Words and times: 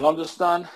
سلام 0.00 0.16
دوستان. 0.16 0.68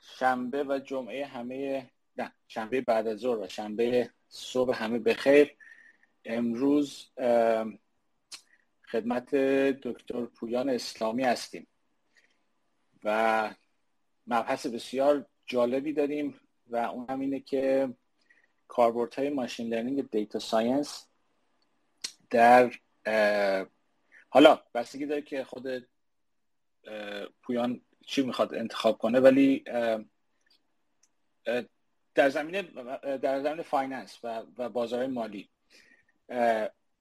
شنبه 0.00 0.64
و 0.64 0.78
جمعه 0.78 1.26
همه 1.26 1.90
نه 2.16 2.32
شنبه 2.48 2.80
بعد 2.80 3.06
از 3.06 3.18
ظهر 3.18 3.38
و 3.38 3.48
شنبه 3.48 4.10
صبح 4.28 4.82
همه 4.82 4.98
بخیر. 4.98 5.56
امروز 6.24 7.10
خدمت 8.90 9.34
دکتر 9.82 10.24
پویان 10.24 10.70
اسلامی 10.70 11.22
هستیم 11.22 11.66
و 13.04 13.54
مبحث 14.26 14.66
بسیار 14.66 15.26
جالبی 15.46 15.92
داریم 15.92 16.40
و 16.66 16.76
اون 16.76 17.06
هم 17.08 17.20
اینه 17.20 17.40
که 17.40 17.94
کاربردهای 18.68 19.30
machine 19.30 19.74
learning 19.74 20.10
data 20.10 20.38
science 20.38 21.06
در 22.30 22.72
حالا 24.28 24.62
بستگی 24.74 25.06
داره 25.06 25.22
که 25.22 25.44
خود 25.44 25.88
پویان 27.42 27.80
چی 28.06 28.22
می‌خواد 28.22 28.54
انتخاب 28.54 28.98
کنه 28.98 29.20
ولی 29.20 29.64
در 32.14 32.28
زمینه 32.28 32.62
در 33.16 33.42
زمینه 33.42 33.62
finance 33.62 34.18
و, 34.24 34.42
و 34.58 34.68
بازار 34.68 35.06
مالی. 35.06 35.50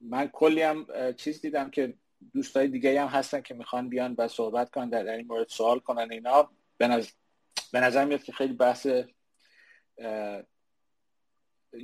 من 0.02 0.28
کلی 0.34 0.62
هم 0.62 0.88
چیز 1.18 1.42
دیدم 1.42 1.70
که 1.70 1.94
دوستای 2.34 2.68
دیگه 2.68 3.02
هم 3.02 3.08
هستن 3.08 3.42
که 3.42 3.54
می‌خوان 3.54 3.90
بیان 3.90 4.16
و 4.18 4.28
صحبت 4.28 4.70
کنن 4.70 4.90
در 4.90 5.14
این 5.14 5.28
مورد 5.28 5.48
سوال 5.48 5.80
کنن 5.80 6.12
اینا. 6.12 6.52
به 6.78 6.88
نظر, 6.88 7.12
به 7.72 7.80
نظر 7.80 8.06
میاد 8.06 8.24
که 8.24 8.32
خیلی 8.32 8.54
بحث 8.54 8.88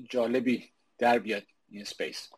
جالبی 0.09 0.71
در 0.97 1.19
بیاد 1.19 1.43
این 1.69 1.83
سپیس 1.83 2.29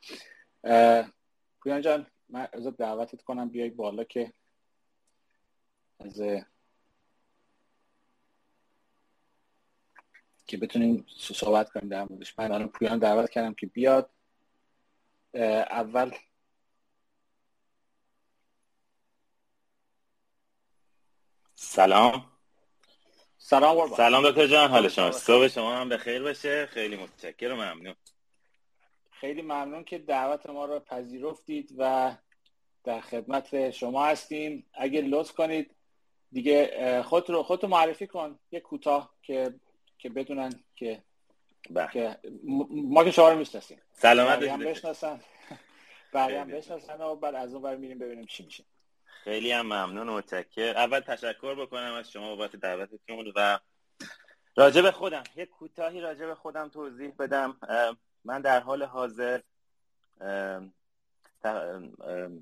پویان 1.62 1.81
جان 1.81 2.08
من 2.30 2.48
از 2.54 2.68
دعوتت 2.68 3.22
کنم 3.22 3.50
بیای 3.50 3.70
بالا 3.70 4.04
که 4.04 4.34
از 6.00 6.22
که 10.54 10.58
بتونیم 10.58 11.06
صحبت 11.18 11.70
کنیم 11.70 11.90
در 11.90 12.06
موردش. 12.09 12.40
من 12.40 12.52
الان 12.52 12.68
پویان 12.68 13.00
دعوت 13.00 13.30
کردم 13.30 13.54
که 13.54 13.66
بیاد. 13.68 14.09
اول 15.34 16.12
سلام. 21.56 22.26
سلام 23.38 23.95
سلام 23.95 24.30
دکتر 24.30 24.48
جان 24.48 24.70
حال 24.70 24.88
شما؟ 24.88 25.12
صبح 25.12 25.48
شما 25.48 25.76
هم 25.76 25.90
به 25.90 25.98
خیر 25.98 26.23
باشه؟ 26.23 26.66
خیلی 26.66 26.95
متشکرم 26.95 27.60
و 27.60 27.62
ممنون. 27.62 27.95
خیلی 29.12 29.42
ممنون 29.42 29.84
که 29.84 29.98
دعوت 29.98 30.50
ما 30.50 30.66
رو 30.66 30.80
پذیرفتید 30.80 31.76
و 31.78 32.16
در 32.84 33.02
خدمت 33.02 33.70
شما 33.70 34.06
هستیم. 34.06 34.66
اگه 34.73 35.02
لطف 35.02 35.32
کنید 35.32 35.76
دیگه 36.32 37.04
خود 37.04 37.30
رو 37.30 37.44
خودتو 37.44 37.67
معرفی 37.67 38.08
کن. 38.08 38.40
یه 38.52 38.60
کوتاه 38.60 39.14
که 39.22 39.54
که 40.04 40.09
بدونن 40.09 40.54
که 40.76 41.04
بله. 41.70 41.92
که 41.92 42.18
ما 42.70 43.04
که 43.04 43.12
شما 43.12 43.30
رو 43.30 43.38
می‌شناسیم. 43.38 43.82
سلامت 43.92 44.44
هم 44.44 44.60
بشناسن. 44.60 45.20
بقیه 46.14 46.42
هم 46.42 46.48
بشناسن 46.48 47.02
و 47.02 47.16
بعد 47.16 47.36
از 47.36 47.54
اون 47.54 47.64
بر 47.64 47.76
میریم 47.76 48.00
ببینیم 48.00 48.26
چی 48.26 48.45
میشه. 48.45 48.64
خیلی 49.06 49.52
هم 49.52 49.66
ممنون 49.66 50.10
و 50.10 50.18
متشکر 50.18 50.73
اول 50.78 51.00
تشکر 51.00 51.56
بکنم 51.56 51.94
از 51.94 52.12
شما 52.12 52.36
بابت 52.36 52.56
دعوتتون 52.56 53.34
و 53.36 53.60
راجع 54.56 54.82
به 54.82 54.92
خودم. 54.92 55.23
یه 55.36 55.45
کوتاهی 55.45 56.02
راجع 56.02 56.26
به 56.26 56.36
خودم 56.36 56.70
توضیح 56.70 57.12
بدم. 57.20 57.58
من 58.23 58.42
در 58.42 58.60
حال 58.60 58.84
حاضر 58.84 59.42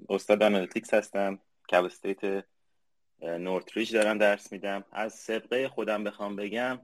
استاد 0.10 0.44
analytics 0.44 0.94
هستم. 0.94 1.40
Cal 1.72 1.86
State 1.86 2.46
Northridge 3.22 3.94
دارم 3.94 4.18
درس 4.18 4.52
میدم. 4.52 4.86
از 4.92 5.14
سابقه 5.14 5.70
خودم 5.70 6.04
بخوام 6.04 6.36
بگم 6.36 6.80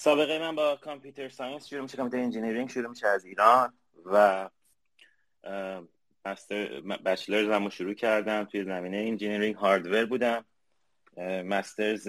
سابقه 0.00 0.38
من 0.38 0.54
با 0.54 0.76
computer 0.76 1.28
science 1.28 1.66
شروع 1.66 1.82
میشه 1.82 1.96
computer 1.96 2.24
engineering 2.24 2.70
شروع 2.70 2.88
میشه 2.90 3.06
از 3.06 3.24
ایران 3.24 3.72
و 4.04 4.50
master 6.24 6.80
bachelors 6.80 7.48
هم 7.48 7.68
شروع 7.68 7.94
کردم 7.94 8.44
توی 8.44 8.64
زمینه 8.64 8.96
engineering 8.96 9.54
hardware 9.54 10.06
بودم. 10.06 10.44
masters 11.44 12.08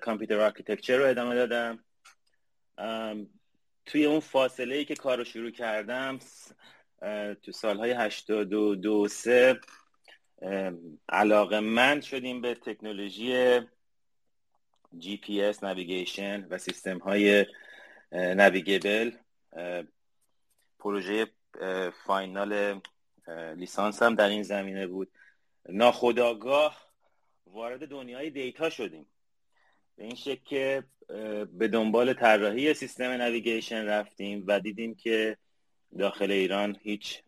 computer 0.00 0.40
architecture 0.40 0.96
رو 0.96 1.04
ادامه 1.04 1.34
دادم. 1.34 1.84
توی 3.86 4.04
اون 4.04 4.20
فاصله 4.20 4.74
ای 4.74 4.84
که 4.84 4.94
کار 4.94 5.18
رو 5.18 5.24
شروع 5.24 5.50
کردم 5.50 6.18
تو 7.42 7.52
سالهای 7.52 7.90
82 7.90 9.08
سه 9.08 9.60
علاقه 11.08 11.60
مند 11.60 12.00
شدیم 12.00 12.40
به 12.40 12.54
تکنولوژی 12.54 13.60
GPS 14.98 15.64
navigation 15.64 16.46
و 16.50 16.58
سیستم 16.58 16.98
های 16.98 17.46
navigable 18.12 19.10
پروژه 20.78 21.26
final 22.04 22.80
لیسانس 23.56 24.02
هم 24.02 24.14
در 24.14 24.28
این 24.28 24.42
زمینه 24.42 24.86
بود. 24.86 25.10
ناخودآگاه 25.68 26.86
وارد 27.46 27.88
دنیای 27.88 28.30
data 28.30 28.70
شدیم. 28.70 29.06
به 29.96 30.04
این 30.04 30.14
شکل 30.14 30.44
که 30.44 30.84
به 31.52 31.68
دنبال 31.68 32.12
طراحی 32.12 32.74
سیستم 32.74 33.04
navigation 33.04 33.84
رفتیم 33.84 34.44
و 34.46 34.60
دیدیم 34.60 34.94
که 34.94 35.36
داخل 35.98 36.30
ایران 36.30 36.76
هیچ 36.82 37.22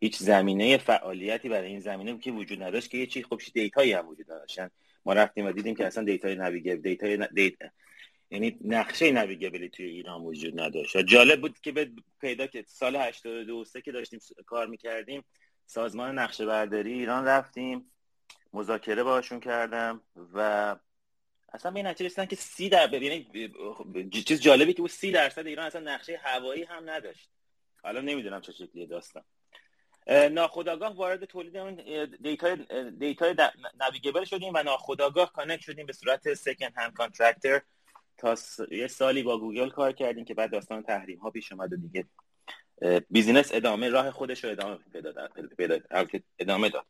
هیچ 0.00 0.16
زمینه 0.16 0.76
فعالیتی 0.76 1.48
برای 1.48 1.68
این 1.68 1.80
زمینه 1.80 2.18
که 2.18 2.32
وجود 2.32 2.62
نداشت 2.62 2.90
که 2.90 2.98
یه 2.98 3.24
خب 3.30 3.40
data 3.54 3.79
یی 3.79 3.92
هم 3.92 4.08
وجود 4.08 4.26
داشتن 4.26 4.70
ما 5.04 5.12
رفتیم 5.12 5.46
و 5.46 5.52
دیدیم 5.52 5.74
که 5.74 5.86
اصلا 5.86 6.04
data 6.04 6.34
ی 6.34 6.39
navigable 6.39 6.82
data 6.82 7.28
ی 7.34 7.41
data 7.41 7.68
یعنی 8.30 8.58
نقشه 8.64 9.12
navigable 9.12 9.62
ی 9.62 9.68
توی 9.68 9.86
ایران 9.86 10.20
وجود 10.20 10.60
نداشت. 10.60 10.96
و 10.96 11.02
جالب 11.02 11.40
بود 11.40 11.60
که 11.60 11.72
به 11.72 11.90
پیدا 12.20 12.46
که 12.46 12.64
سال 12.66 12.96
82 12.96 13.64
که 13.84 13.92
داشتیم 13.92 14.20
کار 14.46 14.66
می‌کردیم 14.66 15.24
سازمان 15.66 16.18
نقشه 16.18 16.46
برداری 16.46 16.92
ایران 16.92 17.24
رفتیم 17.24 17.92
مذاکره 18.52 19.02
باشون 19.02 19.40
کردم 19.40 20.00
و 20.34 20.76
اصلا 21.52 21.70
به 21.72 21.82
نتیجه 21.82 22.06
رسیدن 22.06 22.26
که 22.26 22.36
سی 22.36 22.68
در 22.68 23.02
یعنی 23.02 23.26
چیز 24.10 24.40
جالبی 24.40 24.72
که 24.72 24.82
بود 24.82 24.90
سی 24.90 25.12
درصد 25.12 25.46
ایران 25.46 25.66
اصلا 25.66 25.94
نقشه 25.94 26.20
هوایی 26.22 26.62
هم 26.62 26.90
نداشت. 26.90 27.30
حالا 27.82 28.00
نمی‌دونم 28.00 28.40
چه 28.40 28.52
شکلیه 28.52 28.86
داستان. 28.86 29.24
ناخداگاه 30.06 30.96
وارد 30.96 31.24
تولید 31.24 31.56
اون 31.56 31.74
دیتا 32.22 32.54
دیتا 32.98 33.34
navigable 33.80 34.24
شدیم 34.24 34.52
و 34.54 34.62
ناخداگاه 34.62 35.32
connect 35.32 35.60
شدیم 35.60 35.86
به 35.86 35.92
صورت 35.92 36.34
second 36.34 36.72
hand 36.76 36.92
contractor 36.92 37.60
تا 38.18 38.36
یه 38.70 38.86
سالی 38.86 39.22
با 39.22 39.38
گوگل 39.38 39.70
کار 39.70 39.92
کردیم 39.92 40.24
که 40.24 40.34
بعد 40.34 40.50
داستان 40.50 40.82
تحریم 40.82 41.18
ها 41.18 41.30
پیش 41.30 41.52
اومد 41.52 41.72
و 41.72 41.76
دیگه 41.76 42.06
business 43.10 43.54
ادامه 43.54 43.88
راه 43.88 44.10
خودش 44.10 44.44
رو 44.44 44.50
ادامه 44.50 44.78
ادامه 46.38 46.68
داد. 46.68 46.86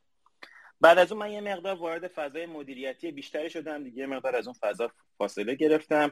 بعد 0.81 0.97
از 0.97 1.11
اون 1.11 1.21
من 1.21 1.31
یه 1.31 1.41
مقدار 1.41 1.75
وارد 1.75 2.07
فضای 2.07 2.45
مدیریتی 2.45 3.11
بیشتری 3.11 3.49
شدم 3.49 3.83
دیگه 3.83 4.05
مقدار 4.05 4.35
از 4.35 4.47
اون 4.47 4.55
فضا 4.61 4.91
فاصله 5.17 5.55
گرفتم 5.55 6.11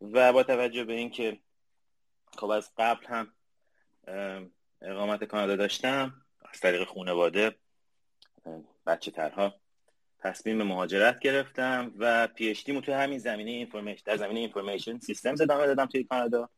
و 0.00 0.32
با 0.32 0.42
توجه 0.42 0.84
به 0.84 0.92
اینکه 0.92 1.38
خب 2.38 2.50
از 2.50 2.70
قبل 2.78 3.06
هم 3.06 3.32
اقامت 4.84 5.24
کانادا 5.24 5.56
داشتم 5.56 6.14
از 6.52 6.60
طریق 6.60 6.84
خانواده 6.84 7.56
بچه 8.86 9.10
ترها 9.10 9.54
تصمیم 10.18 10.62
مهاجرت 10.62 11.20
گرفتم 11.20 11.92
و 11.98 12.26
PhD 12.26 12.70
تو 12.70 12.92
همین 12.92 13.18
زمینه 13.18 13.50
information 13.50 14.02
در 14.04 14.16
زمینه 14.16 14.40
information 14.40 14.98
system 14.98 15.34
ادامه 15.40 15.66
دادم 15.66 15.86
توی 15.86 16.04
کانادا. 16.04 16.48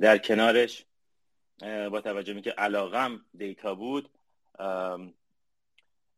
در 0.00 0.18
کنارش 0.18 0.84
با 1.60 2.00
توجه 2.00 2.34
به 2.34 2.40
که 2.40 2.50
علاقم 2.50 3.24
دیتا 3.38 3.74
بود 3.74 4.10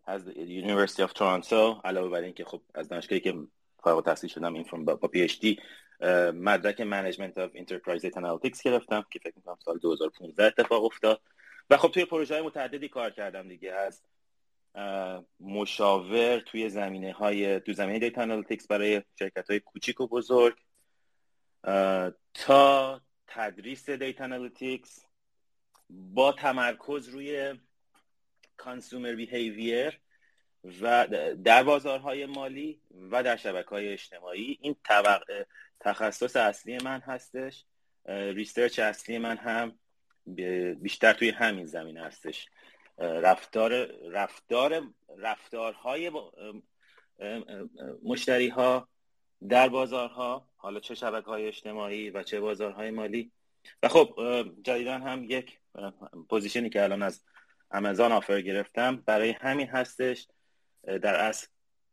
از 0.04 0.28
University 0.36 1.02
of 1.02 1.12
Toronto 1.12 1.80
علاوه 1.84 2.08
بر 2.08 2.20
اینکه 2.20 2.44
خب 2.44 2.62
از 2.74 2.88
دانشگاهی 2.88 3.20
که 3.20 3.34
فارغ 3.82 3.96
التحصیل 3.96 4.30
شدم 4.30 4.54
این 4.54 4.84
با 4.84 4.96
PhD 4.96 5.60
مدرک 6.34 6.80
Management 6.80 7.38
of 7.38 7.50
Enterprise 7.54 8.04
Analytics 8.16 8.62
گرفتم 8.62 9.06
که 9.10 9.18
فکر 9.18 9.32
می‌کنم 9.36 9.56
سال 9.64 9.78
2015 9.78 10.44
اتفاق 10.44 10.84
افتاد. 10.84 11.20
و 11.70 11.76
خب 11.76 11.88
توی 11.88 12.04
پروژه 12.04 12.34
های 12.34 12.42
متعددی 12.42 12.88
کار 12.88 13.10
کردم 13.10 13.48
دیگه. 13.48 13.72
از 13.72 14.02
مشاور 15.40 16.40
توی 16.40 16.68
زمینه 16.68 17.12
های 17.12 17.60
تو 17.60 17.72
زمینه 17.72 17.98
data 17.98 18.22
analytics 18.22 18.66
برای 18.66 19.02
شرکت 19.18 19.50
های 19.50 19.60
کوچیک 19.60 20.00
و 20.00 20.06
بزرگ 20.06 20.56
تا 22.34 23.00
تدریس 23.26 23.90
data 23.90 24.24
analytics 24.24 25.04
با 25.90 26.32
تمرکز 26.32 27.08
روی 27.08 27.54
consumer 28.56 29.14
behavior 29.14 30.00
و 30.80 31.06
در 31.44 31.62
بازارهای 31.62 32.26
مالی 32.26 32.80
و 33.10 33.22
در 33.22 33.36
شبکه 33.36 33.68
های 33.68 33.92
اجتماعی. 33.92 34.58
این 34.60 34.76
تخصص 35.80 36.36
اصلی 36.36 36.78
من 36.78 37.00
هستش. 37.00 37.64
research 38.08 38.78
اصلی 38.78 39.18
من 39.18 39.36
هم. 39.36 39.78
بیشتر 40.80 41.12
توی 41.12 41.30
همین 41.30 41.66
زمینه 41.66 41.96
هستش. 41.96 42.48
رفتار 42.98 43.86
رفتار 44.10 44.82
رفتارهای 45.18 46.12
مشتری 48.02 48.48
ها 48.48 48.88
در 49.48 49.68
بازارها 49.68 50.48
حالا 50.56 50.80
چه 50.80 50.94
شبکه 50.94 51.26
های 51.26 51.48
اجتماعی 51.48 52.10
و 52.10 52.22
چه 52.22 52.40
بازارهای 52.40 52.90
مالی. 52.90 53.32
و 53.82 53.88
خب 53.88 54.14
جدیدا 54.62 54.98
هم 54.98 55.24
یک 55.24 55.58
position 56.28 56.66
ی 56.66 56.70
که 56.70 56.82
الان 56.82 57.02
از 57.02 57.22
آمازون 57.70 58.12
offer 58.12 58.40
گرفتم 58.40 58.96
برای 58.96 59.30
همین 59.30 59.66
هستش 59.66 60.28
در 60.84 61.14
اصل 61.14 61.46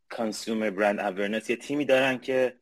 consumer 0.09 0.69
brand 0.69 0.99
awareness 0.99 1.49
یه 1.49 1.55
تیمی 1.55 1.85
دارن 1.85 2.17
که 2.17 2.55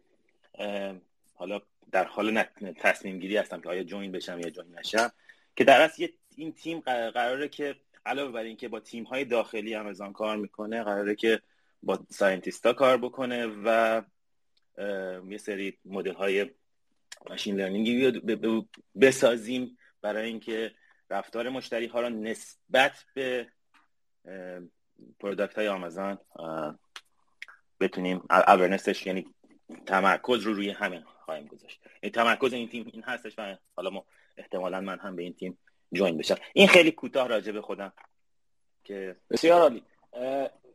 حالا 1.34 1.62
در 1.92 2.04
حال 2.04 2.44
تصمیم 2.80 3.20
گیری 3.20 3.38
هستم 3.38 3.62
که 3.62 3.70
آیا 3.70 3.84
join 3.84 4.12
بشم 4.12 4.40
یا 4.40 4.50
join 4.50 4.80
نشم. 4.80 5.12
که 5.56 5.64
در 5.64 5.82
اصل 5.82 6.08
این 6.36 6.54
تیم 6.54 6.80
قراره 7.12 7.48
که 7.48 7.76
علاوه 8.06 8.32
بر 8.32 8.44
اینکه 8.44 8.68
با 8.68 8.80
تیم 8.80 9.04
های 9.04 9.26
داخلی 9.26 9.76
آمازون 9.76 10.14
کار 10.14 10.38
می‌کنه 10.38 10.84
قراره 10.84 11.16
که 11.16 11.42
با 11.84 12.06
scientist 12.10 12.67
ا 12.67 12.74
کار 12.74 12.98
بکنه 12.98 13.48
و 13.66 14.02
یه 15.30 15.38
سری 15.38 15.78
مدل 15.86 16.14
های 16.14 16.50
machine 17.30 17.56
learning 17.56 18.14
ی 18.14 18.22
بسازیم 19.02 19.78
برای 20.02 20.28
اینکه 20.28 20.72
رفتار 21.10 21.50
مشتری 21.50 21.86
ها 21.86 22.02
را 22.02 22.10
نسبت 22.10 23.06
به 23.14 23.48
product 25.20 25.56
های 25.56 25.68
آمازون 25.68 26.18
بتونیم 27.80 28.24
اورنسش 28.30 29.08
یعنی 29.08 29.28
تمرکز 29.86 30.42
رو 30.42 30.54
روی 30.54 30.70
همین 30.70 31.04
خواهیم 31.04 31.48
گذاشت. 31.48 31.80
این 31.84 31.94
یعنی 32.04 32.12
تمرکز 32.12 32.54
این 32.54 32.70
تیم 32.70 32.90
این 32.94 33.04
هستش 33.04 33.40
و 33.40 33.58
حالا 33.76 33.90
ما 33.90 34.06
احتمالا 34.38 34.82
من 34.82 35.00
هم 35.00 35.16
به 35.16 35.24
این 35.24 35.34
تیم 35.34 35.58
جوین 35.92 36.18
بشم. 36.18 36.36
این 36.54 36.68
خیلی 36.68 36.92
کوتاه 36.92 37.28
راجع 37.28 37.52
به 37.52 37.62
خودم 37.62 37.94
که 38.84 39.16
بسیار 39.30 39.62
عالی. 39.62 39.84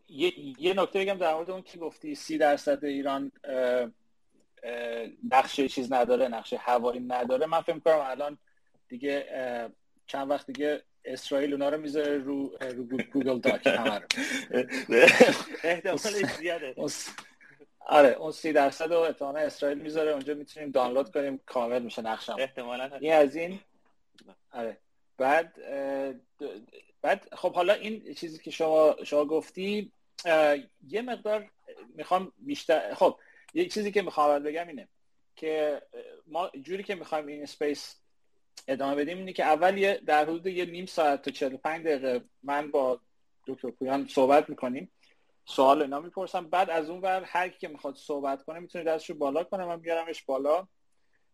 یه, 0.08 0.32
یه 0.60 0.75
نکته 0.75 1.00
بگم 1.00 1.14
در 1.14 1.34
مورد 1.34 1.50
اون 1.50 1.62
که 1.62 1.78
گفتی 1.78 2.14
سی 2.14 2.38
درصد 2.38 2.84
ایران 2.84 3.32
نقشه 5.31 5.69
چیز 5.69 5.93
نداره 5.93 6.28
نقشه 6.28 6.56
هوایی 6.56 7.00
نداره. 7.00 7.46
من 7.46 7.60
فکر 7.60 7.78
کنم 7.78 8.00
الان 8.00 8.38
دیگه 8.88 9.26
چند 10.06 10.31
وقت 10.31 10.46
دیگه 10.46 10.82
اسرائیل 11.05 11.52
اونا 11.52 11.69
رو 11.69 11.81
می‌ذاره 11.81 12.19
رو 12.19 12.56
رو 12.60 12.84
Google 13.12 13.38
Doc 13.38 13.66
همه 13.66 14.00
احتمال 15.64 16.26
زیاده. 16.38 16.75
آره 17.88 18.08
اون 18.08 18.32
سی 18.32 18.52
درصد 18.52 18.93
رو 18.93 18.99
احتمالا 18.99 19.40
اسرائیل 19.40 19.79
می‌ذاره 19.79 20.11
اونجا 20.11 20.35
می‌تونیم 20.35 20.70
دانلود 20.70 21.12
کنیم 21.12 21.40
کامل 21.46 21.82
میشه 21.82 22.02
نقشم. 22.02 22.37
احتمالا 22.38 22.90
این 23.00 23.12
از 23.12 23.37
این 23.37 23.61
آره. 24.52 24.76
بعد 25.19 25.55
بعد 27.02 27.35
خب 27.35 27.55
حالا 27.55 27.73
این 27.73 28.14
چیزی 28.14 28.38
که 28.38 28.50
شما 28.50 28.96
شما 29.05 29.25
گفتی 29.25 29.93
یه 30.88 31.02
مقدار 31.02 31.50
می‌خوام 31.94 32.32
بیشتر 32.38 32.94
خب 32.94 33.19
یه 33.55 33.69
چیزی 33.69 33.93
که 33.93 34.02
می‌خوام 34.02 34.43
بگم 34.43 34.69
اینه 34.69 34.88
که 35.37 35.82
ما 36.26 36.50
جوری 36.62 36.82
که 36.82 36.94
می‌خوایم 36.94 37.26
این 37.26 37.43
space 37.43 37.96
ادامه 38.69 38.94
بدیم 38.94 39.19
اینه 39.19 39.32
که 39.32 39.44
اول 39.44 39.79
یه 39.79 40.00
در 40.06 40.23
حدود 40.23 40.46
یه 40.46 40.64
نیم 40.64 40.87
ساعت 40.87 41.23
تا 41.23 41.31
45 41.31 41.87
دقیقه 41.87 42.25
من 42.43 42.70
با 42.70 43.00
دکتر 43.46 43.70
پویان 43.70 44.06
صحبت 44.06 44.50
می‌کنیم. 44.50 44.91
سوال 45.48 45.82
اینا 45.82 46.00
می‌پرسم. 46.00 46.48
بعد 46.48 46.70
از 46.70 46.90
اون 46.90 47.00
ور 47.00 47.22
هر 47.22 47.48
کی 47.48 47.58
که 47.58 47.68
می‌خواد 47.68 47.94
صحبت 47.96 48.42
کنه 48.42 48.58
می‌تونه 48.58 48.84
دستشو 48.84 49.14
بالا 49.14 49.44
کنه. 49.44 49.64
من 49.64 49.80
میارمش 49.80 50.22
بالا. 50.22 50.66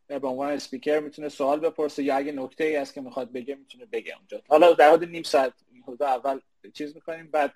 به 0.06 0.28
عنوان 0.28 0.52
اسپیکر 0.52 1.00
می‌تونه 1.00 1.28
سوال 1.28 1.61
بپرسه 1.61 2.02
یا 2.02 2.16
اگه 2.16 2.32
نکته 2.32 2.64
ای 2.64 2.76
هست 2.76 2.94
که 2.94 3.00
می‌خواد 3.00 3.32
بگه 3.32 3.55
می‌تونه 3.55 3.87
بگه 3.87 4.16
اونجا. 4.16 4.43
حالا 4.49 4.72
در 4.72 4.93
حد 4.93 5.05
نیم 5.05 5.22
ساعت 5.22 5.52
حدود 5.82 6.02
اول 6.02 6.40
چیز 6.75 6.94
می‌کنیم 6.94 7.31
بعد 7.31 7.55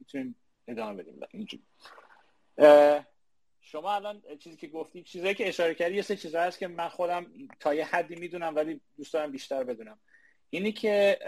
می‌تونیم 0.00 0.36
ادامه 0.68 1.02
بدیم. 1.02 1.20
اینجوری. 1.30 1.62
شما 3.60 3.94
الان 3.94 4.22
چیزی 4.38 4.56
که 4.56 4.68
گفتی 4.68 5.02
چیزایی 5.02 5.34
که 5.34 5.48
اشاره 5.48 5.74
کردی 5.74 5.94
یه 5.94 6.02
سه 6.02 6.16
چیزا 6.16 6.40
هست 6.40 6.58
که 6.58 6.68
من 6.68 6.88
خودم 6.88 7.26
تا 7.60 7.74
یه 7.74 7.84
حدی 7.84 8.16
می‌دونم 8.16 8.56
ولی 8.56 8.80
دوست 8.96 9.12
دارم 9.12 9.32
بیشتر 9.32 9.64
بدونم. 9.64 9.98
اینی 10.50 10.72
که 10.72 11.18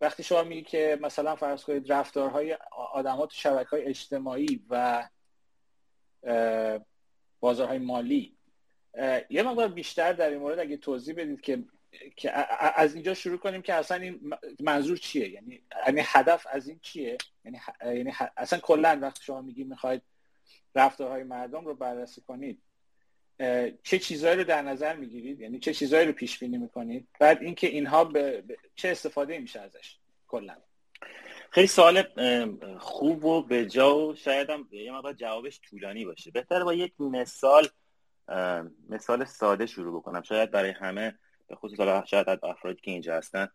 وقتی 0.00 0.22
شما 0.22 0.42
میگی 0.42 0.62
که 0.62 0.98
مثلا 1.00 1.36
فرض 1.36 1.64
کنید 1.64 1.92
رفتارهای 1.92 2.58
آدمات 2.92 3.28
تو 3.28 3.34
شبکه 3.34 3.70
های 3.70 3.82
اجتماعی 3.84 4.64
و 4.70 5.08
بازارهای 7.40 7.78
مالی 7.78 8.36
یه 9.30 9.42
مقدار 9.42 9.68
بیشتر 9.68 10.12
در 10.12 10.30
این 10.30 10.38
مورد 10.38 10.58
اگه 10.58 10.76
توضیح 10.76 11.14
بدید 11.14 11.40
که 11.40 11.64
که 12.16 12.32
از 12.80 12.94
اینجا 12.94 13.14
شروع 13.14 13.38
کنیم 13.38 13.62
که 13.62 13.74
اصلا 13.74 13.96
این 13.96 14.34
منظور 14.60 14.96
چیه؟ 14.96 15.28
یعنی 15.28 15.62
یعنی 15.86 16.02
هدف 16.04 16.46
از 16.50 16.68
این 16.68 16.78
چیه؟ 16.82 17.18
یعنی 17.44 17.60
یعنی 17.84 18.12
اصلا 18.36 18.58
کلا 18.58 18.98
وقتی 19.02 19.24
شما 19.24 19.42
میگی 19.42 19.64
می‌خواید 19.64 20.02
رفتارهای 20.74 21.22
مردم 21.22 21.64
رو 21.64 21.74
بررسی 21.74 22.20
کنید 22.20 22.62
چه 23.82 23.98
چیزهایی 23.98 24.36
رو 24.36 24.44
در 24.44 24.62
نظر 24.62 24.96
می‌گیرید؟ 24.96 25.40
یعنی 25.40 25.58
چه 25.58 25.74
چیزهایی 25.74 26.06
رو 26.06 26.12
پیش 26.12 26.38
بینی 26.38 26.58
می‌کنید؟ 26.58 27.08
بعد 27.20 27.42
اینکه 27.42 27.66
اینها 27.66 28.04
به 28.04 28.44
چه 28.74 28.88
استفاده 28.88 29.38
میشه 29.38 29.60
ازش 29.60 29.96
کلا؟ 30.28 30.56
خیلی 31.50 31.66
سوال 31.66 32.02
خوب 32.78 33.24
و 33.24 33.42
به 33.42 33.66
جا 33.66 33.98
و 33.98 34.14
شاید 34.14 34.50
هم 34.50 34.68
یه 34.70 34.92
مقدار 34.92 35.12
جوابش 35.12 35.60
طولانی 35.60 36.04
باشه. 36.04 36.30
بهتر 36.30 36.64
با 36.64 36.74
یک 36.74 36.92
مثال 37.00 37.68
مثال 38.88 39.24
ساده 39.24 39.66
شروع 39.66 40.00
بکنم. 40.00 40.22
شاید 40.22 40.50
برای 40.50 40.70
همه 40.70 41.18
به 41.48 41.56
خصوص 41.56 41.80
شاید 42.06 42.26
افرادی 42.42 42.80
که 42.80 42.90
اینجا 42.90 43.14
هستن 43.14 43.48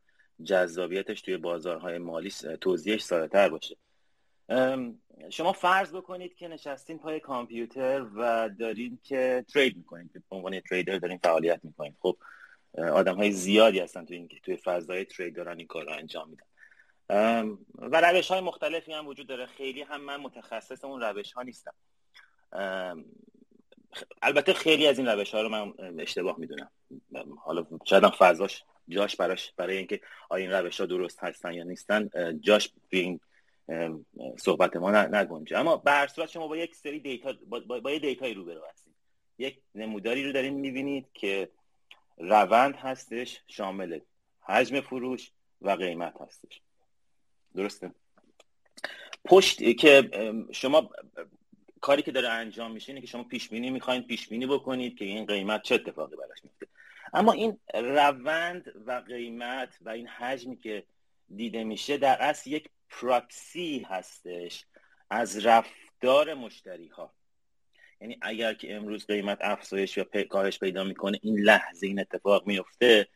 جذابیتش 0.44 1.22
توی 1.22 1.38
بازارهای 1.38 1.98
مالی 1.98 2.32
توضیحش 2.62 3.02
ساده 3.02 3.28
تر 3.28 3.50
باشه. 3.50 3.78
شما 5.30 5.54
فرض 5.54 5.92
بکنید 5.96 6.36
که 6.36 6.48
نشستین 6.48 7.00
پای 7.00 7.20
کامپیوتر 7.20 8.06
و 8.16 8.50
دارین 8.60 9.00
که 9.04 9.46
ترید 9.54 9.78
می‌کنید 9.78 10.12
به 10.14 10.36
عنوان 10.36 10.60
تریدر 10.60 10.98
دارین 10.98 11.18
فعالیت 11.18 11.60
می‌کنید. 11.64 11.96
خب 12.00 12.18
آدم 12.78 13.16
های 13.16 13.32
زیادی 13.32 13.80
هستن 13.80 14.06
توی 14.06 14.18
این 14.18 14.30
توی 14.44 14.58
فضای 14.58 15.06
ترید 15.06 15.36
دارن 15.36 15.58
این 15.58 15.68
کار 15.68 15.86
رو 15.86 15.92
انجام 15.92 16.30
میدن. 16.30 16.46
و 17.78 18.02
روش 18.02 18.32
های 18.32 18.42
مختلفی 18.42 18.94
هم 18.94 19.08
وجود 19.08 19.28
داره. 19.28 19.46
خیلی 19.46 19.82
هم 19.82 20.02
من 20.02 20.18
متخصص 20.18 20.86
اون 20.86 21.02
روش 21.02 21.34
ها 21.34 21.42
نیستم 21.42 21.74
البته 24.22 24.54
خیلی 24.54 24.88
از 24.88 24.98
این 24.98 25.08
روش 25.08 25.34
ها 25.34 25.42
رو 25.42 25.50
من 25.50 25.74
اشتباه 26.00 26.40
می‌دونم. 26.40 26.70
حالا 27.44 27.66
شاید 27.86 28.04
هم 28.04 28.10
فضاش 28.10 28.64
جاش 28.90 29.16
براش 29.16 29.54
برای 29.58 29.78
اینکه 29.78 30.02
آیا 30.30 30.44
این 30.44 30.52
روش 30.52 30.80
ها 30.80 30.86
درست 30.86 31.24
هستن 31.24 31.54
یا 31.54 31.64
نیستن 31.64 32.10
جاش 32.42 32.74
به 32.90 32.98
این 32.98 33.20
صحبت 34.38 34.76
ما 34.76 34.92
نگنجه. 34.92 35.58
اما 35.58 35.78
به 35.78 36.08
صورت 36.08 36.30
شما 36.30 36.48
با 36.48 36.58
یک 36.58 36.76
سری 36.76 37.00
دیتا 37.00 37.34
با, 37.48 37.60
با 37.60 37.92
یه 37.92 38.00
دیتایی 38.00 38.34
روبرو 38.34 38.62
هستید 38.70 38.96
یک 39.38 39.60
نموداری 39.76 40.24
رو 40.24 40.32
دارین 40.32 40.54
می‌بینید 40.54 41.06
که 41.14 41.50
روند 42.18 42.76
هستش 42.76 43.42
شامل 43.48 44.00
حجم 44.42 44.82
فروش 44.82 45.32
و 45.62 45.72
قیمت 45.72 46.22
هستش. 46.22 46.62
درسته؟ 47.56 47.92
پشت 49.26 49.78
که 49.78 50.10
شما 50.52 50.90
کاری 51.82 52.02
که 52.02 52.12
داره 52.12 52.30
انجام 52.30 52.72
میشه 52.72 52.90
اینه 52.90 53.02
که 53.02 53.08
شما 53.08 53.24
پیش 53.24 53.50
بینی 53.50 53.70
می‌خواین 53.70 54.02
پیش 54.02 54.30
بینی 54.30 54.46
بکنید 54.46 54.98
که 54.98 55.06
این 55.06 55.26
قیمت 55.26 55.62
چه 55.62 55.76
اتفاقی 55.76 56.16
براش 56.16 56.44
میفته 56.44 56.68
اما 57.14 57.32
این 57.32 57.60
روند 57.74 58.74
و 58.86 59.04
قیمت 59.08 59.78
و 59.82 59.90
این 59.90 60.08
حجمی 60.08 60.58
که 60.58 60.84
دیده 61.36 61.64
میشه 61.64 61.98
در 61.98 62.22
اصل 62.22 62.52
یک 62.52 62.70
پراکسی 62.90 63.86
هستش 63.90 64.66
از 65.10 65.46
رفتار 65.46 66.34
مشتری 66.34 66.88
ها 66.88 67.14
یعنی 68.02 68.18
اگر 68.22 68.54
که 68.54 68.76
امروز 68.76 69.06
قیمت 69.06 69.38
افزایش 69.42 69.98
یا 69.98 70.06
کاهش 70.30 70.60
پیدا 70.60 70.84
می‌کنه 70.84 71.20
این 71.22 71.40
لحظه 71.40 71.88
این 71.88 72.00
اتفاق 72.00 72.48
میفته 72.48 73.08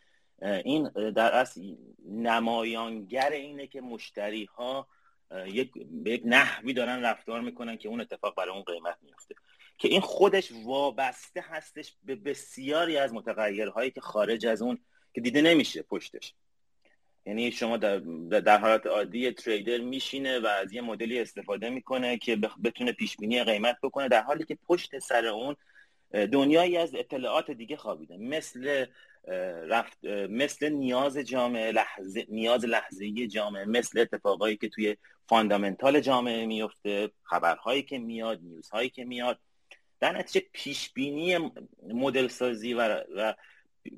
این 0.42 0.90
در 0.90 1.34
اصل 1.34 1.62
نمایانگر 2.06 3.30
اینه 3.30 3.68
که 3.68 3.82
مشتری 3.82 4.46
ها 4.46 4.88
یک 5.46 5.72
یک 6.06 6.22
نحوی 6.26 6.74
دارن 6.74 7.06
رفتار 7.06 7.42
می‌کنن 7.42 7.78
که 7.78 7.90
اون 7.90 8.02
اتفاق 8.02 8.36
برای 8.36 8.54
اون 8.54 8.64
قیمت 8.64 8.98
میفته 9.02 9.36
که 9.78 9.88
این 9.88 10.02
خودش 10.02 10.52
وابسته 10.66 11.42
هستش 11.48 11.96
به 12.04 12.16
بسیاری 12.16 12.98
از 12.98 13.14
متغیرهایی 13.14 13.92
که 13.92 14.02
خارج 14.02 14.46
از 14.46 14.62
اون 14.62 14.80
که 15.14 15.22
دیده 15.22 15.42
نمیشه 15.42 15.82
پشتش. 15.82 16.34
یعنی 17.26 17.52
شما 17.52 17.78
در, 17.78 18.00
در 18.40 18.58
حالت 18.58 18.86
عادی 18.86 19.32
تریدر 19.32 19.78
میشینه 19.78 20.40
و 20.40 20.48
از 20.48 20.74
یه 20.74 20.82
مدلی 20.82 21.20
استفاده 21.20 21.70
می‌کنه 21.70 22.18
که 22.18 22.36
بتونه 22.64 22.92
پیش 22.92 23.18
بینی 23.18 23.44
قیمت 23.44 23.78
بکنه 23.84 24.08
در 24.08 24.22
حالی 24.22 24.46
که 24.46 24.58
پشت 24.68 25.00
سر 25.00 25.26
اون 25.26 25.56
دنیایی 26.14 26.78
از 26.78 26.96
اطلاعات 26.96 27.52
دیگه 27.52 27.78
خوابیده. 27.78 28.18
مثل 28.18 28.86
رفت 29.68 30.06
مثل 30.30 30.70
نیاز 30.70 31.18
جامعه 31.18 31.72
لحظه 31.72 32.26
نیاز 32.30 32.66
لحظه 32.66 33.28
جامعه 33.28 33.66
مثل 33.66 34.00
اتفاقایی 34.00 34.58
که 34.58 34.70
توی 34.70 34.98
fundamental 35.28 36.00
جامعه 36.00 36.46
میفته 36.46 37.12
خبرهایی 37.24 37.84
که 37.84 38.00
میاد 38.00 38.40
news 38.44 38.70
هایی 38.70 38.90
که 38.90 39.06
میاد. 39.06 39.40
در 40.00 40.18
نتیجه 40.18 40.46
پیش 40.54 40.90
بینی 40.94 41.52
مدل 41.84 42.28
سازی 42.28 42.74
و, 42.74 43.04
و 43.16 43.34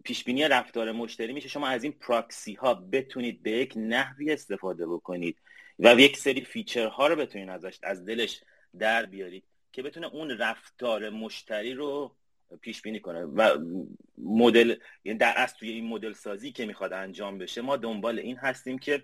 پیش 0.03 0.23
بینی 0.23 0.43
رفتار 0.43 0.91
مشتری 0.91 1.33
میشه. 1.33 1.47
شما 1.49 1.67
از 1.67 1.83
این 1.83 1.93
پراکسی 1.93 2.53
ها 2.53 2.73
بتونید 2.73 3.43
به 3.43 3.51
یک 3.51 3.73
نحوی 3.75 4.31
استفاده 4.31 4.87
بکنید 4.87 5.37
و 5.79 5.95
یک 5.99 6.17
سری 6.17 6.41
feature 6.41 6.87
ها 6.87 7.07
رو 7.07 7.15
بتونید 7.15 7.49
ازش 7.49 7.79
از 7.83 8.05
دلش 8.05 8.41
در 8.79 9.05
بیارید 9.05 9.43
که 9.71 9.81
بتونه 9.81 10.07
اون 10.07 10.31
رفتار 10.31 11.09
مشتری 11.09 11.73
رو 11.73 12.15
پیش 12.61 12.81
بینی 12.81 12.99
کنه. 12.99 13.19
و 13.23 13.57
مدل 14.17 14.75
یعنی 15.03 15.19
در 15.19 15.33
اصل 15.35 15.57
توی 15.57 15.69
این 15.69 15.87
مدل 15.87 16.13
سازی 16.13 16.51
که 16.51 16.65
می‌خواد 16.65 16.93
انجام 16.93 17.37
بشه 17.37 17.61
ما 17.61 17.77
دنبال 17.77 18.19
این 18.19 18.37
هستیم 18.37 18.79
که 18.79 19.03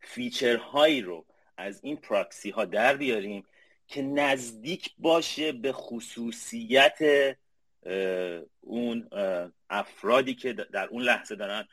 feature 0.00 0.70
هایی 0.70 1.00
رو 1.00 1.26
از 1.56 1.80
این 1.84 1.96
پراکسی 1.96 2.50
ها 2.50 2.64
در 2.64 2.96
بیاریم 2.96 3.44
که 3.88 4.02
نزدیک 4.02 4.94
باشه 4.98 5.52
به 5.52 5.72
خصوصیت 5.72 6.98
اون 8.60 9.08
افرادی 9.70 10.34
که 10.34 10.52
در 10.52 10.86
اون 10.86 11.02
لحظه 11.02 11.34
دارن 11.34 11.68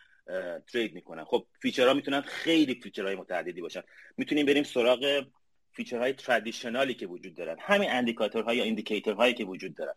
trade 0.73 0.93
می‌کنن. 0.93 1.23
خب 1.23 1.47
feature 1.61 1.89
ها 1.89 1.93
می‌تونن 1.93 2.21
خیلی 2.21 2.75
feature 2.75 3.06
های 3.06 3.15
متعددی 3.15 3.61
باشن. 3.61 3.81
می‌تونیم 4.17 4.45
بریم 4.45 4.63
سراغ 4.63 5.25
feature 5.71 6.13
های 6.13 6.25
traditional 6.25 6.88
ی 6.88 6.93
که 6.93 7.07
وجود 7.07 7.35
دارن. 7.35 7.57
همین 7.59 7.91
اندیکاتورها 7.91 8.53
یا 8.53 8.63
indicator 8.63 9.16
هایی 9.16 9.33
که 9.33 9.45
وجود 9.45 9.75
دارن. 9.75 9.95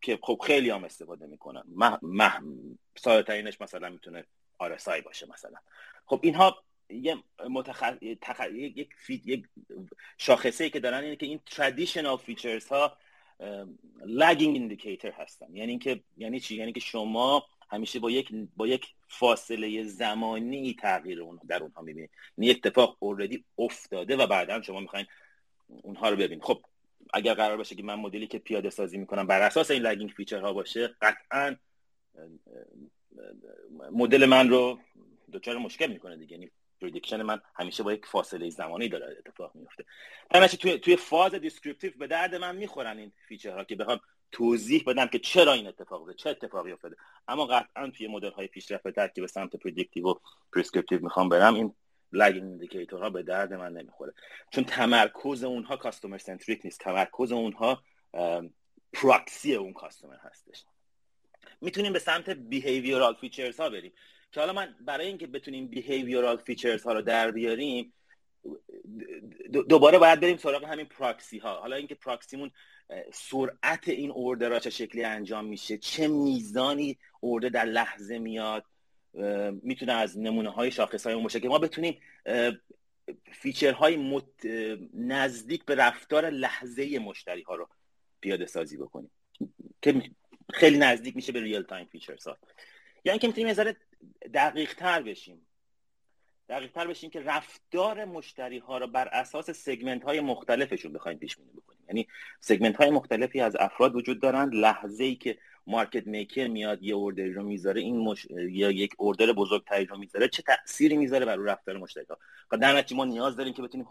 که 0.00 0.18
خب 0.22 0.40
خیلی 0.44 0.70
هم 0.70 0.84
استفاده 0.84 1.26
می‌کنن. 1.26 1.62
مح... 1.68 1.98
مح... 2.02 2.40
ترینش 3.02 3.60
مثلا 3.60 3.88
می‌تونه 3.88 4.24
RSI 4.62 5.02
باشه 5.04 5.26
مثلا. 5.30 5.58
خب 6.06 6.20
اینها 6.22 6.64
یه 6.90 7.16
متخ... 7.50 7.84
تخ... 8.20 8.40
یک, 8.52 8.94
فی... 8.96 9.22
یک 9.24 9.44
شاخصه 10.18 10.64
ای 10.64 10.70
که 10.70 10.80
دارن 10.80 11.04
اینه 11.04 11.16
که 11.16 11.26
این 11.26 11.40
traditional 11.50 12.18
features 12.28 12.68
ها 12.68 12.96
lagging 14.00 14.54
indicator 14.56 15.12
هستن 15.18 15.56
یعنی 15.56 15.70
اینکه 15.70 16.00
یعنی 16.16 16.40
چی؟ 16.40 16.56
یعنی 16.56 16.72
که 16.72 16.80
شما 16.80 17.44
همیشه 17.70 17.98
با 17.98 18.10
یک 18.10 18.28
با 18.56 18.66
یک 18.66 18.86
فاصله 19.08 19.82
زمانی 19.82 20.74
تغییر 20.74 21.22
اون 21.22 21.40
در 21.48 21.62
اونها 21.62 21.82
می‌بینید. 21.82 22.10
یعنی 22.38 22.50
اتفاق 22.50 22.96
order 22.98 23.36
ی 23.36 23.44
افتاده 23.58 24.16
و 24.16 24.26
بعدا 24.26 24.62
شما 24.62 24.80
می‌خواین 24.80 25.06
اونها 25.82 26.08
رو 26.08 26.16
ببینید. 26.16 26.44
خب 26.44 26.64
اگر 27.12 27.34
قرار 27.34 27.56
باشه 27.56 27.74
که 27.74 27.82
من 27.82 27.94
مدلی 27.94 28.26
که 28.26 28.38
پیاده 28.38 28.70
سازی 28.70 28.98
می‌کنم 28.98 29.26
بر 29.26 29.42
اساس 29.42 29.70
این 29.70 29.82
lagging 29.82 30.10
feature 30.10 30.40
ها 30.40 30.52
باشه 30.52 30.96
قطعا 31.00 31.56
مدل 33.92 34.26
من 34.26 34.48
رو 34.48 34.78
دچار 35.32 35.58
مشکل 35.58 35.86
می‌کنه 35.86 36.16
دیگه. 36.16 36.32
یعنی 36.32 36.50
prediction 36.80 37.22
من 37.22 37.40
همیشه 37.54 37.82
با 37.82 37.92
یک 37.92 38.06
فاصله 38.06 38.50
زمانی 38.50 38.88
داره 38.88 39.16
اتفاق 39.26 39.54
میفته. 39.54 39.84
همچنین 40.34 40.58
توی 40.58 40.78
توی 40.78 40.96
فاز 40.96 41.34
descriptive 41.34 41.92
به 41.98 42.06
درد 42.06 42.34
من 42.34 42.56
می‌خورن 42.56 42.98
این 42.98 43.12
feature 43.28 43.60
ها 43.60 43.64
که 43.64 43.76
بخوام 43.76 44.00
توضیح 44.32 44.84
بدم 44.86 45.06
که 45.06 45.18
چرا 45.18 45.52
این 45.52 45.66
اتفاق 45.66 46.00
افتاده 46.00 46.18
چه 46.18 46.30
اتفاقی 46.30 46.72
افتاده. 46.72 46.96
اما 47.28 47.46
قطعا 47.46 47.90
توی 47.90 48.06
مدل 48.06 48.30
های 48.30 48.46
پیشرفته 48.46 49.12
که 49.14 49.20
به 49.20 49.26
سمت 49.26 49.56
predictive 49.56 50.08
و 50.08 50.14
prescriptive 50.52 51.02
می‌خوام 51.02 51.28
برم 51.28 51.54
این 51.54 51.74
lagging 52.12 52.88
ها 52.92 53.10
به 53.10 53.22
درد 53.22 53.54
من 53.54 53.72
نمی‌خوره. 53.72 54.14
چون 54.52 54.64
تمرکز 54.64 55.44
اونها 55.44 55.76
customer 55.76 56.18
centric 56.18 56.60
نیست 56.64 56.80
تمرکز 56.80 57.32
اونها 57.32 57.82
پراکسی 58.92 59.54
اون 59.54 59.72
customer 59.72 60.16
هستش. 60.16 60.64
می‌تونیم 61.60 61.92
به 61.92 61.98
سمت 61.98 62.30
behavioral 62.30 63.14
features 63.14 63.60
ها 63.60 63.70
بریم. 63.70 63.92
که 64.32 64.40
حالا 64.40 64.52
من 64.52 64.74
برای 64.80 65.06
اینکه 65.06 65.26
بتونیم 65.26 65.66
behavioral 65.66 66.36
features 66.36 66.82
ها 66.82 66.92
رو 66.92 67.02
در 67.02 67.30
بیاریم 67.30 67.92
دوباره 69.68 69.98
باید 69.98 70.20
بریم 70.20 70.36
سراغ 70.36 70.64
همین 70.64 70.86
پراکسی 70.86 71.38
ها. 71.38 71.60
حالا 71.60 71.76
اینکه 71.76 71.94
پراکسیمون 71.94 72.50
سرعت 73.12 73.88
این 73.88 74.10
order 74.10 74.50
ها 74.50 74.58
چه 74.58 74.70
شکلی 74.70 75.04
انجام 75.04 75.44
میشه 75.44 75.78
چه 75.78 76.08
میزانی 76.08 76.98
order 77.20 77.43
ه 77.43 77.48
در 77.48 77.64
لحظه 77.64 78.18
میاد 78.18 78.64
می‌تونه 79.62 79.92
از 79.92 80.18
نمونه 80.18 80.50
های 80.50 80.70
شاخص 80.70 81.06
های 81.06 81.22
باشه 81.22 81.40
که 81.40 81.48
ما 81.48 81.58
بتونیم 81.58 82.00
feature 83.32 83.82
های 83.82 83.96
مت... 83.96 84.46
نزدیک 84.94 85.64
به 85.64 85.74
رفتار 85.74 86.30
لحظه 86.30 86.98
مشتری 86.98 87.42
ها 87.42 87.54
رو 87.54 87.68
پیاده 88.20 88.46
سازی 88.46 88.76
بکنیم. 88.76 89.10
که 89.82 90.02
خیلی 90.52 90.78
نزدیک 90.78 91.16
میشه 91.16 91.32
به 91.32 91.40
real-time 91.40 91.86
features 91.86 92.26
ها. 92.26 92.36
یعنی 93.04 93.18
که 93.18 93.26
می‌تونیم 93.26 93.48
یه 93.48 93.54
دقیق 94.34 94.74
تر 94.74 95.02
بشیم. 95.02 95.46
دقیق 96.48 96.72
تر 96.72 96.86
بشیم 96.86 97.10
که 97.10 97.20
رفتار 97.20 98.04
مشتری 98.04 98.58
ها 98.58 98.78
رو 98.78 98.86
بر 98.86 99.08
اساس 99.08 99.50
segment 99.50 100.04
های 100.04 100.20
مختلفشون 100.20 100.92
بخوایم 100.92 101.18
پیش 101.18 101.36
بینی 101.36 101.50
بکنیم. 101.50 101.84
یعنی 101.88 102.08
segment 102.40 102.76
های 102.76 102.90
مختلفی 102.90 103.40
از 103.40 103.56
افراد 103.56 103.96
وجود 103.96 104.20
دارند 104.22 104.54
لحظه 104.54 105.04
ای 105.04 105.14
که 105.14 105.38
market 105.66 106.06
maker 106.06 106.46
میاد 106.46 106.82
یه 106.82 106.94
order 106.94 107.26
ی 107.26 107.32
رو 107.32 107.42
می‌ذاره 107.42 107.80
این 107.80 107.98
مش... 107.98 108.26
یا 108.30 108.70
یک 108.70 108.92
order 108.98 109.32
بزرگتری 109.32 109.84
رو 109.84 109.98
می‌ذاره 109.98 110.28
چه 110.28 110.42
تأثیری 110.42 110.96
می‌ذاره 110.96 111.26
بر 111.26 111.36
رفتار 111.36 111.76
مشتری 111.76 112.04
ها 112.10 112.18
و 112.50 112.56
در 112.56 112.76
نتیجه 112.76 112.96
ما 112.96 113.04
نیاز 113.04 113.36
داریم 113.36 113.54
که 113.54 113.62
بتونیم 113.62 113.86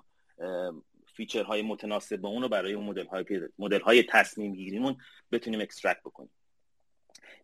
feature 1.13 1.50
های 1.50 1.61
متناسب 1.61 2.17
با 2.17 2.29
اون 2.29 2.41
رو 2.41 2.49
برای 2.49 2.73
اون 2.73 2.85
مدل 2.85 3.05
های 3.05 3.25
مدل 3.59 3.81
های 3.81 4.03
تصمیم 4.03 4.53
گیریمون 4.53 4.97
بتونیم 5.31 5.61
extract 5.61 5.99
بکنیم. 5.99 6.29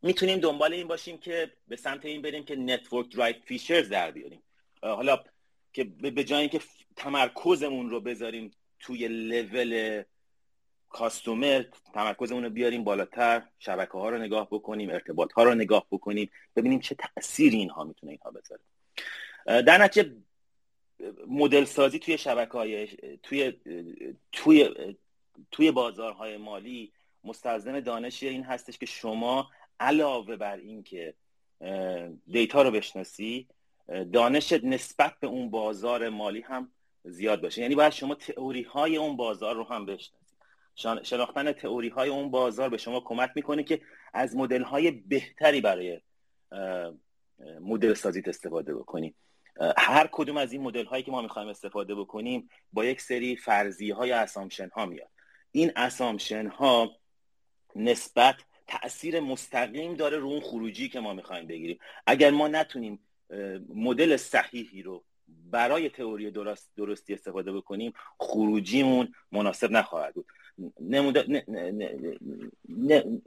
می‌تونیم 0.02 0.40
دنبال 0.40 0.74
این 0.74 0.88
باشیم 0.88 1.18
که 1.18 1.52
به 1.68 1.75
سمت 1.75 2.06
این 2.06 2.22
بریم 2.22 2.44
که 2.44 2.56
network-driven 2.56 3.36
features 3.46 3.89
در 3.90 4.12
بیاریم. 4.12 4.44
حالا 4.82 5.24
که 5.74 5.84
به 5.84 6.24
جای 6.24 6.40
اینکه 6.40 6.62
تمرکزمون 6.96 7.90
رو 7.90 8.00
بذاریم 8.02 8.52
توی 8.80 9.08
level 9.08 10.03
customer 10.89 11.63
تمرکزمون 11.94 12.44
رو 12.44 12.50
بیاریم 12.50 12.84
بالاتر 12.84 13.44
شبکه 13.60 13.92
ها 13.92 14.10
رو 14.10 14.18
نگاه 14.18 14.48
بکنیم 14.52 14.90
ارتباط 14.90 15.32
ها 15.34 15.44
رو 15.44 15.56
نگاه 15.56 15.88
بکنیم 15.92 16.30
ببینیم 16.56 16.80
چه 16.80 16.96
تأثیری 16.96 17.58
اینها 17.58 17.84
می‌تونه 17.84 18.12
اینها 18.12 18.32
بذاره. 18.32 18.62
در 19.62 19.78
نتیجه 19.78 20.16
مدل 21.28 21.63
سازی 21.63 22.00
توی 22.00 22.18
شبکه 22.18 22.52
های 22.52 22.88
توی 23.24 23.54
توی 24.32 24.70
توی 25.52 25.72
بازارهای 25.72 26.38
مالی 26.38 26.94
مستلزم 27.24 27.80
دانش 27.80 28.24
این 28.24 28.44
هستش 28.44 28.78
که 28.78 28.86
شما 28.86 29.50
علاوه 29.80 30.36
بر 30.36 30.58
اینکه 30.58 31.13
دیتا 32.27 32.62
رو 32.62 32.72
بشناسی 32.72 33.48
دانش 34.13 34.53
نسبت 34.53 35.13
به 35.20 35.27
اون 35.27 35.50
بازار 35.50 36.10
مالی 36.10 36.42
هم 36.42 36.72
زیاد 37.03 37.42
باشه. 37.42 37.62
یعنی 37.62 37.75
باید 37.75 37.94
شما 37.94 38.15
تئوری 38.15 38.62
های 38.62 38.98
اون 38.98 39.18
بازار 39.18 39.56
رو 39.56 39.63
هم 39.63 39.86
بشناسید. 39.86 40.38
شناختن 41.03 41.51
تئوری 41.51 41.89
های 41.89 42.10
اون 42.10 42.32
بازار 42.32 42.70
به 42.70 42.77
شما 42.77 43.00
کمک 43.00 43.32
می‌کنه 43.36 43.63
که 43.63 43.82
از 44.13 44.36
مدل 44.36 44.63
های 44.63 44.92
بهتری 44.92 45.62
برای 45.62 46.01
مدل 47.62 47.94
سازیت 47.94 48.27
استفاده 48.27 48.75
بکنیم 48.75 49.15
هر 49.77 50.10
کدوم 50.12 50.38
از 50.38 50.51
این 50.53 50.62
مدل 50.62 50.86
هایی 50.86 51.03
که 51.03 51.12
ما 51.12 51.22
می‌خوایم 51.22 51.48
استفاده 51.48 51.96
بکنیم 51.96 52.50
با 52.74 52.86
یک 52.86 53.01
سری 53.01 53.36
فرضیه 53.36 53.96
های 53.96 54.12
اسامشن 54.12 54.70
ها 54.70 54.86
میاد. 54.86 55.10
این 55.51 55.72
اسامشن 55.75 56.48
ها 56.48 56.92
نسبت 57.75 58.36
تاثیر 58.67 59.20
مستقیم 59.20 59.96
داره 59.96 60.17
رو 60.17 60.27
اون 60.27 60.39
خروجی 60.39 60.89
که 60.89 61.00
ما 61.00 61.13
می‌خوایم 61.13 61.48
بگیریم. 61.48 61.79
اگر 62.08 62.32
ما 62.32 62.48
نتونیم 62.48 63.00
مدل 63.70 64.17
صحیحی 64.17 64.82
رو 64.82 65.03
برای 65.27 65.89
تئوری 65.89 66.32
درست 66.32 66.72
درستی 66.77 67.13
استفاده 67.13 67.51
بکنیم 67.51 67.93
خروجیمون 68.17 69.13
مناسب 69.32 69.72
نخواهد 69.72 70.13
بود. 70.13 70.25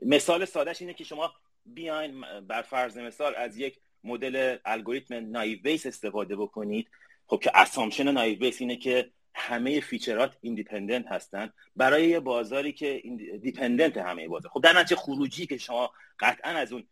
مثال 0.02 0.44
سادهش 0.44 0.80
اینه 0.80 0.94
که 0.94 1.04
شما 1.04 1.32
بیاین 1.66 2.20
بر 2.48 2.62
فرض 2.62 2.98
مثال 2.98 3.34
از 3.34 3.58
یک 3.58 3.78
مدل 4.04 4.56
الگوریتم 4.64 5.30
Naive 5.30 5.58
Bayes 5.62 5.86
استفاده 5.86 6.36
بکنید. 6.36 6.88
خب 7.26 7.40
که 7.42 7.50
assumption 7.54 8.12
Naive 8.12 8.38
Bayes 8.38 8.60
اینه 8.60 8.76
که 8.76 9.10
همه 9.38 9.80
feature 9.80 10.29
ات 10.29 10.36
independent 10.40 11.06
هستن 11.06 11.52
برای 11.76 12.08
یه 12.08 12.20
بازاری 12.20 12.72
که 12.72 13.02
dependent 13.42 13.96
همه 13.96 14.28
بازار 14.28 14.50
خب 14.50 14.60
در 14.62 14.72
نتیجه 14.72 14.96
خروجی 14.96 15.46
که 15.46 15.58
شما 15.58 15.90
قطعا 16.18 16.50
از 16.50 16.72
اون 16.72 16.84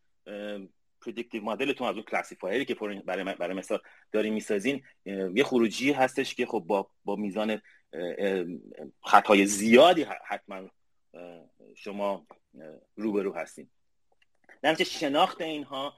predictive 1.00 1.42
مدلتون 1.42 1.88
از 1.88 1.94
اون 1.94 2.04
classifier 2.04 2.59
ی 2.59 2.64
که 2.64 2.74
برای 2.74 3.24
برای 3.24 3.54
مثال 3.54 3.78
داریم 4.12 4.34
می‌سازین 4.34 4.82
یه 5.34 5.44
خروجی 5.44 5.92
هستش 5.92 6.34
که 6.34 6.46
خب 6.46 6.64
با 6.66 6.90
با 7.04 7.16
میزان 7.16 7.60
خطای 9.02 9.46
زیادی 9.46 10.06
حتما 10.26 10.70
شما 11.74 12.26
روبرو 12.96 13.34
هستین. 13.34 13.68
در 14.62 14.74
شناخت 14.74 15.40
اینها 15.40 15.94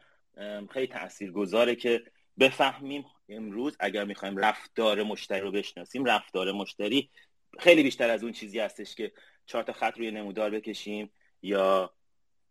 خیلی 0.71 0.87
تاثیرگذاره 0.87 1.77
که 1.77 2.03
بفهمیم 2.39 3.05
امروز 3.29 3.77
اگر 3.81 4.05
می‌خوایم 4.05 4.37
رفتار 4.37 5.03
مشتری 5.03 5.41
رو 5.41 5.51
بشناسیم 5.51 6.05
رفتار 6.05 6.53
مشتری 6.53 7.11
خیلی 7.59 7.83
بیشتر 7.83 8.11
از 8.11 8.23
اون 8.23 8.33
چیزی 8.33 8.59
هستش 8.61 8.95
که 8.95 9.13
چهار 9.47 9.65
تا 9.65 9.73
خط 9.73 9.99
روی 9.99 10.11
نمودار 10.11 10.51
بکشیم 10.51 11.11
یا 11.43 11.93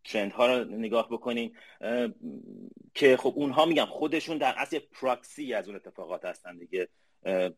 ترند 0.04 0.32
ها 0.32 0.48
رو 0.48 0.66
نگاه 0.66 1.10
بکنیم 1.10 1.54
که 2.94 3.18
خب 3.18 3.34
اونها 3.36 3.66
میگم 3.66 3.86
خودشون 3.86 4.38
در 4.38 4.56
اصل 4.58 4.80
پراکسی 4.80 5.54
از 5.54 5.68
اون 5.68 5.76
اتفاقات 5.76 6.26
هستن 6.26 6.58
دیگه. 6.58 6.90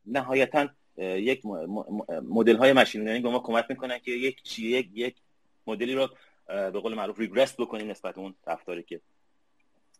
نهایتا 0.05 0.69
یک 0.97 1.41
مدل 2.23 2.55
های 2.55 2.73
ماشین 2.73 3.01
لرنینگ 3.01 3.23
به 3.23 3.29
ما 3.29 3.39
کمک 3.39 3.65
می‌کنن 3.69 3.99
که 3.99 4.11
یک 4.11 4.59
یک 4.59 4.89
یک 4.93 5.15
مدلی 5.67 5.93
رو 5.93 6.09
به 6.47 6.79
قول 6.79 6.93
معروف 6.93 7.19
ریگرس 7.19 7.59
بکنیم 7.59 7.91
نسبت 7.91 8.17
اون 8.17 8.35
رفتاری 8.47 8.83
که 8.83 9.01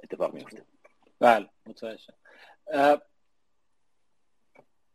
اتفاق 0.03 0.33
میفته 0.33 0.63
بله 1.19 1.49
متوجه. 1.65 2.13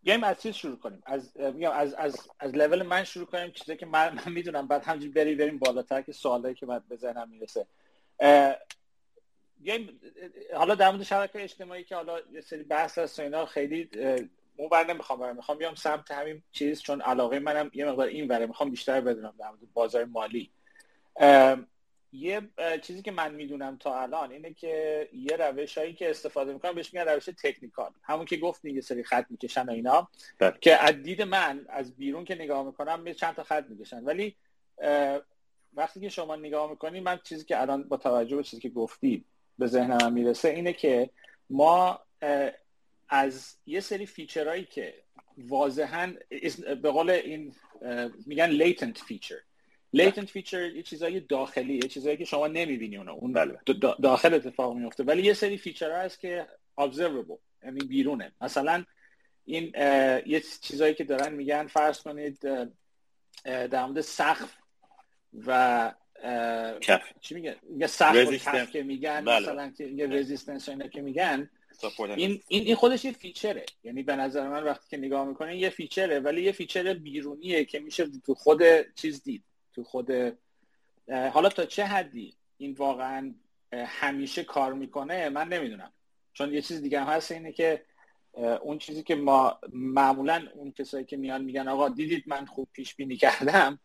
بیایم 0.02 0.25
از 0.25 0.43
چیز 0.43 0.55
شروع 0.55 0.79
کنیم. 0.79 1.02
از 1.07 1.37
از 1.37 1.95
از 1.95 2.29
از 2.38 2.55
لول 2.55 2.83
من 2.83 3.05
شروع 3.05 3.26
کنیم 3.26 3.50
چیزی 3.50 3.76
که 3.76 3.87
من, 3.87 4.14
من 4.14 4.33
می‌دونم. 4.33 4.69
بعد 4.69 4.85
همینجوری 4.85 5.12
بری 5.12 5.35
بریم 5.35 5.59
بالاتر 5.59 6.02
که 6.02 6.12
سوالایی 6.12 6.55
که 6.55 6.67
بعد 6.67 6.88
به 6.88 6.97
ذهنم 6.97 7.29
می‌رسه 7.29 7.67
بیایم 9.57 10.00
حالا 10.55 10.75
در 10.75 10.91
مورد 10.91 11.02
شبکه 11.02 11.43
اجتماعی 11.43 11.85
که 11.85 11.97
حالا 11.97 12.21
یه 12.33 12.41
سری 12.41 12.62
بحث 12.62 12.99
هست 12.99 13.19
و 13.19 13.23
اینا 13.23 13.47
خیلی 13.47 13.88
اون 14.57 14.69
بر 14.69 14.87
نمی‌خوام 14.87 15.21
برم. 15.21 15.37
می‌خوام 15.37 15.59
بیام 15.59 15.75
سمت 15.75 16.11
همین 16.11 16.43
چیز 16.52 16.83
چون 16.83 17.00
علاقه 17.00 17.38
منم 17.38 17.71
یه 17.75 17.85
مقدار 17.85 18.07
این 18.07 18.29
وره. 18.29 18.47
می‌خوام 18.47 18.71
بیشتر 18.71 19.00
بدونم 19.00 19.35
در 19.38 19.49
مورد 19.49 19.73
بازار 19.73 20.05
مالی. 20.05 20.50
یه 22.12 22.40
چیزی 22.83 23.02
که 23.02 23.11
من 23.11 23.35
می‌دونم 23.35 23.76
تا 23.76 24.00
الان 24.00 24.33
اینه 24.33 24.54
که 24.54 25.09
یه 25.12 25.37
روش 25.37 25.78
هایی 25.78 25.95
که 25.95 26.11
استفاده 26.11 26.52
می‌کنم 26.52 26.75
بهش 26.75 26.95
میگن 26.95 27.09
روش 27.09 27.25
تکنیکال. 27.25 27.90
همون 28.02 28.25
که 28.25 28.37
گفت 28.37 28.64
یه 28.64 28.81
سری 28.81 29.04
خط 29.04 29.26
می‌کشن 29.31 29.66
و 29.66 29.71
اینا. 29.71 30.09
بله. 30.38 30.54
که 30.61 30.85
از 30.85 31.02
دید 31.02 31.23
من 31.23 31.66
از 31.69 31.97
بیرون 31.97 32.25
که 32.25 32.35
نگاه 32.35 32.66
می‌کنم 32.66 33.07
یه 33.07 33.14
چند 33.14 33.35
تا 33.35 33.42
خط 33.42 33.64
می‌کشن. 33.69 34.04
ولی 34.04 34.37
وقتی 35.75 36.00
که 36.00 36.09
شما 36.09 36.37
نگاه 36.37 36.71
می‌کنی 36.71 37.00
من 37.00 37.21
چیزی 37.25 37.45
که 37.45 37.61
الان 37.61 37.83
با 37.83 37.97
توجه 37.97 38.37
به 38.37 38.42
چیزی 38.42 38.62
که 38.62 38.69
گفتی 38.69 39.25
به 39.59 39.66
ذهنم 39.66 40.12
می‌رسه 40.12 40.49
اینه 40.49 40.73
که 40.73 41.11
ما 41.50 42.00
از 43.09 43.57
یه 43.66 43.81
سری 43.81 44.07
feature 44.06 44.47
هایی 44.47 44.64
که 44.64 44.95
واضحا 45.38 46.12
به 46.83 46.90
قول 46.90 47.11
این 47.11 47.54
میگن 48.26 48.47
latent 48.47 48.99
feature 48.99 49.37
latent 49.92 50.30
feature 50.30 50.76
یه 50.76 50.82
چیزای 50.82 51.20
داخلی 51.20 51.75
یه 51.75 51.88
چیزایی 51.88 52.16
که 52.16 52.25
شما 52.25 52.46
نمی‌بینی 52.46 52.96
اونو 52.96 53.12
اون 53.12 53.32
بله. 53.32 53.58
داخل 54.02 54.34
اتفاق 54.34 54.76
میفته 54.76 55.04
ولی 55.04 55.22
یه 55.22 55.34
سری 55.34 55.56
feature 55.56 56.04
هست 56.04 56.20
که 56.20 56.46
observable 56.80 57.38
یعنی 57.64 57.80
بیرونه. 57.88 58.32
مثلا 58.40 58.84
این 59.44 59.72
یه 60.26 60.42
چیزایی 60.62 60.94
که 60.94 61.04
دارن 61.04 61.32
میگن 61.32 61.66
فرض 61.66 62.02
کنید 62.02 62.38
در 63.44 63.87
مورد 63.87 64.00
سقف 64.00 64.54
و 65.46 65.92
کف. 66.80 67.02
چی 67.20 67.34
میگن؟ 67.34 67.54
میگه 67.62 67.87
سقف 67.87 68.28
و 68.28 68.32
کف 68.32 68.70
که 68.70 68.82
میگن 68.82 69.25
بله. 69.25 69.40
مثلا 69.40 69.70
که 69.70 69.84
یه 69.84 70.06
resistance 70.06 70.68
اینا 70.68 70.87
که 70.87 71.02
میگن. 71.02 71.50
این 72.16 72.40
این 72.49 72.75
خودش 72.75 73.04
یه 73.04 73.12
feature 73.12 73.58
ه 73.58 73.64
یعنی 73.84 74.02
به 74.02 74.16
نظر 74.16 74.49
من 74.49 74.64
وقتی 74.64 74.87
که 74.90 74.96
نگاه 74.96 75.28
می‌کنه 75.28 75.56
یه 75.56 75.70
feature 75.71 76.14
ه 76.14 76.21
ولی 76.20 76.42
یه 76.42 76.52
feature 76.52 76.94
بیرونیه 76.94 77.64
که 77.64 77.80
میشه 77.80 78.06
تو 78.26 78.34
خود 78.34 78.62
چیز 78.94 79.22
دید. 79.22 79.44
تو 79.75 79.85
خود 79.85 80.11
حالا 81.09 81.49
تا 81.49 81.64
چه 81.64 81.85
حدی 81.85 82.35
این 82.57 82.73
واقعا 82.73 83.35
همیشه 83.73 84.45
کار 84.45 84.73
می‌کنه 84.73 85.29
من 85.29 85.49
نمی‌دونم. 85.49 85.93
چون 86.33 86.55
یه 86.55 86.62
چیز 86.62 86.83
دیگه 86.83 87.00
هم 87.00 87.07
هست 87.07 87.33
اینه 87.33 87.52
که 87.52 87.85
اون 88.62 88.79
چیزی 88.79 89.02
که 89.02 89.14
ما 89.14 89.61
معمولا 89.73 90.49
اون 90.55 90.73
کسایی 90.73 91.05
که 91.05 91.17
میان 91.17 91.45
میگن 91.45 91.69
آقا 91.69 91.88
دیدید 91.88 92.25
من 92.26 92.47
خوب 92.47 92.69
پیش 92.73 92.95
بینی 92.95 93.17
کردم؟ 93.17 93.79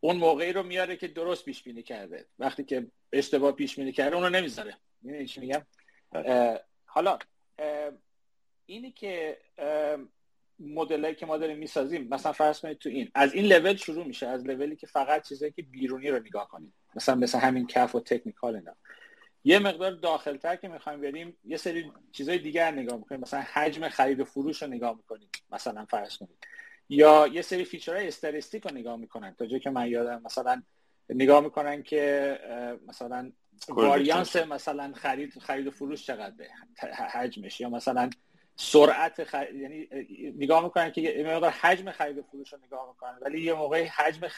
اون 0.00 0.16
موقعی 0.16 0.52
رو 0.52 0.62
میاره 0.62 0.96
که 0.96 1.08
درست 1.08 1.44
پیش 1.44 1.62
بینی 1.62 1.82
کرده. 1.82 2.26
وقتی 2.38 2.64
که 2.64 2.86
اشتباه 3.12 3.52
پیش 3.52 3.76
بینی 3.76 3.92
کرده 3.92 4.16
اونو 4.16 4.28
نمی‌ذاره. 4.30 4.76
میگم؟ 5.02 5.66
بله. 6.10 6.60
حالا 6.86 7.18
اینی 8.66 8.92
که 8.92 9.38
مدلایی 10.58 11.14
که 11.14 11.26
ما 11.26 11.36
داریم 11.36 11.58
می‌سازیم 11.58 12.08
مثلا 12.10 12.32
فرض 12.32 12.60
کنید 12.60 12.78
تو 12.78 12.88
این 12.88 13.10
از 13.14 13.34
این 13.34 13.44
لول 13.44 13.76
شروع 13.76 14.06
میشه 14.06 14.26
از 14.26 14.46
لولی 14.46 14.76
که 14.76 14.86
فقط 14.86 15.28
چیزایی 15.28 15.52
که 15.52 15.62
بیرونی 15.62 16.10
رو 16.10 16.18
نگاه 16.18 16.48
کنید 16.48 16.72
مثلا 16.94 17.14
مثل 17.14 17.38
همین 17.38 17.66
کف 17.66 17.94
و 17.94 18.00
تکنیکال 18.00 18.56
اینا. 18.56 18.76
یه 19.44 19.58
مقدار 19.58 19.92
داخلتر 19.92 20.56
که 20.56 20.68
می‌خوایم 20.68 21.00
بریم 21.00 21.36
یه 21.44 21.56
سری 21.56 21.92
چیزای 22.12 22.38
دیگر 22.38 22.70
نگاه 22.70 22.98
می‌کنیم 22.98 23.20
مثلا 23.20 23.40
حجم 23.40 23.88
خرید 23.88 24.20
و 24.20 24.24
فروش 24.24 24.62
رو 24.62 24.68
نگاه 24.68 24.96
می‌کنیم 24.96 25.28
مثلا 25.52 25.84
فرض 25.84 26.16
کنید. 26.16 26.38
یا 26.88 27.26
یه 27.26 27.42
سری 27.42 27.64
فیچرهای 27.64 28.08
استاتستیک 28.08 28.66
رو 28.66 28.74
نگاه 28.74 28.96
می‌کنن 28.96 29.34
تا 29.34 29.46
جایی 29.46 29.60
که 29.60 29.70
من 29.70 29.88
یادم 29.88 30.22
مثلا 30.24 30.62
نگاه 31.08 31.40
می‌کنن 31.40 31.82
که 31.82 32.38
مثلا 32.88 33.32
واریانس 33.68 34.36
مثلا 34.36 34.92
خرید 34.92 35.38
خرید 35.38 35.66
و 35.66 35.70
فروش 35.70 36.06
چقدر 36.06 36.34
حجمش 37.12 37.60
یا 37.60 37.68
مثلا 37.68 38.10
سرعت 38.56 39.24
خرید 39.24 39.60
یعنی 39.60 39.88
نگاه 40.36 40.64
می‌کنن 40.64 40.92
که 40.92 41.00
یه 41.00 41.24
مقدار 41.24 41.50
حجم 41.50 41.90
خرید 41.90 42.18
و 42.18 42.22
فروش 42.22 42.52
رو 42.52 42.58
نگاه 42.66 42.88
می‌کنن 42.88 43.18
ولی 43.20 43.42
یه 43.42 43.54
موقعی 43.54 43.84
حجم 43.84 44.28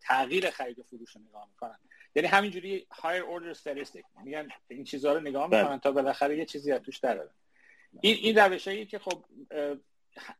تغییر 0.00 0.50
خرید 0.50 0.78
و 0.78 0.82
فروش 0.82 1.16
رو 1.16 1.22
نگاه 1.22 1.48
می‌کنن. 1.48 1.78
یعنی 2.14 2.28
همینجوری 2.28 2.86
higher 2.92 3.22
order 3.22 3.58
statistic 3.58 4.24
میگن 4.24 4.48
این 4.68 4.84
چیزها 4.84 5.12
رو 5.12 5.20
نگاه 5.20 5.50
بله. 5.50 5.62
می‌کنن 5.62 5.80
تا 5.80 5.92
بالاخره 5.92 6.38
یه 6.38 6.44
چیزی 6.44 6.72
از 6.72 6.80
توش 6.80 6.98
در 6.98 7.20
این 8.00 8.16
این 8.16 8.38
روشایی 8.38 8.86
که 8.86 8.98
خب 8.98 9.24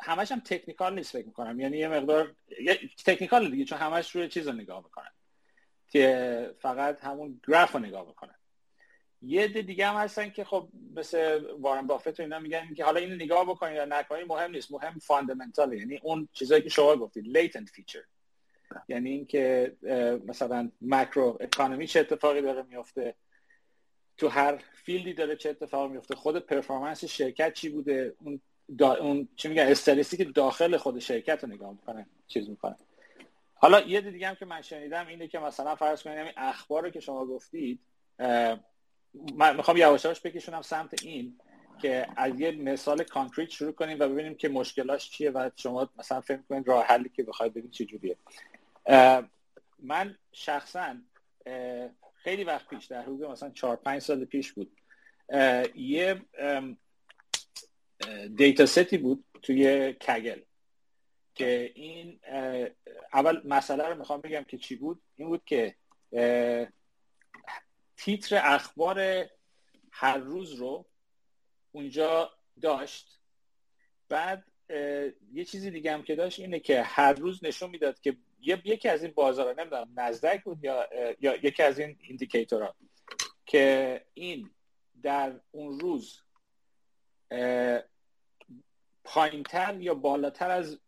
همش 0.00 0.32
هم 0.32 0.40
technical 0.40 0.94
نیست 0.94 1.12
فکر 1.12 1.26
می‌کنم. 1.26 1.60
یعنی 1.60 1.78
یه 1.78 1.88
مقدار 1.88 2.34
technical 3.06 3.50
دیگه 3.50 3.64
چون 3.64 3.78
همش 3.78 4.10
روی 4.10 4.28
چیز 4.28 4.48
رو 4.48 4.52
نگاه 4.52 4.84
می‌کنن. 4.84 5.10
که 5.88 6.54
فقط 6.60 7.04
همون 7.04 7.40
گراف 7.48 7.72
رو 7.72 7.78
نگاه 7.78 8.06
می‌کنن. 8.06 8.34
یه 9.22 9.44
عده 9.44 9.62
دیگه 9.62 9.87
هم 9.87 9.96
هستن 9.96 10.30
که 10.30 10.44
خب 10.44 10.68
مثل 10.96 11.44
وارن 11.61 11.87
بافت 11.87 12.20
و 12.20 12.22
اینا 12.22 12.38
میگن 12.38 12.74
که 12.74 12.85
حالا 12.85 13.00
اینو 13.00 13.14
نگاه 13.14 13.44
بکنید 13.44 13.76
یا 13.76 13.85
نکنید 13.85 14.26
مهم 14.26 14.50
نیست. 14.50 14.72
مهم 14.72 14.98
fundamental 14.98 15.72
یعنی 15.72 16.00
اون 16.02 16.28
چیزایی 16.32 16.62
که 16.62 16.68
شما 16.68 16.96
گفتید 16.96 17.26
latent 17.26 17.68
feature 17.68 18.02
یعنی 18.88 19.11
اینکه 19.11 19.76
مثلا 20.26 20.70
macro 20.80 21.38
economy 21.40 21.87
چه 21.87 22.00
اتفاقی 22.00 22.42
داره 22.42 22.62
میفته 22.62 23.14
تو 24.16 24.28
هر 24.28 24.64
field 24.74 25.06
ی 25.06 25.12
داره 25.12 25.37
چه 25.37 25.50
اتفاقی 25.50 25.92
میفته 25.92 26.14
خود 26.14 26.38
performance 26.38 27.04
شرکت 27.04 27.54
چی 27.54 27.68
بوده 27.68 28.14
اون 28.20 28.40
دا 28.78 28.94
اون 28.94 29.28
چی 29.37 29.48
میگن 29.48 29.74
که 30.16 30.24
داخل 30.24 30.76
خود 30.76 30.98
شرکت 30.98 31.44
رو 31.44 31.50
نگاه 31.50 31.70
می‌کنن 31.70 32.06
چیز 32.26 32.48
می‌کنن 32.48 32.76
حالا 33.54 33.80
یه 33.80 34.00
دیگه 34.00 34.28
هم 34.28 34.35
که 34.35 34.44
من 34.44 34.62
شنیدم 34.62 35.06
اینه 35.06 35.28
که 35.28 35.38
مثلا 35.38 35.74
فرض 35.74 36.02
کنید 36.02 36.18
همین 36.18 36.32
اخبار 36.37 36.82
رو 36.82 36.90
که 36.90 37.00
شما 37.00 37.26
گفتید 37.26 37.80
من 39.14 39.57
می‌خوام 39.57 39.77
یواش 39.77 40.05
یواش 40.05 40.20
بکشونم 40.20 40.62
سمت 40.62 41.03
این 41.03 41.40
که 41.83 42.07
از 42.16 42.40
یه 42.40 42.51
مثال 42.51 43.03
concrete 43.02 43.50
شروع 43.51 43.72
کنیم 43.72 43.98
و 44.01 44.09
ببینیم 44.09 44.35
که 44.35 44.48
مشکلاش 44.48 45.11
چیه 45.11 45.31
و 45.31 45.51
شما 45.57 45.90
مثلا 45.98 46.20
فکر 46.20 46.42
کنید 46.48 46.68
راه 46.68 46.85
حلی 46.85 47.09
که 47.09 47.22
بخواید 47.22 47.53
ببینید 47.53 47.70
چه 47.70 47.85
جوریه. 47.85 48.16
من 49.79 50.18
شخصا 50.33 50.96
خیلی 52.14 52.44
وقت 52.44 52.68
پیش 52.68 52.85
در 52.87 53.03
حدود 53.03 53.25
مثلا 53.25 53.51
4 53.51 53.77
5 53.77 54.03
سال 54.03 54.25
پیش 54.25 54.53
بود 54.53 54.77
یه 55.75 56.22
دیتا 58.37 58.66
ستی 58.66 58.98
بود 58.98 59.25
توی 59.42 59.92
کگل 59.92 60.40
که 61.35 61.72
این 61.75 62.20
اول 63.12 63.40
مسئله 63.44 63.88
رو 63.88 63.98
می‌خوام 63.98 64.20
بگم 64.20 64.44
که 64.44 64.59
چی 64.59 64.77
بود؟ 64.77 65.03
این 65.16 65.29
بود 65.29 65.42
که 65.44 65.75
تیتر 68.04 68.40
اخبار 68.44 69.26
هر 69.90 70.18
روز 70.18 70.52
رو 70.52 70.86
اونجا 71.72 72.30
داشت. 72.62 73.20
بعد 74.08 74.44
یه 75.32 75.44
چیزی 75.44 75.70
دیگه 75.70 75.92
هم 75.92 76.02
که 76.02 76.14
داشت 76.16 76.40
اینه 76.40 76.60
که 76.60 76.82
هر 76.82 77.12
روز 77.12 77.44
نشون 77.44 77.70
می‌داد 77.70 78.00
که 78.00 78.16
یکی 78.40 78.88
از 78.88 79.02
این 79.02 79.12
بازارها 79.12 79.52
نمی‌دونم 79.52 79.92
نزدک 79.96 80.44
بود 80.44 80.64
یا, 80.64 80.88
یا 81.20 81.36
یکی 81.36 81.62
از 81.62 81.78
این 81.78 81.98
ایندیکیتورها 82.00 82.74
که 83.46 84.04
این 84.14 84.50
در 85.02 85.40
اون 85.50 85.80
روز 85.80 86.22
پایینتر 89.04 89.80
یا 89.80 89.94
بالاتر 89.94 90.50
از 90.50 90.78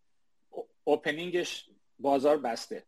اوپنینگش 0.85 1.71
بازار 1.99 2.39
بسته. 2.39 2.87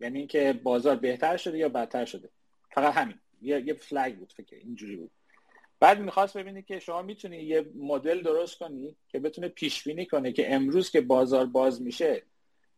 یعنی 0.00 0.18
اینکه 0.18 0.52
بازار 0.52 0.96
بهتر 0.96 1.36
شده 1.36 1.58
یا 1.58 1.68
بدتر 1.68 2.04
شده. 2.04 2.30
فقط 2.70 2.94
همین. 2.94 3.20
یه 3.44 3.66
یه 3.66 3.74
فلگ 3.74 4.18
بود 4.18 4.32
فکر 4.32 4.56
اینجوری 4.56 4.96
بود. 4.96 5.10
بعد 5.80 6.00
می‌خواست 6.00 6.36
ببینی 6.36 6.62
که 6.62 6.78
شما 6.78 7.02
می‌تونی 7.02 7.36
یه 7.36 7.66
مدل 7.74 8.22
درست 8.22 8.58
کنی 8.58 8.96
که 9.08 9.18
بتونه 9.18 9.48
پیش 9.48 9.84
بینی 9.84 10.06
کنه 10.06 10.32
که 10.32 10.54
امروز 10.54 10.90
که 10.90 11.00
بازار 11.00 11.46
باز 11.46 11.82
میشه 11.82 12.22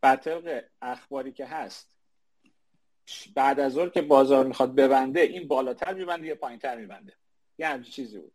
بر 0.01 0.17
طبق 0.17 0.65
اخباری 0.83 1.33
که 1.33 1.47
هست 1.47 1.97
بعد 3.35 3.61
از 3.61 3.73
ظهر 3.73 3.89
که 3.89 4.03
بازار 4.03 4.47
می‌خواد 4.47 4.75
ببنده 4.75 5.21
این 5.21 5.49
بالاتر 5.49 5.95
میبنده 5.95 6.27
یا 6.27 6.35
پایینتر 6.35 6.77
میبنده؟ 6.77 7.13
یه 7.59 7.69
همچین 7.69 7.93
چیزی 7.93 8.19
بود. 8.19 8.33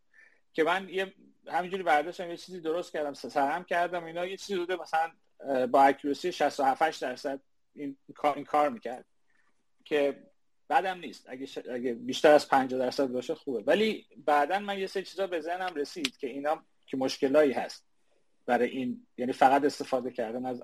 که 0.53 0.63
من 0.63 0.89
یه 0.89 1.13
همینجوری 1.47 1.83
برداشتم 1.83 2.29
یه 2.29 2.37
چیزی 2.37 2.59
درست 2.59 2.93
کردم 2.93 3.13
سرهم 3.13 3.63
کردم 3.63 4.03
اینا 4.03 4.25
یه 4.25 4.37
چیزی 4.37 4.59
بوده 4.59 4.75
مثلا 4.75 5.11
با 5.67 5.83
اکیوسی 5.83 6.31
67 6.31 7.01
درصد 7.01 7.39
این 7.75 7.97
این 8.35 8.45
کار 8.45 8.69
می‌کرد. 8.69 9.05
که 9.85 10.30
بعدم 10.71 10.99
نیست. 10.99 11.29
اگه, 11.29 11.47
اگه 11.71 11.93
بیشتر 11.93 12.31
از 12.31 12.47
50 12.47 12.79
درصد 12.79 13.07
باشه 13.07 13.35
خوبه. 13.35 13.59
ولی 13.59 14.05
بعدا 14.25 14.59
من 14.59 14.79
یه 14.79 14.87
سری 14.87 15.03
چیزا 15.03 15.27
به 15.27 15.39
ذهنم 15.39 15.75
رسید 15.75 16.17
که 16.17 16.27
اینا 16.27 16.63
که 16.87 16.97
مشکلایی 16.97 17.51
هست 17.51 17.85
برای 18.45 18.69
این. 18.69 19.07
یعنی 19.17 19.33
فقط 19.33 19.63
استفاده 19.63 20.11
کردن 20.11 20.45
از 20.45 20.63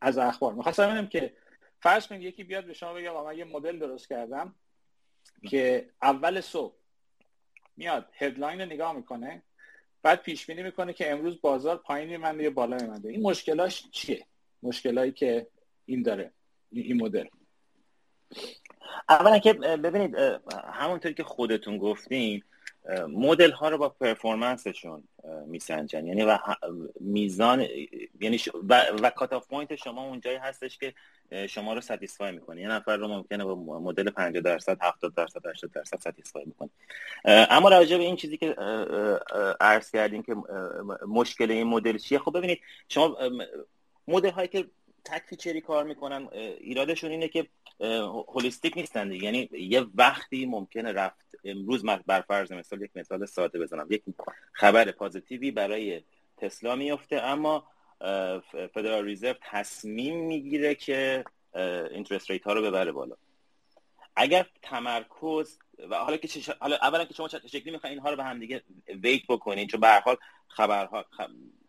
از 0.00 0.18
اخبار. 0.18 0.54
می‌خواستم 0.54 0.86
ببینم 0.86 1.06
که 1.06 1.36
فرض 1.80 2.06
کنید 2.06 2.22
یکی 2.22 2.44
بیاد 2.44 2.64
به 2.64 2.72
شما 2.72 2.92
بگه 2.94 3.10
من 3.10 3.38
یه 3.38 3.44
مدل 3.44 3.78
درست 3.78 4.08
کردم 4.08 4.54
که 5.48 5.90
اول 6.02 6.40
صبح 6.40 6.74
میاد 7.76 8.10
هدلاین 8.14 8.60
رو 8.60 8.66
نگاه 8.66 8.92
می‌کنه 8.92 9.42
بعد 10.02 10.22
پیش 10.22 10.46
بینی 10.46 10.62
می‌کنه 10.62 10.92
که 10.92 11.10
امروز 11.10 11.40
بازار 11.40 11.76
پایین 11.76 12.08
میمنده 12.08 12.42
یا 12.42 12.50
بالا 12.50 12.76
میمنده. 12.76 13.08
این 13.08 13.22
مشکلاش 13.22 13.88
چیه؟ 13.90 14.26
مشکلایی 14.62 15.12
که 15.12 15.46
این 15.86 16.02
داره 16.02 16.32
این 16.72 17.02
مدل. 17.02 17.26
اولا 19.08 19.38
که 19.38 19.52
ببینید 19.52 20.16
همونطوری 20.72 21.14
که 21.14 21.24
خودتون 21.24 21.78
گفتین 21.78 22.42
مدل 23.08 23.50
ها 23.50 23.68
رو 23.68 23.78
با 23.78 23.88
performance 23.88 24.73
شون 24.73 25.04
میسنجن. 25.46 26.06
یعنی 26.06 26.24
و 26.24 26.38
میزان 27.00 27.66
یعنی 28.20 28.40
و, 28.68 28.82
و 29.02 29.10
cut-off 29.10 29.48
point 29.48 29.74
شما 29.74 30.02
اونجایی 30.08 30.36
هستش 30.36 30.78
که 30.78 30.94
شما 31.48 31.74
رو 31.74 31.80
satisfy 31.80 32.32
می‌کنه. 32.32 32.60
یه 32.60 32.68
نفر 32.68 32.96
رو 32.96 33.08
ممکنه 33.08 33.44
با 33.44 33.80
مدل 33.80 34.10
50 34.10 34.42
درصد 34.42 34.78
70 34.80 35.14
درصد 35.14 35.46
80 35.46 35.72
درصد 35.72 35.98
satisfy 36.00 36.44
می‌کنه 36.44 36.70
اما 37.24 37.68
راجع 37.68 37.96
به 37.96 38.02
این 38.02 38.16
چیزی 38.16 38.36
که 38.36 38.56
عرض 39.60 39.90
کردیم 39.90 40.22
که 40.22 40.36
مشکل 41.08 41.50
این 41.50 41.66
مدل 41.66 41.98
چیه؟ 41.98 42.18
خب 42.18 42.38
ببینید 42.38 42.60
شما 42.88 43.16
مدل 44.08 44.30
هایی 44.30 44.48
که 44.48 44.66
تک 45.06 45.22
feature 45.26 45.56
ی 45.56 45.60
کار 45.60 45.84
می‌کنن. 45.84 46.28
ایرادشون 46.60 47.10
اینه 47.10 47.28
که 47.28 47.46
هولیستیک 48.28 48.76
نیستن 48.76 49.12
یعنی 49.12 49.48
یه 49.52 49.86
وقتی 49.94 50.46
ممکنه 50.46 50.92
رفت. 50.92 51.26
امروز 51.44 51.84
من 51.84 52.00
بر 52.06 52.20
فرض 52.20 52.52
مثال 52.52 52.82
یک 52.82 52.90
مثال 52.94 53.26
ساده 53.26 53.58
بزنم. 53.58 53.86
یک 53.90 54.02
خبر 54.52 54.90
پازیتیوی 54.90 55.50
برای 55.50 56.02
تسلا 56.36 56.76
میفته 56.76 57.16
اما 57.16 57.68
فدرال 58.74 59.04
ریزرو 59.04 59.34
تصمیم 59.42 60.16
می‌گیره 60.16 60.74
که 60.74 61.24
اینترست 61.90 62.30
ریت 62.30 62.44
ها 62.44 62.52
رو 62.52 62.62
ببره 62.62 62.92
بالا. 62.92 63.16
اگر 64.16 64.46
تمرکز 64.62 65.58
و 65.90 65.94
حالا 65.96 66.16
که 66.16 66.54
حالا 66.60 66.76
اولا 66.76 67.04
که 67.04 67.14
شما 67.14 67.28
چه 67.28 67.40
شکلی 67.46 67.70
می‌خواین 67.70 67.92
اینها 67.92 68.10
رو 68.10 68.16
به 68.16 68.24
هم 68.24 68.38
دیگه 68.38 68.62
ویت 69.02 69.22
بکنین 69.28 69.66
چون 69.66 69.80
به 69.80 69.86
هر 69.86 70.00
حال 70.00 70.16
خبرها 70.48 71.04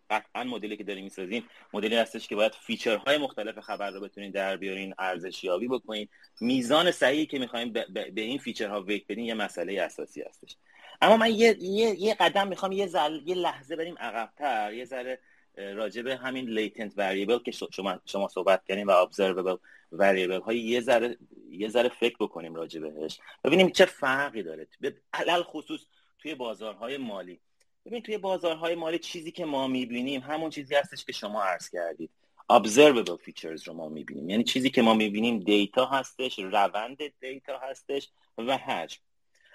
قطعا 0.10 0.44
مدلی 0.44 0.78
که 0.78 0.84
داریم 0.84 1.04
می‌سازیم 1.04 1.44
مدلی 1.74 1.96
هستش 1.96 2.28
که 2.28 2.36
باید 2.36 2.52
feature 2.54 3.03
های 3.03 3.18
مختلف 3.18 3.60
خبر 3.60 3.92
رو 3.92 4.02
بتونین 4.02 4.32
در 4.32 4.58
بیارین 4.58 4.94
ارزشیابی 5.00 5.68
بکنین. 5.68 6.08
میزان 6.42 6.92
صحیحی 6.92 7.26
که 7.26 7.40
می‌خوایم 7.40 7.74
به 7.94 8.22
این 8.22 8.38
feature 8.38 8.82
ها 8.82 8.85
weight 8.85 9.04
بدین 9.10 9.26
یه 9.26 9.34
مسئله 9.34 9.82
اساسی 9.82 10.22
هستش. 10.22 10.56
اما 11.02 11.18
من 11.18 11.32
یه, 11.32 11.58
یه،, 11.60 12.02
یه 12.02 12.16
قدم 12.20 12.48
می‌خوام 12.48 12.72
یه, 12.72 12.88
زل... 12.88 13.20
یه 13.26 13.36
لحظه 13.36 13.76
بریم 13.76 13.98
عقبتر 13.98 14.74
یه 14.74 14.86
ذره 14.86 15.20
راجع 15.58 16.02
به 16.02 16.16
همین 16.16 16.50
latent 16.50 16.94
variable 16.98 17.40
که 17.40 17.52
شما 17.52 18.00
شما 18.06 18.28
صحبت 18.28 18.66
کردیم 18.66 18.88
و 18.88 18.92
observable 18.92 19.56
variable 19.92 20.42
های 20.42 20.60
یه 20.60 20.82
ذره 20.82 21.18
یه 21.52 21.70
ذره 21.70 21.90
فکر 21.90 22.16
بکنیم 22.20 22.56
راجع 22.56 22.80
بهش. 22.80 23.20
ببینیم 23.44 23.70
چه 23.70 23.86
فرقی 23.86 24.44
داره. 24.44 24.68
علی 24.80 24.96
الخصوص 25.14 25.82
توی 26.20 26.36
بازارهای 26.36 26.98
مالی. 26.98 27.40
ببین 27.88 28.02
توی 28.02 28.18
بازارهای 28.18 28.76
مالی 28.76 29.00
چیزی 29.00 29.32
که 29.32 29.46
ما 29.46 29.68
می‌بینیم 29.68 30.22
همون 30.22 30.50
چیزی 30.50 30.76
هستش 30.76 31.06
که 31.06 31.12
شما 31.12 31.44
عرض 31.44 31.70
کردید. 31.70 32.10
Observable 32.52 33.18
features 33.28 33.64
رو 33.64 33.74
ما 33.74 33.90
می‌بینیم. 33.90 34.30
یعنی 34.30 34.44
چیزی 34.44 34.70
که 34.70 34.82
ما 34.82 34.94
می‌بینیم 34.94 35.40
data 35.40 35.86
هستش 35.86 36.40
روند 36.40 36.98
data 37.20 37.60
هستش 37.60 38.10
و 38.38 38.58
حجم. 38.58 39.00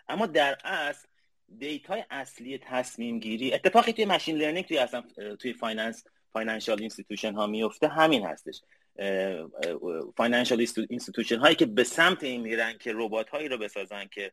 اما 0.09 0.27
در 0.27 0.59
اصل 0.65 1.09
data 1.59 1.96
ی 1.96 2.05
اصلی 2.11 2.59
تصمیم 2.59 3.19
گیری 3.19 3.53
اتفاقی 3.53 3.93
توی 3.93 4.05
machine 4.05 4.37
learning 4.37 4.67
توی 4.67 4.79
اصلا 4.79 5.05
توی 5.39 5.53
finance 5.53 6.05
financial 6.33 6.81
institution 6.81 7.35
ها 7.35 7.47
میفته 7.47 7.89
همین 7.89 8.27
هستش. 8.27 8.61
financial 10.17 10.67
institution 10.91 11.37
هایی 11.37 11.57
که 11.57 11.67
به 11.67 11.85
سمت 11.85 12.25
این 12.25 12.41
میرن 12.41 12.79
که 12.79 12.93
ربات 12.95 13.29
هایی 13.29 13.49
رو 13.49 13.59
بسازن 13.59 14.07
که 14.07 14.33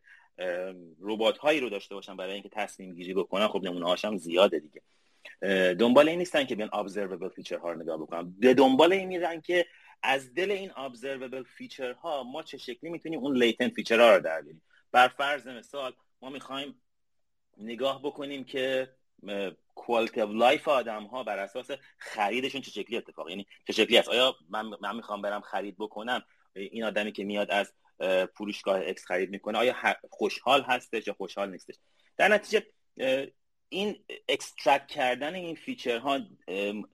ربات 1.00 1.38
هایی 1.38 1.60
رو 1.60 1.68
داشته 1.68 1.94
باشن 1.94 2.16
برای 2.16 2.32
اینکه 2.32 2.48
تصمیم 2.48 2.94
گیری 2.94 3.14
بکنن 3.14 3.48
خب 3.48 3.62
نمونه 3.62 3.86
هاشم 3.86 4.16
زیاده 4.16 4.58
دیگه. 4.58 4.82
دنبال 5.74 6.08
این 6.08 6.18
نیستن 6.18 6.44
که 6.44 6.56
بیان 6.56 6.70
observable 6.70 7.34
feature 7.34 7.58
ها 7.58 7.72
رو 7.72 7.82
نگاه 7.82 7.98
بکنن. 7.98 8.34
به 8.38 8.54
دنبال 8.54 8.92
این 8.92 9.08
میرن 9.08 9.40
که 9.40 9.66
از 10.02 10.34
دل 10.34 10.50
این 10.50 10.70
observable 10.70 11.46
feature 11.46 11.92
ها 11.92 12.22
ما 12.22 12.42
چه 12.42 12.58
شکلی 12.58 12.90
می‌تونیم 12.90 13.20
اون 13.20 13.36
latent 13.36 13.72
feature 13.72 14.00
ها 14.00 14.16
رو 14.16 14.22
در 14.22 14.40
بیاریم. 14.40 14.62
بر 14.92 15.08
فرض 15.08 15.46
مثال 15.46 15.92
ما 16.22 16.30
می‌خوایم 16.30 16.80
نگاه 17.58 18.02
بکنیم 18.02 18.44
که 18.44 18.88
quality 19.74 20.20
of 20.20 20.30
life 20.30 20.68
آدم 20.68 21.04
ها 21.04 21.24
بر 21.24 21.38
اساس 21.38 21.70
خریدشون 21.98 22.60
چه 22.60 22.70
شکلی 22.70 22.96
اتفاق. 22.96 23.30
یعنی 23.30 23.46
چه 23.66 23.72
شکلی 23.72 23.98
است؟ 23.98 24.08
آیا 24.08 24.36
من, 24.50 24.66
من 24.80 24.96
می‌خوام 24.96 25.22
برم 25.22 25.40
خرید 25.40 25.76
بکنم؟ 25.78 26.22
این 26.54 26.84
آدمی 26.84 27.12
که 27.12 27.24
میاد 27.24 27.50
از 27.50 27.72
فروشگاه 28.34 28.80
X 28.84 29.04
خرید 29.04 29.30
می‌کنه. 29.30 29.58
آیا 29.58 29.76
خوشحال 30.10 30.62
هستش 30.62 31.06
یا 31.06 31.14
خوشحال 31.14 31.50
نیستش؟ 31.50 31.74
در 32.16 32.28
نتیجه 32.28 32.66
این 33.68 34.04
extract 34.28 34.86
کردن 34.86 35.34
این 35.34 35.54
feature 35.54 36.12
ها 36.12 36.20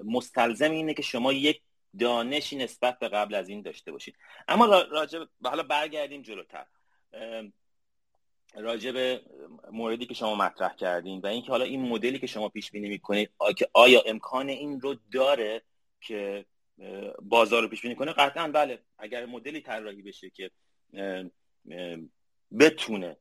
مستلزم 0.05 0.71
اینه 0.71 0.95
که 0.95 1.03
شما 1.03 1.33
یک 1.33 1.61
دانشی 1.99 2.57
نسبت 2.57 2.99
به 2.99 3.09
قبل 3.09 3.35
از 3.35 3.49
این 3.49 3.63
داشته 3.63 3.93
باشید. 3.93 4.17
اما 4.49 4.67
راجع 4.67 5.25
حالا 5.45 5.63
برگردیم 5.63 6.23
جلوتر. 6.23 6.67
راجع 8.55 8.93
به 8.93 9.23
موردی 9.73 10.07
که 10.07 10.15
شما 10.15 10.35
مطرح 10.35 10.75
کردین 10.75 11.21
و 11.21 11.27
اینکه 11.27 11.49
حالا 11.49 11.65
این 11.65 11.83
مدلی 11.83 12.19
که 12.19 12.27
شما 12.27 12.49
پیش 12.49 12.71
بینی 12.71 12.89
می‌کنید 12.89 13.31
آیا 13.73 14.03
امکان 14.07 14.49
این 14.49 14.81
رو 14.81 14.97
داره 15.13 15.63
که 16.01 16.45
بازار 17.23 17.63
رو 17.63 17.69
پیش 17.69 17.83
بینی 17.83 17.95
کنه؟ 17.95 18.13
قطعا 18.13 18.49
بله. 18.49 18.83
اگر 18.99 19.27
مدلی 19.27 19.61
طراحی 19.61 20.03
بشه 20.03 20.31
که 20.31 20.51
بتونه 22.59 23.17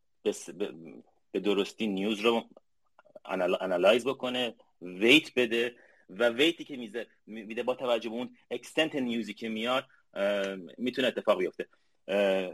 به 1.32 1.40
درستی 1.40 1.88
news 1.88 2.20
رو 2.20 2.44
analyze 3.62 4.06
بکنه 4.06 4.56
weight 4.82 5.34
بده 5.36 5.76
و 6.10 6.30
weight 6.30 6.59
ی 6.59 6.64
که 6.64 7.06
میده 7.26 7.64
با 7.64 7.76
توجه 7.76 8.10
به 8.10 8.16
اون 8.16 8.38
extent 8.52 8.96
news 8.96 9.26
ی 9.26 9.34
که 9.34 9.50
میاد 9.50 9.86
می‌تونه 10.78 11.08
اتفاق 11.08 11.40
بیفته. 11.40 11.68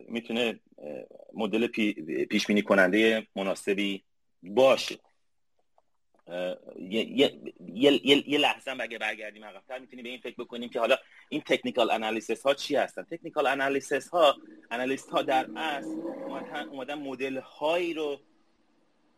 می‌تونه 0.07 0.59
مدل 1.33 1.67
پیش 2.25 2.47
بینی 2.47 2.61
کننده 2.61 3.27
مناسبی 3.35 4.03
باشه. 4.43 4.99
یه, 6.79 7.31
یه،, 7.73 8.29
یه 8.29 8.37
لحظه 8.37 8.71
اگه 8.79 8.97
برگردیم 8.97 9.45
عقبتر 9.45 9.79
می‌تونیم 9.79 10.03
به 10.03 10.09
این 10.09 10.19
فکر 10.19 10.35
بکنیم 10.37 10.69
که 10.69 10.79
حالا 10.79 10.97
این 11.29 11.41
technical 11.41 11.91
analysis 11.91 12.43
ها 12.43 12.53
چی 12.53 12.75
هستن؟ 12.75 13.03
technical 13.03 13.47
analysis 13.47 14.09
ها 14.09 14.35
analyst 14.71 15.09
ها 15.09 15.21
در 15.21 15.49
اصل 15.55 15.95
اومدن 16.71 16.93
مدل 16.93 17.37
هایی 17.37 17.93
رو 17.93 18.19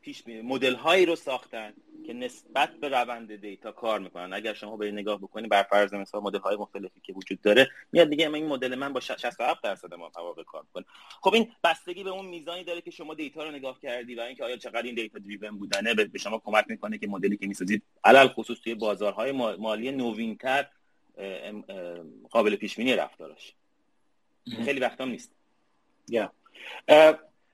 پیش 0.04 0.28
مدل 0.28 0.76
هایی 0.76 1.06
رو 1.06 1.16
ساختن 1.16 1.74
که 2.06 2.14
نسبت 2.14 2.70
به 2.74 2.90
روند 2.90 3.36
دیتا 3.36 3.72
کار 3.72 4.00
می‌کنن. 4.00 4.34
اگر 4.34 4.54
شما 4.54 4.78
به 4.78 4.92
نگاه 4.92 5.18
بکنید 5.18 5.50
بر 5.50 5.64
فرض 5.64 5.94
مثال 5.94 6.22
مدل 6.22 6.40
های 6.40 6.56
مختلفی 6.56 7.02
که 7.04 7.14
وجود 7.14 7.42
داره 7.42 7.70
میاد 7.92 8.10
دیگه 8.10 8.34
این 8.34 8.48
مدل 8.48 8.76
من 8.76 8.94
با 8.94 9.00
67 9.00 9.64
درصد 9.64 9.94
مواقع 9.94 10.44
کار 10.44 10.62
می‌کنه. 10.62 10.86
خب 11.22 11.34
این 11.34 11.52
بستگی 11.64 12.04
به 12.04 12.10
اون 12.10 12.26
میزانی 12.26 12.64
داره 12.64 12.82
که 12.82 12.92
شما 12.92 13.14
دیتا 13.14 13.44
رو 13.44 13.52
نگاه 13.52 13.80
کردی 13.80 14.16
و 14.16 14.22
اینکه 14.22 14.44
آیا 14.44 14.58
چقدر 14.58 14.82
این 14.82 14.96
data 14.96 15.20
driven 15.20 15.58
بودنه 15.58 15.94
به 15.94 16.20
شما 16.20 16.42
کمک 16.46 16.66
می‌کنه 16.68 16.98
که 16.98 17.08
مدلی 17.08 17.38
که 17.38 17.48
می‌سازید 17.48 17.84
علی‌الخصوص 18.04 18.60
توی 18.60 18.76
بازارهای 18.76 19.32
مالی 19.32 19.92
نوینتر 19.92 20.68
قابل 22.30 22.56
پیش 22.56 22.76
بینی 22.76 22.96
رفتارش. 22.96 23.54
خیلی 24.66 24.80
وقتا 24.80 25.06
نیست. 25.06 25.32
یا 26.08 26.34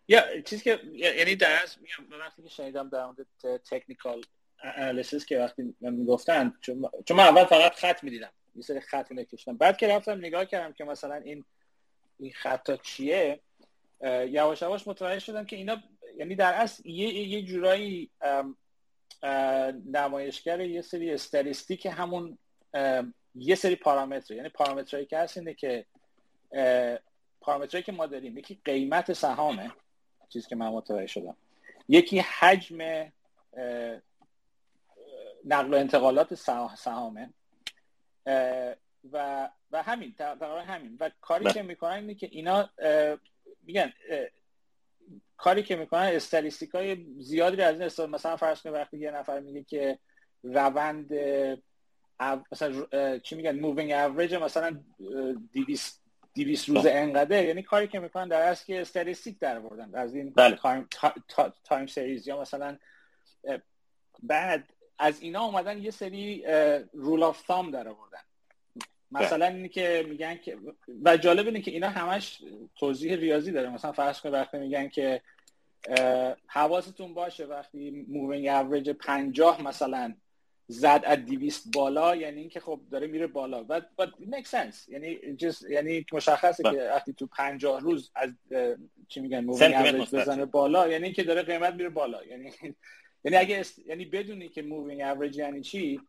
یا 0.10 0.42
چیزی 0.42 0.64
که 0.64 0.80
یعنی 0.94 1.36
در 1.36 1.64
از 1.64 1.78
وقتی 2.20 2.44
که 2.44 2.50
شنیدم 2.50 2.90
در 2.90 3.06
مورد 3.06 3.28
تکنیکال 3.72 4.22
انالیسیس 4.64 5.26
که 5.26 5.40
وقتی 5.40 5.76
من 5.82 5.94
می‌گفتن 5.94 6.54
چون, 6.62 6.90
چون 7.06 7.18
من 7.18 7.24
اول 7.24 7.46
فقط 7.46 7.76
خط 7.76 8.04
می‌دیدم 8.04 8.32
یه 8.56 8.62
سری 8.62 8.80
خط 8.80 9.12
نکشتم 9.12 9.58
بعد 9.58 9.78
که 9.78 9.88
رفتم 9.88 10.18
نگاه 10.18 10.46
کردم 10.46 10.74
که 10.74 10.84
مثلا 10.84 11.16
این 11.16 11.46
این 12.20 12.32
خطا 12.32 12.78
چیه 12.78 13.40
یواش 14.04 14.62
یواش 14.62 14.88
متوجه 14.88 15.20
شدم 15.20 15.46
که 15.46 15.56
اینا 15.56 15.84
یعنی 16.18 16.36
در 16.36 16.54
اصل 16.54 16.88
یه 16.88 17.14
یه 17.14 17.42
جورایی 17.42 18.12
نمایشگر 19.94 20.62
یه 20.62 20.82
سری 20.82 21.12
استاتیستیک 21.12 21.86
همون 21.86 22.38
یه 23.36 23.56
سری 23.56 23.76
پارامتر 23.76 24.34
یعنی 24.34 24.50
پارامترهایی 24.50 25.06
که 25.06 25.18
هست 25.18 25.38
اینه 25.38 25.54
که 25.54 25.86
پارامترهایی 27.42 27.84
که 27.84 27.92
ما 27.92 28.06
داریم 28.06 28.38
یکی 28.38 28.60
قیمت 28.66 29.14
سهامه 29.14 29.72
چیزی 30.30 30.48
که 30.48 30.56
من 30.56 30.68
متوجه 30.68 31.08
شدم. 31.08 31.36
یکی 31.88 32.20
حجم 32.20 32.78
نقل 35.46 35.74
و 35.74 35.78
انتقالات 35.78 36.34
سهامه. 36.76 37.34
و 39.12 39.50
و 39.72 39.84
همین 39.84 40.16
تقریبا 40.18 40.62
همین. 40.62 40.98
و 41.00 41.12
کاری 41.22 41.44
بله. 41.44 41.54
که 41.54 41.62
می‌کنن 41.62 41.94
اینه 41.94 42.16
که 42.16 42.30
اینا 42.32 42.70
میگن 43.64 43.94
کاری 45.38 45.64
که 45.64 45.76
می‌کنن 45.76 46.02
statistic 46.02 46.70
های 46.70 47.06
زیادی 47.20 47.58
رو 47.58 47.64
از 47.64 48.00
این 48.00 48.10
مثلا 48.10 48.38
فرض 48.38 48.62
کنید 48.62 48.76
وقتی 48.76 48.98
یه 48.98 49.12
نفر 49.12 49.40
میگه 49.40 49.64
که 49.64 50.00
روند 50.44 51.14
مثلا 52.52 53.20
چی 53.20 53.36
میگن 53.36 53.60
moving 53.60 53.92
average 53.92 54.36
مثلا 54.36 54.80
200 55.54 56.09
200 56.44 56.70
روز 56.70 56.86
انقدر 56.86 57.46
یعنی 57.46 57.64
کاری 57.64 57.88
که 57.88 58.00
می‌کنن 58.00 58.28
در 58.28 58.42
اصل 58.42 58.66
که 58.66 58.82
statistic 58.82 59.40
در 59.40 59.58
آوردن 59.58 59.90
از 59.94 60.16
این 60.16 60.30
بله. 60.30 60.56
time, 60.56 60.88
time 61.64 61.88
series 61.88 62.28
یا 62.28 62.42
مثلا 62.42 62.78
بعد 64.24 64.64
از 65.00 65.22
اینا 65.22 65.46
اومدن 65.46 65.78
یه 65.78 65.92
سری 65.92 66.44
rule 66.94 67.24
of 67.24 67.42
thumb 67.42 67.72
در 67.72 67.88
آوردن 67.88 68.20
مثلا 69.12 69.46
اینی 69.46 69.70
که 69.70 70.06
میگن 70.10 70.38
که 70.38 70.58
و 71.04 71.18
جالب 71.18 71.46
اینه 71.46 71.62
که 71.62 71.72
اینا 71.72 71.90
همش 71.90 72.44
توضیح 72.76 73.16
ریاضی 73.16 73.52
داره. 73.52 73.70
مثلا 73.70 73.92
فرض 73.92 74.22
کنید 74.22 74.34
وقتی 74.34 74.58
میگن 74.58 74.90
که 74.90 75.22
حواستون 76.48 77.14
باشه 77.14 77.46
وقتی 77.46 78.06
moving 78.10 78.48
average 78.48 78.90
50 78.90 79.62
مثلا 79.62 80.16
زد 80.72 81.02
از 81.06 81.26
200 81.26 81.72
بالا 81.76 82.16
یعنی 82.16 82.40
اینکه 82.40 82.60
خب 82.60 82.80
داره 82.92 83.08
میره 83.08 83.28
بالا. 83.28 83.64
But 83.64 83.84
but 84.02 84.10
makes 84.10 84.50
sense. 84.52 84.90
یعنی 84.90 85.20
just 85.38 85.70
یعنی 85.70 86.06
مشخصه 86.14 86.64
که 86.64 86.70
بله. 86.70 86.90
وقتی 86.90 87.14
تو 87.14 87.28
50 87.28 87.82
روز 87.82 88.12
از 88.16 88.30
چی 89.08 89.20
میگن 89.20 89.40
moving 89.40 89.74
average 89.74 90.16
بزنه 90.16 90.46
بالا 90.46 90.88
یعنی 90.88 91.04
اینکه 91.04 91.24
داره 91.24 91.42
قیمت 91.42 91.74
میره 91.74 91.90
بالا. 91.90 92.26
یعنی 92.26 92.52
یعنی 93.24 93.38
اگه 93.38 93.66
یعنی 93.86 94.06
بدونی 94.06 94.50
که 94.50 94.62
moving 94.62 95.02
average 95.02 95.38
یعنی 95.38 95.62
چی 95.62 96.02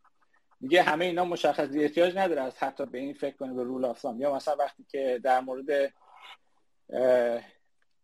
دیگه 0.61 0.83
همه 0.83 1.05
اینا 1.05 1.25
مشخص 1.25 1.69
احتیاج 1.75 2.17
نداره 2.17 2.43
از 2.43 2.59
حتی 2.59 2.87
به 2.87 2.99
این 2.99 3.15
فکر 3.15 3.37
کنه 3.37 3.55
به 3.55 3.63
rule 3.63 3.85
of 3.85 4.07
یا 4.19 4.35
مثلا 4.35 4.57
وقتی 4.57 4.85
که 4.89 5.21
در 5.23 5.41
مورد 5.41 5.93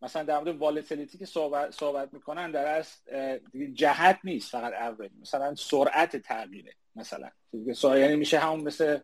مثلا 0.02 0.22
در 0.22 0.38
مورد 0.38 0.56
volatility 0.56 1.18
که 1.18 1.26
صحبت, 1.26 1.70
صحبت 1.70 2.14
می‌کنن 2.14 2.50
در 2.50 2.66
از 2.66 3.02
جهت 3.72 4.18
نیست 4.24 4.50
فقط 4.50 4.72
اول. 4.72 5.08
مثلا 5.20 5.54
سرعت 5.54 6.16
تغییره 6.16 6.72
مثلا. 6.96 7.30
یعنی 7.84 8.16
میشه 8.16 8.38
همون 8.38 8.60
مثل 8.60 8.98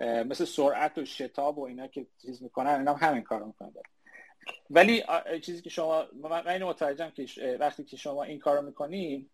مثل 0.00 0.44
سرعت 0.44 0.98
و 0.98 1.04
شتاب 1.04 1.58
و 1.58 1.66
اینا 1.66 1.86
که 1.86 2.06
چیز 2.22 2.42
می‌کنن 2.42 2.70
اینا 2.70 2.94
هم 2.94 3.08
همین 3.08 3.22
کارو 3.22 3.46
می‌کنن. 3.46 3.72
ولی 4.70 5.04
چیزی 5.42 5.62
که 5.62 5.70
شما 5.70 6.06
من 6.12 6.48
اینو 6.48 6.68
متوجهم 6.68 7.10
که 7.10 7.56
وقتی 7.60 7.84
که 7.84 7.96
شما 7.96 8.22
این 8.22 8.38
کارو 8.38 8.62
می‌کنی 8.62 9.30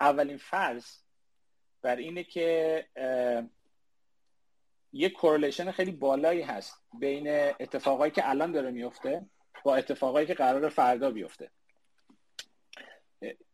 اولین 0.00 0.36
فرض 0.36 0.86
بر 1.82 1.96
اینه 1.96 2.24
که 2.24 2.84
یه 4.92 5.08
correlation 5.08 5.70
خیلی 5.70 5.92
بالایی 5.92 6.42
هست 6.42 6.82
بین 6.98 7.28
اتفاقایی 7.60 8.12
که 8.12 8.30
الان 8.30 8.52
داره 8.52 8.70
میفته 8.70 9.26
با 9.66 9.76
اتفاقایی 9.76 10.26
که 10.26 10.34
قرار 10.34 10.68
فردا 10.68 11.10
بیفته. 11.10 11.50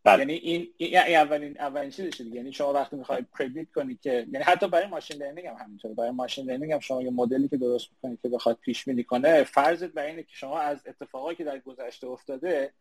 بله. 0.04 0.18
یعنی 0.18 0.32
این, 0.32 0.68
این 0.76 0.96
اولین 0.96 1.60
اولین 1.60 1.90
چیزشه 1.90 2.24
دیگه. 2.24 2.36
یعنی 2.36 2.52
شما 2.52 2.72
وقتی 2.72 2.96
می‌خواید 2.96 3.26
predict 3.38 3.72
کنید 3.72 4.00
که 4.00 4.26
یعنی 4.32 4.44
حتی 4.44 4.68
برای 4.68 4.86
machine 4.86 5.16
learning 5.16 5.46
هم 5.46 5.54
همینطوره. 5.54 5.94
برای 5.94 6.10
machine 6.10 6.50
learning 6.50 6.72
هم 6.72 6.80
شما 6.80 7.02
یه 7.02 7.10
مدلی 7.10 7.48
که 7.48 7.56
درست 7.56 7.88
می‌کنید 7.90 8.18
که 8.22 8.28
بخواد 8.28 8.58
پیش 8.60 8.84
بینی 8.84 9.04
کنه 9.04 9.44
فرضت 9.44 9.92
بر 9.92 10.06
اینه 10.06 10.22
که 10.22 10.28
شما 10.32 10.58
از 10.58 10.82
اتفاقایی 10.86 11.36
که 11.36 11.44
در 11.44 11.58
گذشته 11.58 12.06
افتاده 12.06 12.72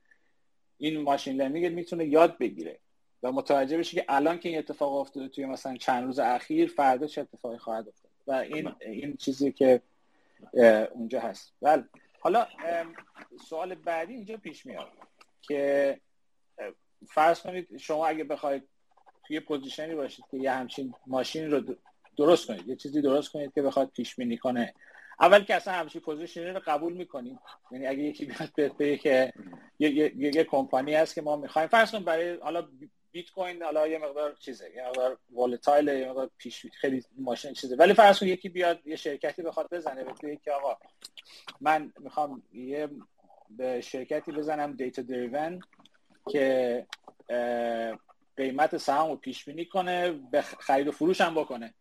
این 0.78 1.02
machine 1.02 1.42
learning 1.42 1.74
می‌تونه 1.74 2.06
یاد 2.06 2.38
بگیره 2.38 2.80
و 3.24 3.32
متوجه 3.32 3.78
بشی 3.78 3.96
که 3.96 4.06
الان 4.10 4.40
که 4.40 4.50
این 4.50 4.58
اتفاق 4.58 4.94
افتاده 4.94 5.28
توی 5.28 5.46
مثلا 5.46 5.78
چند 5.78 6.04
روز 6.04 6.20
اخیر 6.20 6.70
فردا 6.70 7.08
چه 7.08 7.22
اتفاقی 7.22 7.58
خواهد 7.58 7.88
افتاد. 7.88 8.12
و 8.28 8.32
این 8.32 8.64
بله. 8.64 8.76
این 8.92 9.18
چیزی 9.18 9.52
که 9.52 9.82
اونجا 10.94 11.20
هست. 11.20 11.54
بله. 11.62 11.84
حالا 12.22 12.48
سوال 13.50 13.76
بعدی 13.76 14.14
اینجا 14.14 14.38
پیش 14.38 14.66
میاد 14.66 14.92
که 15.42 16.00
فرض 17.08 17.42
کنید 17.42 17.78
شما 17.78 18.08
اگه 18.08 18.24
بخواید 18.24 18.64
توی 19.28 19.40
position 19.40 19.89
ی 19.89 19.96
باشید 19.96 20.26
که 20.32 20.38
یه 20.38 20.52
همچین 20.52 20.94
ماشین 21.08 21.52
رو 21.52 21.76
درست 22.18 22.48
کنید 22.48 22.68
یه 22.68 22.76
چیزی 22.76 23.02
درست 23.02 23.30
کنید 23.30 23.54
که 23.54 23.62
بخواد 23.62 23.90
پیش 23.90 24.16
بینی 24.16 24.38
کنه. 24.38 24.74
اول 25.20 25.44
که 25.44 25.56
اصلا 25.56 25.74
همچین 25.74 26.02
position 26.02 26.41
ی 26.41 26.46
رو 26.46 26.62
قبول 26.66 26.94
می‌کنید. 26.94 27.40
یعنی 27.72 27.88
اگه 27.88 28.00
یکی 28.00 28.26
بیاد 28.26 28.78
بگه 28.80 28.98
که 28.98 29.34
یه, 29.80 29.90
یه،, 29.90 30.36
یه،, 30.36 30.44
کمپانی 30.44 30.96
هست 30.96 31.16
که 31.16 31.22
ما 31.22 31.36
می‌خوایم. 31.36 31.68
فرض 31.68 31.92
کنید 31.92 32.06
برای 32.06 32.38
حالا 32.38 32.68
بیت 33.12 33.32
کوین 33.32 33.64
حالا 33.64 33.88
یه 33.88 33.98
مقدار 33.98 34.36
چیزه 34.36 34.72
یه 34.76 34.88
مقدار 34.88 35.18
ولتایل 35.32 35.88
یه 35.88 36.10
مقدار 36.10 36.32
پیش 36.38 36.66
خیلی 36.66 37.04
ماشین 37.18 37.54
چیزه. 37.54 37.76
ولی 37.76 37.94
فرض 37.94 38.20
کن 38.20 38.26
یکی 38.26 38.50
بیاد 38.50 38.88
یه 38.88 38.96
شرکتی 38.96 39.42
بخواد 39.42 39.74
بزنه 39.74 40.04
بگه 40.04 40.36
که 40.44 40.52
آقا 40.52 40.78
من 41.62 41.94
می‌خوام 42.00 42.44
یه 42.54 42.90
به 43.50 43.82
شرکتی 43.82 44.32
بزنم 44.32 44.74
دیتا 44.76 45.02
دریون 45.02 45.60
که 46.30 46.86
قیمت 48.38 48.78
سهام 48.78 49.10
رو 49.10 49.16
پیش 49.16 49.46
بینی 49.46 49.66
کنه 49.66 50.12
به 50.12 50.42
خرید 50.42 50.88
و 50.88 50.92
فروش 50.92 51.22
هم 51.22 51.36
بکنه. 51.36 51.74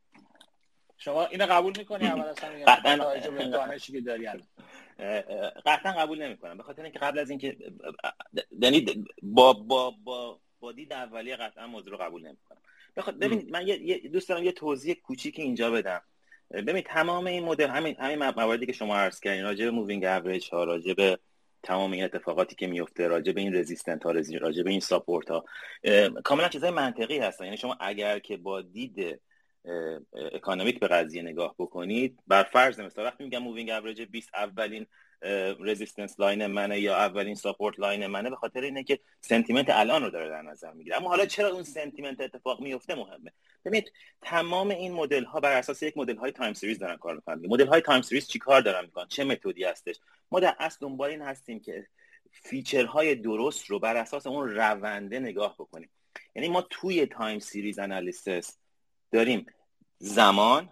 شما 0.96 1.26
اینو 1.26 1.46
قبول 1.46 1.72
می‌کنی؟ 1.78 2.06
اول 2.06 2.20
اصلا 2.20 2.64
قطعا 2.66 3.78
که 3.78 4.00
داری 4.00 4.28
قطعا 5.66 5.92
قبول 5.92 6.22
نمی‌کنم. 6.22 6.56
به 6.56 6.62
خاطر 6.62 6.82
اینکه 6.82 6.98
قبل 6.98 7.18
از 7.18 7.30
اینکه 7.30 7.56
یعنی 8.60 9.04
با 9.22 9.52
با 9.52 9.94
با 10.04 10.40
با 10.60 10.72
دید 10.72 10.92
اولیه 10.92 11.36
قطعا 11.36 11.66
موضوع 11.66 11.92
رو 11.92 11.98
قبول 11.98 12.26
نمی‌کنم. 12.26 12.60
بخاطر 12.96 13.18
ببین 13.18 13.50
من 13.50 13.66
یه 13.66 13.98
دوست 13.98 14.28
دارم 14.28 14.44
یه 14.44 14.52
توضیح 14.52 14.94
کوچیک 14.94 15.38
اینجا 15.38 15.70
بدم. 15.70 16.02
ببین 16.50 16.82
تمام 16.82 17.26
این 17.26 17.44
مدل 17.44 17.68
همین 17.68 17.96
همین 17.98 18.18
مواردی 18.18 18.66
که 18.66 18.72
شما 18.72 18.96
عرض 18.96 19.20
کردین 19.20 19.44
راجع 19.44 19.64
به 19.64 19.70
moving 19.70 20.04
average 20.04 20.50
ها 20.50 20.64
راجع 20.64 20.94
به 20.94 21.18
تمام 21.62 21.92
این 21.92 22.04
اتفاقاتی 22.04 22.56
که 22.56 22.66
میفته 22.66 23.08
راجع 23.08 23.32
به 23.32 23.40
این 23.40 23.54
resistance 23.54 24.04
ها 24.04 24.10
راجع 24.40 24.62
به 24.62 24.70
این 24.70 24.80
support 24.80 25.30
ها 25.30 25.44
کاملا 26.24 26.48
چیزای 26.48 26.70
منطقی 26.70 27.18
هستن. 27.18 27.44
یعنی 27.44 27.56
شما 27.56 27.76
اگر 27.80 28.18
که 28.18 28.36
با 28.36 28.60
دید 28.62 29.20
economic 30.32 30.80
به 30.80 30.88
قضیه 30.88 31.22
نگاه 31.22 31.54
بکنید 31.58 32.18
بر 32.26 32.42
فرض 32.42 32.80
مثلا 32.80 33.04
وقتی 33.04 33.24
میگم 33.24 33.38
moving 33.38 33.70
average 33.70 34.02
20 34.02 34.30
اولین 34.34 34.86
resistance 35.60 36.20
line 36.20 36.46
منه 36.46 36.80
یا 36.80 36.96
اولین 36.96 37.35
support 37.34 37.80
line 37.80 38.06
منه 38.06 38.30
به 38.30 38.37
خاطر 38.37 38.61
اینه 38.61 38.85
که 38.85 39.00
sentiment 39.20 39.66
الان 39.70 40.02
رو 40.02 40.11
داره 40.11 40.28
در 40.28 40.42
نظر 40.42 40.72
می‌گیره. 40.72 40.96
اما 40.96 41.09
حالا 41.09 41.26
چرا 41.26 41.48
اون 41.48 41.62
sentiment 41.62 42.20
اتفاق 42.20 42.61
میفته 42.61 42.94
مهمه. 42.94 43.33
ببینید 43.64 43.92
تمام 44.20 44.68
این 44.70 44.92
مدل 44.92 45.24
ها 45.24 45.40
بر 45.40 45.52
اساس 45.52 45.83
یک 45.83 45.96
مدل 45.96 46.16
های 46.16 46.33
time 46.32 46.52
series 46.52 46.78
دارن 46.78 46.96
کار 46.96 47.14
می‌کنن. 47.14 47.46
مدل 47.46 47.66
های 47.66 47.80
time 47.80 48.02
series 48.02 48.28
چیکار 48.28 48.61
دارن 48.61 48.85
می‌کنن؟ 48.85 49.06
چه 49.09 49.24
method 49.24 49.59
ی 49.59 49.64
هستش؟ 49.64 49.96
ما 50.30 50.40
در 50.40 50.56
اصل 50.59 50.78
دنبال 50.80 51.11
این 51.11 51.22
هستیم 51.22 51.61
که 51.61 51.87
feature 52.32 52.96
های 52.96 53.14
درست 53.14 53.66
رو 53.66 53.78
بر 53.78 53.96
اساس 53.96 54.26
اون 54.26 54.48
رونده 54.48 55.20
نگاه 55.20 55.54
بکنیم. 55.54 55.90
یعنی 56.35 56.48
ما 56.48 56.62
توی 56.62 57.06
time 57.06 57.38
series 57.38 57.78
analysis 57.78 58.58
داریم 59.12 59.46
زمان 59.98 60.68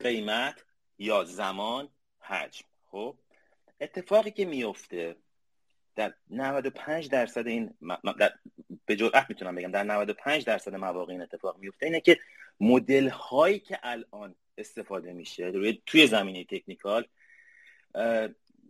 قیمت 0.00 0.64
یا 0.98 1.24
زمان 1.24 1.88
حجم. 2.20 2.64
خب؟ 2.90 3.16
اتفاقی 3.82 4.30
که 4.30 4.44
میفته 4.44 5.16
در 5.94 6.14
95 6.30 7.08
درصد 7.08 7.46
این 7.46 7.74
در... 8.18 8.32
به 8.86 8.96
جرأت 8.96 9.26
می‌تونم 9.28 9.54
بگم 9.54 9.70
در 9.70 9.84
95 9.84 10.44
درصد 10.44 10.74
مواقع 10.74 11.12
این 11.12 11.22
اتفاق 11.22 11.58
میفته 11.58 11.86
اینه 11.86 12.00
که 12.00 12.18
مدل 12.60 13.08
هایی 13.08 13.58
که 13.58 13.78
الان 13.82 14.34
استفاده 14.58 15.12
میشه 15.12 15.44
روی 15.44 15.82
توی 15.86 16.06
زمینه 16.06 16.44
technical 16.44 17.06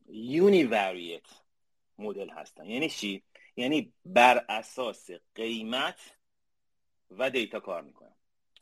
univariate 0.09 1.26
مدل 1.98 2.31
هستن. 2.31 2.66
یعنی 2.66 2.88
چی؟ 2.88 3.22
یعنی 3.57 3.92
بر 4.05 4.44
اساس 4.48 5.11
قیمت 5.35 6.01
و 7.11 7.31
دیتا 7.31 7.61
کار 7.61 7.83
می‌کنن. 7.83 8.14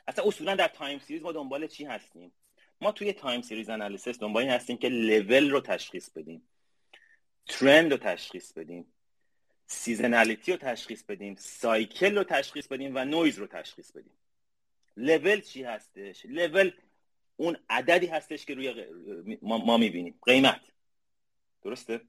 اصلا 0.08 0.24
اصولا 0.24 0.54
در 0.54 0.68
time 0.68 0.98
series 0.98 1.22
ما 1.22 1.32
دنبال 1.32 1.66
چی 1.66 1.84
هستیم؟ 1.84 2.32
ما 2.80 2.92
توی 2.92 3.12
time 3.12 3.42
series 3.42 3.70
analysis 3.70 4.18
دنبال 4.18 4.42
این 4.42 4.52
هستیم 4.52 4.76
که 4.76 4.88
لول 4.88 5.50
رو 5.50 5.60
تشخیص 5.60 6.10
بدیم. 6.10 6.42
trend 7.46 7.92
رو 7.92 7.98
تشخیص 7.98 8.52
بدیم. 8.52 8.86
seasonality 9.66 10.52
رو 10.52 10.58
تشخیص 10.58 11.02
بدیم. 11.02 11.34
cycle 11.34 12.18
رو 12.18 12.24
تشخیص 12.24 12.66
بدیم 12.66 12.92
و 12.94 13.04
نویز 13.04 13.38
رو 13.38 13.46
تشخیص 13.46 13.92
بدیم. 13.92 14.12
لول 14.96 15.40
چی 15.40 15.62
هستش؟ 15.62 16.26
لول 16.26 16.72
اون 17.36 17.56
عددی 17.70 18.06
هستش 18.06 18.46
که 18.46 18.54
روی 18.54 18.86
ما, 19.42 19.58
ما 19.58 19.76
می‌بینیم. 19.76 20.18
قیمت. 20.22 20.60
درسته؟ 21.62 22.00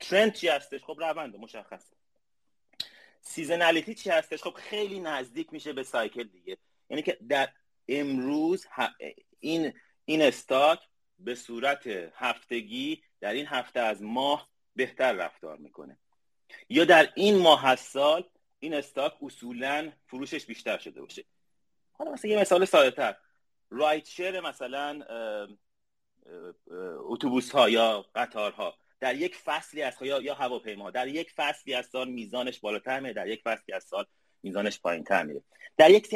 trend 0.00 0.32
چی 0.32 0.48
هستش؟ 0.48 0.84
خب 0.84 0.96
روند 0.98 1.36
مشخصه 1.36 1.96
seasonality 3.20 3.94
چی 3.94 4.10
هستش؟ 4.10 4.42
خب 4.42 4.54
خیلی 4.54 5.00
نزدیک 5.00 5.52
میشه 5.52 5.72
به 5.72 5.82
cycle 5.82 6.24
دیگه. 6.24 6.56
یعنی 6.90 7.02
که 7.02 7.18
در 7.28 7.48
امروز 7.88 8.66
این 9.40 9.72
این 10.04 10.22
stock 10.22 10.80
به 11.18 11.34
صورت 11.34 11.86
هفتگی 12.14 13.02
در 13.20 13.32
این 13.32 13.46
هفته 13.46 13.80
از 13.80 14.02
ماه 14.02 14.48
بهتر 14.76 15.12
رفتار 15.12 15.56
می‌کنه. 15.56 15.98
یا 16.68 16.84
در 16.84 17.12
این 17.14 17.38
ماه 17.38 17.66
از 17.66 17.80
سال 17.80 18.24
این 18.58 18.74
stock 18.74 19.22
اصولا 19.22 19.92
فروشش 20.06 20.46
بیشتر 20.46 20.78
شده 20.78 21.00
باشه. 21.00 21.24
حالا 21.92 22.12
مثلا 22.12 22.30
یه 22.30 22.40
مثال 22.40 22.64
ساده 22.64 22.90
تر 22.90 23.16
ride 23.70 24.08
share 24.08 24.40
مثلا 24.40 25.02
اتوبوس 27.08 27.50
ها 27.50 27.68
یا 27.68 28.06
قطار 28.14 28.52
ها 28.52 28.74
در 29.00 29.14
یک 29.14 29.36
فصلی 29.36 29.82
از 29.82 29.94
یا 30.00 30.20
یا 30.20 30.34
هواپیما 30.34 30.90
در 30.90 31.08
یک 31.08 31.30
فصلی 31.36 31.74
از 31.74 31.86
سال 31.86 32.08
میزانش 32.08 32.60
بالاتر 32.60 33.00
میره 33.00 33.14
در 33.14 33.28
یک 33.28 33.42
فصلی 33.42 33.74
از 33.74 33.84
سال 33.84 34.06
میزانش 34.42 34.80
پایینتر 34.80 35.22
میره. 35.22 35.42
در 35.76 35.90
یک 35.90 36.14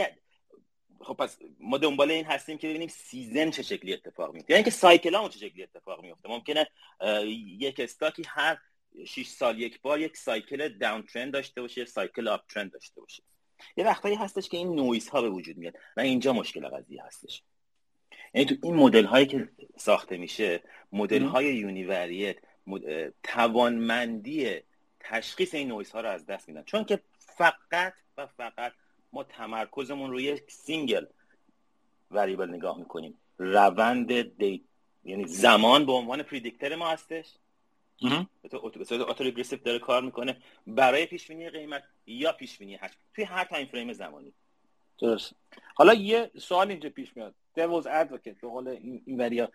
خب 1.02 1.14
پس 1.14 1.38
ما 1.60 1.78
دنبال 1.78 2.10
این 2.10 2.24
هستیم 2.24 2.58
که 2.58 2.68
ببینیم 2.68 2.88
season 2.88 3.50
چه 3.50 3.62
شکلی 3.62 3.92
اتفاق 3.94 4.34
میفته. 4.34 4.52
یعنی 4.52 4.64
که 4.64 4.70
cycle 4.70 5.28
چه 5.28 5.38
شکلی 5.38 5.62
اتفاق 5.62 6.02
میفته. 6.02 6.28
ممکنه 6.28 6.68
یک 7.58 7.80
استاکی 7.80 8.22
هر 8.28 8.58
6 9.06 9.26
سال 9.26 9.60
یک 9.60 9.80
بار 9.80 10.00
یک 10.00 10.16
cycle 10.16 10.68
downtrend 10.68 11.32
داشته 11.32 11.60
باشه 11.60 11.84
cycle 11.84 12.28
uptrend 12.28 12.72
داشته 12.72 13.00
باشه. 13.00 13.22
یه 13.76 13.84
وقتایی 13.84 14.14
هستش 14.14 14.48
که 14.48 14.56
این 14.56 14.74
نویز 14.74 15.08
ها 15.08 15.22
به 15.22 15.30
وجود 15.30 15.56
میاد 15.56 15.74
و 15.96 16.00
اینجا 16.00 16.32
مشکل 16.32 16.68
قضیه 16.68 17.02
هستش. 17.04 17.42
یعنی 18.34 18.46
تو 18.46 18.54
این 18.62 18.74
مدل 18.74 19.04
هایی 19.04 19.26
که 19.26 19.48
ساخته 19.76 20.16
میشه 20.16 20.62
مدل 20.92 21.22
های 21.22 21.54
univariate 21.54 22.36
توانمندی 23.22 24.60
تشخیص 25.00 25.54
این 25.54 25.68
نویز 25.68 25.90
ها 25.90 26.00
رو 26.00 26.08
از 26.08 26.26
دست 26.26 26.48
میدن. 26.48 26.62
چون 26.62 26.84
که 26.84 27.00
فقط 27.18 27.94
و 28.16 28.26
فقط 28.26 28.72
ما 29.12 29.24
تمرکزمون 29.24 30.10
روی 30.10 30.40
single 30.48 31.06
variable 32.10 32.48
نگاه 32.48 32.78
می‌کنیم. 32.78 33.18
روند 33.38 34.38
day 34.38 34.64
یعنی 35.04 35.26
زمان 35.26 35.86
به 35.86 35.92
عنوان 35.92 36.22
predictor 36.22 36.76
ما 36.76 36.90
هستش. 36.90 37.26
autoregressive 38.52 39.58
داره 39.58 39.78
کار 39.78 40.02
می‌کنه. 40.02 40.36
برای 40.66 41.06
پیش 41.06 41.28
بینی 41.28 41.50
قیمت 41.50 41.82
یا 42.06 42.32
پیش 42.32 42.58
بینی 42.58 42.74
حجم 42.76 42.96
توی 43.14 43.24
هر 43.24 43.44
تایم 43.44 43.66
فریم 43.66 43.92
زمانی. 43.92 44.32
درست. 44.98 45.32
حالا 45.74 45.94
یه 45.94 46.30
سوال 46.38 46.70
اینجا 46.70 46.90
پیش 46.90 47.16
میاد. 47.16 47.34
Devil's 47.58 47.86
advocate 47.86 48.40
به 48.40 48.48
قول 48.48 48.68
این 49.06 49.20
وریا 49.20 49.48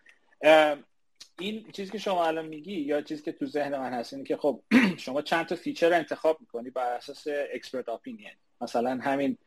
این 1.40 1.72
چیزی 1.72 1.92
که 1.92 1.98
شما 1.98 2.26
الان 2.26 2.46
میگی 2.46 2.74
یا 2.74 3.02
چیزی 3.02 3.24
که 3.24 3.32
تو 3.32 3.46
ذهن 3.46 3.78
من 3.78 3.94
هست 3.94 4.14
اینه 4.14 4.26
که 4.26 4.38
خب 4.38 4.64
شما 5.06 5.22
چند 5.22 5.46
تا 5.46 5.56
feature 5.56 5.94
انتخاب 5.94 6.42
می‌کنی 6.42 6.70
بر 6.70 6.94
اساس 6.94 7.28
expert 7.54 7.90
opinion 7.90 8.32
مثلا 8.62 9.00
همین 9.02 9.38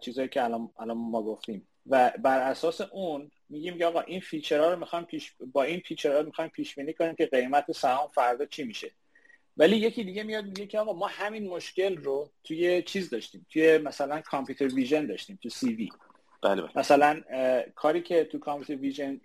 چیزایی 0.00 0.28
که 0.28 0.44
الان 0.44 0.70
الان 0.78 0.96
ما 0.96 1.22
گفتیم. 1.22 1.68
و 1.86 2.12
بر 2.18 2.50
اساس 2.50 2.80
اون 2.80 3.30
میگیم 3.48 3.78
که 3.78 3.86
آقا 3.86 4.00
این 4.00 4.20
feature 4.20 4.65
ها 4.65 4.72
رو 4.72 4.78
می‌خوایم 4.78 5.04
پیش 5.04 5.32
با 5.52 5.62
این 5.62 5.80
feature 5.80 6.15
ها 6.15 6.20
رو 6.20 6.26
می‌خوایم 6.26 6.50
پیش 6.50 6.74
بینی 6.74 6.92
کنیم 6.92 7.14
که 7.14 7.26
قیمت 7.26 7.72
سهام 7.72 8.08
فردا 8.08 8.46
چی 8.46 8.64
میشه. 8.64 8.90
ولی 9.56 9.76
یکی 9.76 10.04
دیگه 10.04 10.22
میاد 10.22 10.44
میگه 10.44 10.66
که 10.66 10.78
آقا 10.78 10.92
ما 10.92 11.06
همین 11.06 11.48
مشکل 11.48 11.96
رو 11.96 12.30
توی 12.44 12.82
چیز 12.82 13.10
داشتیم. 13.10 13.46
توی 13.50 13.78
مثلا 13.78 14.20
computer 14.20 14.66
vision 14.66 15.06
داشتیم 15.06 15.38
تو 15.42 15.48
CV. 15.48 15.88
بله 16.42 16.62
بله. 16.62 16.70
مثلا 16.76 17.22
کاری 17.74 18.02
که 18.02 18.24
تو 18.24 18.38
computer 18.38 18.82
vision 18.82 19.20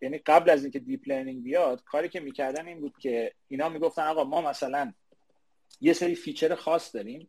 یعنی 0.00 0.18
قبل 0.18 0.50
از 0.50 0.62
اینکه 0.62 0.78
deep 0.78 1.08
learning 1.08 1.42
بیاد 1.42 1.84
کاری 1.84 2.08
که 2.08 2.20
می‌کردن 2.20 2.68
این 2.68 2.80
بود 2.80 2.98
که 2.98 3.32
اینا 3.48 3.68
می‌گفتن 3.68 4.02
آقا 4.02 4.24
ما 4.24 4.40
مثلا 4.40 4.92
یه 5.80 5.92
سری 5.92 6.14
feature 6.14 6.54
خاص 6.54 6.94
داریم. 6.94 7.28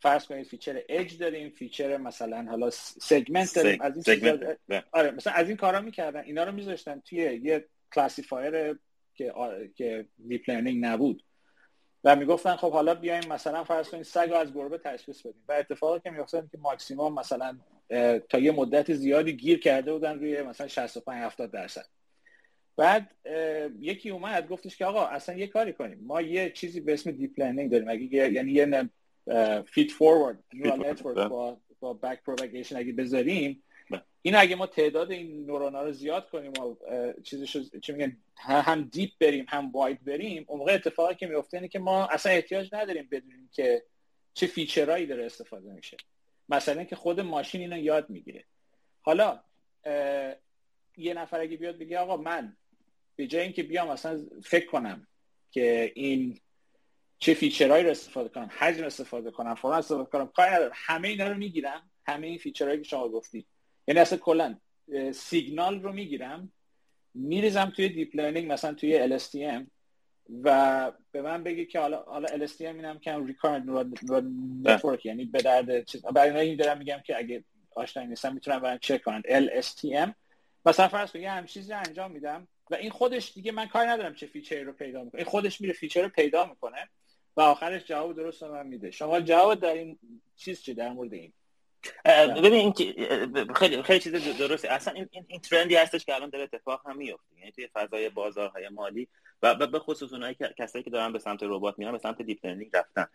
فرض 0.00 0.26
کنید 0.26 0.46
feature 0.46 0.82
edge 0.88 1.18
داریم 1.18 1.50
feature 1.50 1.96
مثلا 1.96 2.42
حالا 2.42 2.70
segment 2.70 3.54
داریم 3.54 3.82
از 3.82 4.08
این 4.08 4.38
آره 4.92 5.10
مثلا 5.10 5.32
از 5.32 5.48
این 5.48 5.56
کارا 5.56 5.80
می‌کردن 5.80 6.20
اینا 6.20 6.44
رو 6.44 6.52
میذاشتن 6.52 7.00
توی 7.00 7.18
یه 7.18 7.64
classifier 7.94 8.78
که 9.14 9.34
که 9.76 10.06
deep 10.28 10.50
learning 10.50 10.84
نبود. 10.84 11.24
و 12.04 12.16
می‌گفتن 12.16 12.56
خب 12.56 12.72
حالا 12.72 12.94
بیایم 12.94 13.28
مثلا 13.28 13.64
فرض 13.64 13.88
کنید 13.88 14.02
سگ 14.02 14.32
از 14.36 14.54
گربه 14.54 14.78
تشخیص 14.78 15.20
بدیم. 15.20 15.44
و 15.48 15.52
اتفاقی 15.52 16.00
که 16.00 16.10
میافتاد 16.10 16.50
که 16.50 16.58
ماکسیموم 16.58 17.14
مثلا 17.14 17.58
تا 18.28 18.38
یه 18.38 18.52
مدت 18.52 18.92
زیادی 18.92 19.32
گیر 19.32 19.60
کرده 19.60 19.92
بودن 19.92 20.18
روی 20.18 20.42
مثلا 20.42 20.68
65 20.68 21.22
70 21.22 21.50
درصد. 21.50 21.86
بعد 22.76 23.10
یکی 23.80 24.10
اومد 24.10 24.48
گفتش 24.48 24.76
که 24.76 24.84
آقا 24.86 25.06
اصلا 25.06 25.36
یه 25.36 25.46
کاری 25.46 25.72
کنیم. 25.72 25.98
ما 26.02 26.20
یه 26.20 26.50
چیزی 26.50 26.80
به 26.80 26.92
اسم 26.92 27.10
deep 27.10 27.40
learning 27.40 27.70
داریم. 27.70 27.88
اگه 27.88 28.32
یعنی 28.32 28.52
یه 28.52 28.90
feed 29.66 29.90
forward 29.90 30.44
neural 30.54 30.86
network 30.86 31.28
با 31.28 31.60
با 31.80 31.94
back 31.94 32.22
propagation 32.22 32.76
اگه 32.76 32.92
بذاریم 32.92 33.62
بله. 33.90 34.02
این 34.22 34.36
اگه 34.36 34.56
ما 34.56 34.66
تعداد 34.66 35.10
این 35.10 35.46
نورونا 35.46 35.82
رو 35.82 35.92
زیاد 35.92 36.28
کنیم 36.28 36.52
و 36.52 36.76
چیزشو 37.22 37.60
چی 37.82 37.92
میگن 37.92 38.16
هم 38.36 38.82
deep 38.82 39.10
بریم 39.20 39.46
هم 39.48 39.70
wide 39.70 40.04
بریم 40.04 40.44
اون 40.48 40.58
موقع 40.58 40.74
اتفاقی 40.74 41.14
که 41.14 41.26
میفته 41.26 41.56
اینه 41.56 41.68
که 41.68 41.78
ما 41.78 42.06
اصلا 42.06 42.32
احتیاج 42.32 42.68
نداریم 42.72 43.08
بدونیم 43.10 43.50
که 43.52 43.82
چه 44.34 44.46
feature 44.46 44.88
هایی 44.88 45.06
داره 45.06 45.26
استفاده 45.26 45.72
میشه. 45.72 45.96
مثلا 46.48 46.84
که 46.84 46.96
خود 46.96 47.20
ماشین 47.20 47.60
اینو 47.60 47.78
یاد 47.78 48.10
می‌گیره. 48.10 48.44
حالا 49.02 49.40
یه 50.96 51.14
نفر 51.14 51.40
اگه 51.40 51.56
بیاد 51.56 51.78
بگه 51.78 51.98
آقا 51.98 52.16
من 52.16 52.56
به 53.16 53.26
جای 53.26 53.42
اینکه 53.42 53.62
بیام 53.62 53.88
مثلا 53.88 54.26
فکر 54.44 54.66
کنم 54.66 55.06
که 55.50 55.92
این 55.94 56.38
چه 57.20 57.34
feature 57.34 57.69
هایی 57.69 57.84
رو 57.84 57.90
استفاده 57.90 58.28
کنم 58.28 58.50
حجم 58.58 58.84
استفاده 58.84 59.30
کنم 59.30 59.54
فرم 59.54 59.72
استفاده 59.72 60.10
کنم 60.10 60.26
کاری 60.26 60.50
ندارم. 60.50 60.72
همه 60.74 61.08
اینا 61.08 61.28
رو 61.28 61.34
می‌گیرم 61.34 61.90
همه 62.06 62.26
این 62.26 62.38
feature 62.38 62.66
هایی 62.66 62.78
که 62.78 62.84
شما 62.84 63.08
گفتید. 63.08 63.46
یعنی 63.88 64.00
اصلا 64.00 64.18
کلا 64.18 64.56
سیگنال 65.12 65.82
رو 65.82 65.92
می‌گیرم 65.92 66.52
میریزم 67.14 67.72
توی 67.76 67.88
deep 67.88 68.16
learning 68.16 68.52
مثلا 68.52 68.74
توی 68.74 69.18
LSTM 69.18 69.66
و 70.42 70.92
به 71.12 71.22
من 71.22 71.42
بگی 71.42 71.66
که 71.66 71.80
حالا 71.80 72.02
حالا 72.02 72.46
LSTM 72.46 72.60
اینم 72.60 72.98
که 72.98 73.18
recurrent 73.26 73.86
network 74.64 75.06
یعنی 75.06 75.24
به 75.24 75.42
درد 75.42 75.84
چیز. 75.84 76.02
برای 76.02 76.48
این 76.48 76.56
دارم 76.56 76.78
میگم 76.78 77.00
که 77.06 77.18
اگه 77.18 77.44
آشنا 77.70 78.02
نیستم 78.02 78.34
می‌تونم 78.34 78.58
برام 78.58 78.78
چک 78.78 79.02
کنن. 79.02 79.22
LSTM 79.22 80.10
مثلا 80.66 80.88
فرض 80.88 81.12
کن 81.12 81.20
یه 81.20 81.30
هم 81.30 81.46
چیزی 81.46 81.72
انجام 81.72 82.10
میدم 82.10 82.48
و 82.70 82.74
این 82.74 82.90
خودش 82.90 83.32
دیگه 83.32 83.52
من 83.52 83.66
کاری 83.66 83.88
ندارم 83.88 84.14
چه 84.14 84.26
feature 84.26 84.59
ی 84.59 84.64
رو 84.64 84.72
پیدا 84.72 85.04
می‌کنه 85.04 85.18
این 85.18 85.30
خودش 85.30 85.60
میره 85.60 85.72
feature 85.72 86.02
رو 86.02 86.08
پیدا 86.08 86.46
می‌کنه. 86.46 86.88
و 87.36 87.40
آخرش 87.40 87.84
جواب 87.84 88.16
درست 88.16 88.42
من 88.42 88.66
میده. 88.66 88.90
شما 88.90 89.20
جواب 89.20 89.54
در 89.54 89.74
این 89.74 89.98
چیز 90.36 90.62
چی 90.62 90.74
در 90.74 90.88
مورد 90.88 91.14
این؟ 91.14 91.32
ببین 92.44 92.72
خیلی 93.54 93.82
خیلی 93.82 94.00
چیز 94.00 94.38
درسته. 94.38 94.72
اصلا 94.72 94.94
این, 94.94 95.08
این, 95.28 95.40
trend 95.40 95.68
ی 95.68 95.74
هستش 95.74 96.04
که 96.04 96.14
الان 96.14 96.30
داره 96.30 96.44
اتفاق 96.44 96.82
هم 96.86 96.96
میفته. 96.96 97.38
یعنی 97.38 97.52
توی 97.52 97.68
فضای 97.72 98.08
بازارهای 98.08 98.68
مالی 98.68 99.08
و 99.42 99.66
به 99.66 99.78
خصوص 99.78 100.12
اونایی 100.12 100.34
که 100.34 100.54
کسایی 100.58 100.84
که 100.84 100.90
دارن 100.90 101.12
به 101.12 101.18
سمت 101.18 101.42
ربات 101.42 101.78
میان 101.78 101.92
به 101.92 101.98
سمت 101.98 102.22
deep 102.22 102.46
learning 102.46 102.70
رفتن. 102.74 103.06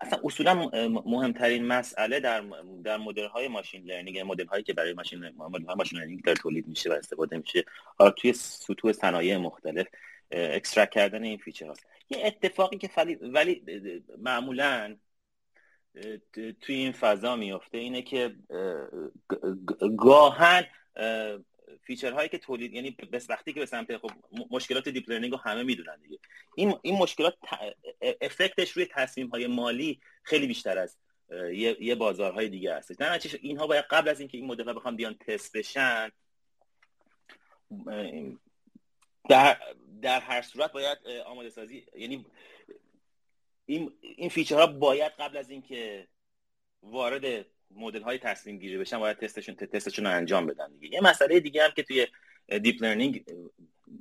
اصلا 0.00 0.20
اصولا 0.24 0.54
مهمترین 0.88 1.66
مسئله 1.66 2.20
در 2.20 2.44
در 2.84 2.96
مدل 2.96 3.26
های 3.26 3.48
machine 3.48 3.84
learning 3.84 4.18
مدل 4.18 4.46
هایی 4.46 4.62
که 4.62 4.72
برای 4.72 4.92
ماشین 4.92 5.28
مدل 5.36 5.64
های 5.64 5.76
machine 5.76 5.98
learning 5.98 6.22
در 6.22 6.34
تولید 6.34 6.68
میشه 6.68 6.90
و 6.90 6.92
استفاده 6.92 7.36
میشه 7.36 7.64
حالا 7.98 8.10
توی 8.10 8.32
سطوح 8.32 8.92
صنایع 8.92 9.36
مختلف. 9.36 9.86
extract 10.32 10.90
کردن 10.90 11.24
این 11.24 11.38
feature 11.38 11.66
هاست. 11.66 11.86
یه 12.10 12.26
اتفاقی 12.26 12.78
که 12.78 12.90
ولی 12.96 13.14
ولی 13.14 13.62
معمولا 14.18 14.96
توی 16.60 16.74
این 16.74 16.92
فضا 16.92 17.36
میفته 17.36 17.78
اینه 17.78 18.02
که 18.02 18.36
گاهن 19.96 20.66
feature 21.82 22.12
هایی 22.12 22.28
که 22.28 22.38
تولید 22.38 22.74
یعنی 22.74 22.90
بس 22.90 23.30
وقتی 23.30 23.52
که 23.52 23.60
به 23.60 23.66
سمت 23.66 23.96
خب 23.96 24.10
مشکلات 24.50 24.88
deep 24.88 25.10
learning 25.10 25.32
رو 25.32 25.38
همه 25.38 25.62
می‌دونن 25.62 26.00
دیگه. 26.02 26.18
این 26.56 26.74
این 26.82 26.98
مشکلات 26.98 27.34
effect 28.20 28.58
ش 28.58 28.70
روی 28.70 28.86
تصمیم 28.90 29.28
های 29.28 29.46
مالی 29.46 30.00
خیلی 30.22 30.46
بیشتر 30.46 30.78
از 30.78 30.96
یه, 31.52 31.76
یه 31.80 31.94
بازارهای 31.94 32.48
دیگه 32.48 32.74
هست 32.74 33.02
نه 33.02 33.18
اینها 33.40 33.66
باید 33.66 33.84
قبل 33.90 34.08
از 34.08 34.20
اینکه 34.20 34.38
این 34.38 34.46
مدل 34.46 34.64
ها 34.64 34.74
بخوام 34.74 34.96
بیان 34.96 35.14
تست 35.14 35.56
بشن 35.56 36.10
در 39.28 39.60
در 40.02 40.20
هر 40.20 40.42
صورت 40.42 40.72
باید 40.72 40.98
آماده 41.26 41.50
سازی 41.50 41.86
یعنی 41.96 42.26
این 43.66 43.92
این 44.00 44.28
feature 44.28 44.61
ها 44.61 44.66
باید 44.66 45.12
قبل 45.18 45.36
از 45.36 45.50
اینکه 45.50 46.08
وارد 46.82 47.46
مدل 47.70 48.02
های 48.02 48.18
تصمیم 48.18 48.58
گیری 48.58 48.78
بشن 48.78 48.98
باید 48.98 49.16
تستشون 49.16 49.54
تستشون 49.54 50.06
رو 50.06 50.12
انجام 50.12 50.46
بدن 50.46 50.72
دیگه. 50.72 50.94
یه 50.94 51.00
مسئله 51.00 51.40
دیگه 51.40 51.64
هم 51.64 51.70
که 51.70 51.82
توی 51.82 52.06
deep 52.62 52.82
learning 52.82 53.24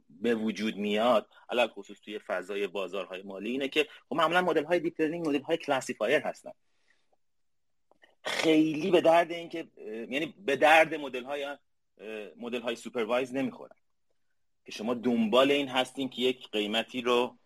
به 0.09 0.35
وجود 0.35 0.77
میاد 0.77 1.29
علاوه 1.49 1.71
خصوص 1.71 1.99
توی 1.99 2.19
فضای 2.19 2.67
بازارهای 2.67 3.21
مالی 3.21 3.49
اینه 3.49 3.67
که 3.67 3.87
خب 4.09 4.15
معمولا 4.15 4.41
مدل 4.41 4.63
های 4.63 4.79
deep 4.79 5.01
learning 5.01 5.27
مدل 5.27 5.41
های 5.41 5.57
classifier 5.57 6.21
هستن. 6.21 6.51
خیلی 8.23 8.91
به 8.91 9.01
درد 9.01 9.31
اینکه 9.31 9.67
یعنی 9.87 10.33
به 10.37 10.55
درد 10.55 10.95
مدل 10.95 11.23
های 11.23 11.57
مدل 12.37 12.61
های 12.61 12.75
supervise 12.75 13.35
نمی‌خورن. 13.35 13.75
که 14.65 14.71
شما 14.71 14.93
دنبال 14.93 15.51
این 15.51 15.67
هستین 15.67 16.09
که 16.09 16.21
یک 16.21 16.49
قیمتی 16.51 17.01
رو 17.01 17.37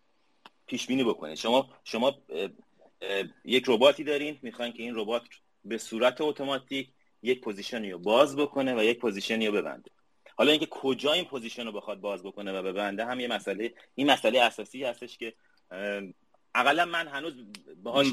پیش 0.66 0.86
بینی 0.86 1.04
بکنید. 1.04 1.36
شما 1.36 1.68
شما 1.84 2.14
یک 3.44 3.64
رباتی 3.66 4.04
دارین 4.04 4.38
می‌خواین 4.42 4.72
که 4.72 4.82
این 4.82 4.94
ربات 4.94 5.22
به 5.64 5.78
صورت 5.78 6.20
اتوماتیک 6.20 6.88
یک 7.22 7.40
position 7.40 7.84
ی 7.84 7.90
رو 7.90 7.98
باز 7.98 8.36
بکنه 8.36 8.74
و 8.74 8.84
یک 8.84 8.98
position 8.98 9.41
ی 9.41 9.46
رو 9.46 9.52
ببنده. 9.52 9.90
حالا 10.36 10.50
اینکه 10.50 10.66
کجا 10.66 11.12
این 11.12 11.24
position 11.24 11.66
رو 11.66 11.72
بخواد 11.72 12.00
باز 12.00 12.22
بکنه 12.22 12.52
و 12.52 12.62
ببنده 12.62 13.04
هم 13.04 13.20
یه 13.20 13.28
مسئله 13.28 13.74
این 13.94 14.10
مسئله 14.10 14.40
اساسی 14.40 14.84
هستش 14.84 15.18
که 15.18 15.34
اقلا 16.54 16.84
من 16.84 17.08
هنوز 17.08 17.34
باهاش 17.82 18.06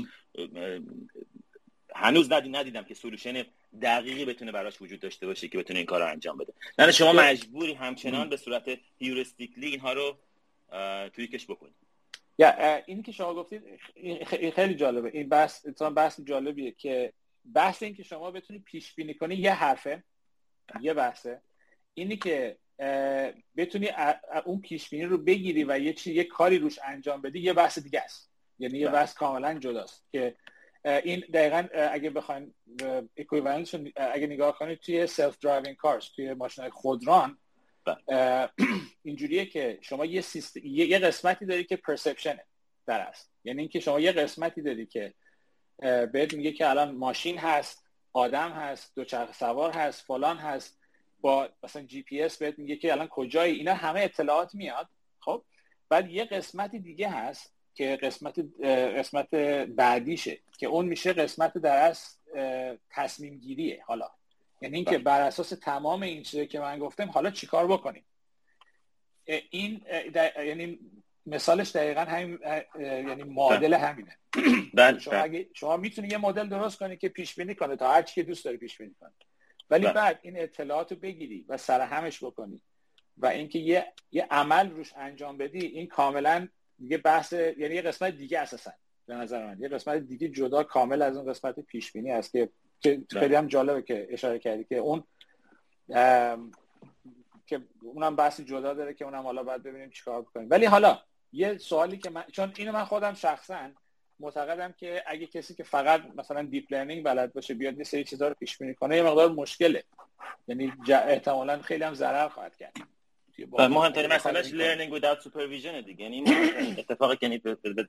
هنوز 1.96 2.32
ندیدم 2.32 2.84
که 2.84 2.94
سولوشن 2.94 3.46
دقیقی 3.82 4.26
بتونه 4.26 4.52
براش 4.52 4.82
وجود 4.82 5.00
داشته 5.00 5.26
باشه 5.26 5.48
که 5.48 5.58
بتونه 5.58 5.80
این 5.80 5.86
کار 5.86 6.00
رو 6.02 6.08
انجام 6.08 6.38
بده. 6.38 6.54
نه 6.80 6.92
شما 6.92 7.14
مجبوری 7.14 7.74
همچنان 7.74 8.30
به 8.30 8.38
صورت 8.38 8.80
هیورستیکلی 8.98 9.68
اینها 9.68 9.94
رو 9.94 10.18
تویکش 11.10 11.46
بکنید 11.46 11.76
یا 12.38 12.76
این 12.86 13.04
که 13.04 13.12
شما 13.12 13.34
گفتید 13.34 13.64
خیلی 14.56 14.76
جالبه. 14.76 15.10
این 15.14 15.30
بحث 15.30 15.66
بحث 15.96 16.20
جالبیه 16.22 16.72
که 16.72 17.14
بحث 17.54 17.84
این 17.84 17.96
که 17.96 18.04
شما 18.04 18.32
بتونی 18.32 18.60
پیش 18.60 18.94
بینی 18.94 19.14
کنی 19.14 19.36
یه 19.36 19.54
حرفه 19.54 20.04
یه 20.82 20.94
بحثه. 20.94 21.42
اینی 21.94 22.18
که 22.18 22.58
بتونی 23.58 23.90
اون 24.46 24.62
پیش 24.62 24.90
بینی 24.90 25.06
رو 25.06 25.18
بگیری 25.18 25.64
و 25.64 25.80
یه 25.80 25.94
چی 25.94 26.14
یه 26.14 26.24
کاری 26.24 26.58
روش 26.58 26.80
انجام 26.84 27.22
بدی 27.22 27.40
یه 27.40 27.54
بحث 27.54 27.80
دیگه 27.80 28.02
است. 28.02 28.32
یعنی 28.60 28.78
یه 28.78 28.88
بله. 28.88 28.96
بحث 28.96 29.14
کاملا 29.14 29.60
جداست 29.60 30.06
که 30.12 30.36
این 30.86 31.24
دقیقا 31.34 31.68
اگه 31.92 32.10
بخواین 32.10 32.54
equivalent 33.18 33.66
ش 33.66 33.76
اگه 33.96 34.28
نگاه 34.28 34.58
کنید 34.58 34.80
توی 34.80 35.08
self 35.08 35.38
driving 35.40 35.76
cars 35.76 36.06
توی 36.06 36.34
ماشین 36.34 36.70
خودران 36.70 37.38
بله. 37.86 38.50
اینجوریه 39.04 39.46
که 39.46 39.80
شما 39.82 40.06
یه, 40.06 40.22
سیست... 40.22 40.58
یه 40.58 41.00
قسمتی 41.00 41.46
داری 41.46 41.64
که 41.64 41.76
perception 41.76 42.39
ه 42.39 42.46
در 42.86 43.00
است 43.00 43.32
یعنی 43.44 43.60
اینکه 43.60 43.80
شما 43.80 44.00
یه 44.00 44.12
قسمتی 44.12 44.62
داری 44.62 44.86
که 44.86 45.14
بهت 46.14 46.34
میگه 46.34 46.52
که 46.52 46.70
الان 46.70 46.96
ماشین 46.96 47.38
هست 47.38 47.84
آدم 48.14 48.52
هست 48.52 48.96
دوچرخه 48.96 49.34
سوار 49.34 49.72
هست 49.72 50.06
فلان 50.06 50.38
هست 50.38 50.80
با 51.22 51.50
مثلا 51.64 51.82
جی 51.82 52.02
پی 52.02 52.22
اس 52.22 52.38
بهت 52.38 52.60
میگه 52.60 52.76
که 52.76 52.92
الان 52.92 53.08
کجایی؟ 53.08 53.56
اینا 53.56 53.74
همه 53.74 54.00
اطلاعات 54.00 54.56
میاد 54.56 54.90
خب؟ 55.20 55.44
بعد 55.90 56.10
یه 56.10 56.26
قسمتی 56.26 56.80
دیگه 56.80 57.10
هست 57.10 57.54
که 57.74 57.96
قسمت 57.96 58.40
قسمت 58.98 59.36
بعدیشه 59.76 60.40
که 60.58 60.68
اون 60.68 60.86
میشه 60.86 61.14
قسمت 61.14 61.58
در 61.58 61.78
از 61.78 62.18
تصمیم 62.90 63.38
گیریه 63.38 63.84
حالا 63.86 64.10
یعنی 64.62 64.76
اینکه 64.76 64.92
بله. 64.92 65.04
بر 65.04 65.22
اساس 65.22 65.50
تمام 65.50 66.04
این 66.04 66.24
چیزی 66.24 66.48
که 66.48 66.60
من 66.60 66.80
گفتم 66.80 67.10
حالا 67.10 67.32
چیکار 67.32 67.68
بکنیم؟ 67.68 68.06
این 69.50 69.82
یعنی 70.46 70.80
مثالش 71.26 71.72
دقیقا 71.72 72.02
همین 72.02 72.40
یعنی 72.80 73.24
معادل 73.24 73.68
بله. 73.68 73.78
همینه. 73.78 74.18
بله 74.74 75.00
شما 75.00 75.16
اگه 75.16 75.50
شما 75.54 75.78
می‌تونی 75.78 76.08
یه 76.08 76.18
مدل 76.18 76.50
درست 76.50 76.80
کنی 76.80 76.98
که 76.98 77.10
پیش 77.10 77.36
بینی 77.36 77.56
کنه 77.56 77.76
تا 77.76 77.94
هر 77.94 78.02
چی 78.02 78.16
که 78.16 78.24
دوست 78.24 78.46
داری 78.46 78.58
پیش 78.58 78.78
بینی 78.78 78.96
کنی. 79.00 79.12
ولی 79.70 79.88
بعد 79.88 80.20
این 80.22 80.40
اطلاعات 80.40 80.92
رو 80.92 80.98
بگیری 80.98 81.46
و 81.50 81.58
سرهمش 81.58 82.24
بکنی 82.24 82.62
و 83.18 83.26
اینکه 83.26 83.60
یه 83.60 83.94
یه 84.12 84.28
عمل 84.32 84.70
روش 84.70 84.94
انجام 84.98 85.38
بدی 85.38 85.66
این 85.66 85.88
کاملا 85.88 86.48
دیگه 86.80 86.98
بحث 86.98 87.34
یعنی 87.34 87.76
یه 87.76 87.82
قسمت 87.82 88.18
دیگه 88.18 88.40
اساسا 88.40 88.72
به 89.06 89.16
نظر 89.16 89.46
من. 89.46 89.60
یه 89.60 89.68
قسمت 89.68 89.98
دیگه 89.98 90.30
جدا 90.30 90.64
کامل 90.64 91.02
از 91.02 91.18
اون 91.18 91.30
قسمت 91.30 91.60
پیش 91.60 91.92
بینی 91.92 92.12
است 92.12 92.32
که 92.32 92.50
خیلی 93.10 93.36
هم 93.36 93.48
جالبه 93.48 93.82
که 93.82 94.08
اشاره 94.10 94.40
کردی 94.40 94.64
که 94.64 94.78
اون 94.78 95.04
که 97.48 97.62
اونم 97.82 98.16
بحثی 98.16 98.44
جدا 98.44 98.74
داره 98.74 98.94
که 98.94 99.06
اونم 99.06 99.24
حالا 99.24 99.44
باید 99.44 99.64
ببینیم 99.64 99.90
چیکار 99.90 100.22
بکنیم 100.22 100.48
ولی 100.50 100.66
حالا 100.66 101.00
یه 101.32 101.58
سوالی 101.58 101.98
که 101.98 102.10
من 102.10 102.24
چون 102.32 102.54
اینو 102.58 102.72
من 102.72 102.86
خودم 102.86 103.14
شخصا 103.14 103.70
معتقدم 104.20 104.72
که 104.72 105.04
اگه 105.08 105.26
کسی 105.26 105.54
که 105.54 105.64
فقط 105.64 106.02
مثلا 106.16 106.44
deep 106.44 106.74
learning 106.74 107.04
بلد 107.04 107.34
باشه 107.34 107.54
بیاد 107.54 107.78
یه 107.78 107.84
سری 107.84 108.04
چیزا 108.04 108.28
رو 108.28 108.34
پیش 108.34 108.58
بینی 108.58 108.74
کنه 108.74 108.98
یه 108.98 109.04
مقدار 109.04 109.32
مشکله. 109.32 109.84
یعنی 110.48 110.74
احتمالا 110.90 111.62
خیلی 111.62 111.84
هم 111.84 111.94
ضرر 111.94 112.30
خواهد 112.30 112.56
کرد. 112.56 112.74
مهمترین 113.40 114.14
مسئلهش 114.14 114.46
learning 114.46 114.94
without 114.94 115.24
supervision 115.24 115.86
دیگه. 115.86 116.04
یعنی 116.04 116.24
اتفاقی 116.78 117.16
که 117.16 117.26
یعنی 117.26 117.42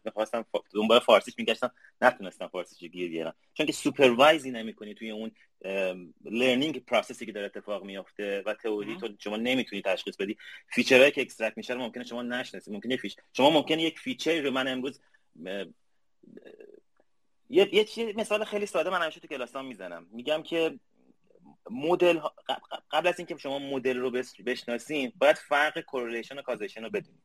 می‌خواستم 0.05 0.47
دنبال 0.75 0.99
فارسیش 0.99 1.35
میگشتم 1.39 1.71
نتونستم 2.01 2.49
فارسیش 2.49 2.91
گیر 2.91 3.11
بیارم. 3.11 3.35
چون 3.55 3.67
که 3.67 3.73
supervise 3.73 4.43
ای 4.43 4.51
نمی‌کنی 4.51 4.95
توی 4.95 5.11
اون 5.11 5.31
learning 6.25 6.85
process 6.85 7.21
ی 7.21 7.27
که 7.27 7.33
داره 7.33 7.47
اتفاق 7.47 7.85
میافته 7.85 8.43
و 8.47 8.55
تئوری 8.55 8.97
تو 8.97 9.09
شما 9.19 9.37
نمی‌تونی 9.37 9.83
تشخیص 9.83 10.17
بدی. 10.17 10.37
feature 10.69 10.98
هایی 10.98 11.11
که 11.11 11.21
extract 11.21 11.57
میشه 11.57 11.75
ممکنه 11.75 12.05
شما 12.05 12.23
نشناسی. 12.23 12.71
ممکنه 12.73 12.97
feat 12.97 13.17
شما 13.33 13.51
ممکنه 13.51 13.83
یک 13.83 13.99
feature 13.99 14.41
رو 14.41 14.51
من 14.51 14.69
امروز 14.69 15.01
یه 17.51 17.75
یه 17.75 18.13
مثال 18.17 18.45
خیلی 18.45 18.67
ساده 18.67 18.91
من 18.91 19.03
همیشه 19.03 19.21
تو 19.21 19.29
کلاسام 19.29 19.67
می‌زنم. 19.67 20.07
میگم 20.13 20.43
که 20.43 20.79
مدل 21.71 22.21
قبل 22.91 23.09
از 23.09 23.19
اینکه 23.19 23.37
شما 23.37 23.59
مدل 23.59 23.97
رو 23.97 24.11
بشناسین 24.47 25.13
باید 25.17 25.37
فرق 25.37 25.81
correlation 25.81 26.39
و 26.39 26.43
causation 26.43 26.85
رو 26.85 26.91
بدونید 26.91 27.23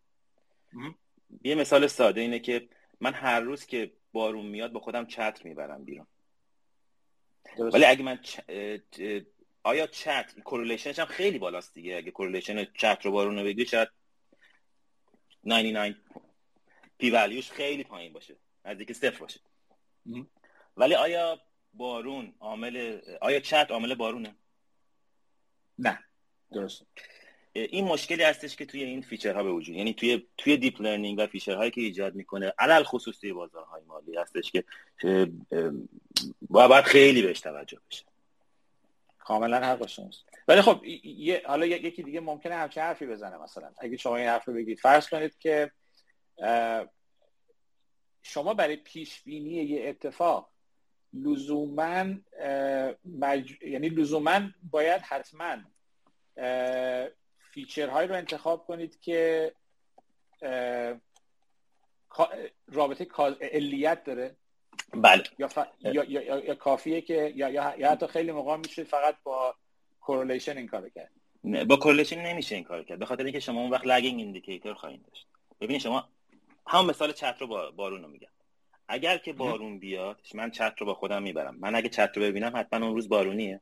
یه 1.43 1.55
مثال 1.55 1.87
ساده 1.87 2.21
اینه 2.21 2.39
که 2.39 2.69
من 2.99 3.13
هر 3.13 3.39
روز 3.39 3.65
که 3.65 3.93
بارون 4.11 4.45
میاد 4.45 4.71
با 4.71 4.79
خودم 4.79 5.05
چتر 5.05 5.43
می‌برم 5.43 5.85
بیرون. 5.85 6.07
ولی 7.57 7.85
اگه 7.85 8.03
من 8.03 8.21
چ... 8.21 8.39
آیا 9.63 9.87
چتر 9.87 10.39
correlation 10.43 10.91
ش 10.91 10.99
هم 10.99 11.05
خیلی 11.05 11.39
بالاست 11.39 11.73
دیگه. 11.73 11.97
اگه 11.97 12.11
correlation 12.11 12.65
چتر 12.65 13.05
و 13.05 13.11
بارون 13.11 13.37
رو 13.37 13.43
بگیری 13.43 13.67
شاید 13.67 13.89
99 15.43 15.95
p-value 16.97 17.09
ش 17.09 17.51
خیلی 17.51 17.83
پایین 17.83 18.13
باشه. 18.13 18.37
نزدیک 18.65 18.93
صفر 18.93 19.19
باشه. 19.19 19.39
ولی 20.77 20.95
آیا 20.95 21.41
بارون 21.73 22.33
عامل 22.39 22.99
آیا 23.21 23.39
چتر 23.39 23.67
عامل 23.71 23.95
بارونه؟ 23.95 24.35
نه 25.79 25.99
درست 26.51 26.85
این 27.53 27.85
مشکلی 27.85 28.23
هستش 28.23 28.55
که 28.55 28.65
توی 28.65 28.83
این 28.83 29.01
feature 29.01 29.38
ها 29.38 29.43
به 29.43 29.51
وجود 29.51 29.75
یعنی 29.75 29.93
توی 29.93 30.27
توی 30.37 30.57
deep 30.57 30.81
learning 30.81 31.19
و 31.19 31.27
feature 31.27 31.58
هایی 31.58 31.71
که 31.71 31.81
ایجاد 31.81 32.15
می‌کنه 32.15 32.53
علی‌الخصوص 32.59 33.19
توی 33.19 33.33
بازارهای 33.33 33.81
مالی 33.87 34.17
هستش 34.17 34.51
که 34.51 34.63
باید 36.49 36.85
خیلی 36.85 37.21
بهش 37.21 37.39
توجه 37.39 37.79
بشه. 37.91 38.05
کاملا 39.19 39.57
حق 39.57 39.87
شماست. 39.87 40.25
ولی 40.47 40.61
خب 40.61 40.85
یه 41.03 41.41
حالا 41.45 41.65
یکی 41.65 42.03
دیگه 42.03 42.19
ممکنه 42.19 42.55
همچین 42.55 42.83
حرفی 42.83 43.05
بزنه 43.05 43.37
مثلا. 43.37 43.71
اگه 43.77 43.97
شما 43.97 44.15
این 44.15 44.27
حرف 44.27 44.45
رو 44.45 44.53
بگید 44.53 44.79
فرض 44.79 45.09
کنید 45.09 45.37
که 45.37 45.71
شما 48.21 48.53
برای 48.53 48.75
پیش 48.75 49.21
بینی 49.21 49.49
یه 49.49 49.89
اتفاق 49.89 50.49
لزوما 51.13 52.05
مج... 53.05 53.57
یعنی 53.61 53.89
لزوما 53.89 54.41
باید 54.71 55.01
حتما 55.01 55.57
feature 57.39 57.87
هایی 57.87 58.07
رو 58.07 58.15
انتخاب 58.15 58.65
کنید 58.65 58.99
که 58.99 59.51
رابطه 62.67 63.07
علیت 63.41 64.03
داره. 64.03 64.35
بله. 64.93 65.23
یا, 65.39 65.47
ف... 65.47 65.57
یا, 65.79 66.03
یا, 66.03 66.39
یا, 66.39 66.55
کافیه 66.55 67.01
که 67.01 67.33
یا, 67.35 67.49
یا, 67.49 67.75
یا 67.77 67.91
حتی 67.91 68.07
خیلی 68.07 68.31
موقع 68.31 68.57
میشه 68.57 68.83
فقط 68.83 69.15
با 69.23 69.55
correlation 70.01 70.57
این 70.57 70.67
کار 70.67 70.89
کرد. 70.89 71.11
نه 71.43 71.65
با 71.65 71.75
correlation 71.75 72.25
نمیشه 72.25 72.55
این 72.55 72.63
کار 72.63 72.83
کرد. 72.83 72.99
به 72.99 73.05
خاطر 73.05 73.23
اینکه 73.23 73.39
شما 73.39 73.61
اون 73.61 73.69
وقت 73.69 73.87
lagging 73.87 74.19
indicator 74.19 74.73
خواهید 74.73 75.05
داشت. 75.05 75.27
ببینید 75.61 75.81
شما 75.81 76.09
هم 76.67 76.85
مثال 76.85 77.11
چتر 77.11 77.35
رو 77.39 77.47
با 77.47 77.71
بارون 77.71 78.01
رو 78.01 78.07
میگم. 78.07 78.29
اگر 78.91 79.17
که 79.17 79.33
بارون 79.33 79.79
بیاد 79.79 80.21
من 80.33 80.51
چتر 80.51 80.73
رو 80.77 80.85
با 80.85 80.93
خودم 80.93 81.23
می‌برم. 81.23 81.55
من 81.59 81.75
اگه 81.75 81.89
چتر 81.89 82.11
رو 82.15 82.21
ببینم 82.23 82.51
حتما 82.55 82.85
اون 82.85 82.95
روز 82.95 83.09
بارونیه. 83.09 83.61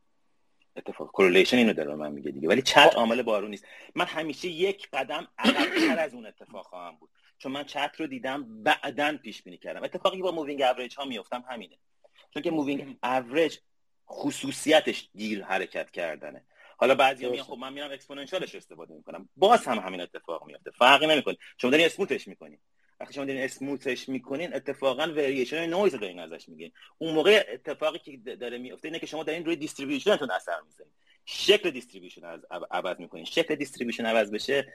اتفاق. 0.75 1.11
correlation 1.11 1.57
اینو 1.57 1.73
داره 1.73 1.95
من 1.95 2.11
میگه 2.11 2.31
دیگه. 2.31 2.47
ولی 2.47 2.61
چتر 2.61 2.89
خب. 2.89 2.97
عامل 2.97 3.21
بارون 3.21 3.49
نیست. 3.49 3.65
من 3.95 4.05
همیشه 4.05 4.47
یک 4.47 4.89
قدم 4.93 5.27
عقبتر 5.37 5.99
از 5.99 6.13
اون 6.13 6.25
اتفاق 6.25 6.65
خواهم 6.65 6.95
بود. 6.95 7.09
چون 7.37 7.51
من 7.51 7.63
چتر 7.63 7.91
رو 7.97 8.07
دیدم 8.07 8.63
بعدا 8.63 9.17
پیش 9.23 9.43
بینی 9.43 9.57
کردم. 9.57 9.83
اتفاقی 9.83 10.21
با 10.21 10.31
moving 10.31 10.61
average 10.61 10.95
ها 10.95 11.05
میافتم 11.05 11.43
همینه. 11.49 11.77
چون 12.33 12.43
که 12.43 12.51
moving 12.51 12.97
average 13.03 13.57
خصوصیتش 14.09 15.09
دیر 15.15 15.43
حرکت 15.43 15.91
کردنه. 15.91 16.43
حالا 16.77 16.95
بعضی 16.95 17.29
میگن 17.29 17.43
خب 17.43 17.57
من 17.57 17.73
میرم 17.73 17.91
exponential 17.91 18.45
ش 18.45 18.55
استفاده 18.55 18.93
می‌کنم. 18.93 19.29
باز 19.35 19.65
هم 19.65 19.79
همین 19.79 20.01
اتفاق 20.01 20.45
میفته 20.45 20.71
فرقی 20.71 21.07
نمی‌کنه. 21.07 21.37
شما 21.57 21.71
دارین 21.71 21.85
smooth 21.85 22.17
ش 22.17 22.27
می‌کنی 22.27 22.59
وقتی 22.99 23.13
شما 23.13 23.25
دارین 23.25 23.43
smooth 23.43 23.93
ش 23.93 24.09
می‌کنین 24.09 24.55
اتفاقا 24.55 25.03
variation 25.03 25.69
noise 25.69 25.93
رو 25.93 25.99
دارین 25.99 26.19
ازش 26.19 26.49
می‌گیرین 26.49 26.71
اون 26.97 27.13
موقع 27.13 27.45
اتفاقی 27.53 27.99
که 27.99 28.35
داره 28.35 28.57
میفته 28.57 28.87
اینه 28.87 28.99
که 28.99 29.05
شما 29.05 29.23
دارین 29.23 29.45
روی 29.45 29.55
distribution 29.55 30.16
تون 30.16 30.31
اثر 30.31 30.61
می‌ذارین 30.65 30.91
شکل 31.25 31.69
distribution 31.69 32.25
رو 32.25 32.39
عوض 32.71 32.99
می‌کنین. 32.99 33.25
شکل 33.25 33.55
distribution 33.55 34.05
عوض 34.05 34.31
بشه 34.31 34.73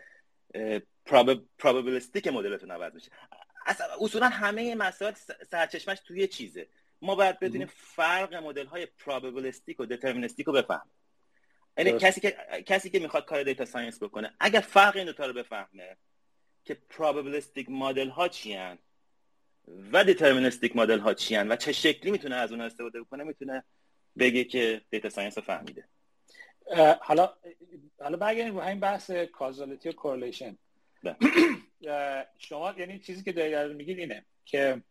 probabilistic 1.58 2.26
model 2.26 2.54
تون 2.54 2.70
عوض 2.70 2.94
میشه. 2.94 3.10
اصلا 3.66 3.86
اصولا 4.00 4.28
همه 4.28 4.74
مسائل 4.74 5.14
سرچشمش 5.50 5.98
توی 6.00 6.28
چیزه. 6.28 6.68
ما 7.02 7.14
باید 7.14 7.40
بدونیم 7.40 7.70
فرق 7.76 8.34
مدل 8.34 8.66
های 8.66 8.86
probabilistic 8.86 9.80
و 9.80 9.86
deterministic 9.86 10.46
رو 10.46 10.52
بفهمیم. 10.52 10.92
یعنی 11.76 11.92
کسی 11.92 12.20
که 12.20 12.36
کسی 12.66 12.90
که 12.90 12.98
می‌خواد 12.98 13.24
کار 13.24 13.42
data 13.42 13.64
science 13.64 14.02
بکنه 14.02 14.34
اگر 14.40 14.60
فرق 14.60 14.96
این 14.96 15.06
دو 15.06 15.12
تا 15.12 15.26
رو 15.26 15.32
بفهمه 15.32 15.96
که 16.64 16.78
probabilistic 16.90 17.68
مدل 17.68 18.08
ها 18.08 18.28
چیان 18.28 18.78
و 19.92 20.04
deterministic 20.04 20.76
مدل 20.76 20.98
ها 20.98 21.14
چیان 21.14 21.52
و 21.52 21.56
چه 21.56 21.72
شکلی 21.72 22.10
می‌تونه 22.10 22.34
از 22.34 22.52
اون 22.52 22.60
استفاده 22.60 23.04
کنه 23.04 23.24
می‌تونه 23.24 23.64
بگه 24.18 24.44
که 24.44 24.82
data 24.90 25.08
science 25.08 25.38
رو 25.38 25.44
فهمیده. 25.44 25.84
حالا 27.00 27.32
حالا 27.98 28.16
برگردیم 28.16 28.54
رو 28.54 28.60
همین 28.60 28.80
بحث 28.80 29.10
causality 29.10 29.88
و 29.88 29.92
correlation 29.92 30.58
شما 32.38 32.74
یعنی 32.78 32.98
چیزی 32.98 33.22
که 33.22 33.32
دارید 33.32 33.76
میگید 33.76 33.98
اینه 33.98 34.24
که 34.44 34.82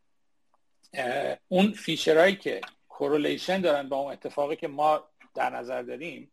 اون 1.48 1.72
feature 1.72 2.16
هایی 2.16 2.36
که 2.36 2.62
correlation 2.90 3.62
دارن 3.62 3.90
با 3.90 3.98
اون 3.98 4.14
اتفاقی 4.14 4.56
که 4.56 4.68
ما 4.68 5.10
در 5.36 5.50
نظر 5.50 5.82
داریم 5.82 6.32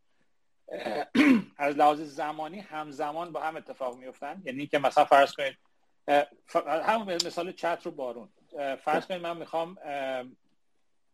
از 1.58 1.76
لحاظ 1.76 2.00
زمانی 2.00 2.60
همزمان 2.60 3.32
با 3.32 3.40
هم 3.40 3.56
اتفاق 3.56 3.96
میفتن 3.96 4.42
یعنی 4.44 4.66
که 4.66 4.78
مثلا 4.78 5.04
فرض 5.04 5.32
کنید 5.32 5.58
همون 6.64 7.14
مثال 7.14 7.52
چت 7.52 7.80
رو 7.84 7.90
بارون. 7.90 8.28
فرض 8.84 9.06
کنید 9.06 9.22
من 9.22 9.36
می‌خوام 9.36 9.78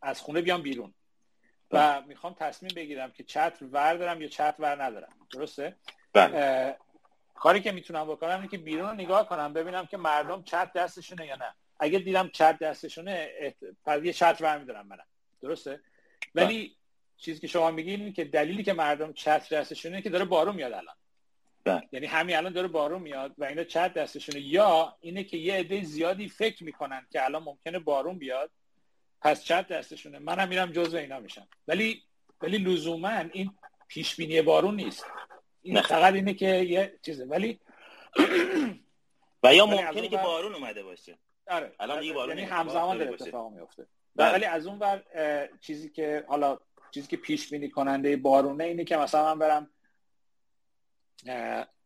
از 0.03 0.21
خونه 0.21 0.41
بیام 0.41 0.63
بیرون 0.63 0.95
و 1.71 2.03
می‌خوام 2.03 2.35
تصمیم 2.35 2.71
بگیرم 2.77 3.11
که 3.11 3.25
چت 3.25 3.59
ور 3.73 3.95
دارم 3.95 4.23
یا 4.23 4.29
چت 4.29 4.55
ور 4.59 4.85
ندارم. 4.85 5.13
درسته؟ 5.31 5.77
بله. 6.13 6.77
کاری 7.35 7.61
که 7.61 7.73
می‌تونم 7.73 8.07
بکنم 8.07 8.37
اینه 8.37 8.49
که 8.49 8.59
بیرون 8.59 8.89
رو 8.89 8.95
نگاه 8.95 9.29
کنم 9.29 9.53
ببینم 9.53 9.87
که 9.87 9.97
مردم 9.97 10.43
چت 10.43 10.73
دستشونه 10.73 11.27
یا 11.27 11.37
نه. 11.37 11.55
اگه 11.81 11.99
دیدم 11.99 12.29
چت 12.29 12.59
دستشونه 12.59 13.31
احت... 13.39 14.05
یه 14.05 14.13
چت 14.13 14.43
برمیدارم 14.43 14.87
منم. 14.87 15.07
درسته؟ 15.41 15.81
ولی 16.35 16.77
چیزی 17.17 17.41
که 17.41 17.47
شما 17.47 17.71
میگین 17.71 18.13
که 18.13 18.25
دلیلی 18.25 18.63
که 18.63 18.73
مردم 18.73 19.13
چت 19.13 19.55
دستشونه 19.55 20.03
که 20.03 20.11
داره 20.11 20.25
بارون 20.25 20.55
میاد 20.55 20.73
الان. 20.73 20.95
بله. 21.65 21.89
یعنی 21.93 22.07
همین 22.07 22.37
الان 22.37 22.53
داره 22.53 22.69
بارون 22.69 23.03
میاد 23.03 23.35
و 23.39 23.45
اینا 23.45 23.65
چت 23.65 23.95
دستشونه. 23.95 24.41
یا 24.41 24.97
اینه 25.01 25.25
که 25.25 25.37
یه 25.37 25.55
عده 25.55 25.83
زیادی 25.83 26.29
فکر 26.29 26.65
می‌کنن 26.65 27.07
که 27.13 27.25
الان 27.25 27.43
ممکنه 27.43 27.79
بارون 27.79 28.19
بیاد 28.19 28.51
پس 29.21 29.45
چت 29.45 29.69
دستشونه. 29.69 30.19
منم 30.19 30.49
میرم 30.49 30.73
جزو 30.73 30.97
اینا 30.97 31.21
میشم. 31.21 31.49
ولی 31.69 32.03
ولی 32.41 32.59
لزوما 32.59 33.25
این 33.33 33.51
پیش 33.89 34.17
بینی 34.17 34.43
بارون 34.43 34.77
نیست. 34.77 35.07
این 35.63 35.83
فقط 35.83 36.15
اینه 36.15 36.35
که 36.35 36.47
یه 36.47 36.99
چیزه. 37.03 37.25
ولی 37.25 37.61
و 39.43 39.55
یا 39.55 39.67
ممکنه 39.67 40.09
که 40.09 40.17
بارون 40.17 40.55
اومده 40.55 40.83
باشه. 40.83 41.19
آره. 41.47 41.73
الان 41.81 42.01
دیگه 42.01 42.13
بارون 42.13 42.39
یعنی 42.39 42.51
همزمان 42.51 42.99
داره 42.99 43.13
اتفاق 43.13 43.53
میفته 43.53 43.87
بله. 44.17 44.33
ولی 44.33 44.45
از 44.45 44.67
اون 44.67 44.79
ور 44.79 45.03
چیزی 45.61 45.91
که 45.91 46.25
حالا 46.29 46.59
چیزی 46.95 47.07
که 47.07 47.17
پیش 47.17 47.51
بینی 47.51 47.71
کننده 47.71 48.17
بارونه 48.17 48.65
اینه 48.65 48.85
که 48.85 48.97
مثلا 48.97 49.35
من 49.35 49.39
برم 49.39 49.71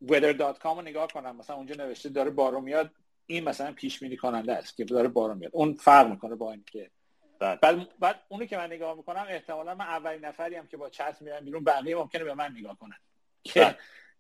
weather.com 0.07 0.65
رو 0.65 0.83
نگاه 0.83 1.09
کنم. 1.09 1.37
مثلا 1.37 1.57
اونجا 1.57 1.75
نوشته 1.75 2.09
داره 2.09 2.31
بارون 2.31 2.65
میاد. 2.65 2.91
این 3.27 3.45
مثلا 3.45 3.73
پیش 3.73 4.01
بینی 4.01 4.17
کننده 4.17 4.53
است 4.53 4.77
که 4.77 4.85
داره 4.85 5.09
بارون 5.09 5.39
میاد. 5.39 5.53
اون 5.55 5.75
فرق 5.75 6.11
می‌کنه 6.11 6.35
با 6.35 6.53
این 6.53 6.65
که 6.73 6.91
بله. 7.39 7.57
بعد 7.57 7.99
بعد 7.99 8.23
اونی 8.29 8.47
که 8.47 8.57
من 8.57 8.67
نگاه 8.67 8.97
می‌کنم 8.97 9.27
احتمالا 9.29 9.75
من 9.75 9.85
اولین 9.85 10.25
نفری 10.25 10.57
هم 10.57 10.67
که 10.67 10.77
با 10.77 10.91
چت 10.91 11.17
میرم 11.21 11.45
بیرون 11.45 11.65
بقیه 11.65 11.97
ممکنه 11.97 12.25
به 12.25 12.35
من 12.35 12.53
نگاه 12.57 12.79
کنن. 12.79 12.97
که 13.45 13.61
بله. 13.61 13.77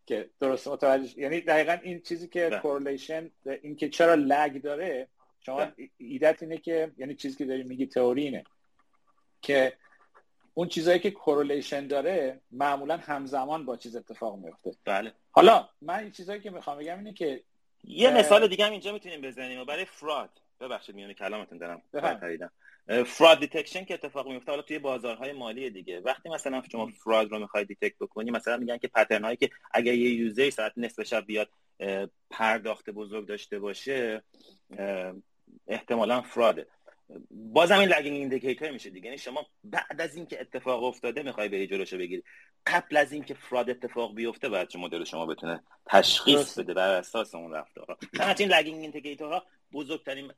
که 0.06 0.30
درست 0.40 0.68
متوجه 0.68 1.20
یعنی 1.20 1.40
دقیقا 1.40 1.78
این 1.82 2.00
چیزی 2.00 2.28
که 2.28 2.60
کورلیشن 2.62 3.30
این 3.62 3.76
که 3.76 3.88
چرا 3.88 4.14
lag 4.14 4.62
داره 4.62 5.08
شما 5.40 5.66
idea 5.96 6.33
ت 6.33 6.42
اینه 6.42 6.58
که 6.58 6.92
یعنی 6.96 7.14
چیزی 7.14 7.36
که 7.36 7.44
داری 7.44 7.62
میگی 7.62 7.86
تئوری 7.86 8.22
اینه 8.22 8.44
که 9.42 9.76
اون 10.58 10.68
چیزایی 10.68 10.98
که 10.98 11.10
correlation 11.10 11.86
داره 11.86 12.40
معمولا 12.50 12.96
همزمان 12.96 13.64
با 13.64 13.76
چیز 13.76 13.96
اتفاق 13.96 14.38
میفته. 14.38 14.70
بله. 14.84 15.12
حالا 15.30 15.68
من 15.82 15.98
این 15.98 16.10
چیزایی 16.10 16.40
که 16.40 16.50
می‌خوام 16.50 16.78
بگم 16.78 16.98
اینه 16.98 17.12
که 17.12 17.42
یه 17.84 18.10
مثال 18.10 18.48
دیگه 18.48 18.66
هم 18.66 18.72
اینجا 18.72 18.92
می‌تونیم 18.92 19.20
بزنیم 19.20 19.60
و 19.60 19.64
برای 19.64 19.84
fraud 19.84 20.30
ببخشید 20.60 20.94
میون 20.94 21.14
کلامتون 21.14 21.58
دارم. 21.58 21.82
پریدم. 22.20 22.50
fraud 23.06 23.40
detection 23.40 23.84
که 23.84 23.94
اتفاق 23.94 24.28
میفته 24.28 24.52
حالا 24.52 24.62
توی 24.62 24.78
بازارهای 24.78 25.32
مالی 25.32 25.70
دیگه. 25.70 26.00
وقتی 26.00 26.28
مثلا 26.28 26.62
شما 26.72 26.86
fraud 27.04 27.30
رو 27.30 27.38
می‌خوای 27.38 27.64
detect 27.64 27.98
بکنی 28.00 28.30
مثلا 28.30 28.56
میگن 28.56 28.78
که 28.78 28.88
pattern 28.88 29.24
هایی 29.24 29.36
که 29.36 29.50
اگر 29.72 29.94
یه 29.94 30.10
user 30.10 30.50
ساعت 30.50 30.72
نصف 30.76 31.02
شب 31.02 31.26
بیاد 31.26 31.48
پرداخت 32.30 32.90
بزرگ 32.90 33.26
داشته 33.26 33.58
باشه 33.58 34.22
احتمالا 35.68 36.22
fraud 36.22 36.59
ه 36.59 36.66
بازم 37.30 37.78
این 37.78 37.88
lagging 37.88 38.16
indicator 38.16 38.70
میشه 38.70 38.90
دیگه. 38.90 39.06
یعنی 39.06 39.18
شما 39.18 39.46
بعد 39.64 40.00
از 40.00 40.16
اینکه 40.16 40.40
اتفاق 40.40 40.84
افتاده 40.84 41.22
می‌خوای 41.22 41.48
بری 41.48 41.66
جلوشو 41.66 41.98
بگیری. 41.98 42.22
قبل 42.66 42.96
از 42.96 43.12
اینکه 43.12 43.34
fraud 43.34 43.70
اتفاق 43.70 44.14
بیفته 44.14 44.48
باید 44.48 44.76
مدل 44.76 45.04
شما 45.04 45.26
بتونه 45.26 45.62
تشخیص 45.86 46.58
بده 46.58 46.74
بر 46.74 46.90
اساس 46.90 47.34
اون 47.34 47.52
رفتارها 47.52 47.96
این 48.38 48.48
lagging 48.48 49.20
ها 49.20 49.44
بزرگترین 49.72 50.32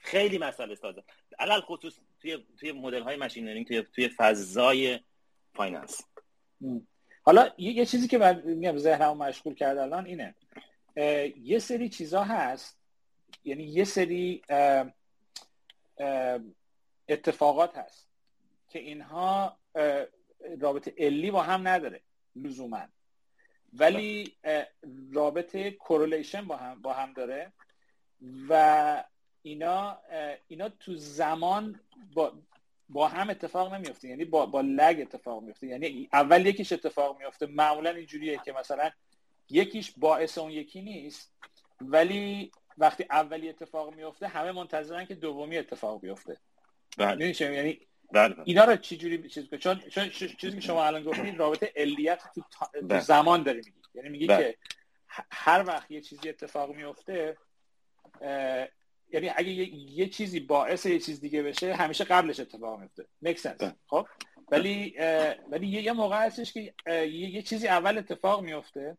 خیلی 0.00 0.38
مسئله 0.38 0.74
سازه. 0.74 1.02
علی‌الخصوص 1.38 1.98
توی 2.20 2.46
توی 2.60 2.72
مدل 2.72 3.02
های 3.02 3.16
machine 3.16 3.46
learning 3.46 3.66
توی 3.66 3.82
توی 3.82 4.08
فضای 4.08 5.00
finance 5.54 6.00
حالا 7.22 7.50
یه 7.58 7.86
چیزی 7.86 8.08
که 8.08 8.18
من 8.18 8.42
میگم 8.44 8.78
ذهنمو 8.78 9.14
مشغول 9.14 9.54
کرده 9.54 9.82
الان 9.82 10.06
اینه. 10.06 10.34
یه 11.42 11.58
سری 11.58 11.88
چیزا 11.88 12.24
هست. 12.24 12.78
یعنی 13.44 13.64
یه 13.64 13.84
سری 13.84 14.42
اتفاقات 17.08 17.76
هست 17.76 18.08
که 18.68 18.78
اینها 18.78 19.58
رابطه 20.60 20.94
علی 20.98 21.30
با 21.30 21.42
هم 21.42 21.68
نداره 21.68 22.00
لزوما. 22.36 22.82
ولی 23.72 24.36
رابطه 25.12 25.70
کورلیشن 25.70 26.44
با 26.44 26.56
هم 26.56 26.82
با 26.82 26.92
هم 26.92 27.12
داره 27.12 27.52
و 28.48 29.04
اینا 29.42 29.98
اینا 30.48 30.68
تو 30.68 30.96
زمان 30.96 31.80
با 32.14 32.32
با 32.88 33.08
هم 33.08 33.30
اتفاق 33.30 33.74
نمیفته 33.74 34.08
یعنی 34.08 34.24
با 34.24 34.46
با 34.46 34.60
لگ 34.60 34.98
اتفاق 35.00 35.42
میفته 35.42 35.66
یعنی 35.66 36.08
اول 36.12 36.46
یکیش 36.46 36.72
اتفاق 36.72 37.18
میفته 37.18 37.46
معمولا 37.46 37.90
اینجوریه 37.90 38.40
که 38.44 38.52
مثلا 38.52 38.90
یکیش 39.50 39.92
باعث 39.96 40.38
اون 40.38 40.50
یکی 40.50 40.82
نیست 40.82 41.32
ولی 41.80 42.52
وقتی 42.78 43.04
اولی 43.10 43.48
اتفاق 43.48 43.94
میفته 43.94 44.28
همه 44.28 44.52
منتظرن 44.52 45.04
که 45.04 45.14
دومی 45.14 45.58
اتفاق 45.58 46.00
بیفته 46.00 46.36
بله 46.98 47.40
یعنی 47.40 47.80
بله. 48.12 48.36
اینا 48.44 48.64
رو 48.64 48.76
چی 48.76 48.96
جوری 48.96 49.28
چیز 49.28 49.54
چون 49.54 49.80
چون 49.90 50.08
چیزی 50.08 50.54
که 50.54 50.60
شما 50.60 50.84
الان 50.84 51.04
گفتید 51.04 51.38
رابطه 51.38 51.72
علیت 51.76 52.22
تو, 52.34 52.42
تا... 52.50 52.70
بله. 52.82 53.00
زمان 53.00 53.42
داری 53.42 53.58
میگی 53.58 53.80
یعنی 53.94 54.08
میگی 54.08 54.26
بله. 54.26 54.52
که 54.52 54.58
هر 55.30 55.64
وقت 55.66 55.90
یه 55.90 56.00
چیزی 56.00 56.28
اتفاق 56.28 56.70
میفته 56.70 57.36
یعنی 59.12 59.30
اگه 59.36 59.48
یه... 59.48 60.08
چیزی 60.08 60.40
باعث 60.40 60.86
یه 60.86 60.98
چیز 60.98 61.20
دیگه 61.20 61.42
بشه 61.42 61.74
همیشه 61.74 62.04
قبلش 62.04 62.40
اتفاق 62.40 62.80
میفته 62.80 63.06
make 63.20 63.38
sense 63.38 63.58
بله. 63.58 63.74
خب 63.86 64.06
ولی 64.50 64.94
ولی 65.50 65.66
یه 65.66 65.92
موقع 65.92 66.26
هستش 66.26 66.52
که 66.52 66.74
یه 67.06 67.42
چیزی 67.42 67.68
اول 67.68 67.98
اتفاق 67.98 68.42
میفته 68.42 68.96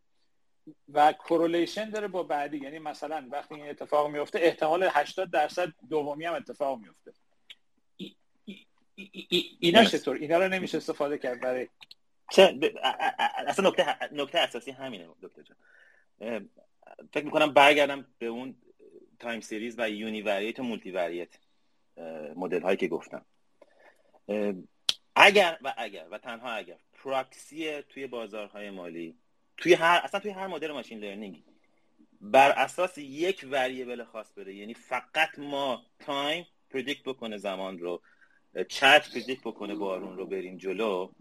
و 0.93 1.13
correlation 1.13 1.89
داره 1.89 2.07
با 2.07 2.23
بعدی. 2.23 2.57
یعنی 2.57 2.79
مثلا 2.79 3.27
وقتی 3.31 3.55
این 3.55 3.69
اتفاق 3.69 4.09
میفته 4.09 4.39
احتمال 4.41 4.87
80 4.91 5.31
درصد 5.31 5.73
دومی 5.89 6.25
هم 6.25 6.33
اتفاق 6.33 6.79
میفته. 6.79 7.13
اینا 9.59 9.83
چطور؟ 9.83 10.15
اینا 10.15 10.37
رو 10.37 10.47
نمیشه 10.47 10.77
استفاده 10.77 11.17
کرد 11.17 11.41
برای 11.41 11.67
اصلا 13.47 13.69
نکته 13.69 14.13
نکته 14.13 14.39
اساسی 14.39 14.71
همینه 14.71 15.07
دکتر 15.21 15.41
جان. 15.41 15.57
فکر 17.13 17.25
می‌کنم 17.25 17.53
برگردم 17.53 18.05
به 18.19 18.25
اون 18.25 18.55
time 19.19 19.41
series 19.41 19.75
و 19.79 19.89
univariate 19.89 20.59
و 20.59 20.63
multivariate 20.63 21.39
مدل 22.35 22.61
هایی 22.61 22.77
که 22.77 22.87
گفتم. 22.87 23.25
اگر 25.15 25.57
و 25.61 25.73
اگر 25.77 26.07
و 26.11 26.17
تنها 26.17 26.51
اگر 26.51 26.77
پراکسی 26.93 27.81
توی 27.81 28.07
بازارهای 28.07 28.69
مالی 28.69 29.15
توی 29.57 29.73
هر 29.73 30.01
اصلا 30.03 30.19
توی 30.19 30.31
هر 30.31 30.47
مدل 30.47 30.71
machine 30.71 30.99
learning 30.99 31.43
بر 32.21 32.51
اساس 32.51 32.97
یک 32.97 33.47
variable 33.51 34.03
خاص 34.03 34.33
بره 34.33 34.55
یعنی 34.55 34.73
فقط 34.73 35.39
ما 35.39 35.85
time 35.99 36.45
predict 36.69 37.03
بکنه 37.03 37.37
زمان 37.37 37.79
رو 37.79 38.01
چتر 38.69 39.13
predict 39.13 39.41
بکنه 39.41 39.75
بارون 39.75 40.17
رو 40.17 40.25
بریم 40.25 40.57
جلو. 40.57 41.11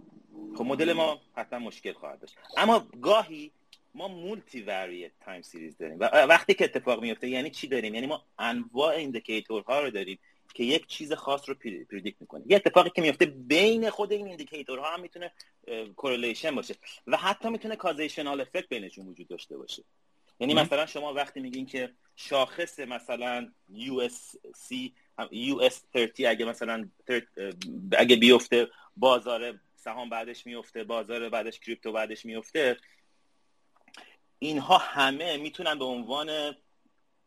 خب 0.57 0.65
مدل 0.65 0.93
ما 0.93 1.21
حتما 1.37 1.59
مشکل 1.59 1.93
خواهد 1.93 2.21
داشت. 2.21 2.37
اما 2.57 2.87
گاهی 3.03 3.53
ما 3.95 4.09
multivariate 4.09 5.13
time 5.21 5.43
series 5.43 5.77
داریم. 5.77 5.99
و 6.01 6.05
وقتی 6.05 6.55
که 6.55 6.65
اتفاق 6.65 7.03
میفته 7.03 7.29
یعنی 7.29 7.51
چی 7.51 7.67
داریم؟ 7.67 7.95
یعنی 7.95 8.07
ما 8.07 8.25
انواع 8.39 8.95
indicator 8.95 9.72
ها 9.72 9.81
رو 9.81 9.91
داریم. 9.91 10.19
که 10.53 10.65
یک 10.65 10.87
چیز 10.87 11.13
خاص 11.13 11.49
رو 11.49 11.55
predict 11.91 12.21
می‌کنه. 12.21 12.45
یه 12.47 12.57
اتفاقی 12.57 12.91
که 12.91 13.03
میفته 13.03 13.27
بین 13.27 13.91
خود 13.91 14.13
این 14.13 14.27
indicator 14.27 14.88
ها 14.88 14.95
هم 14.95 15.01
می‌تونه 15.01 15.33
correlation 15.97 16.55
باشه 16.55 16.75
و 17.07 17.17
حتی 17.17 17.49
می‌تونه 17.49 17.77
causational 17.77 18.41
effect 18.41 18.69
بینشون 18.69 19.07
وجود 19.07 19.29
داشته 19.29 19.57
باشه. 19.57 19.85
یعنی 20.41 20.55
مثلا 20.55 20.87
شما 20.87 21.13
وقتی 21.15 21.41
میگین 21.41 21.67
که 21.67 21.93
شاخص 22.17 22.81
مثلا 22.81 23.53
USC 23.73 24.75
US 25.19 25.75
30 25.93 26.27
اگه 26.27 26.45
مثلا 26.45 26.89
اگه 27.99 28.17
بیفته 28.17 28.69
بازار 28.97 29.61
سهام 29.77 30.09
بعدش 30.11 30.47
میفته 30.47 30.85
بازار 30.85 31.29
بعدش 31.29 31.61
کریپتو 31.61 31.93
بعدش 31.93 32.25
میفته 32.25 32.77
اینها 34.39 34.79
همه 34.79 35.37
می‌تونن 35.37 35.79
به 35.79 35.85
عنوان 35.85 36.57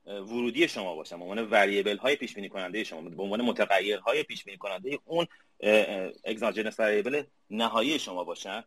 ورودی 0.10 0.68
شما 0.68 0.96
باشن 0.96 1.18
به 1.18 1.24
عنوان 1.24 1.40
وریبل 1.40 1.98
های 1.98 2.16
پیش 2.16 2.34
بینی 2.34 2.50
کننده 2.50 2.84
شما 2.84 3.02
به 3.02 3.24
عنوان 3.24 3.42
متغیرهای 3.42 4.24
پیش 4.24 4.44
بینی 4.44 4.58
کننده 4.58 5.00
اون 5.06 5.28
اگزاجنس 6.24 6.80
وریبل 6.80 7.24
نهایی 7.50 8.00
شما 8.00 8.24
باشن 8.24 8.64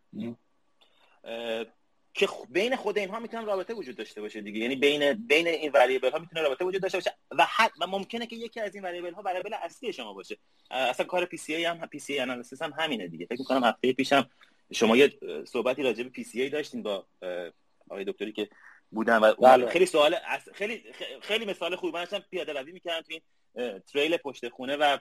که 2.14 2.28
بین 2.50 2.76
خود 2.76 2.98
اینها 2.98 3.20
می‌تونن 3.20 3.46
رابطه 3.46 3.74
وجود 3.74 3.96
داشته 3.96 4.20
باشه 4.20 4.40
دیگه. 4.40 4.58
یعنی 4.58 4.76
بین 4.76 5.26
بین 5.26 5.46
این 5.46 5.72
وریبل 5.72 6.10
ها 6.10 6.18
می‌تونه 6.18 6.42
رابطه 6.42 6.64
وجود 6.64 6.82
داشته 6.82 6.98
باشه 6.98 7.14
و 7.30 7.46
حد 7.50 7.70
و 7.80 7.86
ممکنه 7.86 8.26
که 8.26 8.36
یکی 8.36 8.60
از 8.60 8.74
این 8.74 8.84
وریبل 8.84 9.12
ها 9.12 9.22
وریبل 9.22 9.54
اصلی 9.54 9.92
شما 9.92 10.12
باشه. 10.12 10.36
اصلا 10.70 11.06
کار 11.06 11.24
پی 11.24 11.36
سی 11.36 11.54
ای 11.54 11.64
هم 11.64 11.86
پی 11.86 11.98
سی 11.98 12.12
ای 12.12 12.18
انالیسیس 12.18 12.62
هم 12.62 12.72
همینه 12.78 13.08
دیگه. 13.08 13.26
فکر 13.26 13.44
کنم 13.44 13.64
هفته 13.64 13.92
پیشم 13.92 14.30
شما 14.72 14.96
یه 14.96 15.12
صحبتی 15.44 15.82
راجع 15.82 16.02
به 16.02 16.10
PCA 16.10 16.48
داشتین 16.48 16.82
با 16.82 17.06
آقای 17.88 18.04
دکتری 18.04 18.32
که 18.32 18.48
بودن 18.92 19.18
و 19.18 19.34
بله. 19.34 19.66
خیلی 19.66 19.86
سوال 19.86 20.16
خیلی 20.54 20.84
خیلی 21.22 21.44
مثال 21.44 21.76
خوبی. 21.76 21.92
من 21.92 22.04
داشتم 22.04 22.24
پیاده 22.30 22.52
روی 22.52 22.72
می‌کردم 22.72 23.00
تو 23.00 23.12
این 23.12 23.78
trail 23.78 24.16
پشت 24.16 24.48
خونه 24.48 24.76
و 24.76 24.98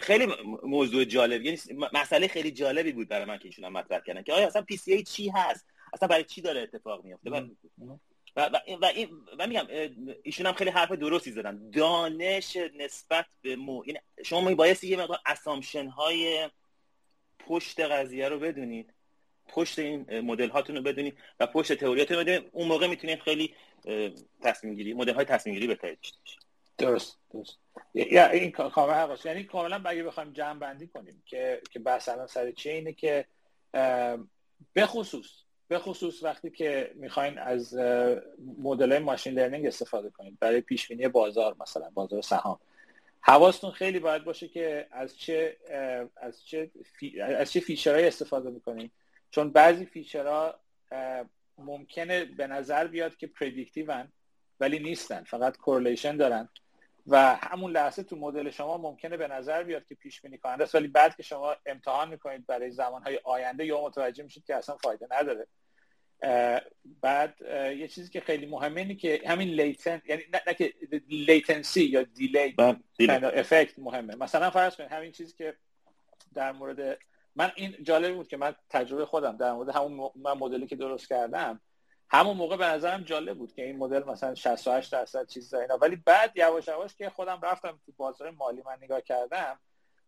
خیلی 0.00 0.26
موضوع 0.62 1.04
جالب. 1.04 1.42
یعنی 1.42 1.58
مسئله 1.92 2.28
خیلی 2.28 2.50
جالبی 2.50 2.92
بود 2.92 3.08
برای 3.08 3.24
من 3.24 3.38
که 3.38 3.44
ایشون 3.44 3.68
مطرح 3.68 4.00
کردن 4.00 4.22
که 4.22 4.32
آیا 4.32 4.46
اصلا 4.46 4.62
PCA 4.62 5.02
چی 5.02 5.28
هست؟ 5.28 5.66
اصلا 5.92 6.08
برای 6.08 6.24
چی 6.24 6.40
داره 6.40 6.60
اتفاق 6.60 7.04
میفته 7.04 7.30
و, 7.30 7.36
و, 7.36 7.96
و, 8.36 8.60
و, 8.80 9.06
و 9.38 9.46
میگم 9.46 9.66
ایشون 10.22 10.46
هم 10.46 10.52
خیلی 10.52 10.70
حرف 10.70 10.92
درستی 10.92 11.32
زدن. 11.32 11.70
دانش 11.70 12.56
نسبت 12.56 13.26
به 13.42 13.56
مو 13.56 13.82
یعنی 13.86 13.98
شما 14.24 14.54
بایستی 14.54 14.88
یه 14.88 14.96
مقدار 14.96 15.18
اسامشن 15.26 15.88
های 15.88 16.50
پشت 17.38 17.80
قضیه 17.80 18.28
رو 18.28 18.38
بدونید. 18.38 18.94
پشت 19.48 19.78
این 19.78 20.20
مدل 20.20 20.48
هاتون 20.48 20.76
رو 20.76 20.82
بدونید 20.82 21.18
و 21.40 21.46
پشت 21.46 21.72
تئوریاتون 21.72 22.16
رو 22.16 22.22
بدونید. 22.22 22.50
اون 22.52 22.68
موقع 22.68 22.86
می‌تونید 22.86 23.20
خیلی 23.20 23.54
تصمیم 24.42 24.74
گیری 24.74 24.94
مدل 24.94 25.14
های 25.14 25.24
تصمیم 25.24 25.54
گیری 25.54 25.66
بهتری 25.66 25.96
داشته 25.96 26.38
درست. 26.78 27.18
درست 27.32 27.58
یا 27.94 28.30
این 28.30 28.50
کاملا 28.50 28.94
حقاست 28.94 29.26
یعنی 29.26 29.44
کاملا 29.44 29.82
اگه 29.84 30.02
بخوایم 30.02 30.32
جمع 30.32 30.58
بندی 30.58 30.86
کنیم 30.86 31.22
که 31.26 31.60
که 31.70 31.78
بحث 31.78 32.08
الان 32.08 32.26
سر 32.26 32.50
چیه 32.50 32.72
اینه 32.72 32.92
که 32.92 33.24
به 34.72 34.86
خصوص 34.86 35.26
به 35.68 35.78
خصوص 35.78 36.22
وقتی 36.22 36.50
که 36.50 36.92
می‌خواین 36.94 37.38
از 37.38 37.74
مدل 38.58 38.98
machine 38.98 39.34
learning 39.34 39.66
استفاده 39.66 40.10
کنید. 40.10 40.38
برای 40.40 40.60
پیش 40.60 40.88
بینی 40.88 41.08
بازار 41.08 41.56
مثلا 41.60 41.90
بازار 41.90 42.22
سهام. 42.22 42.58
حواستون 43.20 43.70
خیلی 43.70 43.98
باید 43.98 44.24
باشه 44.24 44.48
که 44.48 44.86
از 44.90 45.18
چه 45.18 45.56
از 46.16 46.46
چه 46.46 46.70
فی... 46.98 47.20
از 47.20 47.52
چه 47.52 47.60
feature 47.60 47.92
هایی 47.92 48.06
استفاده 48.06 48.50
می‌کنید 48.50 48.92
چون 49.30 49.50
بعضی 49.50 49.86
feature 49.86 50.51
ها 50.51 50.60
ممکنه 51.58 52.24
به 52.24 52.46
نظر 52.46 52.86
بیاد 52.86 53.16
که 53.16 53.26
predictive 53.26 54.04
ان 54.04 54.12
ولی 54.60 54.78
نیستن 54.78 55.24
فقط 55.24 55.56
correlation 55.56 56.16
دارن. 56.16 56.48
و 57.06 57.34
همون 57.34 57.72
لحظه 57.72 58.02
تو 58.02 58.16
مدل 58.16 58.50
شما 58.50 58.78
ممکنه 58.78 59.16
به 59.16 59.28
نظر 59.28 59.62
بیاد 59.62 59.86
که 59.86 59.94
پیش 59.94 60.20
بینی 60.20 60.38
کننده 60.38 60.62
است 60.64 60.74
ولی 60.74 60.88
بعد 60.88 61.16
که 61.16 61.22
شما 61.22 61.56
امتحان 61.66 62.08
می‌کنید 62.08 62.46
برای 62.46 62.70
زمانهای 62.70 63.20
آینده 63.24 63.66
یا 63.66 63.84
متوجه 63.84 64.24
میشید 64.24 64.44
که 64.44 64.54
اصلا 64.54 64.76
فایده 64.76 65.06
نداره. 65.10 65.46
بعد 67.00 67.34
یه 67.76 67.88
چیزی 67.88 68.10
که 68.10 68.20
خیلی 68.20 68.46
مهمه 68.46 68.80
اینه 68.80 68.94
که 68.94 69.20
همین 69.26 69.48
laten 69.48 70.02
یعنی 70.08 70.22
نه, 70.46 70.54
که 70.54 70.74
latency 71.08 71.84
یا 71.84 72.02
delay 72.02 72.54
effect 72.98 73.78
مهمه. 73.78 74.16
مثلا 74.16 74.50
فرض 74.50 74.76
کنید 74.76 74.90
همین 74.90 75.12
چیزی 75.12 75.34
که 75.38 75.54
در 76.34 76.52
مورد 76.52 76.98
من 77.38 77.52
این 77.56 77.76
جالب 77.82 78.14
بود 78.14 78.28
که 78.28 78.36
من 78.36 78.54
تجربه 78.70 79.06
خودم 79.06 79.36
در 79.36 79.52
مورد 79.52 79.68
همون 79.68 80.10
من 80.14 80.32
مدلی 80.32 80.66
که 80.66 80.76
درست 80.76 81.08
کردم 81.08 81.60
همون 82.10 82.36
موقع 82.36 82.56
به 82.56 82.66
نظرم 82.66 83.02
جالب 83.02 83.38
بود 83.38 83.52
که 83.52 83.64
این 83.64 83.76
مدل 83.76 84.04
مثلا 84.04 84.34
68 84.34 84.92
درصد 84.92 85.26
چیز 85.26 85.54
اینا. 85.54 85.76
ولی 85.76 85.96
بعد 85.96 86.32
یواش 86.36 86.68
یواش 86.68 86.94
که 86.94 87.10
خودم 87.10 87.40
رفتم 87.42 87.80
تو 87.86 87.92
بازار 87.96 88.30
مالی 88.30 88.62
من 88.66 88.76
نگاه 88.82 89.00
کردم 89.00 89.60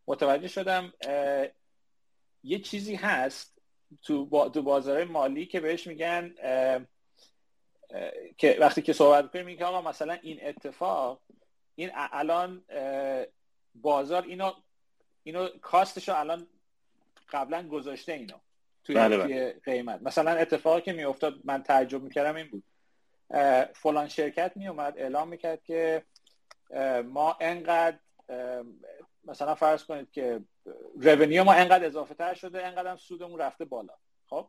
متوجه 0.06 0.48
شدم 0.48 0.92
یه 2.42 2.58
چیزی 2.58 2.94
هست 2.94 3.58
تو, 4.02 4.26
با... 4.26 4.48
تو 4.48 4.62
بازار 4.62 5.04
مالی 5.04 5.46
که 5.46 5.60
بهش 5.60 5.86
میگن 5.86 6.34
که 8.38 8.56
وقتی 8.60 8.82
که 8.82 8.92
صحبت 8.92 9.32
کنیم 9.32 9.46
میگه 9.46 9.64
آقا 9.64 9.82
مثلا 9.82 10.12
این 10.22 10.38
اتفاق 10.42 11.20
این 11.74 11.90
الان 11.94 12.64
بازار 13.74 14.22
اینو 14.22 14.52
اینو 15.22 15.48
کاستشو 15.48 16.20
الان 16.20 16.46
قبلا 17.32 17.68
گذاشته 17.68 18.12
اینو 18.12 18.36
توی 18.84 18.94
بله, 18.94 19.18
بله. 19.18 19.60
قیمت. 19.64 20.02
مثلا 20.02 20.30
اتفاقی 20.30 20.80
که 20.80 20.92
میافتاد 20.92 21.34
من 21.44 21.62
تعجب 21.62 22.02
می‌کردم 22.02 22.36
این 22.36 22.48
بود. 22.48 22.64
فلان 23.74 24.08
شرکت 24.08 24.52
میومد 24.56 24.94
اعلام 24.98 25.28
می‌کرد 25.28 25.64
که 25.64 26.04
ما 27.04 27.36
انقدر 27.40 27.98
مثلا 29.24 29.54
فرض 29.54 29.84
کنید 29.84 30.10
که 30.10 30.40
revenue 31.00 31.44
ما 31.44 31.52
انقدر 31.52 31.86
اضافه 31.86 32.14
تر 32.14 32.34
شده 32.34 32.66
انقدر 32.66 32.90
هم 32.90 32.96
سودمون 32.96 33.40
رفته 33.40 33.64
بالا. 33.64 33.94
خب؟ 34.26 34.48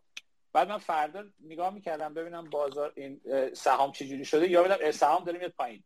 بعد 0.54 0.70
من 0.70 0.78
فردا 0.78 1.24
نگاه 1.40 1.74
می‌کردم 1.74 2.14
ببینم 2.14 2.50
بازار 2.50 2.94
این 2.96 3.22
سهام 3.54 3.92
چجوری 3.92 4.26
شده 4.26 4.50
یا 4.50 4.64
ببینم 4.64 4.92
سهام 4.92 5.24
داره 5.24 5.40
میاد 5.40 5.52
پایین. 5.52 5.84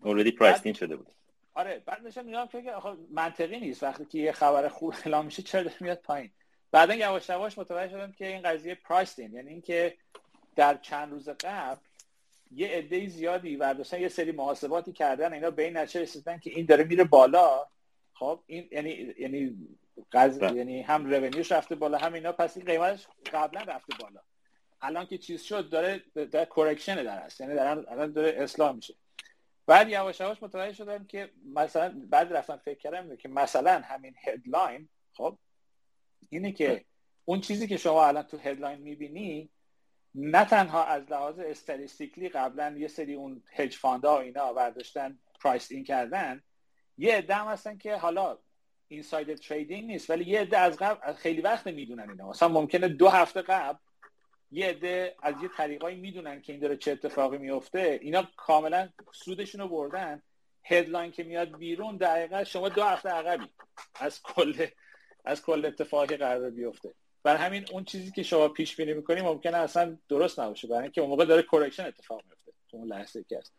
already 0.00 0.30
price 0.30 0.61
in 0.61 0.74
شده 0.74 0.96
بود. 0.96 1.12
آره 1.56 1.82
بعدشم 1.86 2.20
نگاه 2.20 2.48
که 2.48 2.72
منطقی 3.10 3.60
نیست. 3.60 3.82
وقتی 3.82 4.04
که 4.04 4.18
یه 4.18 4.32
خبر 4.32 4.68
خوب 4.68 4.94
اعلام 5.04 5.24
میشه 5.24 5.42
چرا 5.42 5.70
میاد 5.80 5.98
پایین؟ 5.98 6.30
بعدا 6.70 6.94
یواش 6.94 7.28
یواش 7.28 7.58
متوجه 7.58 7.92
شدم 7.92 8.12
که 8.12 8.26
این 8.26 8.42
قضیه 8.42 8.74
price 8.74 9.15
in 9.15 9.32
یعنی 9.32 9.50
اینکه 9.50 9.96
در 10.56 10.74
چند 10.74 11.12
روز 11.12 11.28
قبل 11.28 11.80
یه 12.50 12.68
عده 12.68 13.08
زیادی 13.08 13.56
برداشتن 13.56 14.00
یه 14.00 14.08
سری 14.08 14.32
محاسباتی 14.32 14.92
کردن 14.92 15.32
اینا 15.32 15.50
به 15.50 15.64
این 15.64 15.76
نتیجه 15.76 16.00
رسیدن 16.00 16.38
که 16.38 16.50
این 16.50 16.66
داره 16.66 16.84
میره 16.84 17.04
بالا. 17.04 17.66
خب 18.14 18.40
این 18.46 18.68
یعنی 18.72 19.14
یعنی 19.18 19.56
قض... 20.12 20.38
بله. 20.38 20.56
یعنی 20.56 20.82
هم 20.82 21.10
revenue 21.10 21.43
ش 21.43 21.52
رفته 21.52 21.74
بالا 21.74 21.98
هم 21.98 22.12
اینا 22.12 22.32
پس 22.32 22.56
این 22.56 22.66
قیمتش 22.66 23.06
قبلا 23.32 23.60
رفته 23.60 23.96
بالا. 24.00 24.20
الان 24.80 25.06
که 25.06 25.18
چیز 25.18 25.42
شد 25.42 25.70
داره 25.70 26.02
داره 26.14 26.44
correction 26.44 27.02
در 27.02 27.18
هست. 27.18 27.40
یعنی 27.40 27.54
دارن 27.54 27.84
الان 27.88 28.12
داره 28.12 28.34
اصلاح 28.38 28.72
میشه. 28.72 28.94
بعد 29.66 29.88
یواش 29.88 30.20
یواش 30.20 30.42
متوجه 30.42 30.72
شدم 30.72 31.04
که 31.04 31.30
مثلا 31.54 32.02
بعد 32.10 32.32
رفتم 32.32 32.56
فکر 32.56 32.78
کردم 32.78 33.16
که 33.16 33.28
مثلا 33.28 33.80
همین 33.80 34.14
headline 34.24 34.88
خب 35.12 35.38
اینه 36.28 36.52
که 36.52 36.84
اون 37.24 37.40
چیزی 37.40 37.66
که 37.66 37.76
شما 37.76 38.06
الان 38.06 38.22
تو 38.22 38.36
headline 38.36 38.78
می‌بینی 38.78 39.50
نه 40.14 40.44
تنها 40.44 40.84
از 40.84 41.10
لحاظ 41.10 41.38
statistically 41.38 42.28
قبلا 42.28 42.76
یه 42.78 42.88
سری 42.88 43.14
اون 43.14 43.42
hedge 43.52 43.76
fund 43.76 44.08
ا 44.08 44.16
و 44.16 44.20
اینا 44.20 44.52
برداشتن 44.52 45.18
price 45.40 45.72
in 45.72 45.84
کردن 45.84 46.42
یه 46.98 47.16
عده 47.16 47.34
هم 47.34 47.46
هستن 47.48 47.78
که 47.78 47.96
حالا 47.96 48.38
inside 48.88 49.34
trading 49.34 49.86
نیست 49.86 50.10
ولی 50.10 50.24
یه 50.24 50.40
عده 50.40 50.58
از 50.58 50.76
قبل 50.76 51.12
خیلی 51.12 51.40
وقت 51.40 51.66
می‌دونن 51.66 52.10
اینا. 52.10 52.28
مثلا 52.28 52.48
ممکنه 52.48 52.88
دو 52.88 53.08
هفته 53.08 53.42
قبل 53.42 53.78
یه 54.50 54.66
عده 54.66 55.16
از 55.22 55.34
یه 55.42 55.48
طریقایی 55.56 55.96
می‌دونن 55.96 56.42
که 56.42 56.52
این 56.52 56.62
داره 56.62 56.76
چه 56.76 56.92
اتفاقی 56.92 57.38
میفته 57.38 57.98
اینا 58.02 58.28
کاملا 58.36 58.88
سودشون 59.12 59.60
رو 59.60 59.68
بردن. 59.68 60.22
headline 60.64 61.12
که 61.12 61.24
میاد 61.24 61.56
بیرون 61.56 61.96
دقیقا 61.96 62.44
شما 62.44 62.68
دو 62.68 62.82
هفته 62.82 63.08
عقبی 63.08 63.46
از 63.94 64.22
کل 64.22 64.66
از 65.24 65.42
کل 65.42 65.66
اتفاقی 65.66 66.16
قرار 66.16 66.50
بیفته. 66.50 66.94
بر 67.22 67.36
همین 67.36 67.66
اون 67.72 67.84
چیزی 67.84 68.10
که 68.10 68.22
شما 68.22 68.48
پیش 68.48 68.76
بینی 68.76 68.94
می‌کنی 68.94 69.20
ممکنه 69.20 69.56
اصلا 69.56 69.98
درست 70.08 70.40
نباشه. 70.40 70.68
برای 70.68 70.82
اینکه 70.82 71.00
اون 71.00 71.10
موقع 71.10 71.24
داره 71.24 71.42
correction 71.42 71.86
اتفاق 71.86 72.22
میفته 72.24 72.52
تو 72.70 72.76
اون 72.76 72.88
لحظه 72.88 73.24
که 73.28 73.38
هست. 73.38 73.52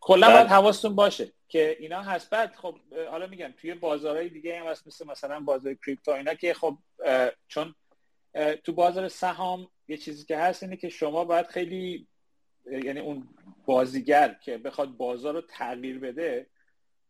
کلا 0.00 0.30
باید 0.30 0.46
حواستون 0.46 0.94
باشه 0.94 1.32
که 1.48 1.76
اینا 1.80 2.02
هست. 2.02 2.30
بعد 2.30 2.54
خب 2.54 2.78
حالا 3.10 3.26
میگم 3.26 3.54
توی 3.56 3.74
بازارهای 3.74 4.28
دیگه 4.28 4.60
هم 4.60 4.66
هست 4.66 4.86
مثل 4.86 5.06
مثلا 5.06 5.40
بازار 5.40 5.74
کریپتو 5.74 6.10
اینا 6.10 6.34
که 6.34 6.54
خب 6.54 6.78
چون 7.48 7.74
تو 8.64 8.72
بازار 8.72 9.08
سهام 9.08 9.68
یه 9.92 9.98
چیزی 9.98 10.24
که 10.24 10.38
هست 10.38 10.62
اینه 10.62 10.76
که 10.76 10.88
شما 10.88 11.24
باید 11.24 11.46
خیلی 11.46 12.06
یعنی 12.66 13.00
اون 13.00 13.28
بازیگر 13.66 14.36
که 14.44 14.58
بخواد 14.58 14.96
بازار 14.96 15.34
رو 15.34 15.40
تغییر 15.40 15.98
بده 15.98 16.46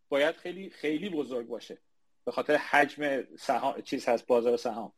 باید 0.08 0.36
خیلی 0.36 0.70
خیلی 0.70 1.10
بزرگ 1.10 1.46
باشه 1.46 1.78
به 2.24 2.32
خاطر 2.32 2.56
حجم 2.56 3.26
سهام 3.38 3.80
چیز 3.80 4.08
هست 4.08 4.26
بازار 4.26 4.56
سهام. 4.56 4.92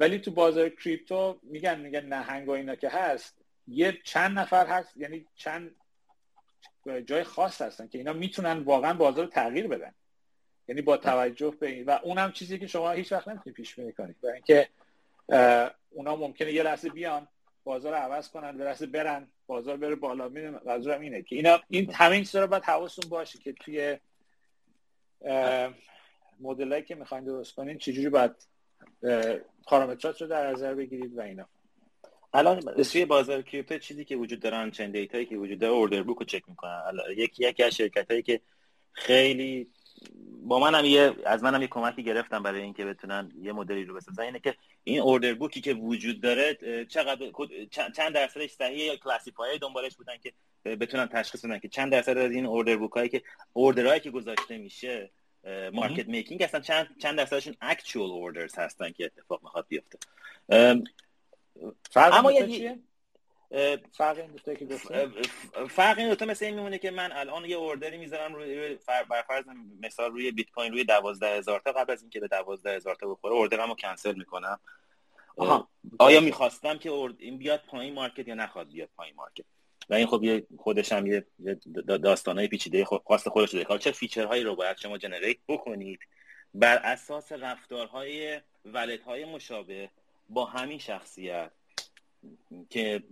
ولی 0.00 0.18
تو 0.18 0.30
بازار 0.30 0.68
کریپتو 0.68 1.38
میگن 1.42 1.80
میگن 1.80 2.04
نهنگ 2.06 2.48
و 2.48 2.50
اینا 2.50 2.74
که 2.74 2.88
هست 2.88 3.38
یه 3.68 3.98
چند 4.04 4.38
نفر 4.38 4.66
هست 4.66 4.96
یعنی 4.96 5.26
چند 5.34 5.74
جای 7.06 7.24
خاص 7.24 7.62
هستن 7.62 7.88
که 7.88 7.98
اینا 7.98 8.12
می‌تونن 8.12 8.58
واقعا 8.58 8.94
بازار 8.94 9.24
رو 9.24 9.30
تغییر 9.30 9.68
بدن. 9.68 9.94
یعنی 10.68 10.82
با 10.82 10.96
توجه 10.96 11.50
به 11.50 11.68
این 11.68 11.84
و 11.84 11.98
اونم 12.02 12.32
چیزی 12.32 12.58
که 12.58 12.66
شما 12.66 12.90
هیچ 12.90 13.12
وقت 13.12 13.28
نمی‌تونید 13.28 13.56
پیش 13.56 13.74
بینی 13.74 13.92
کنید 13.92 14.20
برای 14.20 14.34
اینکه 14.34 14.68
اونا 15.96 16.16
ممکنه 16.16 16.52
یه 16.52 16.62
لحظه 16.62 16.88
بیان 16.88 17.28
بازار 17.64 17.94
عوض 17.94 18.28
کنن 18.28 18.58
به 18.58 18.86
برن 18.86 19.28
بازار 19.46 19.76
بره 19.76 19.94
بالا. 19.94 20.28
منظورم 20.66 21.00
اینه 21.00 21.22
که 21.22 21.36
اینا 21.36 21.60
این 21.68 21.92
همین 21.92 22.24
چیزا 22.24 22.40
رو 22.40 22.46
باید 22.46 22.62
حواستون 22.62 23.10
باشه 23.10 23.38
که 23.38 23.52
توی 23.52 23.98
مدلایی 26.40 26.82
که 26.82 26.94
می‌خواین 26.94 27.24
درست 27.24 27.54
کنین 27.54 27.78
چجوری 27.78 28.08
باید 28.08 28.32
پارامترات 29.66 30.22
رو 30.22 30.28
در 30.28 30.50
نظر 30.50 30.74
بگیرید 30.74 31.18
و 31.18 31.20
اینا. 31.20 31.48
الان 32.34 32.60
توی 32.60 33.04
بازار 33.04 33.42
کریپتو 33.42 33.78
چیزی 33.78 34.04
که 34.04 34.16
وجود 34.16 34.40
دارن 34.40 34.70
چند 34.70 34.92
دیتایی 34.92 35.26
که 35.26 35.36
وجود 35.36 35.58
داره 35.58 35.72
اوردر 35.72 36.02
بوک 36.02 36.18
رو 36.18 36.24
چک 36.24 36.42
می‌کنن. 36.48 36.82
یکی 37.16 37.48
یکی 37.48 37.62
از 37.62 37.76
شرکت 37.76 38.10
هایی 38.10 38.22
که 38.22 38.40
خیلی 38.92 39.70
با 40.42 40.58
منم 40.58 40.84
یه 40.84 41.14
از 41.26 41.42
منم 41.42 41.62
یه 41.62 41.68
کمکی 41.68 42.02
گرفتم 42.02 42.42
برای 42.42 42.62
اینکه 42.62 42.84
بتونن 42.84 43.32
یه 43.42 43.52
مدلی 43.52 43.84
رو 43.84 43.94
بسازن. 43.94 44.22
اینه 44.22 44.40
که 44.40 44.54
این 44.84 45.00
اوردر 45.00 45.34
بوکی 45.34 45.60
که 45.60 45.74
وجود 45.74 46.20
داره 46.20 46.58
چقدر 46.88 47.32
چند 47.96 48.14
درصدش 48.14 48.50
صحیح 48.50 48.84
یا 48.84 48.96
کلاسیفای 48.96 49.58
دنبالش 49.58 49.96
بودن 49.96 50.16
که 50.16 50.32
بتونن 50.64 51.06
تشخیص 51.06 51.44
بدن 51.44 51.58
که 51.58 51.68
چند 51.68 51.92
درصد 51.92 52.18
از 52.18 52.30
این 52.30 52.46
اوردر 52.46 52.76
بوک 52.76 52.92
هایی 52.92 53.08
که 53.08 53.22
اوردرهایی 53.52 54.00
که 54.00 54.10
گذاشته 54.10 54.58
میشه 54.58 55.10
market 55.72 56.08
making 56.08 56.42
هستن 56.42 56.60
چند 56.60 56.86
چند 56.98 57.18
درصدشون 57.18 57.56
actual 57.60 58.10
orders 58.10 58.58
هستن 58.58 58.90
که 58.90 59.04
اتفاق 59.04 59.42
می‌خواد 59.42 59.66
بیفته. 59.68 59.98
اما 61.96 62.32
یه 62.32 62.78
فرق 63.92 64.18
این 64.18 64.30
دوتا 64.30 64.54
که 64.54 64.66
فرق 65.68 65.98
این 65.98 66.08
دوتا 66.08 66.26
مثل 66.26 66.44
این 66.44 66.54
میمونه 66.54 66.78
که 66.78 66.90
من 66.90 67.12
الان 67.12 67.44
یه 67.44 67.56
order 67.56 67.91
ی 67.91 67.98
می‌ذارم 67.98 68.34
روی 68.34 68.78
بر 69.10 69.22
فرض 69.22 69.44
مثال 69.82 70.10
روی 70.10 70.30
بیت 70.30 70.50
کوین 70.50 70.72
روی 70.72 70.84
12000 70.84 71.60
تا 71.60 71.72
قبل 71.72 71.92
از 71.92 72.02
اینکه 72.02 72.20
به 72.20 72.28
12000 72.28 72.94
تا 72.94 73.08
بخوره 73.08 73.34
order 73.34 73.63
مو 73.63 73.74
کنسل 73.74 74.14
می‌کنم. 74.14 74.60
آها. 75.36 75.68
آیا 75.98 76.20
می‌خواستم 76.20 76.78
که 76.78 76.90
این 77.18 77.38
بیاد 77.38 77.62
پایین 77.66 77.94
market 77.94 78.28
یا 78.28 78.34
نخواد 78.34 78.68
بیاد 78.68 78.88
پایین 78.96 79.14
market؟ 79.16 79.44
و 79.90 79.94
این 79.94 80.06
خب 80.06 80.24
یه 80.24 80.46
خودش 80.58 80.92
هم 80.92 81.06
یه 81.06 81.26
داستانای 81.86 82.48
پیچیده 82.48 82.84
خاص 82.84 83.28
خودش 83.28 83.52
داره 83.52 83.64
حالا 83.64 83.78
چه 83.78 83.90
feature 83.92 84.27
هایی 84.27 84.42
رو 84.42 84.56
باید 84.56 84.76
شما 84.76 84.98
generate 84.98 85.36
بکنید 85.48 86.00
بر 86.54 86.76
اساس 86.76 87.32
رفتارهای 87.32 88.40
wallet 88.64 89.09
های 89.09 89.24
مشابه 89.24 89.90
با 90.28 90.44
همین 90.44 90.78
شخصیت؟ 90.78 91.50
که 92.70 93.02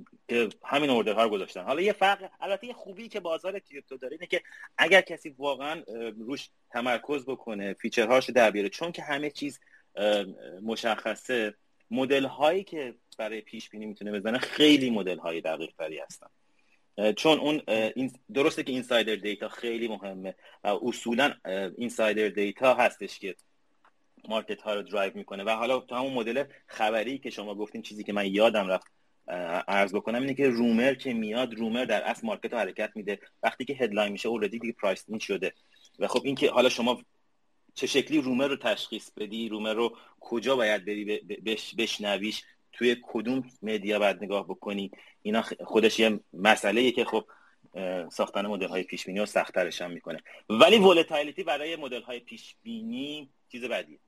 همین 0.64 0.90
order 0.90 1.19
ها 1.19 1.24
رو 1.24 1.30
گذاشتن. 1.30 1.62
حالا 1.62 1.80
یه 1.80 1.92
فرق 1.92 2.30
البته 2.40 2.66
یه 2.66 2.72
خوبی 2.72 3.08
که 3.08 3.20
بازار 3.20 3.58
crypto 3.58 3.96
داره 3.96 4.12
اینه 4.12 4.26
که 4.26 4.42
اگر 4.78 5.00
کسی 5.00 5.34
واقعا 5.38 5.82
روش 6.18 6.48
تمرکز 6.70 7.24
بکنه 7.24 7.74
feature 7.74 8.14
هاش 8.14 8.30
در 8.30 8.50
بیاره 8.50 8.68
چون 8.68 8.92
که 8.92 9.02
همه 9.02 9.30
چیز 9.30 9.60
مشخصه 10.62 11.54
مدل 11.90 12.24
هایی 12.24 12.64
که 12.64 12.94
برای 13.18 13.40
پیش 13.40 13.70
بینی 13.70 13.86
می‌تونه 13.86 14.12
بزنه 14.12 14.38
خیلی 14.38 14.90
مدل 14.90 15.18
های 15.18 15.40
دقیق 15.40 15.70
تری 15.78 15.98
هستن 15.98 16.26
چون 17.16 17.38
اون 17.38 17.62
درسته 18.34 18.62
که 18.62 18.72
insider 18.72 19.14
data 19.14 19.48
خیلی 19.48 19.88
مهمه 19.88 20.34
اصولا 20.64 21.34
insider 21.78 22.28
data 22.28 22.74
هستش 22.74 23.18
که 23.18 23.36
market 24.28 24.62
ها 24.62 24.74
رو 24.74 24.82
درایو 24.82 25.12
می‌کنه. 25.14 25.44
و 25.44 25.50
حالا 25.50 25.78
تو 25.78 25.94
همون 25.94 26.12
مدل 26.12 26.44
خبری 26.66 27.18
که 27.18 27.30
شما 27.30 27.54
گفتین 27.54 27.82
چیزی 27.82 28.04
که 28.04 28.12
من 28.12 28.26
یادم 28.26 28.68
رفت 28.68 28.86
عرض 29.68 29.94
بکنم 29.94 30.20
اینه 30.20 30.34
که 30.34 30.48
rumor 30.48 30.94
که 30.94 31.12
میاد 31.12 31.54
rumor 31.54 31.84
در 31.84 32.02
اصل 32.02 32.26
market 32.26 32.52
رو 32.52 32.58
حرکت 32.58 32.90
میده. 32.94 33.18
وقتی 33.42 33.64
که 33.64 33.74
headline 33.74 34.12
میشه 34.12 34.28
already 34.28 34.58
دیگه 34.58 34.72
price 34.72 35.04
in 35.08 35.18
شده. 35.18 35.52
و 35.98 36.08
خب 36.08 36.20
این 36.24 36.34
که 36.34 36.50
حالا 36.50 36.68
شما 36.68 37.02
چه 37.74 37.86
شکلی 37.86 38.20
rumor 38.20 38.48
رو 38.48 38.56
تشخیص 38.56 39.10
بدی؟ 39.10 39.48
rumor 39.48 39.74
رو 39.74 39.96
کجا 40.20 40.56
باید 40.56 40.84
بری 40.84 41.20
بشنویش؟ 41.78 42.42
توی 42.72 42.96
کدوم 43.02 43.50
media 43.62 43.98
باید 43.98 44.24
نگاه 44.24 44.44
بکنی؟ 44.44 44.90
اینا 45.22 45.42
خودش 45.42 45.98
یه 45.98 46.20
مسئله 46.32 46.90
که 46.90 47.04
خب 47.04 47.24
ساختن 48.12 48.46
مدل 48.46 48.68
های 48.68 48.82
پیش 48.82 49.04
بینی 49.04 49.18
رو 49.18 49.26
سختترش 49.26 49.82
هم 49.82 49.90
می‌کنه. 49.90 50.20
ولی 50.48 50.78
volatility 50.78 51.42
برای 51.42 51.76
مدل 51.76 52.02
های 52.02 52.20
پیش 52.20 52.56
بینی 52.62 53.30
چیز 53.52 53.64
بدیه. 53.64 53.98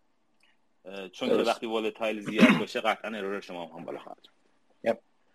چون 1.13 1.29
که 1.29 1.35
وقتی 1.35 1.67
volatile 1.67 2.21
زیاد 2.21 2.59
باشه 2.59 2.81
قطعا 2.81 3.19
error 3.19 3.41
شما 3.41 3.67
هم 3.67 3.85
بالا 3.85 3.99
خواهد 3.99 4.36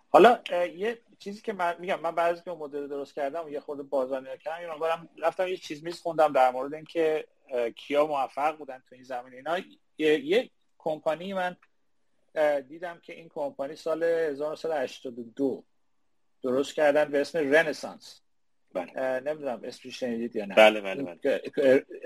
حالا 0.10 0.39
یه 0.76 1.02
چیزی 1.20 1.41
که 1.41 1.54
من 1.54 1.76
میگم 1.80 1.99
من 1.99 2.16
بعضی 2.16 2.41
که 2.43 2.52
مدل 2.52 2.88
درست 2.88 3.16
کردم 3.16 3.45
و 3.45 3.49
یه 3.49 3.60
خورده 3.60 3.84
بازار 3.84 4.22
نگاه 4.22 4.38
کردم 4.38 4.80
برم 4.80 5.10
رفتم 5.18 5.47
یه 5.47 5.58
چیز 5.58 5.84
میز 5.84 5.99
خوندم 5.99 6.34
در 6.34 6.52
مورد 6.52 6.74
اینکه 6.74 7.28
کیا 7.76 8.08
موفق 8.08 8.58
بودن 8.58 8.84
تو 8.89 8.95
این 8.95 9.04
زمین 9.04 9.34
اینا 9.34 9.60
یه, 9.97 10.26
یه 10.26 10.49
کمپانی 10.78 11.34
من 11.34 11.58
دیدم 12.68 12.99
که 13.04 13.14
این 13.14 13.30
کمپانی 13.30 13.76
سال 13.76 14.04
1982 14.04 15.64
درست 16.43 16.74
کردن 16.74 17.06
به 17.06 17.22
اسم 17.22 17.38
رنسانس 17.39 18.22
بله. 18.74 19.20
نمی‌دونم 19.20 19.62
اسمش 19.64 19.99
شنیدید 19.99 20.36
یا 20.36 20.45
نه. 20.45 20.56
بله 20.56 20.82
بله 20.82 21.04
بله. 21.04 21.41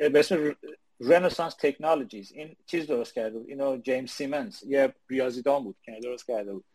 به 0.10 0.20
اسم 0.20 0.56
رنسانس 1.00 1.56
تکنولوژیز 1.60 2.32
این 2.32 2.56
چیز 2.66 2.88
درست 2.88 3.14
کرده 3.14 3.40
بود. 3.40 3.50
اینو 3.50 3.78
جیمز 3.78 4.12
سیمنز 4.12 4.64
یه 4.64 4.94
ریاضیدان 5.10 5.64
بود 5.64 5.76
که 5.84 6.00
درست 6.04 6.28
کرده 6.28 6.54
بود. 6.54 6.66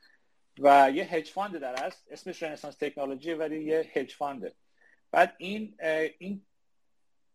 و 0.59 0.91
یه 0.95 1.05
hedge 1.05 1.31
fund 1.31 1.59
در 1.59 1.85
است 1.85 2.07
اسمش 2.11 2.43
رنسانس 2.43 2.77
تکنولوژی 2.77 3.33
ولی 3.33 3.65
یه 3.65 3.91
hedge 3.95 4.14
fund 4.14 4.45
ه 4.45 4.53
بعد 5.11 5.35
این 5.39 5.77
این 6.19 6.43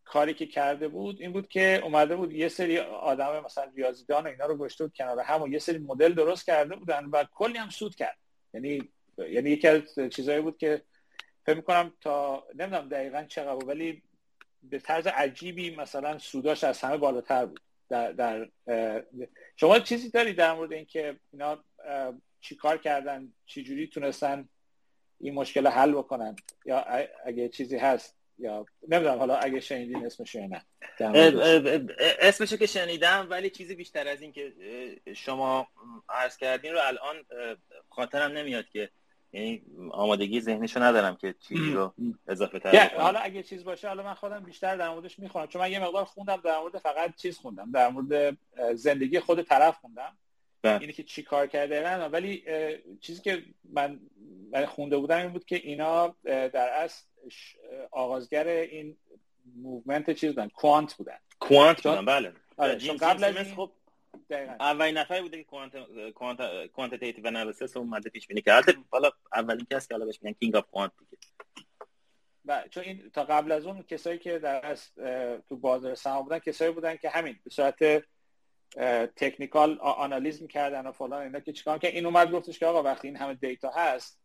کاری 0.04 0.34
که 0.34 0.46
کرده 0.46 0.88
بود 0.88 1.20
این 1.20 1.32
بود 1.32 1.48
که 1.48 1.80
اومده 1.84 2.16
بود 2.16 2.32
یه 2.32 2.48
سری 2.48 2.78
آدم 2.78 3.44
مثلا 3.44 3.72
ریاضیدان 3.76 4.24
و 4.24 4.28
اینا 4.28 4.46
رو 4.46 4.56
گشته 4.56 4.84
بود 4.84 4.96
کنار 4.96 5.20
هم 5.20 5.42
و 5.42 5.48
یه 5.48 5.58
سری 5.58 5.78
مدل 5.78 6.12
درست 6.12 6.46
کرده 6.46 6.76
بودن 6.76 7.04
و 7.04 7.24
کلی 7.24 7.58
هم 7.58 7.70
سود 7.70 7.94
کرد. 7.94 8.18
یعنی 8.54 8.88
یعنی 9.18 9.50
یکی 9.50 9.68
از 9.68 9.82
چیزایی 10.10 10.40
بود 10.40 10.58
که 10.58 10.82
فکر 11.46 11.56
می‌کنم 11.56 11.92
تا 12.00 12.46
نمی‌دونم 12.54 12.88
دقیقا 12.88 13.24
چقدر 13.28 13.64
ولی 13.64 14.02
به 14.62 14.78
طرز 14.78 15.06
عجیبی 15.06 15.76
مثلا 15.76 16.18
سوداش 16.18 16.64
از 16.64 16.80
همه 16.80 16.96
بالاتر 16.96 17.46
بود. 17.46 17.60
در, 17.88 18.12
در 18.12 18.48
شما 19.56 19.78
چیزی 19.78 20.10
داری 20.10 20.32
در 20.32 20.52
مورد 20.54 20.72
اینکه 20.72 21.16
اینا 21.32 21.64
چی 22.46 22.56
کار 22.56 22.78
کردن 22.78 23.32
چی 23.46 23.62
جوری 23.62 23.86
تونستن 23.86 24.48
این 25.20 25.34
مشکل 25.34 25.66
حل 25.66 25.92
بکنن؟ 25.92 26.36
یا 26.64 26.84
اگه 27.24 27.48
چیزی 27.48 27.76
هست 27.76 28.16
یا 28.38 28.66
نمی‌دونم 28.88 29.18
حالا 29.18 29.36
اگه 29.36 29.60
شنیدین 29.60 30.06
اسمش 30.06 30.34
یا 30.34 30.46
نه. 30.46 30.64
اسمشو 32.20 32.56
که 32.56 32.66
شنیدم 32.66 33.26
ولی 33.30 33.50
چیزی 33.50 33.74
بیشتر 33.74 34.08
از 34.08 34.22
این 34.22 34.32
که 34.32 34.52
شما 35.14 35.68
عرض 36.08 36.36
کردین 36.36 36.72
رو 36.72 36.78
الان 36.82 37.16
خاطرم 37.88 38.32
نمیاد 38.32 38.68
که 38.68 38.90
یعنی 39.32 39.62
آمادگی 39.90 40.40
ذهنشو 40.40 40.82
ندارم 40.82 41.16
که 41.16 41.34
چیزی 41.48 41.72
رو 41.72 41.94
اضافه 42.28 42.58
تر 42.58 42.96
حالا 42.96 43.18
اگه 43.18 43.42
چیز 43.42 43.64
باشه 43.64 43.88
حالا 43.88 44.02
من 44.02 44.14
خودم 44.14 44.40
بیشتر 44.40 44.76
در 44.76 44.88
موردش 44.88 45.18
می‌خونم 45.18 45.46
چون 45.46 45.62
من 45.62 45.72
یه 45.72 45.78
مقدار 45.78 46.04
خوندم 46.04 46.36
در 46.44 46.58
مورد 46.58 46.78
فقط 46.78 47.16
چیز 47.16 47.38
خوندم 47.38 47.70
در 47.70 47.88
مورد 47.88 48.36
زندگی 48.74 49.20
خود 49.20 49.42
طرف 49.42 49.76
خوندم. 49.76 50.16
بله. 50.66 50.80
اینه 50.80 50.92
که 50.92 51.02
چی 51.02 51.22
کار 51.22 51.46
کرده 51.46 51.80
نه 51.80 52.04
ولی 52.04 52.44
چیزی 53.00 53.22
که 53.22 53.42
من 53.72 54.00
من 54.52 54.66
خونده 54.66 54.96
بودم 54.96 55.16
این 55.16 55.28
بود 55.28 55.44
که 55.44 55.56
اینا 55.56 56.16
در 56.24 56.68
اصل 56.68 57.04
آغازگر 57.90 58.46
این 58.46 58.96
movement 59.56 60.10
چیز 60.10 60.30
بودن؟ 60.30 60.48
quant 60.48 60.94
بودن. 60.94 61.18
quant 61.40 61.82
بودن 61.82 62.04
بله. 62.04 62.32
آره 62.56 62.76
چون 62.76 62.96
قبل 62.96 63.24
از 63.24 63.36
این 63.36 63.54
خب 63.54 63.72
اولین 64.60 64.98
نفری 64.98 65.22
بوده 65.22 65.36
که 65.36 65.44
quant 65.44 65.72
quant 66.14 66.66
quantitative 66.66 67.26
analysis 67.26 67.76
اومده 67.76 68.10
پیش 68.10 68.26
بینی 68.26 68.42
کرد 68.42 68.64
حالا 68.90 69.10
اولین 69.32 69.66
کسی 69.70 69.88
که 69.88 69.94
حالا 69.94 70.06
بهش 70.06 70.18
میگن 70.22 70.36
king 70.40 70.56
of 70.56 70.66
quant 70.70 70.92
دیگه. 70.98 71.22
و 72.44 72.64
چون 72.70 72.82
این 72.82 73.10
تا 73.10 73.24
قبل 73.24 73.52
از 73.52 73.66
اون 73.66 73.82
کسایی 73.82 74.18
که 74.18 74.38
در 74.38 74.66
از 74.66 74.94
تو 75.48 75.56
بازار 75.56 75.94
سهام 75.94 76.24
بودن 76.24 76.38
کسایی 76.38 76.72
بودن 76.72 76.96
که 76.96 77.08
همین 77.08 77.38
به 77.44 77.50
صورت 77.50 78.04
technical 79.16 79.78
آنالیز 79.80 80.42
می‌کردن 80.42 80.86
و 80.86 80.92
فلان 80.92 81.22
اینا 81.22 81.40
که 81.40 81.52
چیکار 81.52 81.78
که 81.78 81.88
این 81.88 82.06
اومد 82.06 82.30
گفتش 82.30 82.58
که 82.58 82.66
آقا 82.66 82.82
وقتی 82.82 83.08
این 83.08 83.16
همه 83.16 83.34
data 83.34 83.70
هست 83.70 84.20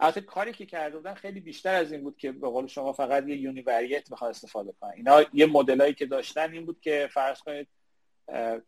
البته 0.00 0.20
کاری 0.20 0.52
که 0.52 0.66
کرده 0.66 0.96
بودن 0.96 1.14
خیلی 1.14 1.40
بیشتر 1.40 1.74
از 1.74 1.92
این 1.92 2.02
بود 2.02 2.16
که 2.16 2.32
به 2.32 2.48
قول 2.48 2.66
شما 2.66 2.92
فقط 2.92 3.28
یه 3.28 3.36
univariate 3.36 4.10
می‌خواد 4.10 4.30
استفاده 4.30 4.74
کنن 4.80 4.92
اینا 4.96 5.24
یه 5.32 5.46
مدلایی 5.46 5.94
که 5.94 6.06
داشتن 6.06 6.52
این 6.52 6.66
بود 6.66 6.80
که 6.80 7.08
فرض 7.12 7.40
کنید 7.40 7.68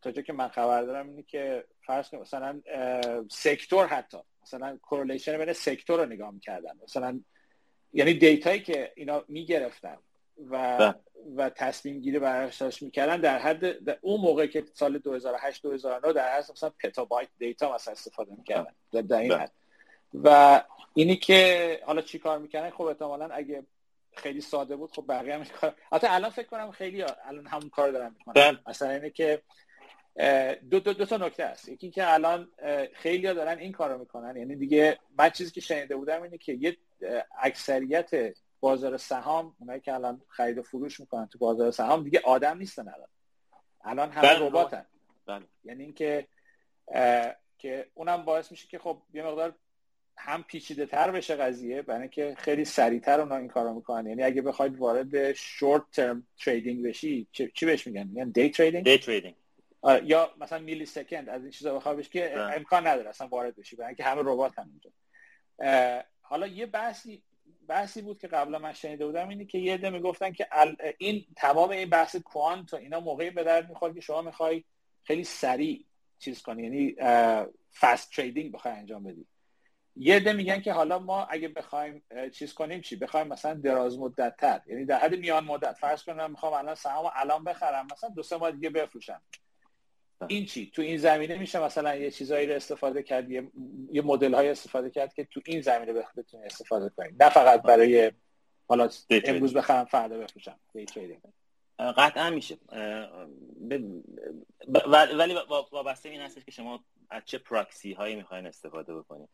تا 0.03 0.11
جا 0.13 0.23
که 0.23 0.33
من 0.33 0.49
خبر 0.49 0.83
دارم 0.83 1.09
اینه 1.09 1.23
که 1.23 1.65
فرض 1.87 2.09
کنید 2.09 2.23
مثلا 2.23 2.61
sector 3.31 3.87
حتی 3.87 4.19
مثلا 4.43 4.79
correlation 4.83 5.39
بین 5.39 5.53
sector 5.53 6.01
رو 6.01 6.07
نگاه 6.07 6.31
می‌کردن. 6.31 6.79
مثلا 6.83 7.21
یعنی 7.93 8.15
data 8.15 8.45
یی 8.45 8.61
که 8.61 8.93
اینا 8.97 9.25
می‌گرفتن. 9.29 9.97
و 10.51 10.79
بله. 10.79 10.95
و 11.37 11.51
تصمیم 11.51 12.01
گیری 12.01 12.19
بر 12.19 12.43
اساس 12.43 12.83
می‌کردن. 12.83 13.21
در 13.21 13.39
حد 13.39 13.85
در 13.85 13.99
اون 14.01 14.21
موقع 14.21 14.47
که 14.47 14.65
سال 14.75 14.99
2008 14.99 15.63
2009 15.63 16.13
در 16.13 16.37
حد 16.37 16.51
مثلا 16.51 16.71
پتابایت 16.71 17.29
دیتا 17.39 17.75
مثلا 17.75 17.93
استفاده 17.93 18.33
می‌کردن. 18.37 18.75
در 18.93 19.17
این 19.17 19.29
بله. 19.29 19.39
حد. 19.39 19.53
و 20.15 20.63
اینی 20.95 21.17
که 21.17 21.81
حالا 21.87 22.03
چی 22.03 22.19
کار 22.19 22.39
می‌کنن 22.39 22.71
خب 22.71 22.83
احتمالا 22.83 23.29
اگه 23.29 23.63
خیلی 24.17 24.41
ساده 24.41 24.77
بود 24.77 24.91
خب 24.91 25.05
بقیه 25.09 25.35
هم 25.35 25.45
کار 25.45 25.75
حتی 25.93 26.07
الان 26.07 26.31
فکر 26.31 26.47
کنم 26.47 26.71
خیلی 26.71 27.03
الان 27.03 27.47
همون 27.47 27.69
کار 27.69 27.91
دارن 27.91 28.15
می‌کنن. 28.19 28.33
بله. 28.35 28.59
مثلا 28.67 28.91
اینه 28.91 29.11
که 29.11 29.43
دو, 30.71 30.81
دو, 30.81 30.93
دو 30.93 31.05
تا 31.05 31.17
نکته 31.17 31.45
است. 31.45 31.69
یکی 31.69 31.91
که 31.91 32.13
الان 32.15 32.49
خیلی 32.93 33.27
ها 33.27 33.33
دارن 33.33 33.59
این 33.59 33.73
کارو 33.73 33.99
می‌کنن. 33.99 34.37
یعنی 34.37 34.57
دیگه 34.57 34.99
من 35.19 35.31
چیزی 35.31 35.51
که 35.51 35.61
شنیده 35.61 35.97
بودم 35.97 36.23
اینه 36.23 36.39
که 36.39 36.53
یه 36.53 36.77
اکثریت 37.41 38.11
بازار 38.63 38.97
سهام 38.97 39.57
اونایی 39.59 39.81
که 39.81 39.95
الان 39.95 40.23
خرید 40.29 40.59
و 40.59 40.63
فروش 40.63 41.01
می‌کنن 41.01 41.27
تو 41.27 41.39
بازار 41.39 41.71
سهام 41.71 42.05
دیگه 42.05 42.21
آدم 42.25 42.59
نیستن 42.59 42.89
الان. 42.89 43.09
الان 43.85 44.11
همه 44.11 44.29
بله. 44.29 44.47
رباتن. 44.47 44.87
بله. 45.27 45.45
یعنی 45.65 45.83
اینکه 45.85 46.29
که 47.59 47.87
اونم 47.95 48.25
باعث 48.25 48.51
میشه 48.51 48.69
که 48.69 48.79
خب 48.79 49.03
یه 49.15 49.23
مقدار 49.23 49.55
هم 50.17 50.43
پیچیده 50.43 50.87
تر 50.87 51.11
بشه 51.11 51.37
قضیه 51.37 51.83
برای 51.83 52.01
اینکه 52.01 52.35
خیلی 52.39 52.65
سریعتر 52.65 53.21
اونا 53.21 53.37
این 53.37 53.49
کارو 53.49 53.75
می‌کنن. 53.75 54.07
یعنی 54.07 54.23
اگه 54.23 54.43
بخواید 54.43 54.79
وارد 54.79 55.33
short 55.33 55.91
term 55.93 56.27
trading 56.39 56.85
بشی 56.85 57.29
چی 57.33 57.67
بهش 57.67 57.87
میگن؟ 57.87 58.07
میگن 58.07 58.31
day 58.31 58.51
trading 58.51 58.85
day 58.85 58.99
trading 58.99 59.35
یا 60.03 60.31
مثلا 60.41 60.59
millisecond 60.59 61.29
از 61.29 61.43
این 61.43 61.51
چیزا 61.51 61.75
بخوای 61.75 61.97
بشی 61.97 62.11
که 62.11 62.33
بله. 62.35 62.57
امکان 62.57 62.87
نداره 62.87 63.09
اصلا 63.09 63.29
وارد 63.29 63.57
بشی 63.57 63.77
برای 63.77 63.89
اینکه 63.89 64.05
همه 64.05 64.21
ربات 64.25 64.59
هم 64.59 64.71
اینجا 64.71 64.91
حالا 66.21 66.47
یه 66.47 66.67
بحثی 66.67 67.23
بحثی 67.69 68.03
بود 68.03 68.19
که 68.19 68.29
قبلا 68.29 68.59
من 68.59 68.73
شنیده 68.73 69.07
بودم 69.07 69.29
اینی 69.29 69.47
که 69.47 69.59
یه 69.59 69.75
عده 69.75 69.91
می‌گفتن 69.91 70.33
که 70.33 70.49
این 70.99 71.27
تمام 71.37 71.71
این 71.71 71.91
بحث 71.91 72.17
کوانت 72.17 72.75
و 72.75 72.77
اینا 72.77 73.01
موقعی 73.01 73.31
به 73.31 73.45
درد 73.45 73.69
می‌خواد 73.69 73.95
که 73.95 74.01
شما 74.01 74.23
می‌خوای 74.23 74.65
خیلی 75.05 75.25
سریع 75.25 75.85
چیز 76.19 76.43
کنی 76.43 76.63
یعنی 76.63 76.97
فست 77.81 78.11
تریدینگ 78.13 78.53
بخوای 78.53 78.75
انجام 78.75 79.05
بدی. 79.05 79.27
یه 79.97 80.17
عده 80.17 80.33
میگن 80.33 80.61
که 80.61 80.73
حالا 80.73 80.99
ما 80.99 81.25
اگه 81.25 81.49
بخوایم 81.49 82.03
چیز 82.33 82.55
کنیم 82.55 82.81
چی؟ 82.81 82.97
بخوایم 82.97 83.29
مثلا 83.29 83.55
دراز 83.55 83.99
مدت 83.99 84.37
تر 84.37 84.61
یعنی 84.67 84.85
در 84.85 84.99
حد 84.99 85.15
میان 85.15 85.45
مدت. 85.45 85.73
فرض 85.73 86.03
کنم 86.03 86.31
می‌خوام 86.31 86.53
الان 86.53 86.75
سهام 86.75 87.13
الان 87.15 87.45
بخرم 87.45 87.87
مثلا 87.93 88.11
دو 88.11 88.23
سه 88.23 88.37
ماه 88.37 88.51
دیگه 88.51 88.71
بفروشم. 88.71 89.23
این 90.29 90.47
چی؟ 90.47 90.71
تو 90.75 90.83
این 90.83 90.97
زمینه 90.97 91.39
میشه 91.39 91.65
مثلا 91.65 91.97
یه 91.97 92.11
چیزایی 92.11 92.47
رو 92.47 92.55
استفاده 92.55 93.03
کرد 93.03 93.31
یه, 93.31 93.51
یه 93.93 94.03
مدل 94.03 94.35
های 94.35 94.49
استفاده 94.49 94.91
کرد 94.91 95.15
که 95.15 95.25
تو 95.25 95.41
این 95.47 95.61
زمینه 95.61 95.93
بتونی 96.17 96.45
استفاده 96.45 96.91
کنید 96.97 97.23
نه 97.23 97.31
فقط 97.31 97.63
برای 97.63 98.13
حالا 98.69 98.89
امروز 99.11 99.55
بخرم 99.55 99.85
فردا 99.85 100.19
بفروشم. 100.19 100.59
قطعا 101.79 102.31
میشه. 102.31 102.57
ولی 105.15 105.37
وابسته 105.73 106.09
این 106.09 106.21
هستش 106.21 106.45
که 106.45 106.51
شما 106.51 106.85
از 107.11 107.23
چه 107.25 107.39
پراکسی 107.39 107.93
هایی 107.93 108.17
می‌خواین 108.17 108.47
استفاده 108.47 108.95
بکنید 108.95 109.29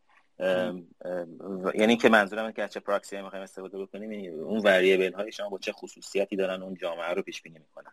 یعنی 1.75 1.97
که 1.97 2.09
منظورم 2.09 2.53
که 2.53 2.63
از 2.63 2.73
چه 2.73 2.81
پراکسی 2.81 3.17
هایی 3.17 3.25
می‌خوایم 3.25 3.43
استفاده 3.43 3.79
بکنیم 3.79 4.13
یعنی 4.13 4.29
اون 4.29 4.59
وریبل 4.59 5.13
های 5.13 5.33
شما 5.33 5.49
با 5.49 5.59
چه 5.59 5.73
خصوصیتی 5.73 6.37
دارن 6.37 6.63
اون 6.63 6.75
جامعه 6.75 7.09
رو 7.09 7.23
پیش 7.23 7.43
بینی 7.43 7.59
می‌کنن. 7.59 7.93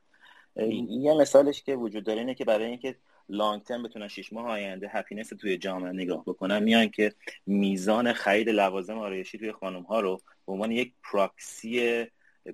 یه 0.89 1.13
مثالش 1.13 1.63
که 1.63 1.75
وجود 1.75 2.03
داره 2.03 2.19
اینه 2.19 2.33
که 2.35 2.45
برای 2.45 2.65
اینکه 2.65 2.95
long 3.29 3.63
term 3.63 3.83
بتونن 3.83 4.07
شش 4.07 4.33
ماه 4.33 4.49
آینده 4.49 4.87
happiness 4.87 5.29
توی 5.29 5.57
جامعه 5.57 5.91
نگاه 5.91 6.23
بکنن 6.25 6.63
میان 6.63 6.89
که 6.89 7.13
میزان 7.45 8.13
خرید 8.13 8.49
لوازم 8.49 8.97
آرایشی 8.97 9.37
توی 9.37 9.51
خانم 9.51 9.81
ها 9.81 9.99
رو 9.99 10.21
به 10.45 10.53
عنوان 10.53 10.71
یک 10.71 10.93
پراکسی 11.03 12.05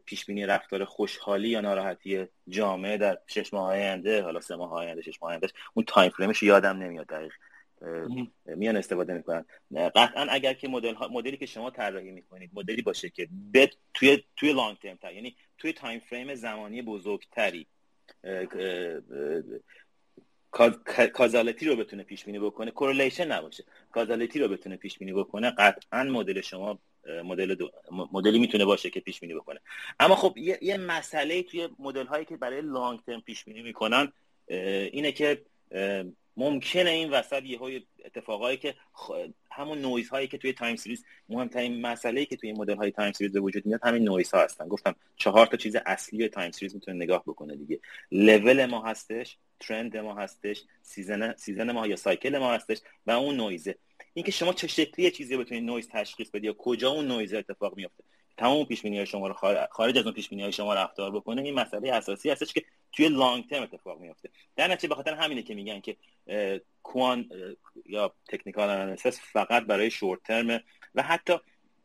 پیش 0.05 0.25
بینی 0.25 0.45
رفتار 0.45 0.85
خوشحالی 0.85 1.49
یا 1.49 1.61
ناراحتی 1.61 2.25
جامعه 2.47 2.97
در 2.97 3.17
شش 3.27 3.53
ماه 3.53 3.67
آینده 3.69 4.23
حالا 4.23 4.41
سه 4.41 4.55
ماه 4.55 4.73
آینده 4.73 5.01
شش 5.01 5.21
ماه 5.21 5.31
آینده 5.31 5.47
اون 5.73 5.85
time 5.87 6.09
frame 6.09 6.33
ش 6.33 6.43
یادم 6.43 6.77
نمیاد 6.77 7.07
دقیق. 7.07 7.33
میان 8.45 8.77
استفاده 8.77 9.13
می‌کنن. 9.13 9.45
قطعا 9.95 10.25
اگر 10.29 10.53
که 10.53 10.67
مدل 10.67 10.95
مدلی 11.11 11.37
که 11.37 11.45
شما 11.45 11.69
طراحی 11.69 12.11
می‌کنید 12.11 12.51
مدلی 12.53 12.81
باشه 12.81 13.09
که 13.09 13.29
توی 13.93 14.23
توی 14.35 14.53
long 14.53 14.77
term 14.77 14.97
یعنی 15.15 15.35
توی 15.57 15.73
time 15.73 15.99
frame 15.99 16.35
زمانی 16.35 16.81
بزرگتری 16.81 17.67
causality 21.13 21.65
رو 21.65 21.75
بتونه 21.75 22.03
پیش 22.03 22.25
بینی 22.25 22.39
بکنه. 22.39 22.71
correlation 22.71 23.31
نباشه. 23.31 23.63
causality 23.91 24.39
رو 24.39 24.47
بتونه 24.47 24.77
پیش 24.77 24.97
بینی 24.97 25.13
بکنه. 25.13 25.51
قطعا 25.51 26.03
مدل 26.03 26.41
شما 26.41 26.79
مدل 27.23 27.55
مدلی 27.91 28.39
می‌تونه 28.39 28.65
باشه 28.65 28.89
که 28.89 28.99
پیش 28.99 29.19
بینی 29.19 29.33
بکنه. 29.33 29.59
اما 29.99 30.15
خب 30.15 30.37
یه, 30.37 30.59
یه 30.61 30.77
مسئله 30.77 31.43
توی 31.43 31.69
مدل 31.79 32.05
هایی 32.05 32.25
که 32.25 32.37
برای 32.37 32.61
long 32.61 32.99
term 32.99 33.21
پیش 33.21 33.43
بینی 33.43 33.61
می‌کنن 33.61 34.11
اینه 34.47 35.11
که 35.11 35.41
ممکنه 36.37 36.89
این 36.89 37.09
وسط 37.09 37.43
یه 37.43 37.83
اتفاقایی 38.05 38.57
که 38.57 38.75
همون 39.51 39.81
نویز 39.81 40.09
هایی 40.09 40.27
که 40.27 40.37
توی 40.37 40.53
time 40.53 40.75
series 40.75 41.05
مهمترین 41.29 41.81
مسئله 41.81 42.25
که 42.25 42.35
توی 42.35 42.51
مدل 42.53 42.75
های 42.75 42.91
time 42.91 43.11
series 43.11 43.35
وجود 43.35 43.65
میاد 43.65 43.79
همین 43.83 44.03
نویز 44.03 44.31
ها 44.31 44.43
هستن. 44.43 44.67
گفتم 44.67 44.95
چهار 45.15 45.45
تا 45.45 45.57
چیز 45.57 45.75
اصلی 45.85 46.29
time 46.29 46.51
series 46.51 46.75
می‌تونه 46.75 46.97
نگاه 46.97 47.23
بکنه 47.27 47.55
دیگه. 47.55 47.79
لول 48.11 48.65
ما 48.65 48.85
هستش 48.85 49.37
trend 49.59 49.97
ما 49.97 50.15
هستش 50.15 50.63
season 50.81 51.35
season 51.37 51.71
ما 51.71 51.87
یا 51.87 51.95
cycle 51.95 52.37
ما 52.37 52.53
هستش 52.53 52.77
و 53.05 53.11
اون 53.11 53.37
نویزه. 53.37 53.75
اینکه 54.13 54.31
شما 54.31 54.53
چه 54.53 54.67
شکلی 54.67 55.11
چیزی 55.11 55.37
بتونید 55.37 55.63
نویز 55.63 55.89
تشخیص 55.89 56.29
بدی 56.29 56.47
یا 56.47 56.53
کجا 56.53 56.89
اون 56.89 57.07
نویز 57.07 57.33
اتفاق 57.33 57.75
میفته 57.75 58.03
تمام 58.41 58.65
پیش 58.65 58.81
بینی 58.81 58.97
های 58.97 59.05
شما 59.05 59.27
رو 59.27 59.33
خارج 59.71 59.97
از 59.97 60.03
اون 60.03 60.13
پیش 60.13 60.29
بینی 60.29 60.41
های 60.41 60.51
شما 60.51 60.73
رفتار 60.73 61.11
بکنه 61.11 61.41
این 61.41 61.53
مسئله 61.53 61.93
اساسی 61.93 62.29
هستش 62.29 62.53
که 62.53 62.63
توی 62.91 63.09
long 63.09 63.49
term 63.49 63.63
اتفاق 63.63 63.99
میفته 63.99 64.29
در 64.55 64.67
نتیجه 64.67 64.93
بخاطر 64.93 65.13
همینه 65.13 65.41
که 65.41 65.55
میگن 65.55 65.79
که 65.79 65.97
quant 66.83 67.29
یا 67.85 68.13
technical 68.27 68.69
analysis 68.69 69.19
فقط 69.33 69.63
برای 69.63 69.91
short 69.91 70.23
term 70.23 70.63
و 70.95 71.03
حتی 71.03 71.33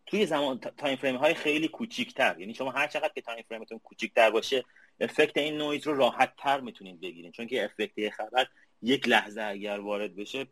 توی 0.06 0.26
زمان 0.26 0.58
time 0.58 0.96
frame 0.96 1.16
های 1.16 1.34
خیلی 1.34 1.68
کوچیک‌تر. 1.68 2.36
یعنی 2.38 2.54
شما 2.54 2.70
هر 2.70 2.86
چقدر 2.86 3.12
که 3.14 3.20
time 3.20 3.44
frame 3.48 3.67
تون 3.67 3.78
کوچیک‌تر 3.78 4.30
باشه 4.30 4.64
effect 5.00 5.36
این 5.36 5.58
نویز 5.58 5.86
رو 5.86 5.96
راحت 5.96 6.32
تر 6.38 6.60
می‌تونید 6.60 7.00
بگیرین. 7.00 7.32
چون 7.32 7.46
که 7.46 7.64
effect 7.64 8.10
خبر 8.10 8.46
یک 8.82 9.08
لحظه 9.08 9.42
اگر 9.42 9.80
وارد 9.80 10.16
بشه 10.16 10.46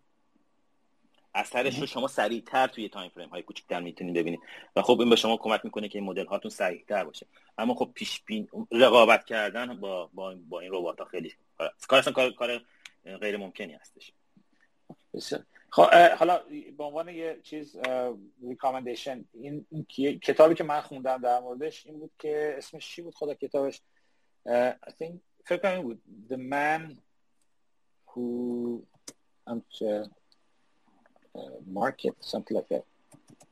اثرش 1.34 1.78
رو 1.78 1.86
شما 1.86 2.08
سریعتر 2.08 2.66
توی 2.66 2.88
time 2.88 3.10
frame 3.10 3.28
های 3.28 3.42
کوچکتر 3.42 3.80
می‌تونید 3.80 4.14
ببینید. 4.14 4.40
و 4.76 4.82
خب 4.82 5.00
این 5.00 5.10
به 5.10 5.16
شما 5.16 5.36
کمک 5.36 5.60
می‌کنه 5.64 5.88
که 5.88 5.98
این 5.98 6.08
مدل 6.08 6.26
هاتون 6.26 6.50
سریعتر 6.50 7.04
باشه. 7.04 7.26
اما 7.58 7.74
خب 7.74 7.90
پیش 7.94 8.20
بین 8.20 8.48
رقابت 8.72 9.24
کردن 9.24 9.80
با 9.80 10.10
با, 10.14 10.34
با 10.48 10.60
این 10.60 10.70
ربات 10.72 10.98
ها 10.98 11.04
خیلی 11.04 11.32
کار 11.88 11.98
اصلا 11.98 12.12
کار 12.12 12.30
کار 12.30 12.60
غیر 13.20 13.36
ممکنی 13.36 13.72
هستش. 13.72 14.12
خب 15.70 15.86
حالا 16.18 16.42
به 16.76 16.84
عنوان 16.84 17.08
یه 17.08 17.40
چیز 17.42 17.76
recommendation 18.48 19.24
این, 19.32 19.66
کتابی 20.22 20.54
که 20.54 20.64
من 20.64 20.80
خوندم 20.80 21.18
در 21.18 21.40
موردش 21.40 21.86
این 21.86 21.98
بود 21.98 22.10
که 22.18 22.54
اسمش 22.58 22.88
چی 22.88 23.02
بود؟ 23.02 23.14
خدا 23.14 23.34
کتابش. 23.34 23.80
I 24.48 24.90
think 24.90 25.12
فکر 25.44 25.56
کنم 25.56 25.82
بود. 25.82 26.02
The 26.28 26.36
Man 26.36 26.96
Who 28.06 28.22
market 31.66 32.14
something 32.20 32.56
like 32.56 32.68
that. 32.74 32.82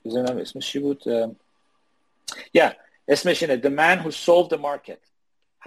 بزنم 0.05 0.39
اسمش 0.39 0.73
چی 0.73 0.79
بود 0.79 1.03
yeah 2.59 2.73
اسمش 3.09 3.43
اینه 3.43 3.61
The 3.61 3.73
Man 3.73 4.05
Who 4.05 4.11
Solved 4.11 4.51
the 4.57 4.59
Market. 4.59 5.01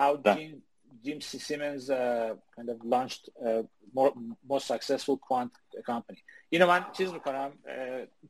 How 0.01 0.17
Jim, 0.17 0.61
Jim 1.05 1.19
C. 1.21 1.29
Simmons 1.47 1.89
uh, 1.89 2.35
kind 2.55 2.69
of 2.73 2.77
launched 2.93 3.23
a 3.45 3.63
more, 3.97 4.11
more 4.49 4.59
successful 4.59 5.17
quant 5.17 5.51
company. 5.85 6.21
اینو 6.49 6.67
من 6.67 6.91
چیز 6.91 7.13
می‌کنم 7.13 7.59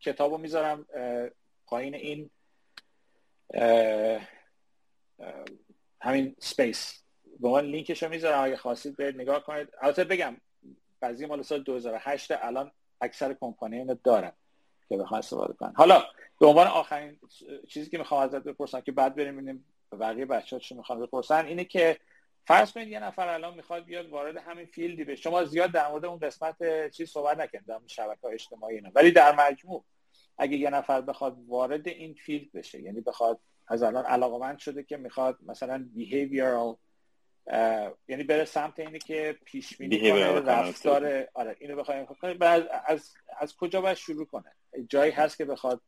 کتاب 0.01 0.31
رو 0.31 0.37
می‌ذارم 0.37 0.85
پایین 1.65 1.95
این 1.95 2.29
همین 6.01 6.35
سپیس 6.39 7.03
به 7.39 7.49
من 7.49 7.65
لینکش 7.65 8.03
رو 8.03 8.09
می‌ذارم 8.09 8.43
اگه 8.43 8.57
خواستید 8.57 8.97
برید 8.97 9.15
نگاه 9.15 9.43
کنید. 9.43 9.67
البته 9.81 10.03
بگم 10.03 10.37
قضیه 11.01 11.27
مال 11.27 11.41
سال 11.41 11.63
2008 11.63 12.31
الان 12.31 12.71
اکثر 13.01 13.33
کمپانی 13.33 13.77
اینو 13.77 13.95
دارن 14.03 14.31
که 14.89 14.97
بخوان 14.97 15.17
استفاده 15.17 15.53
کنن. 15.53 15.73
حالا 15.75 16.03
به 16.39 16.47
عنوان 16.47 16.67
آخرین 16.67 17.19
چیزی 17.67 17.89
که 17.89 17.97
می‌خوام 17.97 18.21
ازت 18.21 18.43
بپرسم 18.43 18.81
که 18.81 18.91
بعد 18.91 19.15
بریم 19.15 19.33
ببینیم 19.33 19.65
بقیه 19.99 20.25
بچه‌ها 20.25 20.59
چی 20.59 20.75
می‌خوان 20.75 20.99
بپرسن 20.99 21.45
اینه 21.45 21.65
که 21.65 21.99
فرض 22.47 22.71
کنید 22.71 22.87
یه 22.87 22.99
نفر 22.99 23.27
الان 23.27 23.53
می‌خواد 23.53 23.85
بیاد 23.85 24.09
وارد 24.09 24.37
همین 24.37 24.65
field 24.65 24.97
ی 24.97 25.03
به 25.03 25.15
شما 25.15 25.43
زیاد 25.43 25.71
در 25.71 25.91
مورد 25.91 26.05
اون 26.05 26.19
قسمت 26.19 26.89
چیز 26.91 27.09
صحبت 27.09 27.37
نکردم 27.37 27.77
در 27.77 27.87
شبکه 27.87 28.21
های 28.23 28.33
اجتماعی 28.33 28.75
اینا. 28.75 28.91
ولی 28.95 29.11
در 29.11 29.35
مجموع 29.35 29.85
اگه 30.37 30.57
یه 30.57 30.69
نفر 30.69 31.01
بخواد 31.01 31.37
وارد 31.47 31.87
این 31.87 32.13
field 32.13 32.51
بشه 32.51 32.81
یعنی 32.81 33.01
بخواد 33.01 33.39
از 33.67 33.83
الان 33.83 34.05
علاقمند 34.05 34.59
شده 34.59 34.83
که 34.83 34.97
می‌خواد 34.97 35.37
مثلا 35.45 35.89
behavioral 35.97 36.84
یعنی 38.07 38.23
بره 38.23 38.45
سمت 38.45 38.79
اینه 38.79 38.99
که 38.99 39.37
پیش 39.45 39.77
بینی 39.77 40.11
کنه 40.11 40.39
رفتار 40.39 41.27
آره 41.33 41.55
اینو 41.59 41.75
بخوایم 41.75 42.07
از, 42.41 42.63
از 42.85 43.13
از 43.39 43.55
کجا 43.55 43.81
باید 43.81 43.97
شروع 43.97 44.25
کنه؟ 44.25 44.51
جایی 44.89 45.11
هست 45.11 45.37
که 45.37 45.45
بخواد 45.45 45.81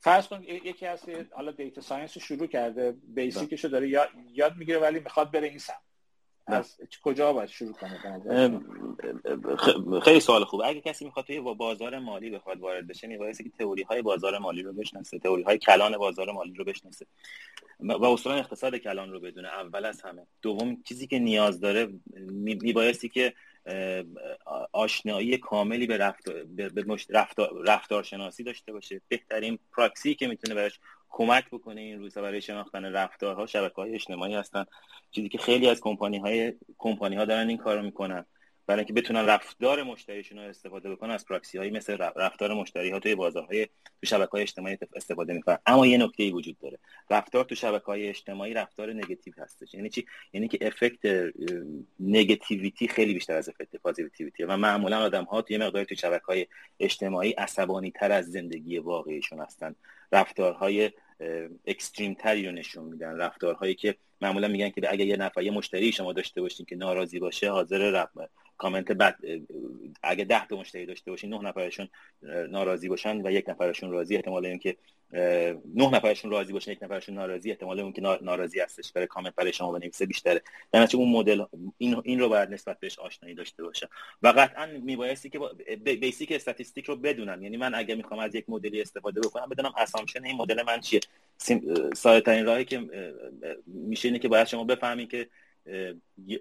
فرض 0.00 0.26
کن 0.28 0.42
یکی 0.42 0.86
هست 0.86 1.08
حالا 1.32 1.52
data 1.52 1.80
science 1.80 2.16
رو 2.16 2.22
شروع 2.22 2.46
کرده 2.46 2.92
basic 2.92 3.43
ش 3.43 3.64
رو 3.64 3.70
داره 3.70 3.88
یاد, 3.88 4.08
یاد 4.32 4.56
می‌گیره 4.56 4.78
ولی 4.78 5.00
می‌خواد 5.00 5.30
بره 5.30 5.48
این 5.48 5.58
سمت. 5.58 5.76
از 6.46 6.76
کجا 7.02 7.32
باید 7.32 7.48
شروع 7.48 7.72
کنه 7.72 8.60
خیلی 10.02 10.20
سوال 10.20 10.44
خوب. 10.44 10.62
اگه 10.64 10.80
کسی 10.80 11.04
می‌خواد 11.04 11.26
توی 11.26 11.40
بازار 11.40 11.98
مالی 11.98 12.30
بخواد 12.30 12.60
وارد 12.60 12.86
بشه 12.86 13.06
میبایستی 13.06 13.44
که 13.44 13.50
تئوری 13.50 13.82
های 13.82 14.02
بازار 14.02 14.38
مالی 14.38 14.62
رو 14.62 14.72
بشناسه 14.72 15.18
تئوری 15.18 15.42
های 15.42 15.58
کلان 15.58 15.98
بازار 15.98 16.32
مالی 16.32 16.54
رو 16.54 16.64
بشناسه. 16.64 17.06
و 17.80 18.04
اصولا 18.04 18.34
اقتصاد 18.36 18.76
کلان 18.76 19.12
رو 19.12 19.20
بدونه 19.20 19.48
اول 19.48 19.84
از 19.84 20.02
همه. 20.02 20.26
دوم 20.42 20.82
چیزی 20.82 21.06
که 21.06 21.18
نیاز 21.18 21.60
داره 21.60 21.88
میبایستی 22.30 23.08
که 23.08 23.34
آشنایی 24.72 25.38
کاملی 25.38 25.86
به 25.86 25.98
رفتار, 25.98 26.44
به 26.44 26.84
رفتار, 27.10 27.62
رفتارشناسی 27.66 28.42
داشته 28.42 28.72
باشه. 28.72 29.00
بهترین 29.08 29.58
پراکسی 29.76 30.14
که 30.14 30.26
می‌تونه 30.26 30.54
براش 30.54 30.80
کمک 31.16 31.44
بکنه 31.50 31.80
این 31.80 31.98
روزها 31.98 32.22
برای 32.22 32.40
شناختن 32.40 32.84
رفتارها 32.84 33.46
شبکه 33.46 33.74
های 33.74 33.94
اجتماعی 33.94 34.34
هستن. 34.34 34.64
چیزی 35.10 35.28
که 35.28 35.38
خیلی 35.38 35.68
از 35.68 35.80
کمپانی 35.80 36.18
های 36.18 36.52
کمپانی 36.78 37.16
ها 37.16 37.24
دارن 37.24 37.48
این 37.48 37.58
کارو 37.58 37.82
می‌کنن. 37.82 38.24
برای 38.66 38.78
اینکه 38.78 38.92
بتونن 38.92 39.26
رفتار 39.26 39.82
مشتریشون 39.82 40.38
رو 40.38 40.44
استفاده 40.44 40.90
بکنن 40.90 41.10
از 41.10 41.26
پراکسی 41.26 41.58
هایی 41.58 41.70
مثل 41.70 41.96
رفتار 42.16 42.54
مشتری 42.54 42.90
ها 42.90 42.98
توی 42.98 43.14
بازارهای 43.14 43.66
تو 43.66 44.06
شبکه 44.06 44.30
های 44.30 44.42
اجتماعی 44.42 44.78
استفاده 44.96 45.32
می‌کنن. 45.32 45.58
اما 45.66 45.86
یه 45.86 45.98
نکته 45.98 46.22
ای 46.22 46.30
وجود 46.30 46.58
داره. 46.58 46.78
رفتار 47.10 47.44
تو 47.44 47.54
شبکه 47.54 47.84
های 47.84 48.08
اجتماعی 48.08 48.54
رفتار 48.54 48.92
نگاتیو 48.92 49.34
هستش. 49.38 49.74
یعنی 49.74 49.88
چی؟ 49.88 50.06
یعنی 50.32 50.48
که 50.48 50.58
effect 50.66 51.32
negativity 52.00 52.88
خیلی 52.88 53.14
بیشتر 53.14 53.36
از 53.36 53.48
effect 53.48 53.76
positivity 53.76 54.44
و 54.44 54.56
معمولا 54.56 54.98
آدم 54.98 55.24
ها 55.24 55.42
توی 55.42 55.58
مقداری 55.58 55.86
تو 55.86 55.94
شبکه 55.94 56.24
های 56.26 56.46
اجتماعی 56.80 57.32
عصبانی 57.32 57.90
تر 57.90 58.12
از 58.12 58.32
زندگی 58.32 58.78
واقعیشون 58.78 59.40
هستن. 59.40 59.74
رفتارهای 60.12 60.90
اکستریم 61.66 62.14
تری 62.14 62.46
رو 62.46 62.52
نشون 62.52 62.84
میدن 62.84 63.16
رفتارهایی 63.16 63.74
که 63.74 63.96
معمولا 64.20 64.48
میگن 64.48 64.70
که 64.70 64.92
اگه 64.92 65.04
یه 65.04 65.16
نفر 65.16 65.42
یه 65.42 65.50
مشتری 65.50 65.92
شما 65.92 66.12
داشته 66.12 66.40
باشین 66.40 66.66
که 66.66 66.76
ناراضی 66.76 67.18
باشه 67.18 67.50
حاضر 67.50 67.90
کامنت 68.58 68.92
بد 68.92 69.16
اگه 70.02 70.24
ده 70.24 70.46
تا 70.46 70.56
مشتری 70.56 70.86
داشته 70.86 71.10
باشین 71.10 71.34
نه 71.34 71.42
نفرشون 71.42 71.88
ناراضی 72.50 72.88
باشن 72.88 73.26
و 73.26 73.32
یک 73.32 73.48
نفرشون 73.48 73.90
راضی 73.90 74.16
احتمال 74.16 74.46
اینکه 74.46 74.76
نه 75.74 75.90
نفرشون 75.92 76.30
راضی 76.30 76.52
باشن 76.52 76.72
یک 76.72 76.82
نفرشون 76.82 77.14
ناراضی 77.14 77.50
احتمال 77.50 77.80
اون 77.80 77.92
که 77.92 78.00
ناراضی 78.00 78.60
هستش. 78.60 78.92
برای 78.92 79.06
کامنت 79.06 79.34
برای 79.34 79.52
شما 79.52 79.72
بنویسه 79.72 80.06
بیشتره. 80.06 80.42
در 80.72 80.88
اون 80.94 81.12
مدل 81.12 81.44
این 81.78 82.00
این 82.04 82.20
رو 82.20 82.28
باید 82.28 82.50
نسبت 82.50 82.80
بهش 82.80 82.98
آشنایی 82.98 83.34
داشته 83.34 83.62
باشه. 83.62 83.88
و 84.22 84.28
قطعا 84.28 84.66
میبایستی 84.66 85.30
که 85.30 85.38
basic 85.84 86.32
statistic 86.32 86.84
رو 86.84 86.96
بدونم 86.96 87.42
یعنی 87.42 87.56
من 87.56 87.74
اگه 87.74 87.94
می‌خوام 87.94 88.20
از 88.20 88.34
یک 88.34 88.44
مدلی 88.48 88.80
استفاده 88.80 89.20
بکنم 89.20 89.48
بدونم 89.48 89.72
assumption 89.76 90.24
این 90.24 90.36
مدل 90.36 90.62
من 90.62 90.80
چیه. 90.80 91.00
ساده 91.94 92.20
ترین 92.20 92.46
راهی 92.46 92.64
که 92.64 92.80
میشه 93.66 94.08
اینه 94.08 94.18
که 94.18 94.28
باید 94.28 94.46
شما 94.46 94.64
بفهمید 94.64 95.10
که 95.10 95.28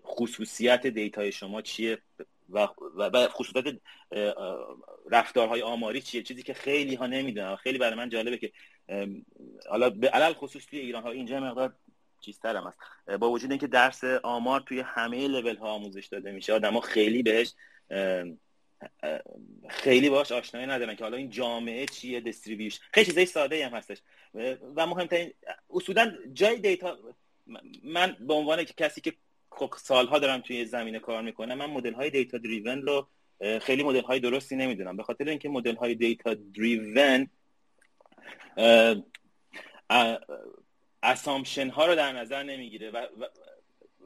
خصوصیت 0.05 0.88
data 0.88 1.23
ی 1.23 1.32
شما 1.32 1.61
چیه 1.61 1.97
و, 2.49 2.67
و 2.95 3.28
خصوصیت 3.28 3.76
رفتارهای 5.11 5.61
آماری 5.61 6.01
چیه؟ 6.01 6.24
چیزی 6.24 6.43
که 6.43 6.53
خیلی 6.53 6.95
ها 6.95 7.07
نمی‌دونن 7.07 7.55
خیلی 7.55 7.78
برای 7.78 7.95
من 7.95 8.09
جالبه 8.09 8.38
که 8.38 8.51
حالا 9.69 9.89
به 9.89 10.09
علی‌الخصوص 10.09 10.66
توی 10.65 10.80
ایران 10.80 11.03
ها 11.03 11.11
اینجا 11.11 11.39
مقدار 11.39 11.76
چیزترم 12.19 12.67
است 12.67 12.78
با 13.19 13.30
وجود 13.30 13.51
اینکه 13.51 13.67
درس 13.67 14.03
آمار 14.03 14.61
توی 14.61 14.80
همه 14.80 15.28
لول 15.28 15.55
ها 15.55 15.69
آموزش 15.69 16.07
داده 16.07 16.32
میشه 16.32 16.53
آدما 16.53 16.82
خیلی 16.82 17.24
بهش 17.24 17.53
خیلی 19.69 20.09
باش 20.09 20.32
آشنایی 20.32 20.67
ندارن 20.67 20.95
که 20.95 21.03
حالا 21.03 21.17
این 21.17 21.30
جامعه 21.30 21.86
چیه 21.86 22.19
distribution 22.20 22.82
خیلی 22.93 23.05
چیزای 23.05 23.26
ساده 23.26 23.65
هم 23.65 23.74
هستش. 23.74 23.97
و 24.76 24.88
مهمترین 24.88 25.34
اصولا 25.69 26.13
جای 26.34 26.59
data 26.59 26.97
من 27.84 28.18
به 28.20 28.34
عنوان 28.34 28.64
کسی 28.64 29.02
که 29.02 29.14
خب 29.50 29.74
سالها 29.78 30.20
دارم 30.20 30.41
توی 30.41 30.66
زمینه 30.66 31.00
کار 31.00 31.22
می‌کنم 31.22 31.58
من 31.58 31.66
مدل 31.66 31.94
های 31.94 32.10
data 32.09 32.38
driven 32.38 32.82
رو 32.82 33.08
خیلی 33.62 33.84
مدل 33.84 34.02
های 34.02 34.20
درستی 34.20 34.56
نمی‌دونم. 34.56 34.98
به 34.98 35.04
خاطر 35.04 35.30
اینکه 35.30 35.50
مدل 35.50 35.76
های 35.76 35.96
data 35.95 36.34
driven 36.34 37.30
assumption 41.03 41.70
ها 41.70 41.86
رو 41.86 41.96
در 41.96 42.12
نظر 42.12 42.44
نمی‌گیره 42.44 42.91
و, 42.91 42.98
و, 42.98 43.26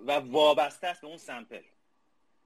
و 0.05 0.11
وابسته 0.11 0.87
است 0.87 1.01
به 1.01 1.07
اون 1.07 1.17
sample 1.17 1.61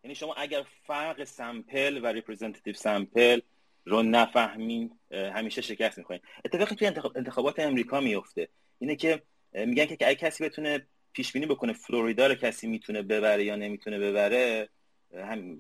یعنی 0.04 0.16
شما 0.16 0.34
اگر 0.34 0.66
فرق 0.84 1.24
sample 1.24 2.00
و 2.04 2.08
representative 2.08 2.74
sample 2.74 3.42
رو 3.86 4.04
نفهمین 4.04 5.00
همیشه 5.12 5.62
شکست 5.62 5.98
می‌کنین 5.98 6.22
اتفاقی 6.46 6.76
توی 6.76 6.88
انتخابات 7.16 7.60
امریکا 7.60 8.00
میفته 8.02 8.48
اینه 8.80 8.96
که 8.96 9.22
میگن 9.54 9.86
که 9.86 9.98
اگه 10.02 10.16
کسی 10.16 10.44
بتونه 10.44 10.88
پیش 11.14 11.32
بینی 11.32 11.46
بکنه 11.46 11.74
فلوریدا 11.74 12.28
رو 12.28 12.36
کسی 12.36 12.68
می‌تونه 12.68 13.02
ببره 13.02 13.44
یا 13.44 13.56
نمی‌تونه 13.56 14.00
ببره 14.00 14.70
هم 15.14 15.58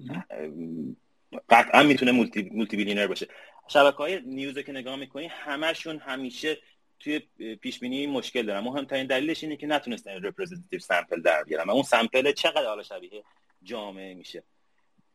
قطعا 1.49 1.83
می‌تونه 1.83 2.11
multi, 2.11 2.49
multi 2.53 2.77
billionaire 2.77 3.07
باشه. 3.07 3.27
شبکه 3.67 3.97
های 3.97 4.21
news 4.25 4.57
که 4.57 4.71
نگاه 4.71 4.95
می‌کنی 4.95 5.27
همشون 5.27 5.97
همیشه 5.97 6.57
توی 6.99 7.19
پیش 7.61 7.79
بینی 7.79 8.07
مشکل 8.07 8.45
دارن. 8.45 8.59
مهمترین 8.59 9.07
دلیلش 9.07 9.43
اینه 9.43 9.57
که 9.57 9.67
نتونستن 9.67 10.23
representative 10.23 10.79
sample 10.79 11.21
در 11.21 11.43
بیارن 11.43 11.69
و 11.69 11.71
اون 11.71 11.83
sample 11.83 12.31
چقدر 12.31 12.65
حالا 12.65 12.83
شبیه 12.83 13.23
جامعه 13.63 14.13
میشه. 14.13 14.43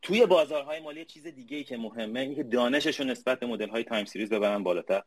توی 0.01 0.25
بازارهای 0.25 0.79
مالی 0.79 1.05
چیز 1.05 1.27
دیگه 1.27 1.57
ای 1.57 1.63
که 1.63 1.77
مهمه 1.77 2.19
اینه 2.19 2.35
که 2.35 2.43
دانششون 2.43 3.09
نسبت 3.09 3.39
به 3.39 3.45
مدل 3.45 3.69
های 3.69 3.83
time 3.83 4.05
series 4.05 4.29
ببرن 4.29 4.63
بالاتر. 4.63 5.03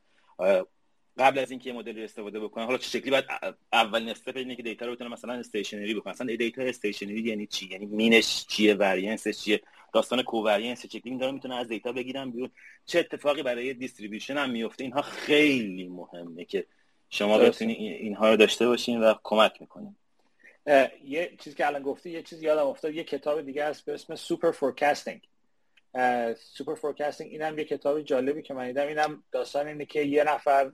قبل 1.18 1.38
از 1.38 1.50
اینکه 1.50 1.72
مدل 1.72 1.96
رو 1.98 2.04
استفاده 2.04 2.40
بکنن 2.40 2.64
حالا 2.64 2.78
چه 2.78 2.98
شکلی؟ 2.98 3.10
باید 3.10 3.24
اولین 3.72 4.08
step 4.08 4.36
اینه 4.36 4.56
که 4.56 4.62
data 4.62 4.86
رو 4.86 4.94
بتونن 4.94 5.10
مثلا 5.10 5.32
stationary 5.32 5.94
بکنن. 5.94 6.12
مثلا 6.12 6.36
data 6.36 6.62
stationary 6.62 7.20
یعنی 7.20 7.46
چی؟ 7.46 7.68
یعنی 7.70 7.86
mean 7.86 8.26
ش 8.26 8.46
چیه؟ 8.46 8.74
variance 8.74 9.26
ش 9.26 9.38
چیه؟ 9.38 9.60
داستان 9.92 10.22
covariance 10.22 10.82
چه 10.82 10.98
شکلی 10.98 11.18
داره 11.18 11.32
می‌تونه 11.32 11.56
از 11.56 11.68
data 11.68 11.92
بگیرن 11.92 12.30
بیرون. 12.30 12.50
چه 12.86 12.98
اتفاقی 12.98 13.42
برای 13.42 13.74
distribution 13.74 14.36
هم 14.36 14.50
میفته 14.50 14.84
اینها 14.84 15.02
خیلی 15.02 15.88
مهمه 15.88 16.44
که 16.44 16.66
شما 17.10 17.38
بتونید 17.38 17.78
اینها 17.78 18.30
رو 18.30 18.36
داشته 18.36 18.66
باشین 18.66 19.00
و 19.00 19.14
کمک 19.22 19.60
می‌کنین. 19.60 19.96
یه 21.04 21.36
چیزی 21.38 21.56
که 21.56 21.66
الان 21.66 21.82
گفتی 21.82 22.10
یه 22.10 22.22
چیزی 22.22 22.44
یادم 22.46 22.66
افتاد. 22.66 22.94
یه 22.94 23.04
کتاب 23.04 23.42
دیگه 23.42 23.64
هست 23.64 23.84
به 23.84 23.94
اسم 23.94 24.14
Superforecasting 24.14 25.20
Superforecasting 26.36 27.30
اینم 27.30 27.58
یه 27.58 27.64
کتاب 27.64 28.02
جالبی 28.02 28.42
که 28.42 28.54
من 28.54 28.66
دیدم. 28.66 28.86
اینم 28.86 29.24
داستان 29.32 29.66
اینه 29.66 29.86
که 29.86 30.02
یه 30.02 30.24
نفر 30.24 30.72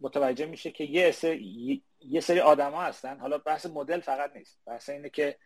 متوجه 0.00 0.46
میشه 0.46 0.70
که 0.70 0.84
یه 0.84 1.10
سری 1.10 1.82
یه 2.00 2.20
سری 2.20 2.40
آدما 2.40 2.82
هستن. 2.82 3.18
حالا 3.18 3.38
بحث 3.38 3.66
مدل 3.66 4.00
فقط 4.00 4.36
نیست. 4.36 4.58
بحث 4.66 4.88
اینه 4.88 5.10
که 5.10 5.36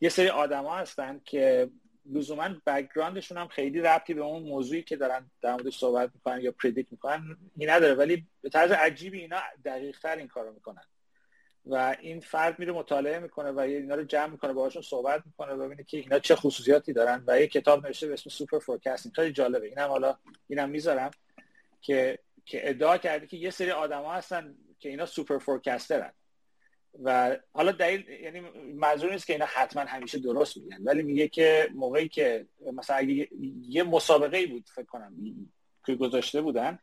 یه 0.00 0.08
سری 0.08 0.28
آدما 0.28 0.76
هستن 0.76 1.20
که 1.24 1.70
لزوما 2.06 2.48
background 2.66 3.17
شون 3.17 3.38
هم 3.38 3.48
خیلی 3.48 3.80
ربطی 3.80 4.14
به 4.14 4.22
اون 4.22 4.42
موضوعی 4.42 4.82
که 4.82 4.96
دارن 4.96 5.30
در 5.42 5.50
موردش 5.50 5.78
صحبت 5.78 6.10
می‌کنن 6.14 6.40
یا 6.40 6.52
predict 6.52 6.92
می‌کنن 6.92 7.36
این 7.56 7.70
نداره. 7.70 7.94
ولی 7.94 8.26
به 8.42 8.48
طرز 8.48 8.70
عجیبی 8.70 9.20
اینا 9.20 9.40
دقیق 9.64 9.98
تر 9.98 10.16
این 10.16 10.28
کارو 10.28 10.52
می‌کنن. 10.52 10.84
و 11.66 11.96
این 12.00 12.20
فرد 12.20 12.58
میره 12.58 12.72
مطالعه 12.72 13.18
می‌کنه 13.18 13.50
و 13.50 13.58
اینا 13.58 13.94
رو 13.94 14.04
جمع 14.04 14.26
می‌کنه 14.26 14.52
باهاشون 14.52 14.82
صحبت 14.82 15.22
می‌کنه 15.26 15.52
و 15.52 15.64
ببینه 15.64 15.84
که 15.84 15.98
اینا 15.98 16.18
چه 16.18 16.36
خصوصیاتی 16.36 16.92
دارن 16.92 17.24
و 17.26 17.40
یه 17.40 17.46
کتاب 17.46 17.86
نوشته 17.86 18.06
به 18.06 18.12
اسم 18.12 18.30
Superforecasting 18.30 19.14
خیلی 19.14 19.32
جالبه. 19.32 19.66
اینم 19.66 19.88
حالا 19.88 20.18
اینم 20.48 20.70
می‌ذارم 20.70 21.10
که 21.80 22.18
که 22.44 22.70
ادعا 22.70 22.98
کرده 22.98 23.26
که 23.26 23.36
یه 23.36 23.50
سری 23.50 23.70
آدما 23.70 24.12
هستن 24.12 24.54
که 24.78 24.88
اینا 24.88 25.06
superforecaster 25.06 25.38
ن 25.38 26.12
و 27.02 27.36
حالا 27.52 27.72
دلیل 27.72 28.08
یعنی 28.08 28.40
منظور 28.74 29.12
نیست 29.12 29.26
که 29.26 29.32
اینا 29.32 29.46
حتما 29.46 29.82
همیشه 29.82 30.18
درست 30.18 30.56
میگن 30.56 30.82
ولی 30.84 31.02
میگه 31.02 31.28
که 31.28 31.68
موقعی 31.74 32.08
که 32.08 32.46
مثلا 32.72 32.96
اگه 32.96 33.28
یه 33.68 33.82
مسابقه 33.82 34.36
ای 34.36 34.46
بود 34.46 34.68
فکر 34.74 34.86
کنم 34.86 35.14
که 35.86 35.94
گذاشته 35.94 36.42
بودن 36.42 36.78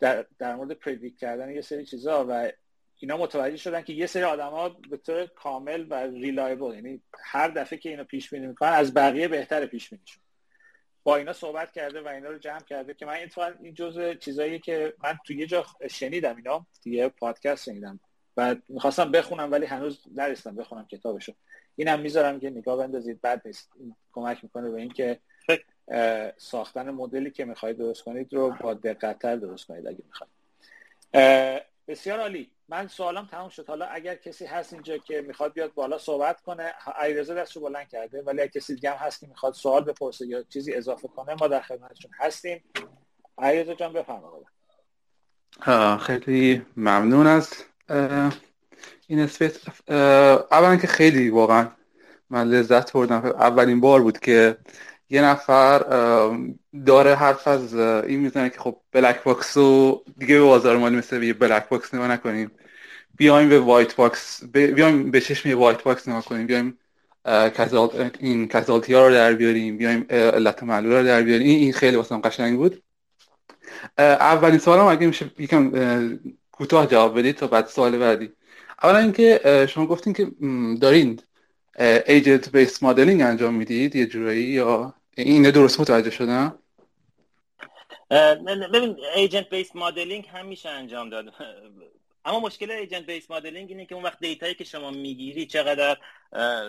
در, 0.00 0.26
در 0.38 0.54
مورد 0.56 0.72
پردیکت 0.72 1.18
کردن 1.18 1.50
یه 1.50 1.60
سری 1.60 1.86
چیزا 1.86 2.26
و 2.28 2.52
اینا 3.02 3.16
متوجه 3.16 3.56
شدن 3.56 3.82
که 3.82 3.92
یه 3.92 4.06
سری 4.06 4.22
آدما 4.22 4.68
به 4.68 4.96
طور 4.96 5.26
کامل 5.26 5.86
و 5.90 5.94
ریلایبل 5.94 6.74
یعنی 6.74 7.02
هر 7.24 7.48
دفعه 7.48 7.78
که 7.78 7.88
اینا 7.88 8.04
پیش 8.04 8.30
بینی 8.30 8.46
می‌کنن 8.46 8.68
از 8.68 8.94
بقیه 8.94 9.28
بهتر 9.28 9.66
پیش 9.66 9.90
بینیشون 9.90 10.22
با 11.04 11.16
اینا 11.16 11.32
صحبت 11.32 11.72
کرده 11.72 12.00
و 12.00 12.08
اینا 12.08 12.28
رو 12.28 12.38
جمع 12.38 12.60
کرده 12.60 12.94
که 12.94 13.06
من 13.06 13.16
این 13.62 13.74
جزء 13.74 14.14
چیزایی 14.14 14.58
که 14.58 14.94
من 15.04 15.18
تو 15.26 15.32
یه 15.32 15.46
جا 15.46 15.66
شنیدم 15.90 16.36
اینا 16.36 16.66
توی 16.82 17.08
پادکست 17.08 17.64
شنیدم. 17.64 18.00
و 18.36 18.56
می‌خواستم 18.68 19.10
بخونم 19.10 19.52
ولی 19.52 19.66
هنوز 19.66 20.04
نرسیدم 20.14 20.56
بخونم 20.56 20.86
کتابشو. 20.86 21.32
اینم 21.76 22.00
می‌ذارم 22.00 22.40
که 22.40 22.50
نگاه 22.50 22.78
بندازید 22.78 23.20
بد 23.20 23.42
نیست. 23.44 23.70
کمک 24.12 24.44
می‌کنه 24.44 24.70
به 24.70 24.80
اینکه 24.80 25.18
ساختن 26.36 26.90
مدلی 26.90 27.30
که 27.30 27.44
می‌خواید 27.44 27.78
درست 27.78 28.02
کنید 28.02 28.34
رو 28.34 28.56
با 28.60 28.74
دقتتر 28.74 29.36
درست 29.36 29.66
کنید 29.66 29.86
اگه 29.86 30.02
می‌خواید. 30.06 30.32
بسیار 31.88 32.20
عالی. 32.20 32.50
من 32.72 32.88
سوالم 32.88 33.26
تمام 33.26 33.48
شد. 33.48 33.68
حالا 33.68 33.86
اگر 33.86 34.14
کسی 34.14 34.46
هست 34.46 34.72
اینجا 34.72 34.98
که 34.98 35.20
می‌خواد 35.20 35.52
بیاد 35.52 35.74
بالا 35.74 35.98
صحبت 35.98 36.40
کنه 36.40 36.74
علیرضا 36.96 37.34
دستشو 37.34 37.60
بلند 37.60 37.88
کرده 37.88 38.22
ولی 38.22 38.40
اگر 38.40 38.50
کسی 38.50 38.74
دیگه 38.74 38.90
هم 38.90 38.96
هست 38.96 39.20
که 39.20 39.26
می‌خواد 39.26 39.54
سوال 39.54 39.84
بپرسه 39.84 40.26
یا 40.26 40.42
چیزی 40.42 40.74
اضافه 40.74 41.08
کنه 41.08 41.34
ما 41.40 41.48
در 41.48 41.60
خدمتشون 41.60 42.10
هستیم. 42.18 42.64
علیرضا 43.38 43.74
جان 43.74 43.92
بفرمایید 43.92 44.46
خیلی 46.00 46.66
ممنون 46.76 47.26
از 47.26 47.52
این 49.06 49.20
اسپیس. 49.20 49.58
اولا 50.50 50.76
که 50.76 50.86
خیلی 50.86 51.30
واقعا 51.30 51.68
من 52.30 52.48
لذت 52.48 52.92
بردم. 52.92 53.26
اولین 53.26 53.80
بار 53.80 54.02
بود 54.02 54.18
که 54.18 54.56
یه 55.12 55.22
نفر 55.22 55.78
داره 56.86 57.14
حرف 57.14 57.48
از 57.48 57.74
این 57.74 58.20
می‌زنه 58.20 58.50
که 58.50 58.58
خب 58.58 58.76
black 58.92 59.22
box 59.22 59.56
رو 59.56 60.04
دیگه 60.18 60.34
به 60.34 60.42
بازار 60.42 60.76
مالی 60.76 60.96
مثل 60.96 61.22
یه 61.22 61.32
black 61.32 61.68
box 61.68 61.94
نگاه 61.94 62.08
نکنیم 62.08 62.50
بیایم 63.16 63.48
به 63.48 63.60
white 63.60 63.96
box 63.96 64.44
بیایم 64.44 65.10
به 65.10 65.20
چشم 65.20 65.58
white 65.58 65.82
box 65.82 66.08
نگاه 66.08 66.24
کنیم. 66.24 66.46
بیایم 66.46 66.78
این 68.20 68.48
causality 68.48 68.94
ها 68.94 69.08
رو 69.08 69.14
در 69.14 69.32
بیاریم. 69.32 69.76
بیایم 69.76 70.06
علت 70.10 70.62
معلول 70.62 70.92
رو 70.92 71.04
در 71.04 71.22
بیاریم. 71.22 71.46
این 71.46 71.72
خیلی 71.72 71.96
واسم 71.96 72.16
قشنگ 72.16 72.56
بود. 72.56 72.82
اولین 73.98 74.58
سوالم 74.58 74.86
اگه 74.86 75.06
میشه 75.06 75.30
یکم 75.38 75.72
کوتاه 76.52 76.86
جواب 76.86 77.18
بدید 77.18 77.36
تا 77.36 77.46
بعد 77.46 77.66
سوال 77.66 77.98
بعدی. 77.98 78.32
اولا 78.82 78.98
اینکه 78.98 79.66
شما 79.68 79.86
گفتین 79.86 80.12
که 80.12 80.30
دارین 80.80 81.20
agent 82.06 82.52
based 82.52 82.82
modeling 82.82 83.22
انجام 83.22 83.54
می‌دید 83.54 83.96
یه 83.96 84.06
جورایی 84.06 84.44
یا؟ 84.44 84.94
اینه 85.16 85.50
درست 85.50 85.80
متوجه 85.80 86.10
شدم 86.10 86.58
ببین 88.72 88.96
agent 89.14 89.50
based 89.50 89.76
modeling 89.76 90.26
هم 90.26 90.46
میشه 90.46 90.68
انجام 90.68 91.10
داد. 91.10 91.24
اما 92.24 92.40
مشکل 92.40 92.70
agent 92.70 93.06
based 93.06 93.30
modeling 93.30 93.70
اینه 93.70 93.86
که 93.86 93.94
اون 93.94 94.04
وقت 94.04 94.20
data 94.20 94.43
یی 94.43 94.54
که 94.54 94.64
شما 94.64 94.90
می‌گیری 94.90 95.46
چقدر 95.46 95.96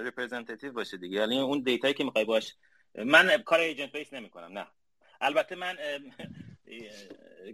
representative 0.03 0.71
باشه 0.71 0.97
دیگه. 0.97 1.17
یعنی 1.17 1.39
اون 1.39 1.59
data 1.59 1.82
یی 1.82 1.93
که 1.93 2.03
می‌خوای 2.03 2.25
باش. 2.25 2.55
من 2.95 3.37
کار 3.45 3.59
agent 3.59 3.91
based 3.91 4.13
نمی‌کنم 4.13 4.57
نه. 4.57 4.67
البته 5.21 5.55
من 5.55 5.77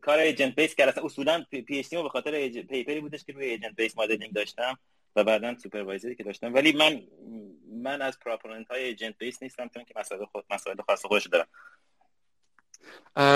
کار 0.02 0.20
agent 0.20 0.56
based 0.56 0.76
کردم 0.76 1.06
اصولا 1.06 1.46
PhD 1.52 1.90
به 1.96 2.10
خاطر 2.10 2.50
paper 2.50 2.92
ی 2.92 3.00
بودش 3.00 3.24
که 3.24 3.34
روی 3.34 3.46
agent 3.46 3.76
based 3.76 3.98
modeling 3.98 4.34
داشتم. 4.34 4.80
بعدا 5.24 5.56
supervisor 5.64 6.11
ی 6.11 6.16
که 6.16 6.24
داشتم. 6.24 6.54
ولی 6.54 6.72
من 6.72 7.02
من 7.84 8.02
از 8.02 8.20
proponent 8.20 8.68
های 8.68 8.84
agent 8.84 9.14
based 9.18 9.44
نیستم 9.44 9.70
چون 9.74 9.84
که 9.84 9.94
مسائل 10.00 10.26
خود 10.26 10.44
مسائل 10.50 10.78
خاص 10.88 11.06
خودش 11.06 11.28
دارم. 11.28 11.48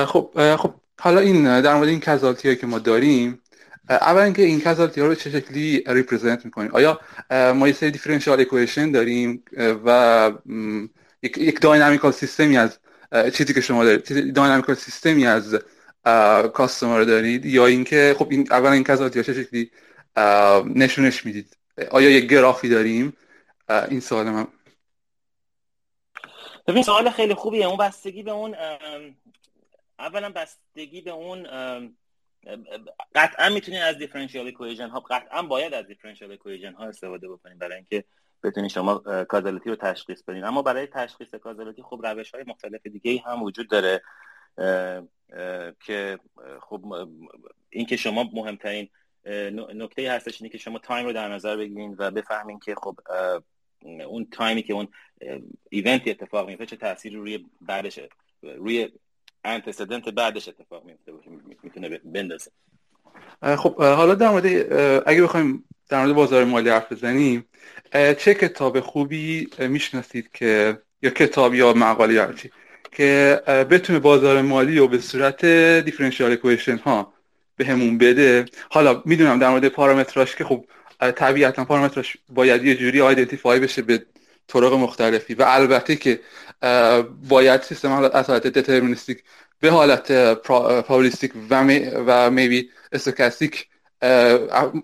خب 0.06 0.56
خب 0.56 0.74
حالا 1.00 1.20
این 1.20 1.62
در 1.62 1.76
مورد 1.76 1.88
این 1.88 2.00
causality 2.00 2.56
که 2.56 2.68
ما 2.68 2.80
داریم 2.80 3.42
اول 3.90 4.22
اینکه 4.22 4.42
این 4.42 4.62
causality 4.62 5.02
ها 5.02 5.08
رو 5.08 5.16
چه 5.16 5.30
شکلی 5.30 5.84
represent 5.88 6.46
می‌کنیم؟ 6.46 6.72
آیا 6.74 7.00
ما 7.32 7.68
یه 7.68 7.74
سری 7.74 7.92
differential 7.92 8.42
equation 8.42 8.92
داریم 8.92 9.44
و 9.86 10.32
یک, 11.24 11.38
یک 11.38 11.62
dynamical 11.62 12.12
system 12.12 12.51
ی 12.51 12.58
از 12.58 12.80
چیزی 13.34 13.54
که 13.54 13.62
شما 13.62 13.86
دارید 13.86 14.36
dynamical 14.36 14.76
system 14.76 15.19
ی 15.19 15.26
از 15.26 15.60
customer 16.54 17.02
دارید؟ 17.02 17.46
یا 17.46 17.66
اینکه 17.66 18.16
خب 18.18 18.28
این 18.32 18.48
اول 18.52 18.70
این 18.70 18.84
causality 18.84 19.20
ها 19.20 19.24
چه 19.24 19.34
شکلی 19.34 19.72
نشونش 20.76 21.26
می‌دید؟ 21.26 21.58
آیا 21.92 22.10
یک 22.10 22.30
گرافی 22.30 22.70
داریم؟ 22.70 23.18
این 23.90 24.00
سوال 24.00 24.30
من 24.30 24.48
ببین 26.68 26.84
سوال 26.84 27.10
خیلی 27.10 27.34
خوبیه. 27.34 27.66
اون 27.66 27.78
بستگی 27.78 28.24
به 28.24 28.32
اون 28.32 28.56
اولا 30.00 30.30
بستگی 30.30 31.02
به 31.02 31.12
اون 31.12 31.48
قطعا 33.16 33.50
می‌تونید 33.50 33.82
از 33.82 33.98
differential 33.98 34.48
equation 34.48 34.90
ها 34.90 35.00
قطعا 35.00 35.42
باید 35.42 35.74
از 35.74 35.88
differential 35.88 36.32
equation 36.32 36.74
ها 36.74 36.86
استفاده 36.86 37.30
بکنید 37.30 37.60
برای 37.60 37.76
اینکه 37.76 38.04
بتونید 38.44 38.72
شما 38.72 38.98
causality 39.24 39.70
رو 39.70 39.76
تشخیص 39.76 40.24
بدین. 40.24 40.44
اما 40.44 40.62
برای 40.62 40.88
تشخیص 40.88 41.36
causality 41.36 41.84
خب 41.84 42.02
روش 42.04 42.32
های 42.32 42.44
مختلف 42.48 42.88
دیگه 42.88 43.24
هم 43.26 43.44
وجود 43.44 43.70
داره 43.70 44.02
که 45.86 46.20
خب 46.62 47.10
اینکه 47.70 47.98
شما 47.98 48.30
مهمترین 48.34 48.90
نکته 49.74 50.12
هستش 50.12 50.42
اینه 50.42 50.52
که 50.52 50.58
شما 50.58 50.80
time 50.80 51.06
رو 51.06 51.14
در 51.14 51.28
نظر 51.28 51.58
بگیرین 51.58 51.96
و 51.98 52.12
بفهمین 52.12 52.60
که 52.60 52.76
خب 52.76 53.00
اون 54.08 54.28
time 54.32 54.57
ی 54.57 54.64
که 54.64 54.74
اون 54.74 54.88
event 55.70 56.03
ی 56.03 56.10
اتفاق 56.10 56.48
میفته 56.48 56.66
چه 56.66 56.76
تاثیری 56.76 57.16
روی 57.16 57.46
بعدش 57.62 58.00
روی 58.42 58.90
antecedent 59.44 60.10
بعدش 60.10 60.48
اتفاق 60.48 60.86
میفته 60.86 61.12
می‌تونه 61.64 62.00
بندازه. 62.04 62.52
خب 63.58 63.76
حالا 63.76 64.16
در 64.16 64.30
مورد 64.30 64.46
اگه 65.08 65.24
بخوایم 65.24 65.64
در 65.90 66.02
مورد 66.02 66.16
بازار 66.16 66.46
مالی 66.46 66.70
حرف 66.70 66.92
بزنیم 66.92 67.46
چه 67.94 68.34
کتاب 68.34 68.80
خوبی 68.80 69.48
می‌شناسید 69.60 70.30
که 70.34 70.78
یا 71.02 71.10
کتاب 71.10 71.54
یا 71.54 71.74
مقاله 71.74 72.14
یا 72.14 72.34
چی 72.34 72.52
که 72.92 73.42
بتونه 73.48 74.00
بازار 74.00 74.42
مالی 74.42 74.78
رو 74.78 74.88
به 74.88 74.98
صورت 74.98 75.46
differential 75.86 76.32
equation 76.32 76.78
ها 76.78 77.14
بهمون 77.58 77.98
بده. 77.98 78.46
حالا 78.70 79.02
می‌دونم 79.06 79.40
در 79.40 79.50
مورد 79.50 79.68
پارامتراش 79.68 80.36
که 80.36 80.44
خب 80.44 80.66
طبیعتا 81.16 81.66
پارامتراش 81.66 82.18
باید 82.30 82.66
یه 82.66 82.76
جوری 82.76 83.02
identify 83.02 83.60
بشه 83.60 83.82
به 83.82 84.06
طرق 84.48 84.74
مختلفی 84.74 85.34
و 85.34 85.44
البته 85.48 85.96
که 85.96 86.20
باید 87.30 87.62
سیستم 87.62 87.92
از 87.92 88.30
حالت 88.30 88.48
deterministic 88.48 89.24
به 89.60 89.70
حالت 89.70 90.34
probabilistic 90.82 91.32
و 91.50 91.64
می 91.64 91.80
و 91.80 92.30
maybe 92.30 92.70
stochastic 92.92 93.68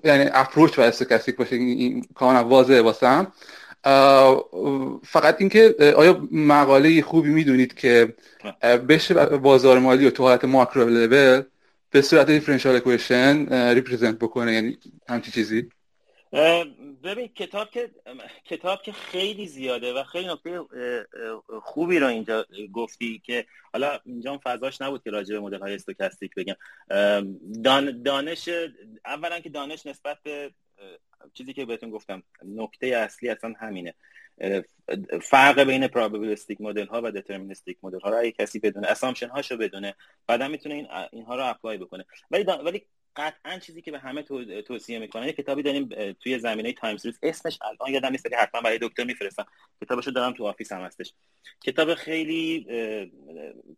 یعنی 0.04 0.30
approach 0.34 0.80
و 0.80 0.82
stochastic 0.82 1.36
باشه. 1.36 1.56
این 1.56 2.06
کاملا 2.16 2.44
واضحه 2.44 2.82
واسم. 2.82 3.34
فقط 5.04 5.36
اینکه 5.40 5.76
آیا 5.98 6.28
مقاله 6.32 7.02
خوبی 7.02 7.30
می‌دونید 7.30 7.74
که 7.74 8.14
بشه 8.90 9.14
بازار 9.26 9.80
مالی 9.80 10.06
و 10.06 10.10
تو 10.10 10.24
حالت 10.24 10.46
macro 10.46 10.90
level 10.90 11.42
به 11.92 12.02
صورت 12.02 12.28
differential 12.28 12.76
equation 12.76 13.54
represent 13.74 14.20
بکنه 14.20 14.54
یعنی 14.54 14.78
همچی 15.10 15.32
چیزی. 15.32 15.70
ببین 17.04 17.28
کتاب 17.28 17.70
که 17.70 17.90
کتاب 18.46 18.82
که 18.82 18.92
خیلی 18.92 19.48
زیاده 19.48 19.94
و 19.94 20.04
خیلی 20.04 20.28
نکته 20.28 20.60
خوبی 21.62 22.00
رو 22.00 22.08
اینجا 22.08 22.46
گفتی 22.74 23.22
که 23.26 23.46
حالا 23.74 24.00
اینجا 24.06 24.40
فضاش 24.44 24.82
نبود 24.82 25.04
که 25.04 25.10
راجع 25.12 25.36
به 25.36 25.40
مدل 25.40 25.60
های 25.60 25.76
stochastic 25.76 26.32
بگم. 26.36 26.56
دانش 28.04 28.50
اولا 29.06 29.40
که 29.40 29.50
دانش 29.50 29.86
نسبت 29.86 30.18
به 30.24 30.52
چیزی 31.34 31.54
که 31.54 31.66
بهتون 31.66 31.90
گفتم 31.90 32.24
نکته 32.46 32.88
اصلی 32.88 33.30
اصلا 33.30 33.54
همینه. 33.60 33.94
فرق 35.22 35.60
بین 35.60 35.88
probabilistic 35.88 36.62
مدل 36.62 36.86
ها 36.86 37.02
و 37.04 37.12
deterministic 37.12 37.78
مدل 37.84 38.00
ها 38.00 38.10
رو 38.10 38.18
اگه 38.18 38.32
کسی 38.32 38.60
بدونه 38.60 38.88
assumption 38.88 39.28
هاشو 39.28 39.58
بدونه 39.58 39.96
بعدا 40.28 40.48
می‌تونه 40.48 40.76
این 40.76 40.88
اینها 41.12 41.36
رو 41.36 41.46
apply 41.46 41.78
بکنه. 41.78 42.06
ولی 42.32 42.44
ولی 42.44 42.86
قطعا 43.16 43.60
چیزی 43.60 43.82
که 43.82 43.92
به 43.92 44.00
همه 44.00 44.24
توصیه 44.62 45.00
می‌کنم 45.00 45.28
یه 45.28 45.34
کتابی 45.34 45.64
داریم 45.64 46.14
توی 46.14 46.40
زمینه 46.40 46.74
time 46.74 46.98
series 46.98 47.20
اسمش 47.24 47.60
الان 47.62 47.94
یادم 47.94 48.12
نیست 48.12 48.34
حتما 48.34 48.62
برای 48.62 48.80
دکتر 48.82 49.04
میفرستم. 49.04 49.46
کتابشو 49.82 50.12
دارم 50.12 50.34
تو 50.34 50.48
office 50.48 50.72
هم 50.72 50.82
هستش. 50.82 51.14
کتاب 51.64 51.94
خیلی 51.94 52.66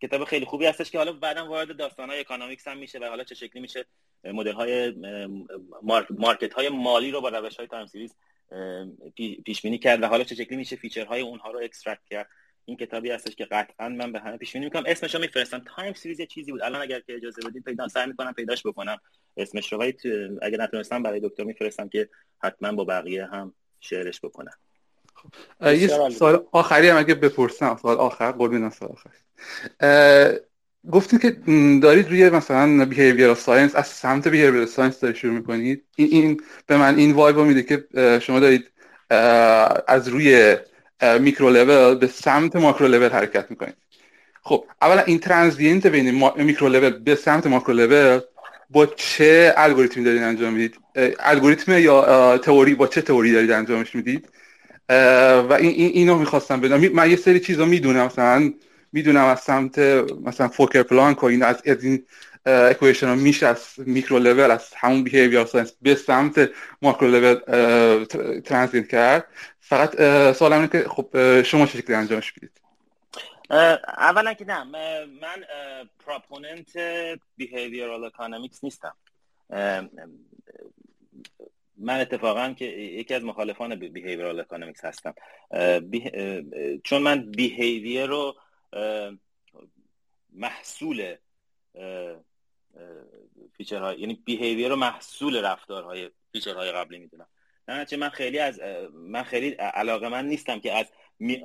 کتاب 0.02 0.24
خیلی 0.24 0.46
خوبی 0.46 0.66
هستش 0.66 0.92
که 0.92 0.98
حالا 0.98 1.14
بعدا 1.14 1.48
وارد 1.48 1.78
داستانهای 1.78 2.20
economics 2.20 2.68
هم 2.68 2.78
میشه 2.78 3.00
و 3.00 3.04
حالا 3.04 3.24
چه 3.24 3.36
شکلی 3.36 3.62
میشه 3.62 3.86
مدل 4.24 4.54
های 4.54 4.94
market 6.10 6.54
های 6.54 6.70
مالی 6.70 7.12
رو 7.12 7.22
با 7.22 7.30
روش 7.30 7.58
های 7.58 7.68
time 7.68 7.86
series 7.86 8.16
پیش 9.46 9.62
بینی 9.62 9.78
کرد 9.78 10.04
و 10.04 10.08
حالا 10.08 10.24
چه 10.24 10.36
شکلی 10.36 10.58
میشه 10.58 10.76
feature 10.76 11.12
های 11.12 11.22
اونها 11.22 11.52
رو 11.52 11.60
extract 11.64 12.06
کرد. 12.10 12.28
این 12.66 12.78
کتابی 12.78 13.12
هستش 13.12 13.36
که 13.36 13.46
قطعا 13.46 13.90
من 13.90 14.12
به 14.12 14.20
همه 14.20 14.38
پیش 14.38 14.54
بینی 14.54 14.66
می‌کنم. 14.66 14.84
اسمش 14.86 15.16
رو 15.16 15.22
میفرستم. 15.22 15.64
time 15.76 15.94
series 15.94 16.20
یه 16.20 16.26
چیزی 16.26 16.52
بود. 16.52 16.62
الان 16.62 16.82
اگر 16.82 17.00
که 17.00 17.16
اجازه 17.16 17.42
بدید 17.50 17.64
پیدا 17.64 17.88
سعی 17.88 18.08
می‌کنم 18.08 18.34
پیداش 18.34 18.66
بکنم. 18.66 18.98
اسمش 19.38 19.74
رو. 19.74 19.80
ولی 19.80 19.96
اگر 20.42 20.62
نتونستم 20.62 21.04
برای 21.04 21.20
دکتر 21.20 21.44
میفرستم 21.44 21.90
که 21.90 22.10
حتما 22.44 22.72
با 22.72 22.84
بقیه 22.84 23.26
هم 23.26 23.54
شعرش 23.80 24.20
بکنم. 24.22 24.54
یه 25.62 25.88
سوال 26.10 26.46
آخری 26.52 26.90
هم 26.90 26.98
اگه 26.98 27.16
بپرسم. 27.16 27.78
سوال 27.82 27.98
آخر. 27.98 28.32
قربون 28.32 28.70
سوال 28.70 28.92
آخر. 28.92 29.12
گفتید 30.90 31.22
که 31.22 31.38
دارید 31.82 32.10
روی 32.10 32.30
مثلا 32.30 32.86
behavior 32.86 33.34
science 33.34 33.76
از 33.76 33.88
سمت 33.88 34.28
behavior 34.28 34.66
science 34.66 35.00
دارید 35.00 35.18
شروع 35.18 35.34
می‌کنید. 35.34 35.84
این, 35.96 36.08
این 36.12 36.42
به 36.68 36.78
من 36.78 36.96
این 36.98 37.12
vibe 37.12 37.40
میده 37.40 37.64
که 37.64 37.84
شما 38.20 38.40
دارید 38.40 38.72
از 39.88 40.08
روی 40.08 40.58
micro 41.20 41.50
level 41.50 41.96
به 41.96 42.08
سمت 42.08 42.56
macro 42.56 42.88
level 42.88 43.10
حرکت 43.10 43.46
می‌کنید. 43.50 43.76
خب 44.44 44.66
اولا 44.82 45.02
این 45.02 45.20
transient 45.20 45.88
بین 45.88 46.32
micro 46.36 46.70
level 46.70 46.90
به 46.90 47.16
سمت 47.16 47.48
macro 47.48 47.74
level 47.74 48.20
با 48.70 48.86
چه 48.86 49.54
الگوریتمی 49.58 50.04
دارید 50.04 50.22
انجام 50.22 50.54
می‌دید؟ 50.54 50.76
الگوریتم 51.20 51.78
یا 51.80 52.38
تئوری 52.38 52.76
با 52.76 52.88
چه 52.88 53.02
تئوری 53.02 53.32
دارید 53.32 53.52
انجامش 53.52 53.96
می‌دید؟ 53.96 54.30
و 54.90 55.58
این 55.60 55.92
اینو 55.92 56.18
می‌خواستم 56.18 56.62
بدونم. 56.62 56.94
من 56.94 57.10
یه 57.10 57.16
سری 57.16 57.40
چیزا 57.40 57.66
می‌دونم 57.66 58.06
مثلا 58.06 58.54
می‌دونم 58.92 59.26
از 59.26 59.40
سمت 59.40 59.80
مثلا 60.24 60.48
فوکر 60.48 60.84
پلانک 60.84 61.24
و 61.24 61.26
این 61.26 61.44
از 61.44 61.66
این 61.66 62.06
equation 62.46 63.08
ها 63.08 63.16
میشه 63.16 63.48
از 63.48 63.68
micro 63.78 64.20
level 64.20 64.52
از 64.52 64.74
همون 64.74 65.04
behavior 65.04 65.46
science 65.46 65.74
به 65.82 65.96
سمت 65.96 66.50
macro 66.82 67.08
level 67.08 67.36
transit 68.40 68.88
کرد. 68.88 69.28
فقط 69.60 69.96
سوالم 70.34 70.56
اینه 70.56 70.68
که 70.68 70.90
خب 70.90 71.42
شما 71.42 71.66
چه 71.66 71.78
شکلی 71.78 71.96
انجامش 71.96 72.34
می‌دید؟ 72.38 72.62
اولا 73.98 74.34
که 74.34 74.46
نه 74.46 74.64
من 74.64 75.44
proponent 76.06 76.78
behavioral 77.38 78.04
economics 78.04 78.64
نیستم. 78.64 78.96
من 81.78 82.00
اتفاقا 82.00 82.54
که 82.54 82.66
یکی 82.66 83.14
از 83.14 83.24
مخالفان 83.24 83.76
behavioral 83.76 84.40
economics 84.40 84.86
هستم. 84.86 85.14
چون 86.84 87.02
من 87.02 87.32
behavior 87.32 88.06
رو 88.06 88.36
محصول 90.34 91.16
feature 93.58 93.91
های 93.91 94.00
یعنی 94.00 94.14
behavior 94.14 94.70
رو 94.70 94.76
محصول 94.76 95.46
رفتارهای 95.46 96.10
feature 96.32 96.63
های 96.63 96.72
قبلی 96.72 97.00
می‌دونم. 97.00 97.28
نه 97.68 97.98
من 97.98 98.10
خیلی 98.10 98.40
از 98.40 98.60
من 98.94 99.24
خیلی 99.24 99.50
علاقه‌مند 99.50 100.28
نیستم 100.28 100.60
که 100.60 100.74
از 100.74 100.86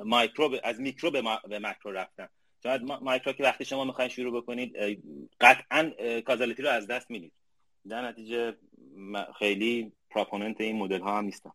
مایکرو 0.05 0.59
از 0.65 0.81
میکرو 0.81 1.11
به 1.11 1.59
ماکرو 1.59 1.93
رفتم. 1.93 2.29
شاید 2.63 2.83
مایکرو 2.83 3.33
که 3.33 3.43
وقتی 3.43 3.65
شما 3.65 3.85
می‌خواین 3.85 4.11
شروع 4.11 4.43
بکنید 4.43 4.77
قطعا 5.41 5.93
کازالیتی 6.27 6.63
رو 6.63 6.69
از 6.69 6.87
دست 6.87 7.11
می‌دید. 7.11 7.33
در 7.89 8.03
نتیجه 8.09 8.57
خیلی 9.39 9.93
پراپوننت 10.11 10.61
این 10.61 10.77
مدل 10.77 11.01
ها 11.01 11.19
هم 11.19 11.25
نیستم. 11.25 11.55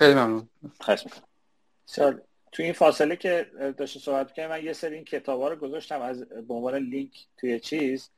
خیلی 0.00 0.14
ممنون. 0.14 0.48
خواهش 0.80 1.04
می‌کنم. 1.04 2.22
تو 2.52 2.62
این 2.62 2.72
فاصله 2.72 3.16
که 3.16 3.50
داشته 3.76 4.00
صحبت 4.00 4.34
کنیم 4.34 4.48
من 4.48 4.64
یه 4.64 4.72
سری 4.72 4.94
این 4.94 5.04
کتاب 5.04 5.40
ها 5.40 5.48
رو 5.48 5.56
گذاشتم 5.56 6.02
از 6.02 6.28
به 6.28 6.54
عنوان 6.54 6.74
لینک 6.74 7.26
توی 7.36 7.60
چیز. 7.60 8.10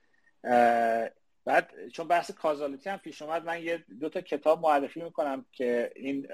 بعد 1.45 1.71
چون 1.93 2.09
بحث 2.09 2.31
کازالیتی 2.31 2.91
هم 2.91 2.99
پیش 2.99 3.23
اومد 3.23 3.45
من 3.45 3.63
یه 3.63 3.85
دو 4.01 4.09
تا 4.09 4.21
کتاب 4.21 4.61
معرفی 4.61 5.03
می‌کنم 5.03 5.47
که 5.53 5.93
این 5.97 6.27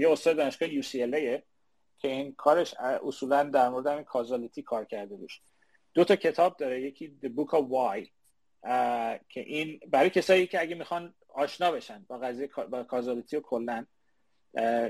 یه 0.00 0.10
استاد 0.10 0.36
دانشگاه 0.36 0.68
UCLA 0.68 1.42
که 1.98 2.08
این 2.08 2.34
کارش 2.34 2.74
اصولا 2.78 3.42
در 3.42 3.68
مورد 3.68 3.86
این 3.86 4.04
کازالیتی 4.04 4.62
کار 4.62 4.84
کرده 4.84 5.16
روش 5.16 5.40
دو 5.94 6.04
تا 6.04 6.16
کتاب 6.16 6.56
داره 6.56 6.82
یکی 6.82 7.18
The 7.22 7.28
Book 7.28 7.50
of 7.50 7.62
Why. 7.62 8.08
که 9.28 9.40
این 9.40 9.80
برای 9.90 10.10
کسایی 10.10 10.46
که 10.46 10.60
اگه 10.60 10.74
می‌خوان 10.74 11.14
آشنا 11.28 11.70
بشن 11.70 12.04
با 12.08 12.18
قضیه 12.18 12.46
با 12.46 12.84
کازالیتی 12.84 13.36
و 13.36 13.40
کلا 13.40 13.86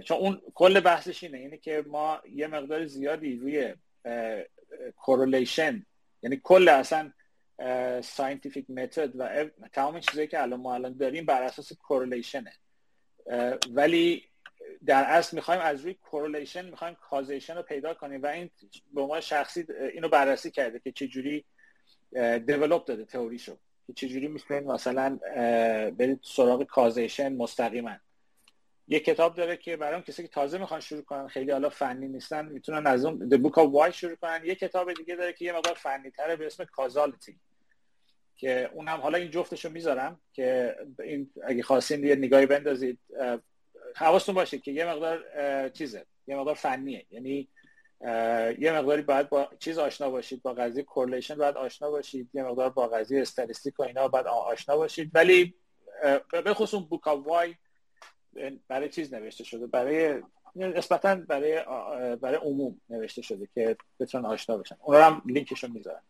چون 0.05 0.16
اون 0.18 0.43
کل 0.55 0.80
بحثش 0.80 1.24
اینه 1.24 1.39
اینه 1.39 1.56
که 1.56 1.84
ما 1.86 2.20
یه 2.32 2.47
مقدار 2.47 2.86
زیادی 2.86 3.36
روی 3.36 3.74
correlation 4.97 5.86
یعنی 6.22 6.40
کل 6.43 6.68
اصلا 6.68 7.12
scientific 8.01 8.70
method 8.70 9.20
و 9.20 9.44
تمام 9.72 10.01
چیزایی 10.01 10.26
که 10.26 10.43
الان 10.43 10.60
ما 10.60 10.74
الان 10.74 10.97
داریم 10.97 11.26
بر 11.26 11.43
اساس 11.43 11.72
correlation 11.72 12.46
ه 12.46 12.52
ولی 13.70 14.24
در 14.86 15.05
اصل 15.05 15.36
می‌خوایم 15.36 15.60
از 15.60 15.80
روی 15.80 15.94
correlation 15.94 16.64
می‌خوایم 16.64 16.94
causation 16.94 17.56
رو 17.56 17.62
پیدا 17.62 17.94
کنیم 17.94 18.22
و 18.22 18.26
این 18.26 18.51
به 18.94 19.06
ما 19.06 19.20
شخصی 19.20 19.66
اینو 19.93 20.09
بررسی 20.09 20.51
کرده 20.51 20.78
که 20.78 20.93
چجوری 20.93 21.44
develop 22.47 22.84
داده 22.84 23.05
تئوریشو 23.05 23.56
که 23.86 23.93
چجوری 23.93 24.28
می‌تونید 24.28 24.64
مثلا 24.64 25.18
برید 25.98 26.20
سراغ 26.22 26.62
causation 26.62 27.32
مستقیما. 27.32 27.97
یه 28.88 29.00
کتاب 29.00 29.34
داره 29.34 29.56
که 29.56 29.76
برای 29.76 29.94
اون 29.94 30.02
کسی 30.02 30.22
که 30.22 30.28
تازه 30.28 30.59
می‌خوان 30.59 30.80
شروع 30.80 31.02
کنن 31.02 31.28
خیلی 31.28 31.50
حالا 31.50 31.68
فنی 31.68 32.09
نیستن 32.09 32.46
می‌تونن 32.46 32.86
از 32.86 33.04
اون 33.04 33.30
The 33.30 33.38
Book 33.38 33.54
of 33.54 33.72
Why 33.74 33.90
شروع 33.90 34.14
کنن. 34.14 34.40
یه 34.44 34.54
کتاب 34.54 34.92
دیگه 34.92 35.16
داره 35.16 35.32
که 35.32 35.44
یه 35.44 35.52
مقدار 35.52 35.74
فنی 35.74 36.10
تره 36.10 36.36
به 36.36 36.46
اسم 36.46 36.64
Causality 36.64 37.40
که 38.36 38.70
اون 38.72 38.88
هم 38.88 39.00
حالا 39.00 39.18
این 39.18 39.30
جفتشو 39.30 39.70
می‌ذارم 39.70 40.20
که 40.32 40.76
این 41.02 41.30
اگه 41.44 41.62
خواستین 41.62 42.04
یه 42.04 42.14
نگاهی 42.14 42.46
بندازید 42.46 42.98
حواستون 43.96 44.34
باشه 44.34 44.59
که 44.59 44.70
یه 44.70 44.84
مقدار 44.84 45.24
چیزه 45.68 46.06
یه 46.26 46.36
مقدار 46.36 46.54
فنیه. 46.54 47.06
یعنی 47.10 47.48
یه 48.59 48.72
مقداری 48.72 49.02
باید 49.02 49.28
با 49.28 49.48
چیز 49.59 49.78
آشنا 49.78 50.10
باشید 50.10 50.42
با 50.42 50.54
قضیه 50.54 50.82
کورلیشن 50.82 51.34
باید 51.34 51.56
آشنا 51.56 51.90
باشید 51.90 52.30
یه 52.34 52.42
مقدار 52.42 52.70
با 52.70 52.88
قضیه 52.88 53.20
استاتستیک 53.20 53.80
و 53.80 53.82
اینا 53.82 54.09
باید 54.09 54.26
آشنا 54.26 54.76
باشید. 54.76 55.10
ولی 55.14 55.54
به 56.44 56.54
خصوص 56.54 56.82
بوک 56.90 57.06
وای 57.06 57.54
برای 58.68 58.88
چیز 58.88 59.14
نوشته 59.14 59.44
شده؟ 59.44 59.66
برای 59.66 60.22
نسبتا 60.56 61.14
برای 61.14 61.62
برای 62.16 62.36
عموم 62.36 62.80
نوشته 62.90 63.22
شده 63.22 63.48
که 63.54 63.76
بتونن 64.00 64.26
آشنا 64.26 64.56
بشن. 64.56 64.76
اون 64.82 64.96
هم 64.96 65.22
لینکشون 65.26 65.70
می‌ذارن. 65.70 66.02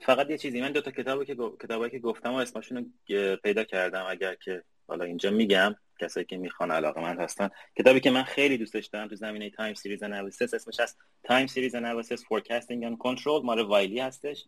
فقط 0.00 0.30
یه 0.30 0.38
چیزی. 0.38 0.60
من 0.60 0.72
دو 0.72 0.80
تا 0.80 0.90
کتابی 0.90 1.24
که 1.24 1.36
کتابی 1.60 1.90
که 1.90 1.98
گفتم 1.98 2.32
و 2.32 2.36
اسمشون 2.36 2.94
پیدا 3.42 3.64
کردم. 3.64 4.06
اگر 4.08 4.34
که 4.34 4.62
حالا 4.88 5.04
اینجا 5.04 5.30
میگم 5.30 5.74
کسایی 6.00 6.26
که 6.26 6.36
می‌خوان 6.36 6.70
علاقه‌مند 6.70 7.20
هستن. 7.20 7.50
کتابی 7.78 8.00
که 8.00 8.10
من 8.10 8.22
خیلی 8.22 8.58
دوستش 8.58 8.86
دارم 8.86 9.08
تو 9.08 9.16
زمینه 9.16 9.50
time 9.50 9.74
series 9.74 10.02
analysis 10.02 10.54
اسمش 10.54 10.80
هست 10.80 10.98
Time 11.24 11.46
Series 11.46 11.74
Analysis 11.74 12.24
Forecasting 12.24 12.84
and 12.84 12.98
Control 12.98 13.42
مال 13.42 13.60
Wiley 13.60 14.00
هستش. 14.00 14.44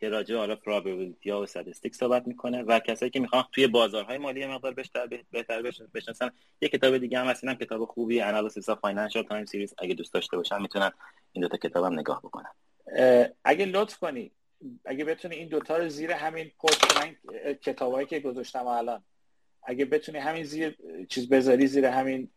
که 0.00 0.08
راجع 0.08 0.36
حالا 0.36 0.56
probability 0.56 1.30
ها 1.30 1.40
و 1.40 1.42
statistic 1.42 1.94
صحبت 1.94 2.26
می‌کنه 2.26 2.62
و 2.62 2.78
کسایی 2.78 3.10
که 3.10 3.20
می‌خوان 3.20 3.44
توی 3.52 3.66
بازارهای 3.66 4.18
مالی 4.18 4.46
مقدار 4.46 4.74
بیشتر 4.74 5.06
بهتر 5.30 5.62
بشناسن 5.94 6.30
یه 6.60 6.68
کتاب 6.68 6.98
دیگه 6.98 7.18
هم 7.18 7.26
هست 7.26 7.44
کتاب 7.44 7.84
خوبی 7.84 8.20
Analysis 8.20 8.68
of 8.68 8.78
Financial 8.78 9.22
Time 9.22 9.44
Series 9.44 9.74
اگه 9.78 9.94
دوست 9.94 10.14
داشته 10.14 10.36
باشن 10.36 10.62
می‌تونن 10.62 10.90
این 11.32 11.42
دو 11.42 11.48
تا 11.48 11.56
کتابم 11.56 11.98
نگاه 11.98 12.20
بکنن. 12.20 12.50
اگه 13.44 13.64
لطف 13.64 13.98
کنی 13.98 14.30
اگه 14.84 15.04
بتونی 15.04 15.36
این 15.36 15.48
دوتا 15.48 15.76
رو 15.76 15.88
زیر 15.88 16.12
همین 16.12 16.50
پست 16.64 16.80
کتابایی 17.62 18.06
که 18.06 18.20
گذاشتم 18.20 18.66
الان 18.66 19.02
اگه 19.62 19.84
بتونی 19.84 20.18
همین 20.18 20.44
زیر 20.44 20.76
چیز 21.08 21.28
بذاری 21.28 21.66
زیر 21.66 21.84
همین 21.84 22.28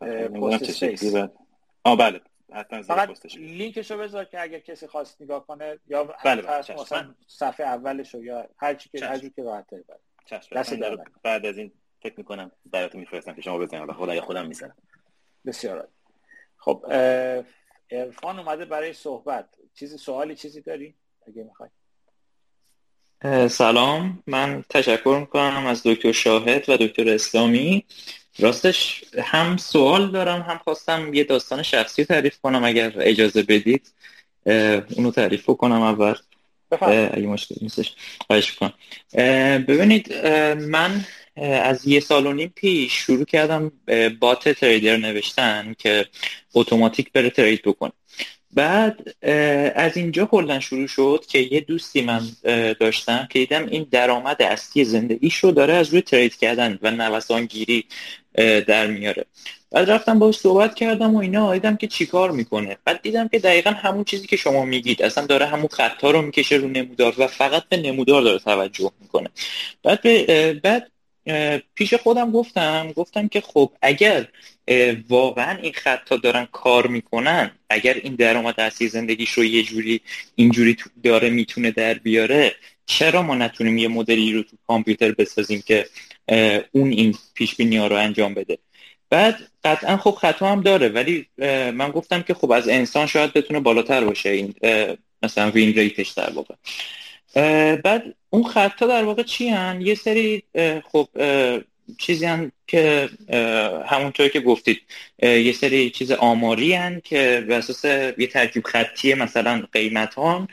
پست 0.00 0.64
بله. 1.98 2.20
فقط 2.62 3.36
لینکش 3.36 3.90
رو 3.90 3.98
بذار 3.98 4.24
که 4.24 4.42
اگر 4.42 4.58
کسی 4.58 4.86
خواست 4.86 5.22
نگاه 5.22 5.46
کنه 5.46 5.78
یا 5.86 6.04
بله 6.04 6.42
بله 6.42 6.58
مثلا 6.58 7.14
صفحه 7.26 7.66
اولش 7.66 8.14
یا 8.14 8.48
هر 8.56 8.74
چی 8.74 8.88
که 8.88 9.06
هر 9.06 9.18
که 9.18 9.42
راحت 9.42 9.66
بله. 10.50 10.96
بعد 11.22 11.46
از 11.46 11.58
این 11.58 11.72
فکر 12.02 12.14
می‌کنم 12.16 12.52
براتون 12.66 13.00
میفرستم 13.00 13.34
که 13.34 13.42
شما 13.42 13.58
بزنید. 13.58 13.92
خدا 13.92 14.14
یا 14.14 14.22
خودم 14.22 14.46
می‌زنم. 14.46 14.76
بسیار 15.46 15.88
خب 16.56 16.84
ارفان 17.90 18.38
اومده 18.38 18.64
برای 18.64 18.92
صحبت. 18.92 19.48
چیزی 19.74 19.98
سوالی 19.98 20.34
چیزی 20.34 20.60
داری 20.60 20.94
اگه 21.26 21.42
می‌خوای؟ 21.42 21.70
سلام. 23.48 24.22
من 24.26 24.64
تشکر 24.70 25.16
می‌کنم 25.20 25.66
از 25.66 25.82
دکتر 25.86 26.12
شاهد 26.12 26.68
و 26.68 26.76
دکتر 26.76 27.08
اسلامی. 27.08 27.86
راستش 28.38 29.04
هم 29.22 29.56
سوال 29.56 30.10
دارم 30.10 30.40
هم 30.40 30.58
خواستم 30.64 31.14
یه 31.14 31.24
داستان 31.24 31.62
شخصی 31.62 32.04
تعریف 32.04 32.38
کنم 32.38 32.64
اگر 32.64 32.92
اجازه 32.96 33.42
بدید. 33.42 33.92
اونو 34.96 35.10
تعریف 35.10 35.46
کنم 35.46 35.82
اول. 35.82 36.14
اگه 36.80 37.26
مشکل 37.26 37.54
نیستش. 37.60 37.94
خواهش 38.26 38.52
کنم 38.52 38.72
ببینید 39.68 40.14
من 40.56 41.04
از 41.36 41.88
یه 41.88 42.00
سال 42.00 42.26
و 42.26 42.32
نیم 42.32 42.52
پیش 42.56 42.92
شروع 42.92 43.24
کردم 43.24 43.72
بات 44.20 44.48
تریدر 44.48 44.96
نوشتن 44.96 45.74
که 45.78 46.06
اتوماتیک 46.54 47.12
بره 47.12 47.30
ترید 47.30 47.62
بکنه. 47.62 47.92
بعد 48.54 49.24
از 49.74 49.96
اینجا 49.96 50.26
کلا 50.26 50.60
شروع 50.60 50.86
شد 50.86 51.24
که 51.28 51.38
یه 51.38 51.60
دوستی 51.60 52.02
من 52.02 52.22
داشتم 52.80 53.28
که 53.30 53.38
دیدم 53.38 53.66
این 53.66 53.86
درآمد 53.90 54.42
اصلی 54.42 54.84
زندگیش 54.84 55.36
رو 55.36 55.50
داره 55.52 55.74
از 55.74 55.88
روی 55.88 56.00
ترید 56.00 56.36
کردن 56.36 56.78
و 56.82 56.90
نوسانگیری 56.90 57.84
در 58.66 58.86
میاره. 58.86 59.24
بعد 59.70 59.90
رفتم 59.90 60.18
باش 60.18 60.34
صحبت 60.34 60.74
کردم 60.74 61.14
و 61.14 61.18
اینا 61.18 61.54
دیدم 61.54 61.76
که 61.76 61.86
چیکار 61.86 62.30
می‌کنه. 62.30 62.76
بعد 62.84 63.02
دیدم 63.02 63.28
که 63.28 63.38
دقیقا 63.38 63.70
همون 63.70 64.04
چیزی 64.04 64.26
که 64.26 64.36
شما 64.36 64.64
میگید 64.64 65.02
اصلا 65.02 65.26
داره 65.26 65.46
همون 65.46 65.68
خطا 65.68 66.10
رو 66.10 66.22
می‌کشه 66.22 66.56
رو 66.56 66.68
نمودار 66.68 67.14
و 67.18 67.26
فقط 67.26 67.64
به 67.68 67.76
نمودار 67.76 68.22
داره 68.22 68.38
توجه 68.38 68.90
می‌کنه. 69.00 69.30
بعد 69.82 70.00
بعد 70.60 70.90
پیش 71.74 71.94
خودم 71.94 72.30
گفتم 72.30 72.92
گفتم 72.96 73.28
که 73.28 73.40
خب 73.40 73.72
اگر 73.82 74.28
واقعا 75.08 75.58
این 75.58 75.72
خطا 75.72 76.16
دارن 76.16 76.48
کار 76.52 76.86
می‌کنن 76.86 77.50
اگر 77.70 77.94
این 77.94 78.14
درآمد 78.14 78.60
اصلی 78.60 78.88
زندگیش 78.88 79.30
رو 79.30 79.44
یه 79.44 79.62
جوری 79.62 80.00
اینجوری 80.34 80.76
داره 81.02 81.30
می‌تونه 81.30 81.70
در 81.70 81.94
بیاره 81.94 82.54
چرا 82.86 83.22
ما 83.22 83.34
نتونیم 83.34 83.78
یه 83.78 83.88
مدلی 83.88 84.32
رو 84.32 84.42
تو 84.42 84.56
کامپیوتر 84.66 85.12
بسازیم 85.12 85.62
که 85.66 85.86
اون 86.72 86.90
این 86.90 87.14
پیش 87.34 87.54
بینی 87.54 87.78
رو 87.78 87.96
انجام 87.96 88.34
بده؟ 88.34 88.58
بعد 89.10 89.38
قطعا 89.64 89.96
خب 89.96 90.10
خطا 90.10 90.52
هم 90.52 90.60
داره 90.60 90.88
ولی 90.88 91.26
من 91.72 91.90
گفتم 91.90 92.22
که 92.22 92.34
خب 92.34 92.52
از 92.52 92.68
انسان 92.68 93.06
شاید 93.06 93.32
بتونه 93.32 93.60
بالاتر 93.60 94.04
باشه 94.04 94.30
این 94.30 94.54
مثلا 95.22 95.50
وین 95.50 95.74
ریتش 95.74 96.10
در 96.10 96.30
واقع. 96.30 96.54
بعد 97.84 98.14
اون 98.30 98.44
خطا 98.44 98.86
در 98.86 99.04
واقع 99.04 99.22
چی 99.22 99.48
هن؟ 99.48 99.80
یه 99.80 99.94
سری 99.94 100.42
خب 100.92 101.08
چیزی 101.98 102.26
هم 102.26 102.52
که 102.66 103.08
همونطور 103.86 104.28
که 104.28 104.40
گفتید 104.40 104.80
یه 105.22 105.52
سری 105.52 105.90
چیز 105.90 106.10
آماری 106.12 106.72
هن 106.72 107.00
که 107.04 107.44
به 107.48 107.54
اساس 107.54 107.84
یه 108.18 108.26
ترکیب 108.26 108.64
خطی 108.64 109.14
مثلا 109.14 109.62
قیمت 109.72 110.14
ها 110.14 110.48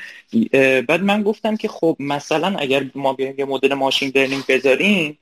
بعد 0.87 1.01
من 1.03 1.23
گفتم 1.23 1.55
که 1.55 1.67
خب 1.67 1.97
مثلا 1.99 2.57
اگر 2.59 2.85
ما 2.95 3.13
بیایم 3.13 3.35
یه 3.37 3.45
مدل 3.45 3.73
ماشین 3.73 4.11
لرنینگ 4.15 4.43
بذاریم 4.49 5.19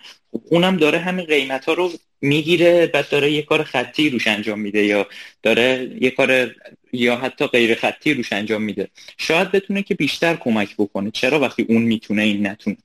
اونم 0.49 0.77
داره 0.77 0.99
همین 0.99 1.25
قیمت 1.25 1.65
ها 1.65 1.73
رو 1.73 1.91
می‌گیره 2.21 2.87
بعد 2.87 3.09
داره 3.09 3.31
یه 3.31 3.41
کار 3.41 3.63
خطی 3.63 4.09
روش 4.09 4.27
انجام 4.27 4.59
میده 4.59 4.85
یا 4.85 5.07
داره 5.43 5.97
یه 6.01 6.11
کار 6.11 6.51
یا 6.93 7.15
حتی 7.15 7.47
غیر 7.47 7.75
خطی 7.75 8.13
روش 8.13 8.33
انجام 8.33 8.61
میده. 8.61 8.87
شاید 9.17 9.51
بتونه 9.51 9.83
که 9.83 9.95
بیشتر 9.95 10.35
کمک 10.35 10.75
بکنه. 10.77 11.11
چرا 11.11 11.39
وقتی 11.39 11.65
اون 11.69 11.81
می‌تونه 11.81 12.21
این 12.21 12.47
نتونه؟ 12.47 12.77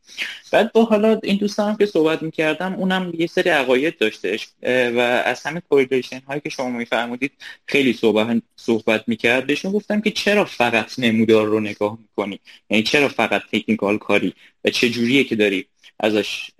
بعد 0.52 0.72
با 0.72 0.84
حالا 0.84 1.20
این 1.22 1.36
دوستانم 1.36 1.76
که 1.76 1.86
صحبت 1.86 2.22
می‌کردم 2.22 2.74
اونم 2.74 3.12
یه 3.18 3.26
سری 3.26 3.50
عقاید 3.50 3.98
داشتش 3.98 4.48
و 4.62 5.22
از 5.24 5.42
همین 5.42 5.62
کوریلیشن 5.70 6.20
هایی 6.28 6.40
که 6.40 6.48
شما 6.48 6.70
میفرمودید 6.70 7.32
خیلی 7.66 7.92
صحبت 7.92 8.42
صحبت 8.56 9.04
می‌کرد. 9.06 9.46
بهشون 9.46 9.72
گفتم 9.72 10.00
که 10.00 10.10
چرا 10.10 10.44
فقط 10.44 10.98
نمودار 10.98 11.46
رو 11.46 11.60
نگاه 11.60 11.98
می‌کنی؟ 12.02 12.40
یعنی 12.70 12.82
چرا 12.82 13.08
فقط 13.08 13.42
تکنیکال 13.52 13.98
کاری؟ 13.98 14.34
و 14.64 14.70
چه 14.70 14.90
جوریه 14.90 15.24
که 15.24 15.36
داری 15.36 15.66
ازش 16.00 16.50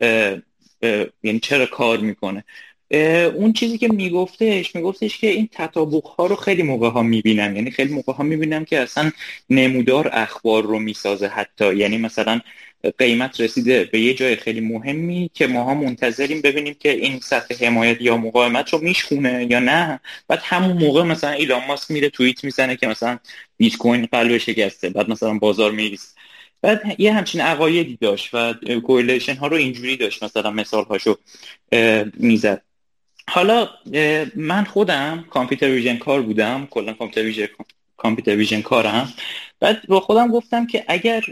یعنی 1.23 1.39
چرا 1.43 1.66
کار 1.66 1.99
می‌کنه؟ 1.99 2.45
اون 3.35 3.52
چیزی 3.52 3.78
که 3.78 3.89
میگفتش 3.89 4.74
میگفتش 4.74 5.19
که 5.19 5.27
این 5.27 5.48
تطابق 5.52 6.05
ها 6.06 6.27
رو 6.27 6.36
خیلی 6.36 6.62
موقع 6.62 6.89
ها 6.89 7.02
می‌بینم. 7.02 7.56
یعنی 7.56 7.70
خیلی 7.70 7.94
موقع 7.94 8.12
ها 8.12 8.24
می‌بینم 8.24 8.65
که 8.65 8.81
اصلا 8.81 9.11
نمودار 9.51 10.11
اخبار 10.12 10.62
رو 10.62 10.78
می‌سازه 10.78 11.27
حتی. 11.27 11.77
یعنی 11.77 11.98
مثلا 11.98 12.40
قیمت 12.98 13.40
رسیده 13.40 13.85
به 13.85 14.01
یه 14.01 14.15
جای 14.15 14.36
خیلی 14.36 14.61
مهمی 14.61 15.31
که 15.35 15.47
ماها 15.47 15.74
منتظریم 15.74 16.40
ببینیم 16.40 16.74
که 16.74 16.90
این 16.90 17.20
سطح 17.20 17.66
حمایت 17.66 18.01
یا 18.01 18.16
مقاومت 18.16 18.73
رو 18.73 18.78
میشخونه 18.78 19.47
یا 19.51 19.59
نه. 19.59 20.01
بعد 20.28 20.40
همون 20.43 20.77
موقع 20.77 21.02
مثلا 21.02 21.31
ایلان 21.31 21.62
ماسک 21.69 21.90
میره 21.90 22.09
توییت 22.09 22.44
می‌زنه 22.44 22.77
که 22.77 22.86
مثلا 22.86 23.19
بیت 23.56 23.77
کوین 23.77 24.06
قلب 24.06 24.39
شکسته. 24.39 24.90
بعد 24.90 25.11
مثلا 25.11 25.39
بازار 25.39 25.70
میریسه 25.70 26.09
بعد 26.62 27.01
یه 27.01 27.12
همچین 27.12 27.40
عقایدی 27.40 27.98
داشت 28.01 28.31
و 28.35 28.55
correlation 28.86 29.35
ها 29.35 29.47
رو 29.47 29.56
اینجوری 29.56 29.97
داشت 29.97 30.23
مثلا 30.23 30.51
مثال 30.51 30.85
هاشو 30.85 31.16
می‌زد. 32.16 32.62
حالا 33.31 33.69
من 34.37 34.65
خودم 34.65 35.25
computer 35.31 35.70
vision 35.70 35.97
کار 35.97 36.23
بودم. 36.23 36.67
کلا 36.71 36.93
computer 36.93 37.23
vision 37.23 37.47
computer 37.97 38.36
vision 38.36 38.62
کارم. 38.63 39.13
بعد 39.61 39.87
با 39.89 40.01
خودم 40.01 40.29
گفتم 40.29 40.67
که 40.67 40.85
اگر 40.89 41.23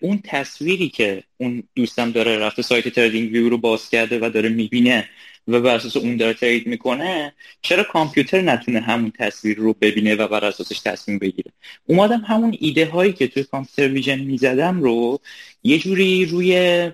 اون 0.00 0.20
تصویری 0.24 0.88
که 0.88 1.22
اون 1.36 1.62
دوستم 1.74 2.10
داره 2.10 2.38
رفته 2.38 2.62
سایت 2.62 2.88
TradingView 2.88 3.48
رو 3.48 3.58
باز 3.58 3.90
کرده 3.90 4.18
و 4.22 4.30
داره 4.30 4.48
می‌بینه 4.48 5.08
و 5.48 5.60
بر 5.60 5.74
اساس 5.74 5.96
اون 5.96 6.16
داره 6.16 6.34
trade 6.34 6.66
می‌کنه 6.66 7.34
چرا 7.62 7.82
کامپیوتر 7.82 8.40
نتونه 8.40 8.80
همون 8.80 9.12
تصویر 9.18 9.56
رو 9.56 9.72
ببینه 9.80 10.14
و 10.14 10.28
بر 10.28 10.44
اساسش 10.44 10.80
تصمیم 10.80 11.18
بگیره؟ 11.18 11.52
اومدم 11.86 12.20
همون 12.20 12.56
ایده 12.60 12.86
هایی 12.86 13.12
که 13.12 13.28
توی 13.28 13.42
computer 13.42 13.92
vision 13.92 14.18
می‌زدم 14.18 14.80
رو 14.80 15.20
یه 15.64 15.78
جوری 15.78 16.26
روی 16.26 16.90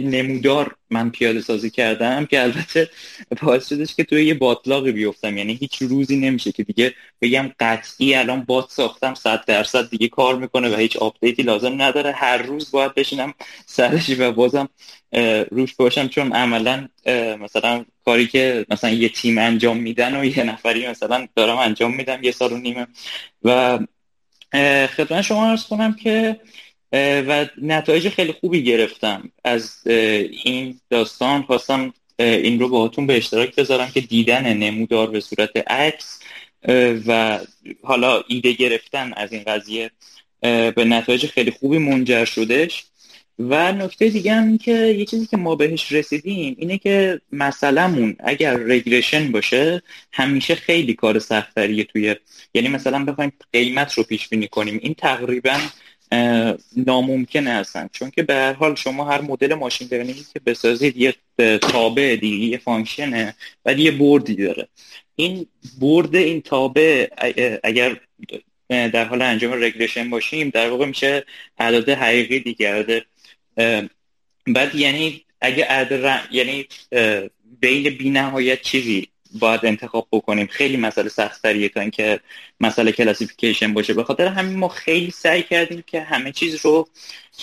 نمودار 0.00 1.10
پیاده 1.10 1.40
سازی 1.40 1.70
کردم 1.70 2.26
که 2.26 2.42
البته 2.42 2.90
باعث 3.42 3.68
شدش 3.68 3.94
که 3.94 4.04
توی 4.04 4.26
یه 4.26 4.34
باتلاقی 4.34 4.92
بیفتم. 4.92 5.36
یعنی 5.36 5.54
هیچ 5.54 5.82
روزی 5.82 6.16
نمیشه 6.16 6.52
که 6.52 6.62
دیگه 6.62 6.94
بگم 7.22 7.50
قطعی 7.60 8.14
الان 8.14 8.44
bot 8.44 8.70
ساختم 8.70 9.14
صد 9.14 9.44
درصد 9.44 9.90
دیگه 9.90 10.08
کار 10.08 10.36
می‌کنه 10.36 10.74
و 10.74 10.76
هیچ 10.76 10.96
update 10.96 11.35
ی 11.35 11.42
لازم 11.42 11.82
نداره. 11.82 12.12
هر 12.12 12.36
روز 12.36 12.70
باید 12.70 12.94
بشینم 12.94 13.34
سرش 13.66 14.10
و 14.18 14.32
بازم 14.32 14.68
روش 15.50 15.74
باشم. 15.74 16.08
چون 16.08 16.32
عملا 16.32 16.88
مثلا 17.40 17.84
کاری 18.04 18.26
که 18.26 18.66
مثلا 18.70 18.90
یه 18.90 19.08
تیم 19.08 19.38
انجام 19.38 19.76
میدن 19.76 20.20
و 20.20 20.24
یه 20.24 20.42
نفری 20.42 20.88
مثلا 20.88 21.28
دارم 21.36 21.58
انجام 21.58 21.96
میدم 21.96 22.18
یه 22.22 22.32
سال 22.32 22.52
و 22.52 22.58
نیمه 22.58 22.86
و 23.44 23.78
خدمت 24.86 25.22
شما 25.22 25.50
ارز 25.50 25.64
کنم 25.64 25.92
که 25.92 26.40
و 26.92 27.46
نتایج 27.62 28.08
خیلی 28.08 28.32
خوبی 28.32 28.62
گرفتم. 28.62 29.30
از 29.44 29.86
این 30.44 30.80
داستان 30.90 31.42
خواستم 31.42 31.94
این 32.18 32.60
رو 32.60 32.68
باهاتون 32.68 33.06
به 33.06 33.16
اشتراک 33.16 33.54
بذارم 33.54 33.90
که 33.90 34.00
دیدن 34.00 34.54
نمودار 34.54 35.10
به 35.10 35.20
صورت 35.20 35.70
عکس 35.70 36.20
و 37.06 37.40
حالا 37.82 38.22
ایده 38.28 38.52
گرفتن 38.52 39.12
از 39.16 39.32
این 39.32 39.42
قضیه 39.42 39.90
به 40.40 40.84
نتایج 40.84 41.26
خیلی 41.26 41.50
خوبی 41.50 41.78
منجر 41.78 42.24
شدش 42.24 42.84
و 43.38 43.72
نکته 43.72 44.08
دیگه 44.08 44.34
هم 44.34 44.58
که 44.58 44.72
یه 44.72 45.04
چیزی 45.04 45.26
که 45.26 45.36
ما 45.36 45.54
بهش 45.54 45.92
رسیدیم 45.92 46.56
اینه 46.58 46.78
که 46.78 47.20
مسئلهمون 47.32 48.16
اگر 48.18 48.56
رگرشن 48.56 49.32
باشه 49.32 49.82
همیشه 50.12 50.54
خیلی 50.54 50.94
کار 50.94 51.18
سختریه 51.18 51.84
توی 51.84 52.16
یعنی 52.54 52.68
مثلا 52.68 53.04
بخوایم 53.04 53.32
قیمت 53.52 53.92
رو 53.92 54.02
پیش 54.02 54.28
بینی 54.28 54.48
کنیم. 54.48 54.78
این 54.82 54.94
تقریبا 54.94 55.58
ناممکنه 56.76 57.50
هستن. 57.50 57.88
چون 57.92 58.10
که 58.10 58.22
به 58.22 58.34
هر 58.34 58.52
حال 58.52 58.74
شما 58.74 59.04
هر 59.04 59.20
مدل 59.20 59.54
ماشین 59.54 59.88
لرنینگی 59.92 60.24
که 60.32 60.40
بسازید 60.46 60.96
یه 60.96 61.14
تابع 61.58 62.16
دیگه 62.20 62.46
یه 62.46 62.58
فانکشنه 62.58 63.34
ولی 63.64 63.82
یه 63.82 63.90
بردی 63.90 64.34
داره. 64.34 64.68
این 65.16 65.46
برد 65.80 66.16
این 66.16 66.40
تابع 66.40 67.08
اگر 67.62 68.00
در 68.68 69.04
حال 69.04 69.22
انجام 69.22 69.52
رگرشن 69.52 70.10
باشیم 70.10 70.48
در 70.48 70.70
واقع 70.70 70.86
میشه 70.86 71.24
اعداد 71.58 71.88
حقیقی 71.88 72.40
دیگه 72.40 73.02
بعد 74.46 74.74
یعنی 74.74 75.24
اگه 75.40 75.64
عدد 75.64 76.20
یعنی 76.30 76.66
بین 77.60 77.90
بی 77.90 78.10
نهایت 78.10 78.62
چیزی 78.62 79.08
باید 79.38 79.66
انتخاب 79.66 80.08
بکنیم. 80.12 80.46
خیلی 80.46 80.76
مسئله 80.76 81.08
سختریه 81.08 81.68
تا 81.68 81.80
اینکه 81.80 82.20
مسئله 82.60 82.92
classification 82.92 83.74
باشه. 83.74 83.94
به 83.94 84.04
خاطر 84.04 84.26
همین 84.26 84.56
ما 84.56 84.68
خیلی 84.68 85.10
سعی 85.10 85.42
کردیم 85.42 85.84
که 85.86 86.00
همه 86.00 86.32
چیز 86.32 86.66
رو 86.66 86.88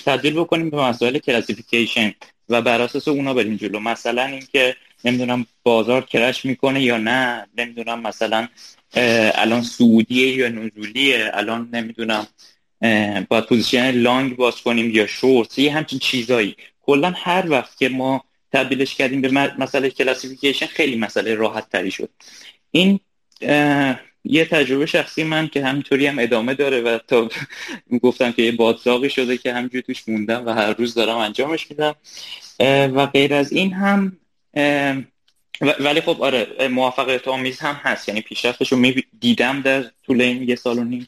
تبدیل 0.05 0.33
بکنیم 0.33 0.69
به 0.69 0.77
مسائل 0.77 1.17
classification 1.17 2.13
و 2.49 2.61
بر 2.61 2.81
اساس 2.81 3.07
اونا 3.07 3.33
بریم 3.33 3.55
جلو. 3.55 3.79
مثلا 3.79 4.25
اینکه 4.25 4.75
نمی‌دونم 5.05 5.45
بازار 5.63 6.05
crash 6.05 6.45
می‌کنه 6.45 6.81
یا 6.81 6.97
نه 6.97 7.47
نمی‌دونم 7.57 8.01
مثلا 8.01 8.47
الان 9.35 9.61
صعودیه 9.61 10.35
یا 10.35 10.49
نزولیه 10.49 11.31
الان 11.33 11.69
نمی‌دونم 11.73 12.27
باید 13.29 13.45
position 13.49 13.91
long 13.91 14.35
باز 14.35 14.61
کنیم 14.61 14.91
یا 14.91 15.07
شورت 15.07 15.59
یه 15.59 15.73
همچین 15.73 15.99
چیزایی. 15.99 16.55
کلا 16.81 17.13
هر 17.15 17.49
وقت 17.49 17.77
که 17.77 17.89
ما 17.89 18.23
تبدیلش 18.51 18.95
کردیم 18.95 19.21
به 19.21 19.29
مسئله 19.59 19.89
کلاسیفیکیشن 19.89 20.65
خیلی 20.65 20.97
مسئله 20.97 21.35
راحت 21.35 21.69
تری 21.69 21.91
شد. 21.91 22.09
این 22.71 22.99
یه 24.23 24.45
تجربه 24.45 24.85
شخصی 24.85 25.23
من 25.23 25.47
که 25.47 25.65
همینطوری 25.65 26.07
هم 26.07 26.19
ادامه 26.19 26.53
داره 26.53 26.81
و 26.81 26.97
تا 27.07 27.29
گفتم 28.03 28.31
که 28.31 28.41
یه 28.41 28.51
بادزاقی 28.51 29.09
شده 29.09 29.37
که 29.37 29.53
همجور 29.53 29.81
توش 29.81 30.09
موندم 30.09 30.45
و 30.45 30.49
هر 30.49 30.73
روز 30.73 30.93
دارم 30.93 31.17
انجامش 31.17 31.71
میدم. 31.71 31.95
و 32.95 33.05
غیر 33.05 33.33
از 33.33 33.51
این 33.51 33.73
هم 33.73 34.17
ولی 35.79 36.01
خب 36.01 36.23
آره 36.23 36.67
موفقیت 36.67 37.27
آمیز 37.27 37.59
هم 37.59 37.75
هست. 37.75 38.09
یعنی 38.09 38.21
پیشرفتش 38.21 38.71
رو 38.71 38.93
دیدم 39.19 39.61
در 39.61 39.85
طول 40.05 40.21
این 40.21 40.49
یه 40.49 40.55
سال 40.55 40.79
و 40.79 40.83
نیم. 40.83 41.07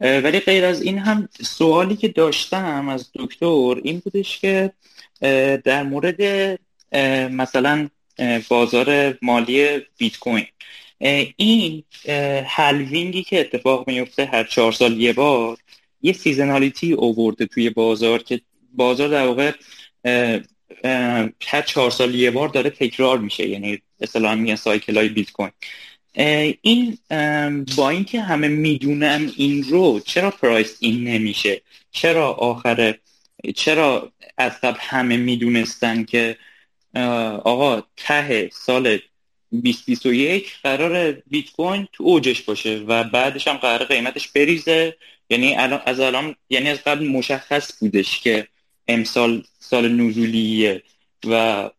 ولی 0.00 0.40
غیر 0.40 0.64
از 0.64 0.82
این 0.82 0.98
هم 0.98 1.28
سوالی 1.40 1.96
که 1.96 2.08
داشتم 2.08 2.88
از 2.88 3.10
دکتر 3.14 3.80
این 3.82 4.02
بودش 4.04 4.38
که 4.38 4.72
در 5.64 5.82
مورد 5.82 6.20
مثلا 7.30 7.88
بازار 8.48 9.18
مالی 9.22 9.80
بیت 9.98 10.18
کوین 10.18 10.46
این 11.36 11.84
halving 12.46 13.12
ی 13.12 13.22
که 13.22 13.40
اتفاق 13.40 13.88
میفته 13.88 14.24
هر 14.24 14.44
چهار 14.44 14.72
سال 14.72 15.00
یه 15.00 15.12
بار 15.12 15.58
یه 16.02 16.12
seasonality 16.12 16.92
آورده 16.92 17.46
توی 17.46 17.70
بازار 17.70 18.22
که 18.22 18.40
بازار 18.74 19.08
در 19.08 19.26
واقع 19.26 19.52
هر 21.46 21.62
چهار 21.66 21.90
سال 21.90 22.14
یه 22.14 22.30
بار 22.30 22.48
داره 22.48 22.70
تکرار 22.70 23.18
میشه 23.18 23.48
یعنی 23.48 23.82
اصطلاحا 24.00 24.34
میگن 24.34 24.54
cycle 24.54 24.96
های 24.96 25.08
بیت 25.08 25.32
کوین 25.32 25.50
این 26.62 26.98
با 27.76 27.90
اینکه 27.90 28.20
همه 28.20 28.48
می‌دونن 28.48 29.30
این 29.36 29.64
رو 29.64 30.00
چرا 30.00 30.30
price 30.30 30.76
in 30.80 31.04
نمیشه؟ 31.04 31.62
چرا 31.92 32.32
آخر 32.32 32.94
چرا 33.56 34.12
از 34.38 34.52
قبل 34.62 34.78
همه 34.80 35.16
می‌دونستن 35.16 36.04
که 36.04 36.36
آقا 36.94 37.82
ته 37.96 38.50
سال 38.52 38.98
2021 39.52 40.52
قرار 40.62 41.12
بیت 41.12 41.52
کوین 41.52 41.88
تو 41.92 42.04
اوجش 42.04 42.42
باشه 42.42 42.78
و 42.78 43.04
بعدش 43.04 43.48
هم 43.48 43.56
قرار 43.56 43.84
قیمتش 43.84 44.28
بریزه. 44.28 44.96
یعنی 45.30 45.56
الان 45.56 45.80
از 45.86 46.00
الان 46.00 46.36
یعنی 46.50 46.68
از 46.68 46.84
قبل 46.84 47.06
مشخص 47.06 47.78
بودش 47.80 48.20
که 48.20 48.48
امسال 48.88 49.42
سال 49.58 49.88
نزولیه 49.88 50.82
و 51.26 51.70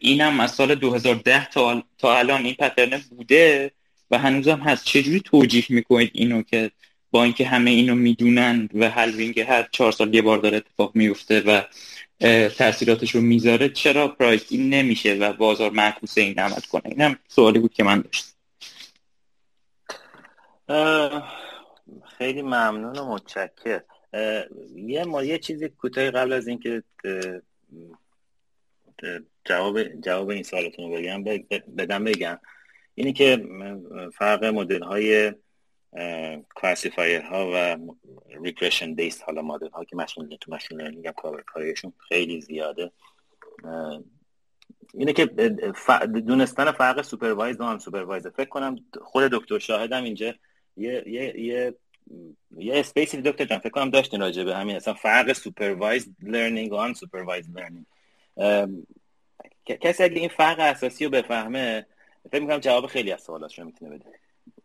اینم 0.00 0.40
از 0.40 0.50
سال 0.50 0.74
2010 0.74 1.50
تا, 1.50 1.82
تا 1.98 2.18
الان 2.18 2.44
این 2.44 2.54
پترنه 2.54 3.02
بوده 3.10 3.70
و 4.10 4.18
هنوزم 4.18 4.58
هست. 4.58 4.84
چجوری 4.84 5.20
توجیه 5.20 5.64
می‌کنید 5.68 6.10
اینو 6.14 6.42
که 6.42 6.70
با 7.10 7.24
اینکه 7.24 7.46
همه 7.46 7.70
اینو 7.70 7.94
می‌دونن 7.94 8.68
و 8.74 8.90
هلوینگ 8.90 9.40
هر 9.40 9.68
چهار 9.72 9.92
سال 9.92 10.14
یه 10.14 10.22
بار 10.22 10.38
داره 10.38 10.56
اتفاق 10.56 10.90
میفته 10.94 11.40
و 11.40 11.62
تاثیراتش 12.58 13.14
رو 13.14 13.20
می‌ذاره. 13.20 13.68
چرا 13.68 14.08
پرایس 14.08 14.46
این 14.50 14.74
نمیشه 14.74 15.14
و 15.14 15.32
بازار 15.32 15.70
معکوس 15.70 16.18
این 16.18 16.38
عمل 16.38 16.60
کنه؟ 16.70 16.82
اینم 16.84 17.18
سوالی 17.28 17.58
بود 17.58 17.72
که 17.72 17.84
من 17.84 18.00
داشتم. 18.00 18.32
خیلی 22.18 22.42
ممنون 22.42 22.98
و 22.98 23.12
متشکر 23.12 23.82
یه 24.76 25.04
ما 25.04 25.22
یه 25.22 25.38
چیزی 25.38 25.68
کوتاه 25.68 26.10
قبل 26.10 26.32
از 26.32 26.48
اینکه 26.48 26.82
جواب 29.44 29.82
جواب 29.82 30.28
این 30.28 30.42
سوالتون 30.42 30.84
رو 30.84 30.96
بگم 30.96 31.24
بدم 31.78 32.04
بگم. 32.04 32.40
اینی 32.94 33.12
که 33.12 33.44
فرق 34.14 34.44
مدل 34.44 34.82
های 34.82 35.32
classifier 36.54 37.22
ها 37.22 37.50
و 37.54 37.78
regression 38.44 38.94
base 38.94 39.22
حالا 39.22 39.42
مدل 39.42 39.68
ها 39.68 39.84
که 39.84 39.96
مشین 39.96 40.36
تو 40.40 40.52
machine 40.52 40.80
learning 40.80 41.06
هم 41.06 41.14
کارشون 41.46 41.92
خیلی 42.08 42.40
زیاده. 42.40 42.90
اینه 44.94 45.12
که 45.12 45.26
دونستن 46.26 46.72
فرق 46.72 47.02
supervised 47.02 47.60
و 47.60 47.64
unsupervised 47.64 48.26
فکر 48.26 48.48
کنم 48.48 48.76
خود 49.02 49.22
دکتر 49.22 49.58
شاهدم 49.58 50.04
اینجا 50.04 50.34
یه 50.76 51.04
یه 51.06 51.40
یه 51.40 51.74
یه 52.56 52.80
space 52.80 53.15
ی 53.15 53.22
دکتر 53.22 53.44
جان 53.44 53.58
فکر 53.58 53.70
کنم 53.70 53.90
داشتین 53.90 54.20
راجع 54.20 54.44
به 54.44 54.56
همین. 54.56 54.76
اصلا 54.76 54.94
فرق 54.94 55.32
supervised 55.32 56.10
learning 56.22 56.72
و 56.72 56.74
unsupervised 56.74 57.48
learning 57.50 57.86
کسی 59.80 60.02
اگه 60.02 60.20
این 60.20 60.28
فرق 60.28 60.60
اساسی 60.60 61.04
رو 61.04 61.10
بفهمه 61.10 61.86
فکر 62.32 62.40
می‌کنم 62.40 62.58
جواب 62.58 62.86
خیلی 62.86 63.12
از 63.12 63.22
سوالاتش 63.22 63.58
رو 63.58 63.64
می‌تونه 63.64 63.96
بده. 63.96 64.21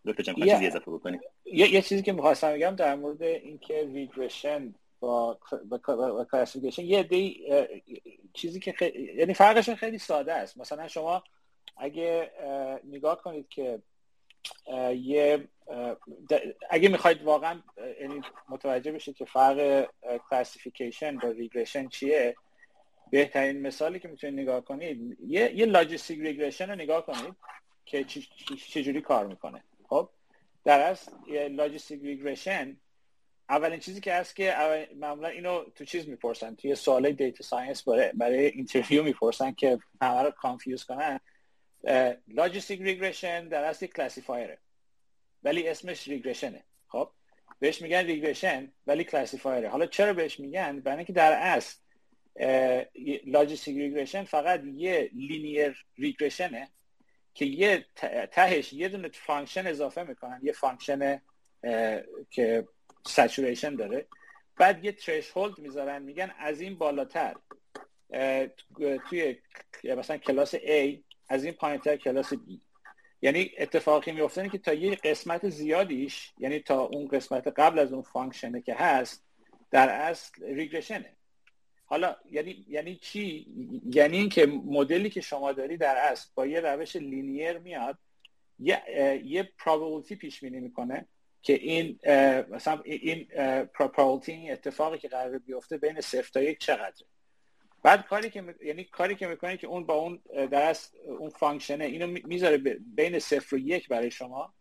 دکتر 0.08 0.24
جان 0.24 0.36
چیزی 0.36 0.68
اضافه 0.68 0.92
بکنید 0.92 1.22
یه،, 1.46 1.74
یه 1.74 1.82
چیزی 1.82 2.02
که 2.02 2.14
می‌خواستم 2.14 2.54
بگم 2.54 2.76
در 2.76 2.96
مورد 2.96 3.24
اینکه 3.24 3.90
ریگرشن 3.94 4.76
با 5.00 5.40
با 5.70 6.26
کلاسیفیکیشن 6.32 6.86
یه 6.86 7.04
دی 7.04 7.48
چیزی 8.34 8.60
که 8.60 8.72
خیلی 8.72 9.14
یعنی 9.14 9.34
فرقشون 9.34 9.76
خیلی 9.76 9.98
ساده 9.98 10.34
است. 10.34 10.58
مثلا 10.58 10.88
شما 10.88 11.24
اگه 11.78 12.32
نگاه 12.84 13.22
کنید 13.22 13.50
که 13.50 13.80
یه 14.96 15.48
اگه 16.70 16.90
می‌خواید 16.90 17.24
واقعا 17.24 17.62
یعنی 18.02 18.22
متوجه 18.50 18.92
بشید 18.92 19.16
که 19.16 19.26
فرق 19.26 19.90
classification 20.30 21.18
با 21.18 21.30
regression 21.30 21.88
چیه 21.88 22.36
بهترین 23.12 23.62
مثالی 23.62 24.00
که 24.00 24.08
می‌تونید 24.08 24.40
نگاه 24.40 24.62
کنید 24.62 25.18
یه 25.28 25.56
یه 25.56 25.66
logistic 25.66 26.20
regression 26.20 26.70
رو 26.70 26.76
نگاه 26.76 27.06
کنید 27.06 27.36
که 27.86 28.04
چجوری 28.70 29.02
کار 29.02 29.28
می‌کنه. 29.28 29.64
خب 29.90 30.10
در 30.64 30.90
اصل 30.90 31.10
logistic 31.50 32.02
regression 32.02 32.78
اولین 33.50 33.80
چیزی 33.80 34.02
که 34.02 34.14
هست 34.14 34.36
که 34.36 34.56
معمولا 34.96 35.28
اینو 35.28 35.64
تو 35.76 35.86
چیز 35.86 36.08
می‌پرسن 36.08 36.56
توی 36.56 36.76
سوال 36.76 37.12
data 37.12 37.44
science 37.44 37.84
برای, 37.84 38.12
برای 38.14 38.46
interview 38.46 39.04
می‌پرسن 39.04 39.52
که 39.52 39.80
همه 40.02 40.22
رو 40.22 40.32
confuse 40.32 40.84
کنن. 40.84 41.20
logistic 42.28 42.82
regression 42.82 43.48
در 43.48 43.64
اصل 43.64 43.86
classifier 43.86 44.51
ه 44.51 44.58
ولی 45.44 45.68
اسمش 45.68 46.08
regression 46.08 46.59
ه 46.59 46.64
خب 46.88 47.10
بهش 47.60 47.82
میگن 47.82 48.06
regression 48.06 48.72
ولی 48.88 49.04
classifier 49.04 49.64
ه 49.64 49.70
حالا 49.70 49.86
چرا 49.86 50.14
بهش 50.14 50.40
میگن؟ 50.40 50.80
برای 50.80 50.98
اینکه 50.98 51.14
در 51.14 51.32
اصل 51.32 51.76
logistic 53.26 53.78
regression 53.78 54.24
فقط 54.24 54.62
یه 54.64 55.10
linear 55.14 55.86
regression 55.98 56.63
ه 56.63 56.70
که 57.38 57.46
یه 57.46 57.86
تهش 58.32 58.74
یه 58.74 58.90
دونه 58.90 59.10
function 59.10 59.68
اضافه 59.68 60.04
می‌کنن 60.04 60.40
یه 60.44 60.52
function 60.52 61.22
که 62.32 62.68
saturation 63.06 63.76
داره. 63.76 64.08
بعد 64.56 64.86
یه 64.86 64.96
threshold 65.36 65.60
می‌ذارن 65.60 66.02
میگن 66.02 66.32
از 66.40 66.62
این 66.62 66.78
بالاتر. 66.78 67.36
توی 69.10 69.36
مثلا 69.84 70.18
کلاس 70.18 70.56
A 70.56 70.98
از 71.30 71.44
این 71.44 71.54
پایینتر 71.54 71.96
کلاس 71.96 72.34
B. 72.34 72.60
یعنی 73.22 73.52
اتفاقی 73.58 74.12
میفته 74.12 74.50
که 74.50 74.58
تا 74.58 74.74
یه 74.74 74.96
قسمت 74.96 75.50
زیادیش 75.50 76.34
یعنی 76.38 76.60
تا 76.60 76.82
اون 76.82 77.08
قسمت 77.08 77.48
قبل 77.48 77.80
از 77.80 77.94
اون 77.94 78.02
function 78.02 78.55
ه 78.55 78.62
که 78.62 78.76
هست 78.76 79.24
در 79.72 79.90
اصل 79.90 80.46
regression 80.46 81.10
ه 81.10 81.17
حالا 81.90 82.16
یعنی 82.32 82.66
یعنی 82.70 82.96
چی؟ 82.96 83.48
یعنی 83.92 84.18
اینکه 84.18 84.46
مدلی 84.46 85.10
که 85.10 85.22
شما 85.22 85.52
داری 85.52 85.78
در 85.78 85.96
اصل 85.98 86.30
با 86.36 86.46
یه 86.46 86.60
روش 86.60 86.96
linear 86.96 87.58
میاد 87.58 87.98
یه 88.60 88.82
یه 89.26 89.52
probability 89.60 90.14
پیش 90.14 90.40
بینی 90.40 90.60
می‌کنه 90.60 91.06
که 91.42 91.54
این 91.54 92.00
مثلا 92.50 92.82
این 92.86 93.28
این 94.28 94.52
اتفاقی 94.52 94.98
که 94.98 95.08
قرار 95.08 95.38
بیفته 95.38 95.78
بین 95.78 96.02
صفر 96.02 96.30
تا 96.34 96.42
یک 96.42 96.60
چقدره. 96.60 97.08
بعد 97.84 98.06
کاری 98.08 98.30
که 98.30 98.56
یعنی 98.64 98.84
کاری 98.84 99.16
که 99.16 99.28
می‌کنه 99.28 99.58
که 99.58 99.68
اون 99.68 99.86
با 99.86 99.94
اون 99.94 100.22
در 100.52 100.76
اون 101.20 101.30
function 101.30 101.80
ه 101.80 101.86
اینو 101.86 102.08
می‌ذاره 102.08 102.58
بین 102.96 103.20
صفر 103.20 103.56
و 103.56 103.60
یک 103.60 103.88
برای 103.88 104.12
شما. 104.12 104.54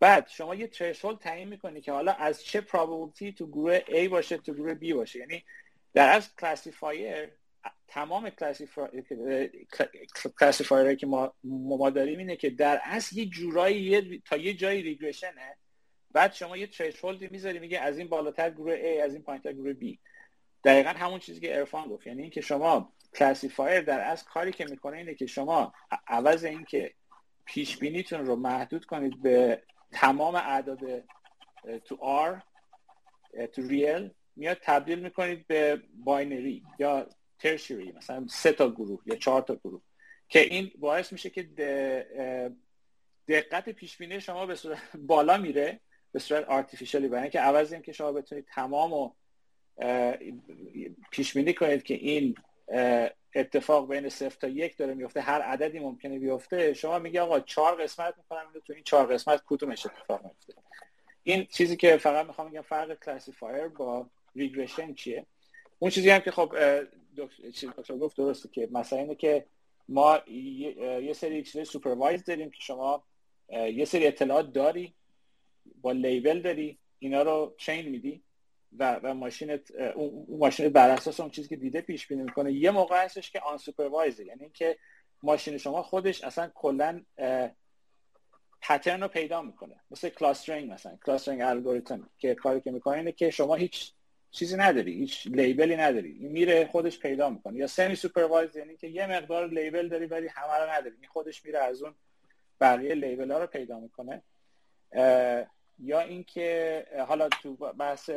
بعد 0.00 0.28
شما 0.28 0.54
یه 0.54 0.66
threshold 0.66 1.18
تعیین 1.18 1.48
می‌کنی 1.48 1.80
که 1.80 1.92
حالا 1.92 2.12
از 2.12 2.44
چه 2.44 2.60
probability 2.60 3.34
تو 3.38 3.46
گروه 3.46 3.78
A 3.78 4.08
باشه 4.08 4.36
تو 4.36 4.54
گروه 4.54 4.74
B 4.74 4.94
باشه. 4.94 5.18
یعنی 5.18 5.44
در 5.94 6.16
از 6.16 6.36
classifier 6.36 7.28
تمام 7.88 8.30
classifier 10.40 10.94
که 10.94 11.06
ما 11.06 11.34
ما 11.44 11.90
داریم 11.90 12.18
اینه 12.18 12.36
که 12.36 12.50
در 12.50 12.80
اصل 12.84 13.18
یه 13.18 13.26
جورایی 13.26 14.22
تا 14.26 14.36
یه 14.36 14.54
جایی 14.54 14.82
regression 14.82 15.49
ه 15.49 15.56
بعد 16.12 16.32
شما 16.32 16.56
یه 16.56 16.66
threshold 16.66 17.22
ی 17.22 17.28
می‌ذاری 17.28 17.58
میگه 17.58 17.80
از 17.80 17.98
این 17.98 18.08
بالاتر 18.08 18.50
گروه 18.50 18.76
A 18.76 19.02
از 19.04 19.14
این 19.14 19.22
پایینتر 19.22 19.52
گروه 19.52 19.72
B. 19.72 19.98
دقیقا 20.64 20.90
همون 20.90 21.18
چیزی 21.18 21.40
که 21.40 21.58
عرفان 21.58 21.88
گفت. 21.88 22.06
یعنی 22.06 22.22
اینکه 22.22 22.40
شما 22.40 22.92
classifier 23.14 23.80
در 23.80 24.00
از 24.00 24.24
کاری 24.24 24.52
که 24.52 24.64
می‌کنه 24.64 24.96
اینه 24.96 25.14
که 25.14 25.26
شما 25.26 25.72
عوض 26.08 26.44
اینکه 26.44 26.94
پیش 27.44 27.78
بینیتون 27.78 28.26
رو 28.26 28.36
محدود 28.36 28.84
کنید 28.84 29.22
به 29.22 29.62
تمام 29.92 30.34
اعداد 30.34 31.04
تو 31.84 31.96
R 31.96 32.42
تو 33.46 33.62
real 33.68 34.10
میاد 34.36 34.58
تبدیل 34.62 34.98
می‌کنید 34.98 35.46
به 35.46 35.82
binary 35.94 36.62
یا 36.78 37.06
ternary 37.38 37.92
مثلا 37.92 38.26
سه 38.26 38.52
تا 38.52 38.70
گروه 38.70 39.00
یا 39.06 39.16
چهار 39.16 39.42
تا 39.42 39.54
گروه 39.54 39.82
که 40.28 40.40
این 40.40 40.70
باعث 40.78 41.12
میشه 41.12 41.30
که 41.30 41.42
دقت 43.28 43.68
پیش 43.68 43.96
بینی 43.96 44.20
شما 44.20 44.46
به 44.46 44.54
صورت 44.54 44.78
بالا 44.96 45.38
میره 45.38 45.80
به 46.12 46.18
صورت 46.18 46.44
artificially 46.44 47.08
برای 47.08 47.30
که 47.30 47.40
عوض 47.40 47.72
این 47.72 47.82
که 47.82 47.92
شما 47.92 48.12
بتونید 48.12 48.46
تمام 48.54 49.12
پیش 51.10 51.32
بینی 51.32 51.54
کنید 51.54 51.82
که 51.82 51.94
این 51.94 52.34
اتفاق 53.34 53.88
بین 53.88 54.08
صفر 54.08 54.36
تا 54.40 54.48
یک 54.48 54.76
داره 54.76 54.94
میفته 54.94 55.20
هر 55.20 55.40
عددی 55.40 55.78
ممکنه 55.78 56.18
بیفته 56.18 56.74
شما 56.74 56.98
میگه 56.98 57.20
آقا 57.20 57.40
چهار 57.40 57.82
قسمت 57.82 58.14
می‌کنم 58.16 58.52
تو 58.66 58.72
این 58.72 58.84
چهار 58.84 59.14
قسمت 59.14 59.42
کدومش 59.46 59.86
اتفاق 59.86 60.24
میفته 60.24 60.54
این 61.22 61.46
چیزی 61.46 61.76
که 61.76 61.96
فقط 61.96 62.26
می‌خوام 62.26 62.50
بگم 62.50 62.62
فرق 62.62 63.04
classifier 63.04 63.68
با 63.68 64.10
regression 64.36 64.94
چیه؟ 64.94 65.26
اون 65.78 65.90
چیزی 65.90 66.10
هم 66.10 66.20
که 66.20 66.30
خب 66.30 66.54
دکتر 67.16 67.96
گفت 67.96 68.16
درسته 68.16 68.48
که 68.48 68.68
مثلا 68.72 68.98
اینه 68.98 69.14
که 69.14 69.46
ما 69.88 70.18
یه 71.02 71.12
سری 71.12 71.42
چیزای 71.42 71.64
supervised 71.64 72.24
داریم 72.24 72.50
که 72.50 72.60
شما 72.60 73.04
یه 73.52 73.84
سری 73.84 74.06
اطلاعات 74.06 74.52
داری 74.52 74.94
با 75.82 75.92
label 75.92 76.40
داری 76.40 76.78
اینا 76.98 77.22
رو 77.22 77.54
train 77.58 77.88
میدی 77.88 78.22
و, 78.78 79.00
و 79.02 79.14
ماشینت 79.14 79.70
اون 79.70 80.38
ماشین 80.38 80.68
بر 80.68 80.90
اساس 80.90 81.20
اون 81.20 81.30
چیزی 81.30 81.48
که 81.48 81.56
دیده 81.56 81.80
پیش 81.80 82.06
بینی 82.06 82.22
می‌کنه 82.22 82.52
یه 82.52 82.70
موقع 82.70 83.04
هستش 83.04 83.30
که 83.30 83.40
unsupervised 83.40 84.20
یعنی 84.20 84.42
اینکه 84.42 84.78
ماشین 85.22 85.58
شما 85.58 85.82
خودش 85.82 86.24
اصلا 86.24 86.50
کلا 86.54 87.04
pattern 88.62 89.02
رو 89.02 89.08
پیدا 89.08 89.42
می‌کنه. 89.42 89.80
مثل 89.90 90.08
clustering 90.08 90.72
مثلا 90.72 90.98
clustering 91.06 91.40
algorithm 91.42 92.10
که 92.18 92.34
کاری 92.34 92.60
که 92.60 92.70
می‌کنه 92.70 92.96
اینه 92.96 93.12
که 93.12 93.30
شما 93.30 93.54
هیچ 93.54 93.92
چیزی 94.30 94.56
نداری 94.56 94.92
هیچ 94.92 95.26
label 95.26 95.68
ی 95.68 95.76
نداری 95.76 96.12
میره 96.12 96.66
خودش 96.66 96.98
پیدا 96.98 97.30
می‌کنه. 97.30 97.58
یا 97.58 97.66
semi-supervised 97.66 98.56
یعنی 98.56 98.76
که 98.76 98.86
یه 98.86 99.06
مقدار 99.06 99.48
label 99.48 99.88
داری 99.88 100.06
ولی 100.06 100.28
همه 100.28 100.64
رو 100.64 100.70
نداری. 100.70 100.96
این 101.00 101.08
خودش 101.08 101.44
میره 101.44 101.58
از 101.58 101.82
اون 101.82 101.94
بقیه 102.60 102.94
label 102.94 103.30
ها 103.30 103.38
رو 103.38 103.46
پیدا 103.46 103.80
می‌کنه. 103.80 104.22
یا 105.82 106.00
اینکه 106.00 106.86
حالا 107.08 107.28
تو 107.28 107.54
بحث 107.54 108.10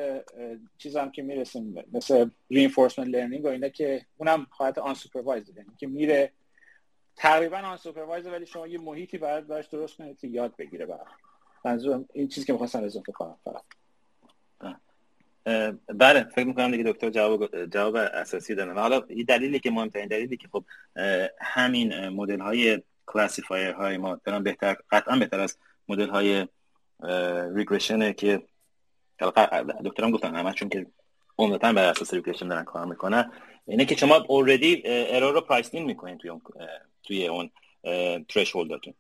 چیزام 0.78 1.12
که 1.12 1.22
می‌رسیم 1.22 1.86
مثل 1.94 2.30
reinforcement 2.54 3.08
learning 3.14 3.44
و 3.44 3.48
اینا 3.48 3.70
که 3.70 4.06
اونم 4.18 4.48
حالت 4.50 4.78
unsupervised 4.78 5.50
یعنی 5.50 5.70
که 5.78 5.88
میره 5.88 6.32
تقریبا 7.16 7.58
unsupervised 7.58 8.28
ولی 8.28 8.46
شما 8.46 8.68
یه 8.68 8.80
محیطی 8.80 9.18
برات 9.18 9.70
درست 9.70 9.98
کنید 9.98 10.20
که 10.20 10.28
یاد 10.28 10.56
بگیره 10.56 10.86
برای 10.86 11.06
منظورم 11.66 12.10
این 12.14 12.28
چیزی 12.28 12.46
که 12.46 12.54
می‌خواستم 12.54 12.84
اضافه 12.84 13.12
کنم 13.12 13.38
فقط. 13.44 13.64
بله 15.88 16.24
فکر 16.24 16.48
می‌کنم 16.48 16.72
دیگه 16.72 16.84
دکتر 16.84 17.10
جواب 17.10 17.66
جواب 17.66 17.96
اساسی 17.96 18.56
دادن 18.56 18.78
حالا 18.78 19.02
یه 19.10 19.24
دلیلی 19.24 19.60
که 19.60 19.72
مهمترین 19.72 20.08
دلیلی 20.08 20.38
که 20.38 20.48
خب 20.52 20.66
همین 21.42 22.10
مدل 22.10 22.40
های 22.40 22.82
classifier 23.06 23.72
های 23.72 23.98
ما 23.98 24.20
دارن 24.26 24.44
بهتر 24.44 24.78
قطعا 24.92 25.16
بهتر 25.16 25.40
از 25.40 25.58
مدل 25.88 26.10
های 26.10 26.48
regression 27.56 28.14
که 28.14 28.42
دکترم 29.86 30.12
گفتن 30.12 30.36
همه 30.36 30.54
چون 30.54 30.70
که 30.70 30.86
عمدتا 31.38 31.74
بر 31.74 31.90
اساس 31.90 32.14
regression 32.14 32.48
دارن 32.48 32.64
کار 32.64 32.86
می‌کنن. 32.86 33.32
اینه 33.66 33.86
که 33.86 33.96
شما 33.96 34.16
already 34.16 34.84
error 34.86 35.34
رو 35.34 35.42
pricing 35.42 35.88
می‌کنین 35.88 36.18
توی 36.18 36.30
اون 36.30 36.42
توی 37.04 37.28
اون 37.28 37.50
threshold 38.30 38.78
تون 38.78 38.94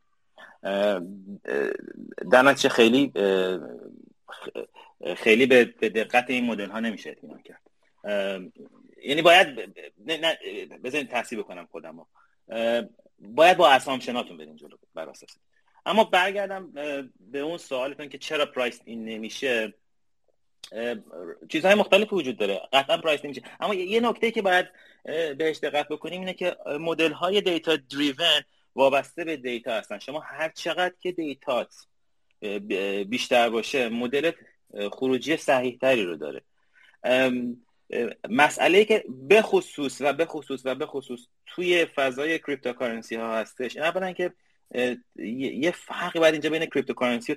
در 2.31 2.41
نتیجه 2.41 2.69
خیلی 2.69 3.11
خیلی 5.17 5.45
به 5.45 5.65
دقت 5.65 6.29
این 6.29 6.45
مدل 6.45 6.69
ها 6.69 6.79
نمیشه 6.79 7.09
اطمینان 7.09 7.41
کرد. 7.41 7.61
یعنی 9.03 9.21
باید 9.21 9.75
بذارین 10.83 11.07
تحصیل 11.07 11.39
بکنم 11.39 11.67
خودم 11.71 12.05
باید 13.19 13.57
با 13.57 13.69
اسامشناتون 13.69 14.37
برین 14.37 14.55
جلو 14.55 14.77
بر 14.93 15.09
اساس. 15.09 15.37
اما 15.85 16.03
برگردم 16.03 16.71
به 17.19 17.39
اون 17.39 17.57
سوالتون 17.57 18.09
که 18.09 18.17
چرا 18.17 18.45
پرایس 18.45 18.81
این 18.85 19.05
نمیشه؟ 19.05 19.73
چیزهای 21.49 21.75
مختلفی 21.75 22.15
وجود 22.15 22.37
داره. 22.37 22.61
قطعا 22.73 22.97
پرایس 22.97 23.25
نمیشه. 23.25 23.41
اما 23.59 23.73
یه 23.73 23.99
نکته 23.99 24.31
که 24.31 24.41
باید 24.41 24.67
بهش 25.37 25.57
دقت 25.57 25.87
بکنیم 25.87 26.19
اینه 26.19 26.33
که 26.33 26.57
مدل 26.79 27.11
های 27.11 27.41
دیتا 27.41 27.75
دریون 27.75 28.41
وابسته 28.75 29.23
به 29.23 29.37
دیتا 29.37 29.71
هستن. 29.71 29.99
شما 29.99 30.19
هر 30.19 30.49
چقدر 30.49 30.93
که 30.99 31.11
دیتات 31.11 31.75
بیشتر 33.09 33.49
باشه 33.49 33.89
مدل 33.89 34.31
خروجی 34.91 35.37
صحیح 35.37 35.77
تری 35.81 36.05
رو 36.05 36.15
داره. 36.15 36.41
مسئله 38.29 38.85
که 38.85 39.03
به 39.09 39.41
خصوص 39.41 39.97
و 39.99 40.13
به 40.13 40.25
خصوص 40.25 40.61
و 40.65 40.75
به 40.75 40.85
خصوص 40.85 41.27
توی 41.45 41.85
فضای 41.85 42.39
cryptocurrency 42.39 43.15
ها 43.15 43.37
هستش 43.37 43.77
این 43.77 44.13
که 44.13 44.33
یه 45.15 45.71
فرقی 45.71 46.19
باید 46.19 46.33
اینجا 46.33 46.49
بین 46.49 46.65
cryptocurrency 46.65 47.33
و 47.33 47.35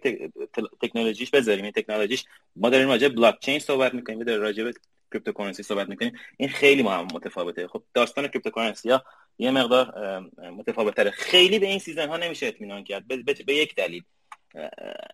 تکنولوژیش 0.83 1.31
بذاریم. 1.31 1.65
این 1.65 1.73
تکنولوژیش 1.73 2.25
ما 2.57 2.71
داریم 2.71 2.89
راجع 2.89 3.09
بلاک 3.09 3.41
چین 3.41 3.59
صحبت 3.59 3.95
می‌کنیم 3.95 4.23
داریم 4.23 4.43
راجع 4.43 4.65
به 4.65 4.73
cryptocurrency 5.13 5.63
صحبت 5.63 5.89
می‌کنیم. 5.89 6.13
این 6.37 6.49
خیلی 6.49 6.83
با 6.83 6.91
هم 6.91 7.09
متفاوته. 7.15 7.69
خب 7.69 7.83
داستان 7.95 8.29
cryptocurrency 8.29 8.91
ها 8.91 9.05
یه 9.39 9.51
مقدار 9.51 10.21
متفاوت 10.51 11.11
خیلی 11.11 11.59
به 11.59 11.67
این 11.67 11.79
season 11.79 12.09
ها 12.09 12.17
نمیشه 12.17 12.47
اطمینان 12.47 12.85
کرد 12.85 13.05
به 13.47 13.55
یک 13.55 13.75
دلیل. 13.75 14.03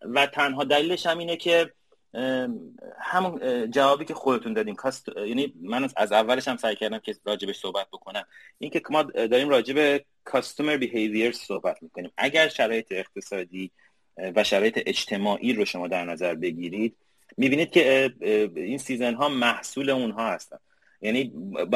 و 0.02 0.26
تنها 0.26 0.64
دلیلش 0.64 1.06
هم 1.06 1.18
اینه 1.18 1.36
که 1.36 1.72
همون 3.00 3.70
جوابی 3.70 4.04
که 4.04 4.14
خودتون 4.14 4.52
دادین 4.52 4.74
cost 4.74 5.08
یعنی 5.16 5.52
من 5.62 5.88
از 5.96 6.12
اولش 6.12 6.48
هم 6.48 6.56
سعی 6.56 6.76
کردم 6.76 6.98
که 6.98 7.16
راجبش 7.24 7.58
صحبت 7.58 7.86
بکنم. 7.92 8.24
اینکه 8.58 8.82
ما 8.90 9.02
داریم 9.02 9.48
راجب 9.48 10.04
customer 10.24 10.76
behavior 10.76 11.32
صحبت 11.32 11.82
می‌کنیم. 11.82 12.10
اگر 12.16 12.48
شرایط 12.48 12.86
اقتصادی 12.90 13.70
و 14.36 14.44
شرایط 14.44 14.82
اجتماعی 14.86 15.52
رو 15.52 15.64
شما 15.64 15.88
در 15.88 16.04
نظر 16.04 16.34
بگیرید 16.34 16.96
می‌بینید 17.36 17.70
که 17.70 18.12
این 18.56 18.78
season 18.78 19.14
ها 19.14 19.28
محصول 19.28 19.90
اونها 19.90 20.30
هستن. 20.30 20.58
یعنی 21.00 21.24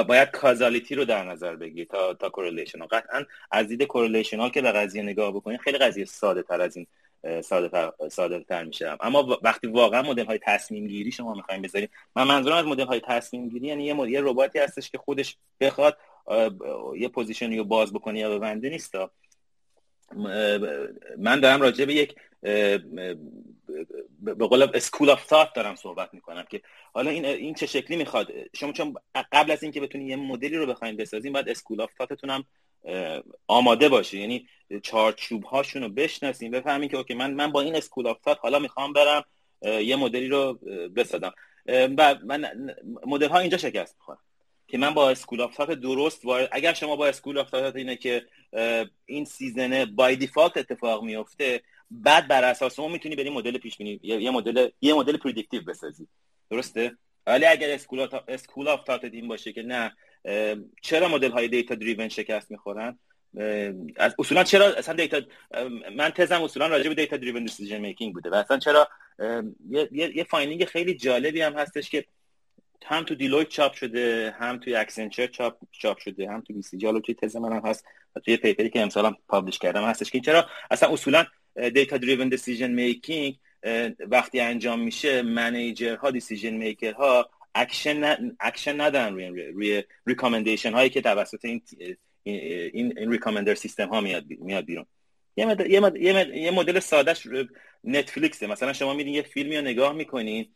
باید 0.08 0.30
causality 0.30 0.94
رو 0.94 1.04
در 1.04 1.24
نظر 1.24 1.56
بگیرید 1.56 1.88
تا 1.88 2.14
تا 2.14 2.28
correlation 2.28 2.78
ها. 2.78 2.86
قطعا 2.86 3.24
از 3.50 3.68
دید 3.68 3.82
correlation 3.82 4.40
ها 4.40 4.50
که 4.50 4.62
به 4.62 4.72
قضیه 4.72 5.02
نگاه 5.02 5.32
بکنید 5.32 5.60
خیلی 5.60 5.78
قضیه 5.78 6.04
ساده 6.04 6.42
تر 6.42 6.60
از 6.60 6.76
این 6.76 6.86
ساده 8.08 8.44
تر, 8.48 8.64
میشه 8.64 8.96
اما 9.00 9.38
وقتی 9.42 9.66
واقعا 9.66 10.02
مدل 10.02 10.24
های 10.24 10.38
تصمیم 10.42 10.86
گیری 10.86 11.12
شما 11.12 11.34
می‌خوایم 11.34 11.62
بذارید 11.62 11.90
من 12.16 12.24
منظورم 12.24 12.56
از 12.56 12.64
مدل 12.64 12.86
های 12.86 13.00
تصمیم 13.00 13.48
گیری 13.48 13.66
یعنی 13.66 13.84
یه 13.84 14.10
یه 14.10 14.20
رباتی 14.20 14.58
هستش 14.58 14.90
که 14.90 14.98
خودش 14.98 15.36
بخواد 15.60 15.98
یه 16.96 17.08
position 17.08 17.51
ی 17.51 17.56
رو 17.56 17.64
باز 17.64 17.92
بکنه 17.92 18.18
یا 18.18 18.38
ببنده 18.38 18.68
نیست. 18.68 18.94
من 21.18 21.40
دارم 21.40 21.62
راجع 21.62 21.84
به 21.84 21.94
یک 21.94 22.14
به 24.20 24.46
قول 24.48 24.68
school 24.74 25.10
of 25.10 25.26
thought 25.26 25.48
دارم 25.54 25.74
صحبت 25.74 26.14
می‌کنم 26.14 26.44
که 26.50 26.62
حالا 26.92 27.10
این 27.10 27.24
این 27.24 27.54
چه 27.54 27.66
شکلی 27.66 27.96
می‌خواد؟ 27.96 28.32
شما 28.54 28.72
چون 28.72 28.94
قبل 29.32 29.50
از 29.50 29.62
اینکه 29.62 29.80
بتونید 29.80 30.08
یه 30.08 30.16
مدلی 30.16 30.56
رو 30.56 30.66
بخواید 30.66 30.96
بسازین 30.96 31.32
باید 31.32 31.48
school 31.48 31.80
of 31.80 31.94
thought 31.94 32.19
تون 32.19 32.30
هم 32.30 32.44
آماده 33.46 33.88
باشه. 33.88 34.18
یعنی 34.18 34.48
چارچوب 34.82 35.44
هاشون 35.44 35.82
رو 35.82 35.88
بشناسین 35.88 36.50
بفهمین 36.50 36.88
که 36.88 36.96
okay 36.96 37.14
من 37.14 37.34
من 37.34 37.52
با 37.52 37.60
این 37.60 37.76
school 37.76 38.06
of 38.06 38.28
حالا 38.28 38.58
می‌خوام 38.58 38.92
برم 38.92 39.24
یه 39.62 39.96
مدلی 39.96 40.28
رو 40.28 40.54
بسازم. 40.96 41.32
و 41.68 42.14
من 42.24 42.70
مدل 43.06 43.28
ها 43.28 43.38
اینجا 43.38 43.58
شکست 43.58 43.96
می‌خوره 43.98 44.18
که 44.68 44.78
من 44.78 44.94
با 44.94 45.10
school 45.10 45.40
of 45.40 45.60
درست 45.60 46.24
وارد 46.24 46.48
اگر 46.52 46.74
شما 46.74 46.96
با 46.96 47.06
school 47.06 47.38
of 47.38 47.54
اینه 47.54 47.96
که 47.96 48.26
این 49.06 49.24
season 49.24 49.86
ه 49.86 49.96
by 49.96 50.16
default 50.16 50.56
اتفاق 50.56 51.02
میفته 51.02 51.62
بعد 51.90 52.28
بر 52.28 52.44
اساس 52.44 52.78
اون 52.78 52.92
می‌تونی 52.92 53.16
بری 53.16 53.30
مدل 53.30 53.58
پیش 53.58 53.76
بینی 53.76 54.00
یه 54.02 54.30
مدل 54.30 54.68
یه 54.80 54.94
مدل 54.94 55.16
predictive 55.16 55.62
بسازی. 55.62 56.06
درسته؟ 56.50 56.96
ولی 57.26 57.44
اگر 57.46 57.70
school 57.70 58.08
school 58.28 58.68
of 58.68 58.84
thought 58.84 59.04
این 59.04 59.28
باشه 59.28 59.52
که 59.52 59.62
نه 59.62 59.96
چرا 60.82 61.08
مدل 61.08 61.30
های 61.30 61.48
data 61.48 61.74
driven 61.74 62.08
شکست 62.08 62.50
می‌خورن؟ 62.50 62.98
از 63.96 64.14
اصولا 64.18 64.44
چرا 64.44 64.66
اصلا 64.66 64.94
data 64.94 65.20
من 65.96 66.10
تزم 66.10 66.42
اصولا 66.42 66.66
راجع 66.66 66.88
به 66.88 66.94
data 66.94 67.16
driven 67.16 67.44
decision 67.44 67.78
making 67.78 68.14
بوده 68.14 68.30
و 68.30 68.34
اصلا 68.34 68.58
چرا 68.58 68.88
یه, 69.70 69.88
یه 69.92 70.24
finding 70.24 70.64
خیلی 70.64 70.94
جالبی 70.94 71.40
هم 71.40 71.52
هستش 71.52 71.90
که 71.90 72.04
هم 72.84 73.04
تو 73.04 73.14
Deloitte 73.14 73.48
چاپ 73.48 73.72
شده 73.72 74.34
هم 74.38 74.58
توی 74.58 74.76
Accenture 74.76 75.26
چاپ 75.26 75.56
چاپ 75.72 75.98
شده 75.98 76.28
هم 76.28 76.40
تو 76.40 76.54
BCG 76.54 76.78
توی 76.78 77.14
تز 77.14 77.36
منم 77.36 77.66
هست 77.66 77.84
و 78.16 78.20
توی 78.20 78.36
paper 78.36 78.64
ی 78.64 78.70
که 78.70 78.80
امسالم 78.80 79.16
publish 79.28 79.58
کردم 79.58 79.84
هستش 79.84 80.10
که 80.10 80.20
چرا 80.20 80.46
اصلا 80.70 80.92
اصولا 80.92 81.24
data 81.74 81.96
driven 81.96 82.28
decision 82.28 82.70
making 82.70 83.38
وقتی 83.98 84.40
انجام 84.40 84.80
میشه 84.80 85.22
manager 85.22 85.96
decision 86.12 86.54
maker 86.54 86.94
action 87.56 88.16
action 88.40 88.80
ندارن 88.80 89.14
روی 89.14 89.46
روی 89.46 89.84
recommendation 90.06 90.72
هایی 90.72 90.90
که 90.90 91.00
توسط 91.00 91.44
این 91.44 91.62
این 92.22 92.98
این 92.98 93.10
recommender 93.12 93.54
سیستم 93.54 93.88
ها 93.88 94.00
میاد 94.00 94.24
میاد 94.28 94.64
بیرون. 94.64 94.86
یه 95.36 95.46
مدل 95.46 95.70
یه 95.70 96.36
یه 96.36 96.50
مدل 96.50 96.80
سادهش 96.80 97.28
Netflix 97.84 98.38
ه 98.38 98.46
مثلا 98.46 98.72
شما 98.72 98.94
میرین 98.94 99.14
یه 99.14 99.22
فیلمی 99.22 99.56
رو 99.56 99.62
نگاه 99.62 99.92
می‌کنین 99.92 100.54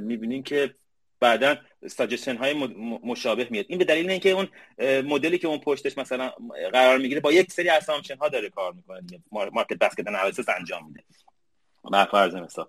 می‌بینین 0.00 0.42
که 0.42 0.74
بعدا 1.20 1.56
ساجشن 1.86 2.36
های 2.36 2.54
مشابه 3.02 3.46
میاد. 3.50 3.66
این 3.68 3.78
به 3.78 3.84
دلیل 3.84 4.10
اینکه 4.10 4.30
اون 4.30 4.48
مدلی 5.02 5.38
که 5.38 5.48
اون 5.48 5.58
پشتش 5.58 5.98
مثلا 5.98 6.32
قرار 6.72 6.98
می‌گیره 6.98 7.20
با 7.20 7.32
یک 7.32 7.52
سری 7.52 7.68
assumption 7.68 8.16
ها 8.16 8.28
داره 8.28 8.50
کار 8.50 8.72
می‌کنه 8.72 9.02
market 9.32 9.78
basket 9.78 10.08
analysis 10.08 10.48
انجام 10.48 10.86
میده. 10.86 11.04
بر 11.92 12.04
فرض 12.04 12.34
مثال. 12.34 12.66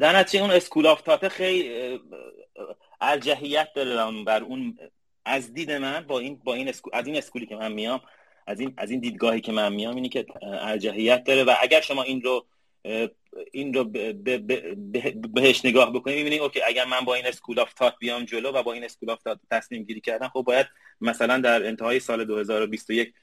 در 0.00 0.16
نتیجه 0.16 0.44
اون 0.44 0.52
school 0.52 0.86
of 0.86 1.02
thought 1.02 1.25
ه 1.25 1.28
خیلی 1.28 2.00
ارجحیت 3.00 3.68
داره 3.74 4.24
بر 4.24 4.42
اون 4.42 4.78
از 5.24 5.54
دید 5.54 5.72
من 5.72 6.00
با 6.00 6.18
این 6.18 6.40
با 6.44 6.54
این 6.54 6.68
school 6.68 6.90
از 6.94 7.06
این 7.06 7.16
school 7.16 7.42
ی 7.42 7.46
که 7.46 7.56
من 7.56 7.72
میام 7.72 8.00
از 8.46 8.60
این 8.60 8.74
از 8.76 8.90
این 8.90 9.00
دیدگاهی 9.00 9.40
که 9.40 9.52
من 9.52 9.72
میام 9.72 9.94
اینی 9.94 10.08
که 10.08 10.26
ارجحیت 10.42 11.24
داره 11.24 11.44
و 11.44 11.54
اگر 11.60 11.80
شما 11.80 12.02
این 12.02 12.22
رو 12.22 12.46
این 13.52 13.74
رو 13.74 13.84
بهش 15.34 15.64
نگاه 15.64 15.92
بکنیم 15.92 16.16
می‌بینیم 16.16 16.42
okay 16.42 16.62
اگر 16.66 16.84
من 16.84 17.00
با 17.00 17.14
این 17.14 17.26
school 17.26 17.60
of 17.60 17.74
thought 17.74 17.94
بیام 17.98 18.24
جلو 18.24 18.52
و 18.52 18.62
با 18.62 18.72
این 18.72 18.84
school 18.84 19.10
of 19.10 19.22
thought 19.22 19.38
تصمیم 19.50 19.82
گیری 19.82 20.00
کردم 20.00 20.28
خب 20.28 20.42
باید 20.42 20.66
مثلا 21.00 21.38
در 21.38 21.66
انتهای 21.66 22.00
سال 22.00 22.24
2021 22.24 23.14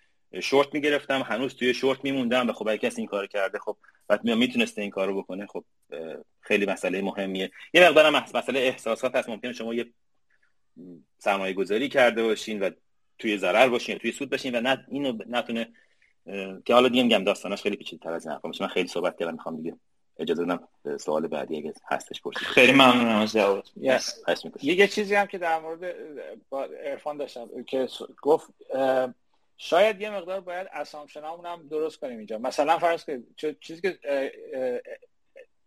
شورت 0.41 0.73
می‌گرفتم 0.73 1.21
هنوز 1.21 1.55
توی 1.55 1.73
شورت 1.73 2.03
میموندم 2.03 2.49
و 2.49 2.53
خب 2.53 2.67
اگه 2.67 2.77
کسی 2.77 3.01
این 3.01 3.07
کار 3.07 3.27
کرده 3.27 3.59
خب 3.59 3.77
بعد 4.07 4.23
می‌تونسته 4.23 4.81
این 4.81 4.91
کارو 4.91 5.21
بکنه 5.21 5.45
خب 5.45 5.65
خیلی 6.41 6.65
مسئله 6.65 7.01
مهمیه. 7.01 7.51
یه 7.73 7.89
مقدارم 7.89 8.15
مسئله 8.33 8.59
احساسات 8.59 9.15
هست. 9.15 9.29
ممکنه 9.29 9.53
شما 9.53 9.73
یه 9.73 9.85
سرمایه 11.17 11.53
گذاری 11.53 11.89
کرده 11.89 12.23
باشین 12.23 12.59
و 12.59 12.69
توی 13.19 13.37
ضرر 13.37 13.69
باشین 13.69 13.97
توی 13.97 14.11
سود 14.11 14.29
باشین 14.29 14.55
و 14.55 14.61
نه 14.61 14.85
اینو 14.91 15.17
نتونه 15.29 15.73
که 16.65 16.73
حالا 16.73 16.87
دیگه 16.87 17.03
میگم 17.03 17.23
داستانش 17.23 17.61
خیلی 17.61 17.75
پیچیده‌تر 17.75 18.13
از 18.13 18.27
این 18.27 18.39
من 18.61 18.67
خیلی 18.67 18.87
صحبت 18.87 19.17
کردم 19.19 19.33
می‌خوام 19.33 19.57
دیگه 19.57 19.75
اجازه 20.19 20.45
بدم 20.45 20.67
سوال 20.97 21.27
بعدی 21.27 21.57
اگه 21.57 21.73
هستش 21.85 22.21
پرسید. 22.21 22.47
خیلی 22.47 22.71
ممنونم 22.71 23.19
از 23.19 23.33
جوابت 23.33 23.65
یه 24.61 24.87
چیزی 24.87 25.15
هم 25.15 25.25
که 25.25 25.37
در 25.37 25.59
مورد 25.59 25.95
عرفان 26.85 27.17
داشتم 27.17 27.63
که 27.63 27.87
گفت 28.21 28.49
شاید 29.61 30.01
یه 30.01 30.09
مقدار 30.09 30.41
باید 30.41 30.67
اسامشن 30.71 31.23
هم 31.23 31.67
درست 31.67 31.99
کنیم 31.99 32.17
اینجا. 32.17 32.37
مثلا 32.37 32.79
فرض 32.79 33.03
کنید 33.03 33.35
چیزی 33.61 33.81
که 33.81 33.99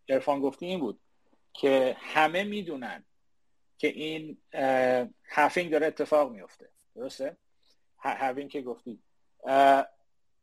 عرفان 0.08 0.40
گفتی 0.40 0.66
این 0.66 0.80
بود 0.80 1.00
که 1.52 1.96
همه 1.98 2.44
می‌دونن 2.44 3.04
که 3.78 3.88
این 3.88 4.38
هفینگ 5.28 5.70
داره 5.70 5.86
اتفاق 5.86 6.32
میفته 6.32 6.68
درسته؟ 6.94 7.36
هفینگ 7.98 8.50
که 8.50 8.62
گفتی. 8.62 9.02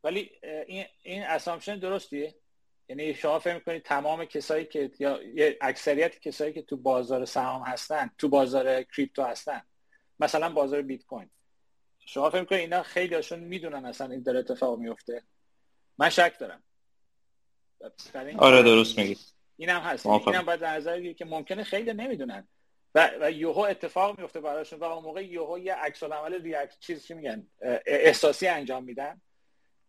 ولی 0.04 0.32
این 0.68 0.86
این 1.04 1.26
درستیه 1.80 2.36
یعنی 2.90 3.14
شما 3.14 3.40
فکر 3.40 3.54
می‌کنید 3.54 3.84
تمام 3.84 4.26
کسایی 4.26 4.66
که 4.66 4.92
یا 5.00 5.20
اکثریت 5.62 6.20
کسایی 6.20 6.54
که 6.54 6.62
تو 6.62 6.78
بازار 6.78 7.26
سهام 7.26 7.62
هستن 7.62 8.12
تو 8.18 8.30
بازار 8.30 8.84
کریپتو 8.84 9.24
هستن 9.24 9.62
مثلا 10.20 10.50
بازار 10.50 10.82
بیت 10.82 11.06
کوین. 11.06 11.30
شما 12.10 12.30
فکر 12.30 12.40
می‌کنید 12.40 12.62
اینا 12.62 12.84
خیلی 12.84 13.16
هاشون 13.16 13.40
می‌دونن 13.40 13.86
اصلا 13.86 14.12
این 14.12 14.24
داره 14.24 14.40
اتفاق 14.40 14.80
میفته 14.80 15.24
من 15.98 16.10
شک 16.10 16.40
دارم. 16.40 16.64
آره 18.38 18.64
درست 18.64 19.00
میگی. 19.00 19.18
اینم 19.58 19.80
هست. 19.80 20.06
اینم 20.06 20.42
باید 20.42 20.60
در 20.60 20.76
نظر 20.76 21.14
که 21.14 21.26
ممکنه 21.26 21.64
خیلی 21.64 21.94
نمی‌دونن. 21.94 22.48
و, 22.96 23.10
و 23.22 23.32
یوهو 23.32 23.60
اتفاق 23.60 24.20
میفته 24.20 24.42
براشون 24.42 24.80
و 24.80 24.84
اون 24.84 25.04
موقع 25.04 25.26
یوهو 25.26 25.60
یه 25.60 25.74
عکس 25.74 26.04
العمل 26.04 26.42
ریاکت 26.42 26.80
چیز 26.80 27.06
چی 27.06 27.14
میگن؟ 27.14 27.48
احساسی 27.86 28.48
انجام 28.48 28.84
میدن. 28.84 29.22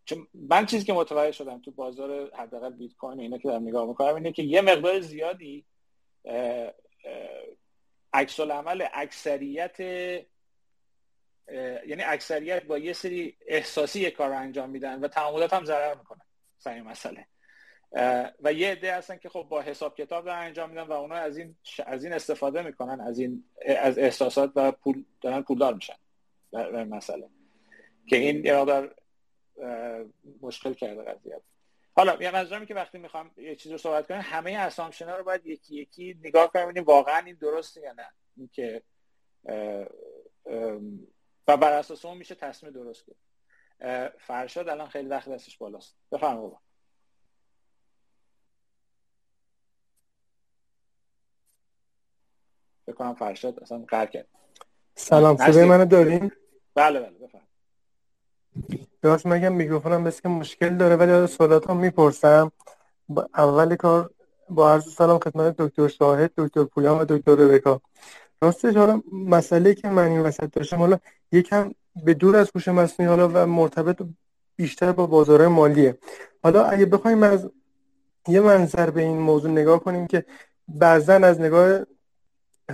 چون 0.04 0.26
من 0.34 0.66
چیزی 0.66 0.84
که 0.84 0.92
متوجه 0.92 1.32
شدم 1.32 1.60
تو 1.60 1.70
بازار 1.70 2.34
حداقل 2.36 2.70
بیت 2.70 2.96
کوین 2.96 3.20
اینا 3.20 3.38
که 3.38 3.48
دارم 3.48 3.68
نگاه 3.68 3.88
می‌کنم 3.88 4.14
اینه 4.14 4.32
که 4.32 4.42
یه 4.42 4.60
مقدار 4.60 5.00
زیادی 5.00 5.64
عکس 8.12 8.40
العمل 8.40 8.86
اکثریت 8.92 9.76
یعنی 11.86 12.02
اکثریت 12.02 12.64
با 12.64 12.78
یه 12.78 12.92
سری 12.92 13.36
احساسی 13.46 14.00
یه 14.00 14.10
کار 14.10 14.28
رو 14.28 14.36
انجام 14.36 14.70
میدن 14.70 15.00
و 15.00 15.08
تعاملات 15.08 15.52
هم 15.52 15.64
ضرر 15.64 15.94
می‌کنن 15.94 16.20
سر 16.58 16.82
مسئله. 16.82 17.26
و 18.40 18.52
یه 18.52 18.72
عده 18.72 18.94
هستن 18.94 19.16
که 19.16 19.28
خب 19.28 19.46
با 19.50 19.60
حساب 19.60 19.96
کتاب 19.96 20.24
دارن 20.24 20.38
انجام 20.38 20.70
میدن 20.70 20.82
و 20.82 20.92
اونا 20.92 21.14
از 21.14 21.36
این 21.36 21.56
از 21.86 22.04
این 22.04 22.12
استفاده 22.12 22.62
می‌کنن 22.62 23.00
از 23.00 23.18
این 23.18 23.44
از 23.78 23.98
احساسات 23.98 24.52
و 24.54 24.72
پول 24.72 25.04
دارن 25.20 25.42
پولدار 25.42 25.74
میشن 25.74 25.96
در 26.52 26.84
مسئله. 26.84 27.28
که 28.06 28.16
این 28.16 28.44
یه 28.44 28.56
مقدار 28.56 28.94
مشکل 30.40 30.74
کرده 30.74 31.02
قضیه. 31.02 31.40
حالا 31.96 32.22
یه 32.22 32.30
منظورم 32.30 32.66
که 32.66 32.74
وقتی 32.74 32.98
می‌خوام 32.98 33.30
یه 33.36 33.56
چیزی 33.56 33.72
رو 33.72 33.78
صحبت 33.78 34.06
کنیم 34.06 34.20
همه 34.24 34.52
اسامشن 34.52 35.08
رو 35.08 35.24
باید 35.24 35.46
یکی 35.46 35.76
یکی 35.76 36.18
نگاه 36.22 36.52
کنیم 36.52 36.64
ببینیم 36.64 36.84
واقعا 36.84 37.18
این 37.18 37.34
درسته 37.34 37.80
یا 37.80 37.92
نه. 37.92 38.06
اینکه 38.36 38.82
و 41.50 41.56
بر 41.56 41.72
اساس 41.72 42.04
اون 42.04 42.16
میشه 42.16 42.34
تصمیم 42.34 42.72
درست 42.72 43.04
کنیم 43.06 43.16
فرشاد 44.18 44.68
الان 44.68 44.88
خیلی 44.88 45.08
وقت 45.08 45.28
دستش 45.28 45.58
بالاست. 45.58 45.96
بفرمایید. 46.12 46.52
بکنم 52.86 53.14
فرشاد 53.14 53.60
اصلا 53.60 53.84
قرار 53.88 54.06
کرد. 54.06 54.26
سلام 54.94 55.36
صدای 55.36 55.64
منو 55.64 55.84
دارین؟ 55.84 56.32
بله 56.74 57.00
بله 57.00 57.18
بفرمایید. 57.18 57.50
داشت 59.02 59.26
مگم 59.26 59.52
میکروفونم 59.52 60.04
بس 60.04 60.20
که 60.20 60.28
مشکل 60.28 60.76
داره 60.76 60.96
ولی 60.96 61.12
از 61.12 61.30
سوالات 61.30 61.70
هم 61.70 61.76
می‌پرسم 61.76 62.52
اول 63.34 63.76
کار 63.76 64.10
با 64.48 64.72
عرض 64.72 64.94
سلام 64.94 65.18
خدمت 65.18 65.56
دکتر 65.56 65.88
شاهد 65.88 66.32
دکتر 66.36 66.64
پویان 66.64 66.98
و 66.98 67.04
دکتر 67.04 67.34
ربکا. 67.34 67.80
راستش 68.42 68.76
حالا 68.76 69.02
مسئله 69.12 69.74
که 69.74 69.88
من 69.88 70.08
این 70.08 70.20
وسط 70.20 70.52
داشتم 70.52 70.76
حالا 70.76 70.98
یکم 71.32 71.74
به 72.04 72.14
دور 72.14 72.36
از 72.36 72.50
هوش 72.54 72.68
مصنوعی 72.68 73.08
حالا 73.08 73.28
و 73.28 73.46
مرتبط 73.46 74.02
بیشتر 74.56 74.92
با 74.92 75.06
بازار 75.06 75.48
مالیه. 75.48 75.98
حالا 76.42 76.64
اگه 76.64 76.86
بخوایم 76.86 77.22
از 77.22 77.50
یه 78.28 78.40
منظر 78.40 78.90
به 78.90 79.02
این 79.02 79.18
موضوع 79.18 79.50
نگاه 79.50 79.80
کنیم 79.80 80.06
که 80.06 80.24
بعضا 80.68 81.12
از 81.12 81.40
نگاه 81.40 81.80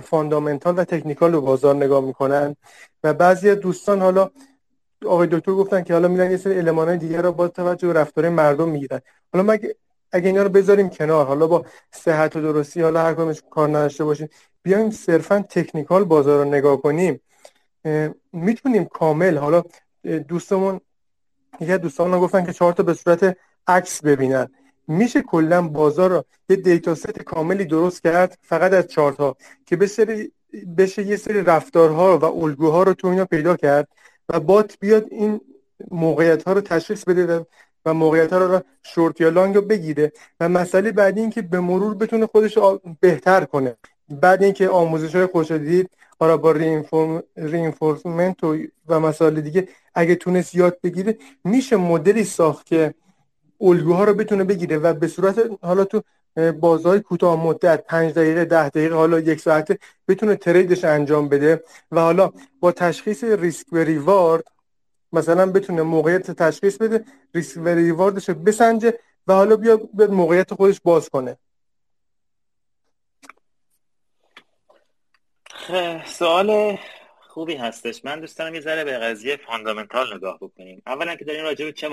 فاندامنتال 0.03 0.79
و 0.79 0.83
تکنیکال 0.83 1.33
رو 1.33 1.41
بازار 1.41 1.75
نگاه 1.75 2.03
می‌کنن 2.03 2.55
و 3.03 3.13
بعضی 3.13 3.55
دوستان 3.55 4.01
حالا 4.01 4.29
آقای 5.05 5.27
دکتر 5.31 5.51
گفتن 5.51 5.83
که 5.83 5.93
حالا 5.93 6.07
میرن 6.07 6.31
یه 6.31 6.37
سری 6.37 6.59
المانهای 6.59 6.97
دیگر 6.97 7.21
رو 7.21 7.31
با 7.31 7.47
توجه 7.47 7.87
به 7.87 7.93
رفتار 7.93 8.29
مردم 8.29 8.69
می‌گیرن. 8.69 9.01
حالا 9.33 9.43
ما 9.45 9.57
اگه 10.11 10.27
اینا 10.27 10.43
رو 10.43 10.49
بذاریم 10.49 10.89
کنار 10.89 11.25
حالا 11.25 11.47
با 11.47 11.65
صحت 11.91 12.35
و 12.35 12.41
درستی 12.41 12.81
حالا 12.81 13.01
هر 13.01 13.13
کدومش 13.13 13.43
کار 13.49 13.69
نداشته 13.69 14.03
باشیم 14.03 14.29
بیایم 14.67 14.91
صرفا 14.91 15.45
تکنیکال 15.49 16.03
بازار 16.03 16.43
رو 16.43 16.49
نگاه 16.49 16.81
کنیم 16.81 17.19
می‌تونیم 18.33 18.85
کامل 18.85 19.37
حالا 19.37 19.63
دوستمون 20.27 20.81
یکی 21.61 21.77
دوستان 21.77 22.19
گفتن 22.19 22.45
که 22.45 22.53
چهار 22.53 22.73
تا 22.73 22.83
به 22.83 22.93
صورت 22.93 23.37
عکس 23.67 24.01
ببینن. 24.01 24.47
میشه 24.87 25.21
کلا 25.21 25.67
بازار 25.67 26.09
رو 26.09 26.23
یه 26.49 26.55
دیتا 26.55 26.95
ست 26.95 27.19
کاملی 27.21 27.65
درست 27.65 28.03
کرد 28.03 28.37
فقط 28.41 28.73
از 28.73 28.87
چارت 28.87 29.17
ها 29.17 29.37
که 29.65 29.75
بشه 29.75 30.05
بشه 30.77 31.03
یه 31.03 31.15
سری 31.15 31.41
رفتارها 31.43 32.17
و 32.17 32.25
الگوها 32.25 32.83
رو 32.83 32.93
تو 32.93 33.07
اینا 33.07 33.25
پیدا 33.25 33.55
کرد 33.55 33.87
و 34.29 34.39
بات 34.39 34.77
بیاد 34.79 35.05
این 35.11 35.41
موقعیت 35.91 36.43
ها 36.43 36.53
رو 36.53 36.61
تشخیص 36.61 37.03
بده 37.03 37.45
و 37.85 37.93
موقعیت 37.93 38.33
ها 38.33 38.39
رو 38.39 38.61
شورت 38.83 39.21
یا 39.21 39.29
لانگ 39.29 39.55
رو 39.55 39.61
بگیره. 39.61 40.11
و 40.39 40.49
مسئله 40.49 40.91
بعدی 40.91 41.21
این 41.21 41.29
که 41.29 41.41
به 41.41 41.59
مرور 41.59 41.95
بتونه 41.95 42.25
خودش 42.25 42.57
بهتر 42.99 43.45
کنه. 43.45 43.77
بعد 44.09 44.43
اینکه 44.43 44.69
آموزش 44.69 45.15
های 45.15 45.25
خوش 45.25 45.51
دید 45.51 45.89
حالا 46.19 46.37
با 46.37 46.51
رینفورسمنت 47.35 48.43
و, 48.43 48.57
و 48.87 48.99
مسائل 48.99 49.41
دیگه 49.41 49.67
اگه 49.95 50.15
تونست 50.15 50.55
یاد 50.55 50.77
بگیره 50.83 51.17
میشه 51.43 51.75
مدلی 51.75 52.23
ساخت 52.23 52.65
که 52.65 52.93
الگوها 53.61 54.03
رو 54.03 54.13
بتونه 54.13 54.43
بگیره 54.43 54.77
و 54.77 54.93
به 54.93 55.07
صورت 55.07 55.49
حالا 55.61 55.85
تو 55.85 56.01
بازهای 56.59 56.99
کوتاه 56.99 57.45
مدت 57.45 57.85
پنج 57.85 58.13
دقیقه 58.13 58.45
ده 58.45 58.69
دقیقه 58.69 58.95
حالا 58.95 59.19
یک 59.19 59.41
ساعته 59.41 59.79
بتونه 60.07 60.35
تریدش 60.35 60.83
انجام 60.83 61.29
بده 61.29 61.63
و 61.91 61.99
حالا 61.99 62.31
با 62.59 62.71
تشخیص 62.71 63.23
ریسک 63.23 63.67
و 63.71 63.77
ریوارد 63.77 64.43
مثلا 65.13 65.51
بتونه 65.51 65.81
موقعیت 65.81 66.31
تشخیص 66.31 66.77
بده 66.77 67.05
ریسک 67.35 67.57
و 67.63 67.67
ریواردش 67.67 68.29
رو 68.29 68.35
بسنجه 68.35 68.99
و 69.27 69.33
حالا 69.33 69.55
بیا 69.55 69.77
به 69.93 70.07
موقعیت 70.07 70.53
خودش 70.53 70.81
باز 70.81 71.09
کنه. 71.09 71.37
سوال 76.05 76.77
خوبی 77.19 77.55
هستش. 77.55 78.05
من 78.05 78.19
دوست 78.19 78.37
دارم 78.37 78.55
یه 78.55 78.61
ذره 78.61 78.83
به 78.83 78.97
قضیه 78.97 79.37
fundamental 79.37 80.15
نگاه 80.15 80.37
بکنیم. 80.41 80.81
اولا 80.85 81.15
که 81.15 81.25
داریم 81.25 81.43
راجع 81.43 81.65
به 81.65 81.71
چه 81.71 81.89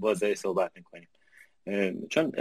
بازاری 0.00 0.34
صحبت 0.34 0.72
می‌کنیم. 0.74 1.08
چون 2.10 2.32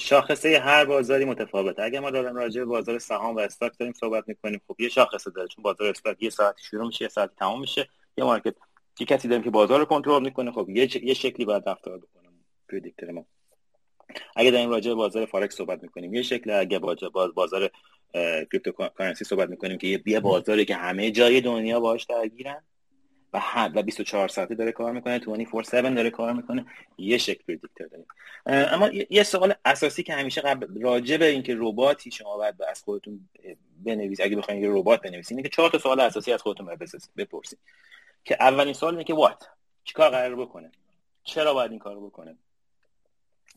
شاخصه 0.00 0.58
هر 0.58 0.84
بازاری 0.84 1.24
متفاوته. 1.24 1.82
اگر 1.82 2.00
ما 2.00 2.10
داریم 2.10 2.36
راجع 2.36 2.60
به 2.60 2.66
بازار 2.66 2.98
سهام 2.98 3.36
و 3.36 3.38
stock 3.38 3.72
داریم 3.78 3.94
صحبت 4.00 4.24
می‌کنیم 4.28 4.60
خب 4.68 4.80
یه 4.80 4.88
شاخصه 4.88 5.30
داره. 5.30 5.48
چون 5.48 5.62
بازار 5.62 5.88
stock 5.88 6.22
یه 6.22 6.30
ساعت 6.30 6.56
شروع 6.70 6.86
میشه 6.86 7.04
یه 7.04 7.08
ساعت 7.08 7.30
تمام 7.38 7.60
میشه. 7.60 7.88
یه 8.16 8.24
market 8.24 8.54
یه 9.00 9.06
کسی 9.06 9.28
داریم 9.28 9.44
که 9.44 9.50
بازار 9.50 9.78
رو 9.78 9.84
کنترل 9.84 10.22
می‌کنه 10.22 10.52
خب 10.52 10.68
یه, 10.70 11.04
یه 11.06 11.14
شکلی 11.14 11.46
باید 11.46 11.68
رفتار 11.68 11.98
بکنه 11.98 12.28
predictor 12.68 13.10
ما. 13.10 13.26
اگه 14.36 14.50
داریم 14.50 14.70
راجع 14.70 14.90
به 14.90 14.94
بازار 14.94 15.26
فارکس 15.26 15.56
صحبت 15.56 15.82
می‌کنیم 15.82 16.14
یه 16.14 16.22
شکل 16.22 16.50
اگه 16.50 16.78
باز 16.78 16.98
بازار 17.34 17.70
cryptocurrency 18.14 19.24
صحبت 19.24 19.48
می‌کنیم 19.48 19.78
که 19.78 20.02
یه 20.06 20.20
بازاری 20.20 20.64
که 20.64 20.74
همه 20.74 21.10
جای 21.10 21.40
دنیا 21.40 21.80
باهاش 21.80 22.04
درگیرن 22.04 22.62
و 23.32 23.40
و 23.74 23.82
24 23.82 24.28
ساعته 24.28 24.54
داره 24.54 24.72
کار 24.72 24.92
می‌کنه 24.92 25.18
24/7 25.18 25.94
داره 25.94 26.10
کار 26.10 26.32
می‌کنه. 26.32 26.66
یه 26.98 27.18
شکل 27.18 27.42
predictor 27.48 27.86
داریم 27.86 28.06
اما 28.46 28.90
یه 29.10 29.22
سوال 29.22 29.54
اساسی 29.64 30.02
که 30.02 30.14
همیشه 30.14 30.40
قبل 30.40 30.82
راجع 30.82 31.16
به 31.16 31.26
اینکه 31.26 31.54
رباتی 31.58 32.10
شما 32.10 32.36
باید 32.36 32.62
از 32.62 32.82
خودتون 32.82 33.28
بنویسید 33.84 34.26
اگه 34.26 34.36
بخواید 34.36 34.62
یه 34.62 34.68
ربات 34.72 35.02
بنویسید 35.02 35.36
اینه 35.36 35.48
که 35.48 35.56
چهار 35.56 35.70
تا 35.70 35.78
سوال 35.78 36.00
اساسی 36.00 36.32
از 36.32 36.42
خودتون 36.42 36.76
بپرسید. 37.16 37.58
که 38.24 38.36
اولین 38.40 38.72
سوال 38.72 38.92
اینه 38.92 39.04
که 39.04 39.14
what 39.14 39.48
چیکار 39.84 40.10
قرار 40.10 40.36
بکنه؟ 40.36 40.70
چرا 41.24 41.54
باید 41.54 41.70
این 41.70 41.80
کارو 41.80 42.06
بکنه؟ 42.06 42.36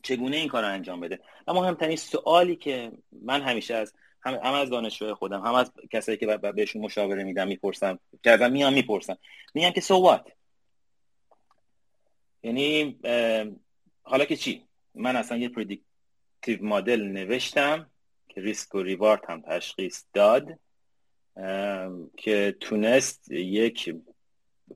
چگونه 0.04 0.38
این 0.38 0.48
کار 0.48 0.64
رو 0.64 0.70
انجام 0.70 1.00
بده؟ 1.00 1.20
و 1.48 1.54
مهمترین 1.54 1.96
سوالی 1.96 2.56
که 2.56 2.92
من 3.12 3.42
همیشه 3.42 3.76
از 3.76 3.94
هم, 4.22 4.34
هم 4.34 4.54
از 4.54 4.70
دانشجوی 4.70 5.14
خودم 5.14 5.42
هم 5.46 5.54
از 5.54 5.72
کسایی 5.92 6.18
که 6.18 6.26
بهشون 6.38 6.82
مشاوره 6.82 7.24
میدم 7.24 7.48
می‌پرسم 7.48 8.00
که 8.24 8.32
ازم 8.32 8.52
میان 8.52 8.74
می‌پرسم 8.74 9.18
میگم 9.54 9.72
که 9.72 9.82
so 9.82 9.96
what 9.96 10.32
یعنی 12.44 13.00
حالا 14.04 14.26
که 14.26 14.36
چی؟ 14.36 14.66
من 14.96 15.16
اصلا 15.16 15.38
یه 15.38 15.50
predictive 15.50 16.66
مدل 16.66 17.02
نوشتم 17.02 17.90
که 18.30 18.42
ریسک 18.42 18.76
و 18.76 18.84
reward 18.84 19.26
هم 19.30 19.42
تشخیص 19.42 20.04
داد 20.14 20.60
که 22.18 22.56
تونست 22.60 23.32
یک 23.32 23.96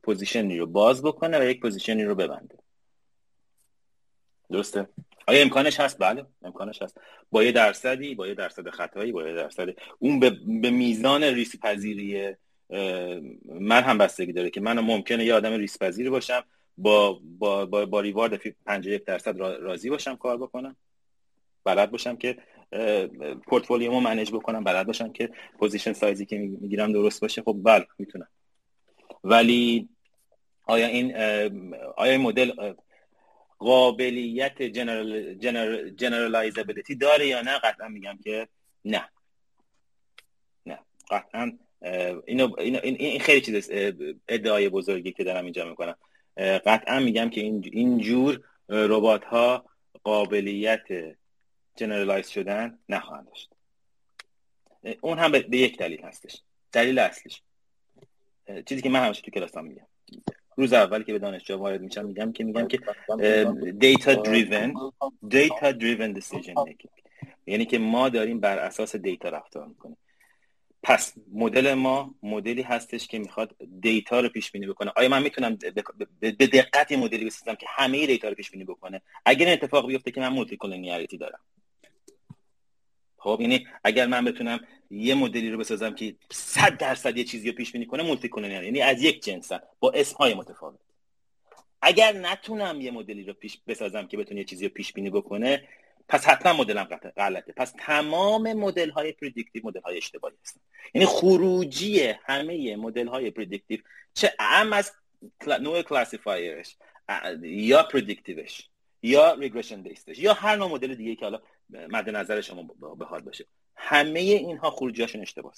position 0.03 0.51
ی 0.51 0.57
رو 0.57 0.65
باز 0.65 1.03
بکنه 1.03 1.39
و 1.39 1.43
یک 1.43 1.59
position 1.61 1.98
ی 1.98 2.03
رو 2.03 2.15
ببنده. 2.15 2.57
درسته؟ 4.49 4.87
آیا 5.27 5.41
امکانش 5.41 5.79
هست؟ 5.79 5.97
بله 5.99 6.25
امکانش 6.43 6.81
هست. 6.81 6.97
با 7.31 7.43
یه 7.43 7.51
درصدی 7.51 8.15
با 8.15 8.27
یه 8.27 8.33
درصد 8.33 8.69
خطایی 8.69 9.11
با 9.11 9.27
یه 9.27 9.33
درصد. 9.33 9.67
اون 9.99 10.19
به, 10.19 10.37
به 10.61 10.69
میزان 10.69 11.23
ریسک 11.23 11.59
پذیری 11.59 12.35
من 13.45 13.83
هم 13.83 13.97
بستگی 13.97 14.33
داره 14.33 14.49
که 14.49 14.61
من 14.61 14.79
ممکنه 14.79 15.25
یه 15.25 15.33
آدم 15.33 15.53
ریسک 15.53 15.79
پذیری 15.79 16.09
باشم 16.09 16.43
با 16.77 17.19
با 17.23 17.65
با, 17.65 17.85
با 17.85 17.99
reward 17.99 18.37
51 18.65 19.05
درصد 19.05 19.37
راضی 19.37 19.89
باشم 19.89 20.15
کار 20.15 20.37
بکنم. 20.37 20.75
بلد 21.63 21.91
باشم 21.91 22.15
که 22.15 22.37
portfolio 23.47 23.90
مو 23.90 23.99
manage 23.99 24.31
بکنم. 24.31 24.63
بلد 24.63 24.87
باشم 24.87 25.11
که 25.11 25.29
position 25.59 25.93
size 25.93 26.19
ی 26.19 26.25
که 26.25 26.37
می‌گیرم 26.37 26.93
درست 26.93 27.21
باشه. 27.21 27.41
خب 27.41 27.57
بله 27.63 27.87
می‌تونم. 27.97 28.27
ولی 29.23 29.89
آیا 30.63 30.87
این 30.87 31.15
آیا 31.97 32.11
این 32.11 32.21
مدل 32.21 32.73
قابلیت 33.57 34.61
generalizability 35.97 36.95
داره 36.95 37.27
یا 37.27 37.41
نه؟ 37.41 37.59
قطعا 37.59 37.87
میگم 37.87 38.19
که 38.23 38.47
نه. 38.85 39.09
نه. 40.65 40.79
قطعا 41.09 41.57
اینو, 42.25 42.59
اینو 42.59 42.79
این 42.83 43.19
خیلی 43.19 43.41
چیز 43.41 43.69
ادعای 44.27 44.69
بزرگی 44.69 45.11
که 45.11 45.23
دارم 45.23 45.43
اینجا 45.43 45.69
می‌کنم. 45.69 45.95
قطعا 46.37 46.99
میگم 46.99 47.29
که 47.29 47.41
این 47.41 47.69
اینجور 47.71 48.43
ربات 48.69 49.25
ها 49.25 49.65
قابلیت 50.03 51.15
generalize 51.75 52.29
شدن 52.29 52.79
نخواهند 52.89 53.27
داشت. 53.27 53.49
اون 55.01 55.19
هم 55.19 55.31
به 55.31 55.57
یک 55.57 55.77
دلیل 55.77 56.01
هستش. 56.01 56.41
دلیل 56.71 56.99
اصلیش. 56.99 57.41
چیزی 58.65 58.81
که 58.81 58.89
من 58.89 59.05
همیشه 59.05 59.21
تو 59.21 59.31
کلاسام 59.31 59.65
میگم. 59.65 59.87
روز 60.55 60.73
اولی 60.73 61.03
که 61.03 61.13
به 61.13 61.19
دانشجو 61.19 61.57
وارد 61.57 61.81
میشم 61.81 62.05
میگم 62.05 62.31
که 62.31 62.43
میگم 62.43 62.67
که 62.67 62.79
data 63.79 64.13
driven 64.13 64.91
data 65.27 65.71
driven 65.71 66.11
decision 66.11 66.53
making 66.53 66.93
یعنی 67.45 67.65
که 67.65 67.79
ما 67.79 68.09
داریم 68.09 68.39
بر 68.39 68.57
اساس 68.57 68.95
data 68.95 69.29
رفتار 69.29 69.67
می‌کنیم. 69.67 69.97
پس 70.83 71.13
مدل 71.33 71.73
ما 71.73 72.15
مدلی 72.23 72.61
هستش 72.61 73.07
که 73.07 73.19
می‌خواد 73.19 73.55
data 73.81 74.19
رو 74.19 74.29
پیش 74.29 74.51
بینی 74.51 74.67
بکنه. 74.67 74.91
آیا 74.95 75.09
من 75.09 75.23
می‌تونم 75.23 75.57
به 76.19 76.47
دقت 76.47 76.91
مدلی 76.91 77.25
بسازم 77.25 77.55
که 77.55 77.65
همه 77.69 78.07
data 78.07 78.29
رو 78.29 78.35
پیش 78.35 78.51
بینی 78.51 78.63
بکنه؟ 78.63 79.01
اگر 79.25 79.45
این 79.45 79.53
اتفاق 79.53 79.87
بیفته 79.87 80.11
که 80.11 80.21
من 80.21 80.27
multicollinearity 80.29 81.17
دارم. 81.17 81.39
خب 83.25 83.37
یعنی 83.41 83.67
اگر 83.83 84.07
من 84.07 84.25
بتونم 84.25 84.59
یه 84.89 85.15
مدلی 85.15 85.49
رو 85.49 85.57
بسازم 85.57 85.95
که 85.95 86.15
100 86.31 86.77
درصد 86.77 87.17
یه 87.17 87.23
چیزی 87.23 87.49
رو 87.49 87.55
پیش 87.55 87.71
بینی 87.71 87.85
کنه 87.85 88.03
multi 88.03 88.29
یعنی 88.41 88.81
از 88.81 89.03
یک 89.03 89.23
جنسن 89.23 89.59
با 89.79 89.91
اسم 89.91 90.17
های 90.17 90.33
متفاوت. 90.33 90.79
اگر 91.81 92.13
نتونم 92.13 92.81
یه 92.81 92.91
مدلی 92.91 93.23
رو 93.23 93.33
پیش 93.33 93.57
بسازم 93.67 94.07
که 94.07 94.17
بتونه 94.17 94.39
یه 94.39 94.45
چیزی 94.45 94.67
رو 94.67 94.73
پیش 94.73 94.93
بینی 94.93 95.09
بکنه 95.09 95.67
پس 96.07 96.25
حتما 96.25 96.53
مدلم 96.53 96.83
غلطه 97.17 97.53
پس 97.57 97.73
تمام 97.79 98.53
مدل 98.53 98.89
های 98.89 99.11
predictive 99.11 99.61
مدل 99.65 99.81
های 99.81 99.97
اشتباهی 99.97 100.35
هستن. 100.43 100.61
یعنی 100.93 101.05
خروجی 101.05 101.99
همه 102.25 102.75
مدل 102.75 103.07
های 103.07 103.31
predictive 103.31 103.79
چه 104.13 104.33
اعم 104.39 104.73
از 104.73 104.91
نوع 105.61 105.81
classifier 105.81 106.59
ش 106.59 106.75
یا 107.41 107.83
predictive 107.83 108.55
ش 108.55 108.69
یا 109.03 109.33
regression 109.33 109.81
based 109.81 110.08
ش 110.08 110.19
یا 110.19 110.33
هر 110.33 110.55
نوع 110.55 110.71
مدل 110.71 110.95
دیگه 110.95 111.15
که 111.15 111.25
حالا 111.25 111.41
مد 111.69 112.09
نظر 112.09 112.41
شما 112.41 112.63
بخواد 112.99 113.23
باشه. 113.23 113.45
همه 113.75 114.19
اینها 114.19 114.69
خروجیاشون 114.71 115.21
اشتباهه 115.21 115.55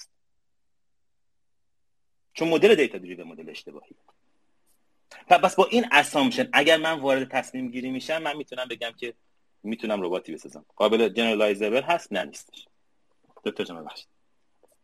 چون 2.32 2.48
مدل 2.48 2.74
data 2.74 2.98
driven 2.98 3.24
مدل 3.24 3.50
اشتباهی. 3.50 3.96
پس 5.28 5.56
با 5.56 5.66
این 5.70 5.86
assumption 5.92 6.48
اگر 6.52 6.76
من 6.76 7.00
وارد 7.00 7.30
تصمیم 7.30 7.70
گیری 7.70 7.90
میشم 7.90 8.22
من 8.22 8.36
می‌تونم 8.36 8.68
بگم 8.68 8.90
که 8.96 9.14
می‌تونم 9.62 10.02
رباتی 10.02 10.32
بسازم. 10.32 10.64
قابل 10.76 11.08
generalizable 11.08 11.82
هست؟ 11.82 12.12
نه 12.12 12.24
نیستش. 12.24 12.68
دکتر 13.44 13.64
جان 13.64 13.82
ببخشید 13.82 14.08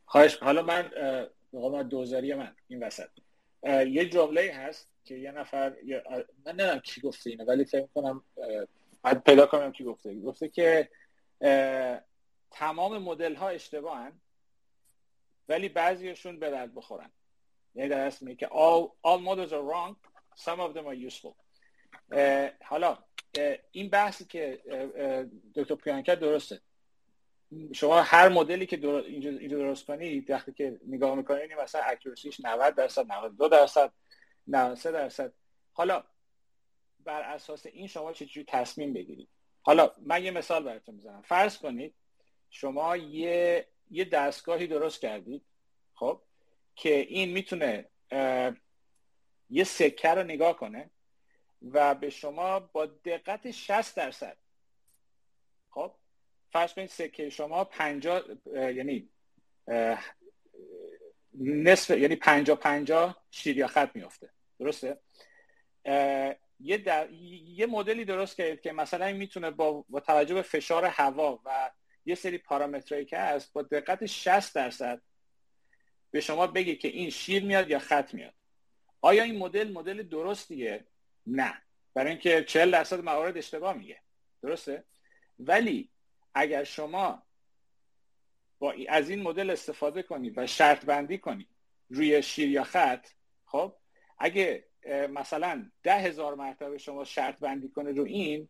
خواهش 0.05 0.36
حالا 0.36 0.62
من 0.62 0.90
می‌خوام 1.52 1.82
دوزاری 1.82 2.34
من 2.34 2.56
این 2.68 2.82
وسط. 2.82 3.09
یه 3.86 4.09
جمله 4.09 4.52
هست 4.55 4.88
که 5.05 5.14
یه 5.14 5.32
نفر 5.32 5.76
من 6.46 6.52
نمی‌دونم 6.52 6.78
کی 6.78 7.01
گفته 7.01 7.30
اینه 7.30 7.44
ولی 7.44 7.64
فکر 7.64 7.88
کنم 7.94 8.24
بعد 9.02 9.24
پیدا 9.24 9.46
کنم 9.46 9.72
کی 9.72 9.84
گفته. 9.84 10.14
گفته 10.14 10.48
که 10.48 10.88
تمام 12.50 12.98
مدل 12.98 13.34
ها 13.34 13.48
اشتباهن 13.48 14.20
ولی 15.48 15.68
بعضیشون 15.68 16.38
به 16.38 16.50
درد 16.50 16.74
بخورن. 16.74 17.10
یعنی 17.74 17.88
در 17.88 18.06
اصل 18.06 18.34
که 18.34 18.46
all, 18.46 18.88
all 19.06 19.20
models 19.20 19.52
are 19.52 19.64
wrong 19.72 19.96
some 20.36 20.60
of 20.60 20.74
them 20.74 20.86
are 20.86 21.10
useful. 21.10 21.34
حالا 22.64 22.98
این 23.70 23.90
بحثی 23.90 24.24
که 24.24 24.62
دکتر 25.54 25.74
پیانکر 25.74 26.14
درسته. 26.14 26.60
شما 27.72 28.02
هر 28.02 28.28
مدلی 28.28 28.66
که 28.66 28.88
اینجا 28.88 29.58
درست 29.58 29.86
کنید 29.86 30.30
وقتی 30.30 30.52
که 30.52 30.80
نگاه 30.86 31.14
می‌کنید 31.14 31.52
مثلا 31.52 31.82
اکورسیش 31.82 32.40
90 32.40 32.74
درصد 32.74 33.12
92 33.12 33.48
درصد 33.48 33.92
93 34.46 34.92
درصد. 34.92 35.32
حالا 35.72 36.04
بر 37.04 37.22
اساس 37.22 37.66
این 37.66 37.86
شما 37.86 38.12
چجوری 38.12 38.46
تصمیم 38.48 38.92
بگیرید؟ 38.92 39.28
حالا 39.66 39.91
من 39.99 40.24
یه 40.24 40.31
مثال 40.31 40.65
براتون 40.65 40.95
می‌زنم. 40.95 41.23
فرض 41.23 41.59
کنید 41.59 41.95
شما 42.51 42.97
یه 42.97 43.66
یه 43.91 44.05
دستگاهی 44.05 44.66
درست 44.66 45.01
کردید 45.01 45.45
خب 45.95 46.23
که 46.77 46.95
این 46.95 47.31
می‌تونه 47.31 47.89
یه 49.51 49.65
سکه 49.65 50.09
رو 50.09 50.23
نگاه 50.23 50.57
کنه 50.57 50.91
و 51.62 51.95
به 51.95 52.11
شما 52.11 52.61
با 52.61 52.86
دقت 52.86 53.51
60 53.51 53.97
درصد 53.97 54.36
خب 55.70 55.95
فرض 56.53 56.74
کنید 56.74 56.89
سکه 56.89 57.31
شما 57.31 57.65
50 57.65 58.23
یعنی 58.55 59.09
نصف 61.39 61.91
یعنی 61.91 62.16
50 62.16 62.57
50 62.57 63.23
شیر 63.31 63.59
یا 63.59 63.66
خط 63.66 63.97
میفته 63.97 64.31
درسته؟ 64.59 64.99
یه, 66.65 66.78
در... 66.78 67.11
یه 67.11 67.66
مدلی 67.66 68.05
درست 68.05 68.36
کردید 68.36 68.61
که 68.61 68.73
مثلا 68.73 69.12
می‌تونه 69.12 69.51
با... 69.51 69.85
با 69.89 70.01
توجه 70.01 70.35
به 70.35 70.43
فشار 70.43 70.85
هوا 70.85 71.41
و 71.45 71.70
یه 72.07 72.15
سری 72.15 72.39
پارامترایی 72.39 73.05
که 73.05 73.19
هست 73.19 73.53
با 73.53 73.62
دقت 73.62 74.07
60 74.07 74.55
درصد 74.55 75.03
به 76.11 76.20
شما 76.20 76.47
بگه 76.47 76.74
که 76.74 76.89
این 76.89 77.11
شیر 77.11 77.45
میاد 77.45 77.70
یا 77.70 77.78
خط 77.78 78.15
میاد. 78.15 78.35
آیا 79.01 79.23
این 79.23 79.39
مدل 79.39 79.73
مدل 79.73 80.03
درستیه؟ 80.03 80.85
نه. 81.27 81.62
برای 81.95 82.11
اینکه 82.11 82.45
40 82.45 82.70
درصد 82.70 83.01
موارد 83.01 83.36
اشتباه 83.36 83.77
میگه. 83.77 84.01
درسته؟ 84.43 84.85
ولی 85.39 85.91
اگر 86.35 86.65
شما 86.65 87.23
با 88.59 88.74
از 88.89 89.11
این 89.11 89.23
مدل 89.23 89.51
استفاده 89.51 90.03
کنید 90.03 90.39
و 90.39 90.47
شرط 90.47 90.85
بندی 90.85 91.19
کنید 91.19 91.49
روی 91.89 92.23
شیر 92.23 92.51
یا 92.51 92.65
خط 92.65 93.07
خب 93.47 93.77
اگه 94.19 94.65
مثلا 94.86 95.70
ده 95.82 95.98
هزار 95.98 96.35
مرتبه 96.35 96.78
شما 96.78 97.05
شرط 97.05 97.39
بندی 97.39 97.69
کنه 97.69 97.93
رو 97.93 98.05
این 98.05 98.48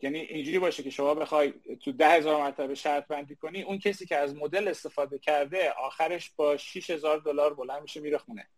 یعنی 0.00 0.18
اینجوری 0.18 0.58
باشه 0.58 0.82
که 0.82 0.90
شما 0.90 1.14
بخوای 1.14 1.54
تو 1.84 1.92
ده 1.92 2.08
هزار 2.08 2.42
مرتبه 2.42 2.74
شرط 2.74 3.06
بندی 3.06 3.36
کنی 3.36 3.62
اون 3.62 3.78
کسی 3.78 4.06
که 4.06 4.16
از 4.16 4.36
مدل 4.36 4.68
استفاده 4.68 5.18
کرده 5.18 5.70
آخرش 5.70 6.32
با 6.36 6.56
6 6.56 6.90
هزار 6.90 7.18
دلار 7.18 7.54
بلند 7.54 7.82
میشه 7.82 8.00
میره 8.00 8.18
خونه. 8.18 8.48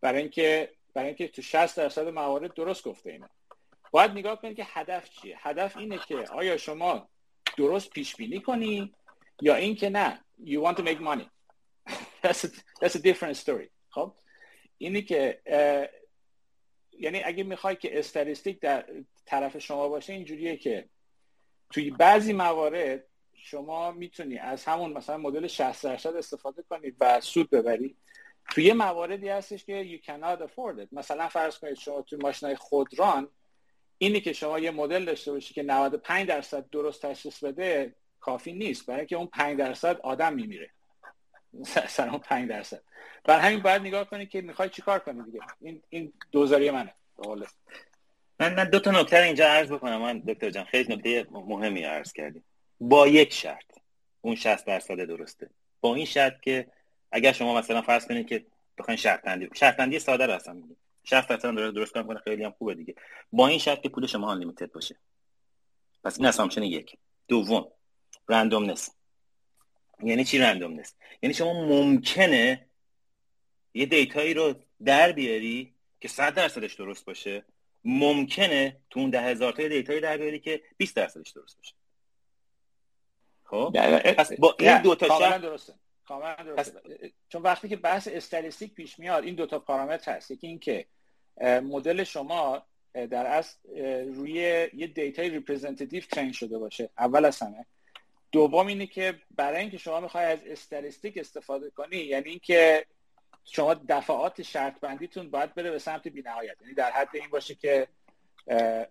برای 0.00 0.20
اینکه 0.20 0.72
برای 0.94 1.08
اینکه 1.08 1.28
تو 1.28 1.42
60 1.42 1.76
درصد 1.76 2.08
موارد 2.08 2.54
درست 2.54 2.84
گفته 2.84 3.10
اینا 3.10 3.28
باید 3.90 4.10
نگاه 4.10 4.40
کنید 4.40 4.56
که 4.56 4.66
هدف 4.66 5.10
چیه؟ 5.10 5.36
هدف 5.48 5.76
اینه 5.76 5.98
که 6.08 6.16
آیا 6.16 6.56
شما 6.56 7.08
درست 7.56 7.90
پیش 7.90 8.16
بینی 8.16 8.40
کنی 8.40 8.94
یا 9.42 9.54
اینکه 9.54 9.90
نه 9.90 10.24
you 10.44 10.60
want 10.60 10.76
to 10.76 10.82
make 10.82 11.00
money. 11.00 11.30
That's 12.22 12.44
a, 12.44 12.48
that's 12.80 12.94
a 12.94 13.02
different 13.02 13.36
story. 13.36 13.68
خب؟ 13.88 14.14
اینی 14.82 15.02
که 15.02 15.40
یعنی 16.92 17.22
اگه 17.24 17.44
می‌خوای 17.44 17.76
که 17.76 17.98
استاتستیک 17.98 18.60
در 18.60 18.84
طرف 19.26 19.58
شما 19.58 19.88
باشه 19.88 20.12
اینجوریه 20.12 20.56
که 20.56 20.88
توی 21.70 21.90
بعضی 21.90 22.32
موارد 22.32 23.04
شما 23.34 23.92
می‌تونی 23.92 24.38
از 24.38 24.64
همون 24.64 24.92
مثلا 24.92 25.16
مدل 25.16 25.46
60 25.46 25.84
درصد 25.84 26.16
استفاده 26.16 26.62
کنید 26.62 26.96
و 27.00 27.20
سود 27.20 27.50
ببرید 27.50 27.96
توی 28.50 28.72
مواردی 28.72 29.28
هستش 29.28 29.64
که 29.64 29.98
you 29.98 30.06
cannot 30.06 30.40
afford 30.42 30.84
it. 30.84 30.88
مثلا 30.92 31.28
فرض 31.28 31.58
کنید 31.58 31.74
شما 31.74 32.02
توی 32.02 32.18
ماشین 32.22 32.54
خودران 32.54 33.28
اینی 33.98 34.20
که 34.20 34.32
شما 34.32 34.58
یه 34.58 34.70
مدل 34.70 35.04
داشته 35.04 35.32
باشی 35.32 35.54
که 35.54 35.62
95 35.62 36.28
درصد 36.28 36.70
درست 36.70 37.06
تشخیص 37.06 37.44
بده 37.44 37.94
کافی 38.20 38.52
نیست. 38.52 38.86
برای 38.86 39.00
اینکه 39.00 39.16
اون 39.16 39.26
5 39.26 39.58
درصد 39.58 40.00
آدم 40.00 40.34
میمیره. 40.34 40.70
اون 41.98 42.18
5 42.18 42.48
درصد. 42.48 42.82
بر 43.24 43.38
همین 43.40 43.60
باید 43.60 43.82
نگاه 43.82 44.04
کنید 44.04 44.28
که 44.28 44.40
می‌خوای 44.40 44.68
چیکار 44.68 44.98
کنی 44.98 45.22
دیگه. 45.22 45.40
این 45.60 45.82
این 45.88 46.12
دوزاری 46.32 46.70
منه. 46.70 46.94
من 48.40 48.54
من 48.54 48.64
دو 48.64 48.80
تا 48.80 48.90
نکته 48.90 49.16
اینجا 49.22 49.46
عرض 49.46 49.72
بکنم. 49.72 50.02
من 50.02 50.18
دکتر 50.18 50.50
جان 50.50 50.64
خیلی 50.64 50.94
نکته 50.94 51.26
مهمی 51.30 51.82
عرض 51.82 52.12
کردیم. 52.12 52.44
با 52.80 53.08
یک 53.08 53.32
شرط. 53.32 53.64
اون 54.20 54.34
60 54.34 54.66
درصد 54.66 55.04
درسته. 55.04 55.50
با 55.80 55.94
این 55.94 56.04
شرط 56.04 56.40
که 56.40 56.66
اگر 57.12 57.32
شما 57.32 57.54
مثلا 57.54 57.82
فرض 57.82 58.06
کنید 58.06 58.26
که 58.26 58.46
بخواید 58.78 59.00
شرط 59.00 59.22
بندی 59.22 59.48
شرط 59.54 59.76
بندی 59.76 59.98
ساده 59.98 60.26
رو 60.26 60.32
اصلا 60.32 60.54
میگیم. 60.54 60.76
60 61.04 61.28
درصد 61.28 61.54
درست 61.54 61.74
درست 61.74 61.92
کنه 61.92 62.18
خیلی 62.18 62.44
هم 62.44 62.54
خوبه 62.58 62.74
دیگه. 62.74 62.94
با 63.32 63.48
این 63.48 63.58
شرط 63.58 63.80
که 63.80 63.88
پول 63.88 64.06
شما 64.06 64.30
آن 64.30 64.54
باشه. 64.74 64.96
پس 66.04 66.18
این 66.18 66.26
assumption 66.26 66.62
یک. 66.62 66.96
دوم. 67.28 67.68
randomness. 68.28 68.90
یعنی 70.02 70.24
چی 70.24 70.38
randomness 70.38 70.94
یعنی 71.22 71.34
شما 71.34 71.52
ممکنه 71.52 72.66
یه 73.74 73.86
data 73.86 74.18
یی 74.18 74.34
رو 74.34 74.54
در 74.84 75.12
بیاری 75.12 75.74
که 76.00 76.08
100 76.08 76.34
درصدش 76.34 76.74
درست 76.74 77.04
باشه. 77.04 77.44
ممکنه 77.84 78.76
تو 78.90 79.00
اون 79.00 79.10
ده 79.10 79.20
هزار 79.20 79.52
تا 79.52 79.68
data 79.68 79.89
یی 79.89 80.00
در 80.00 80.16
بیاری 80.16 80.40
که 80.40 80.62
20 80.76 80.96
درصدش 80.96 81.30
درست 81.30 81.56
باشه. 81.56 81.74
خب؟ 83.44 83.70
پس 84.12 84.32
با 84.32 84.56
این 84.58 84.82
دو 84.82 84.94
تا 84.94 85.18
شرط 85.18 85.40
درسته. 85.40 85.74
درسته. 86.44 86.80
چون 87.28 87.42
وقتی 87.42 87.68
که 87.68 87.76
بحث 87.76 88.08
statistic 88.12 88.74
پیش 88.74 88.98
میاد 88.98 89.24
این 89.24 89.34
دوتا 89.34 89.58
پارامتر 89.58 90.16
هست. 90.16 90.30
یکی 90.30 90.46
اینکه 90.46 90.86
مدل 91.42 92.04
شما 92.04 92.62
در 92.92 93.26
اصل 93.26 93.58
روی 94.14 94.32
یه 94.74 94.86
data 94.86 95.30
ی 95.30 95.35
representative 95.35 96.02
train 96.02 96.32
شده 96.32 96.58
باشه. 96.58 96.90
اول 96.98 97.24
از 97.24 97.42
همه. 97.42 97.66
دوم 98.32 98.66
اینه 98.66 98.86
که 98.86 99.20
برای 99.30 99.60
اینکه 99.60 99.78
شما 99.78 100.00
می‌خوای 100.00 100.24
از 100.24 100.38
statistic 100.46 101.18
استفاده 101.18 101.70
کنی 101.70 101.96
یعنی 101.96 102.30
اینکه 102.30 102.86
شما 103.44 103.74
دفعات 103.74 104.42
شرط 104.42 104.80
بندیتون 104.80 105.30
باید 105.30 105.54
بره 105.54 105.70
به 105.70 105.78
سمت 105.78 106.08
بینهایت. 106.08 106.56
یعنی 106.60 106.74
در 106.74 106.90
حد 106.90 107.08
این 107.12 107.28
باشه 107.30 107.54
که 107.54 107.88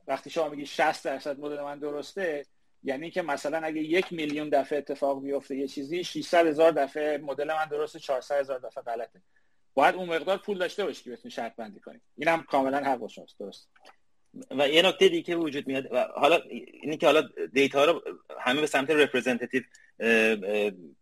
وقتی 0.07 0.29
شما 0.29 0.49
میگی 0.49 0.65
60 0.65 1.05
درصد 1.05 1.39
مدل 1.39 1.61
من 1.61 1.79
درسته 1.79 2.45
یعنی 2.83 3.11
که 3.11 3.21
مثلا 3.21 3.57
اگه 3.57 3.81
یک 3.81 4.13
میلیون 4.13 4.49
دفعه 4.49 4.77
اتفاق 4.77 5.21
بیفته 5.21 5.55
یه 5.55 5.67
چیزی 5.67 6.03
600 6.03 6.47
هزار 6.47 6.71
دفعه 6.71 7.17
مدل 7.17 7.47
من 7.47 7.65
درسته 7.65 7.99
400 7.99 8.39
هزار 8.39 8.59
دفعه 8.59 8.83
غلطه. 8.83 9.21
باید 9.73 9.95
اون 9.95 10.09
مقدار 10.09 10.37
پول 10.37 10.57
داشته 10.57 10.85
باشی 10.85 11.03
که 11.03 11.11
بتونی 11.11 11.31
شرط 11.31 11.55
بندی 11.55 11.79
کنی. 11.79 12.01
اینم 12.17 12.43
کاملا 12.43 12.77
حق 12.77 13.07
شماست. 13.07 13.39
درست. 13.39 13.69
و 14.51 14.69
یه 14.69 14.81
نکته 14.81 15.09
دیگه 15.09 15.35
وجود 15.35 15.67
میاد 15.67 15.87
و 15.91 16.07
حالا 16.15 16.39
اینی 16.81 16.97
که 16.97 17.05
حالا 17.05 17.29
data 17.53 17.85
رو 17.85 18.01
همه 18.39 18.61
به 18.61 18.67
سمت 18.67 18.89
representative 18.89 19.61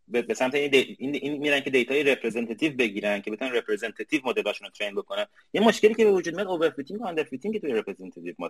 به 0.08 0.34
سمت 0.36 0.56
این, 0.56 0.96
این, 1.00 1.38
میرن 1.38 1.60
که 1.60 1.70
data 1.70 2.04
ی 2.04 2.09
representative 2.09 2.74
بگیرن 2.74 3.22
که 3.22 3.32
بتونن 3.32 3.52
representative 3.52 4.22
مدلاشون 4.26 4.68
رو 4.68 4.72
train 4.72 4.96
بکنن. 4.96 5.26
یه 5.54 5.62
مشکلی 5.62 5.94
که 5.94 6.06
به 6.06 6.12
وجود 6.12 6.36
میاد 6.36 6.48
overfitting 6.48 7.02
و 7.02 7.06
underfitting 7.06 7.62
توی 7.62 7.74
representative 7.74 8.34
ها 8.40 8.50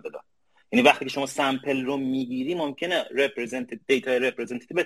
یعنی 0.72 0.86
وقتی 0.86 1.04
که 1.04 1.10
شما 1.10 1.26
sample 1.26 1.84
رو 1.84 1.96
می‌گیری 1.96 2.54
ممکنه 2.54 3.04
representative 3.14 3.78
data 3.86 4.16
representative 4.16 4.84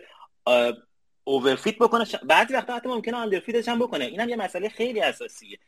overfit 1.24 1.76
بکنه. 1.76 2.04
بعضی 2.24 2.54
وقتا 2.54 2.76
حتی 2.76 2.88
ممکنه 2.88 3.16
underfit 3.16 3.58
ش 3.58 3.68
هم 3.68 3.78
بکنه. 3.78 4.04
اینم 4.04 4.28
یه 4.28 4.36
مسئله 4.36 4.68
خیلی 4.68 5.00
اساسیه. 5.00 5.58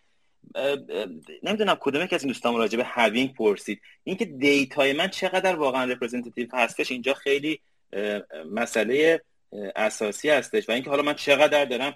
نمی‌دونم 1.42 1.76
کدوم 1.80 2.06
که 2.06 2.14
از 2.16 2.22
این 2.22 2.32
دوستان 2.32 2.56
راجع 2.56 2.76
به 2.76 2.84
هاوینگ 2.84 3.34
پرسید. 3.34 3.80
اینکه 4.04 4.24
data 4.24 4.79
ی 4.79 4.92
من 4.92 5.08
چقدر 5.08 5.56
واقعا 5.56 5.92
representative 5.92 6.46
هستش 6.52 6.90
اینجا 6.90 7.14
خیلی 7.14 7.60
مسئله 8.52 9.20
اساسی 9.76 10.30
هستش. 10.30 10.68
و 10.68 10.72
اینکه 10.72 10.90
حالا 10.90 11.02
من 11.02 11.14
چقدر 11.14 11.64
دارم 11.64 11.94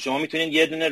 شما 0.00 0.18
می‌تونید 0.18 0.52
یه 0.52 0.66
دونه 0.66 0.90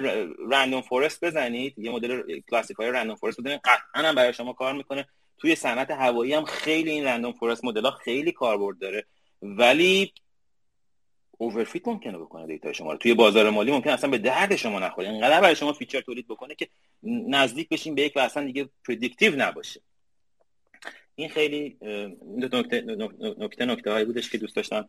random 0.51 0.81
forest 0.81 1.25
بزنید 1.25 1.79
یه 1.79 1.91
مدل 1.91 2.41
کلاسیکای 2.51 2.91
random 2.91 3.17
forest 3.17 3.41
بزنید. 3.41 3.61
قطعا 3.65 4.09
هم 4.09 4.15
برای 4.15 4.33
شما 4.33 4.53
کار 4.53 4.73
می‌کنه. 4.73 5.07
توی 5.39 5.55
صنعت 5.55 5.91
هوایی 5.91 6.35
هم 6.35 6.45
خیلی 6.45 6.91
این 6.91 7.05
random 7.05 7.33
forest 7.33 7.65
model 7.65 7.85
ها 7.85 7.91
خیلی 7.91 8.33
کاربرد 8.33 8.79
داره. 8.79 9.05
ولی 9.43 10.13
overfit 11.41 11.89
ممکنه 11.89 12.19
بکنه 12.19 12.47
data 12.47 12.73
شما 12.73 12.93
رو. 12.93 12.99
توی 12.99 13.15
بازار 13.15 13.51
مالی 13.51 13.73
ممکن 13.73 13.91
اصلا 13.91 14.11
به 14.11 14.19
درد 14.19 14.57
شما 14.57 14.79
نخوره. 14.79 15.09
اینقدر 15.09 15.41
برای 15.41 15.57
شما 15.57 15.73
feature 15.73 16.01
تولید 16.01 16.29
بکنه 16.29 16.55
که 16.55 16.69
نزدیک 17.03 17.69
بشین 17.69 17.95
به 17.95 18.03
یک 18.03 18.13
و 18.17 18.19
اصلا 18.19 18.45
دیگه 18.45 18.69
predictive 18.89 19.37
نباشه. 19.37 19.81
این 21.15 21.29
خیلی 21.29 21.79
نکته 22.37 22.81
نکته 23.39 23.65
نکته 23.65 23.93
هایی 23.93 24.05
بودش 24.05 24.31
که 24.31 24.39
دوست 24.39 24.57
داشتم 24.57 24.89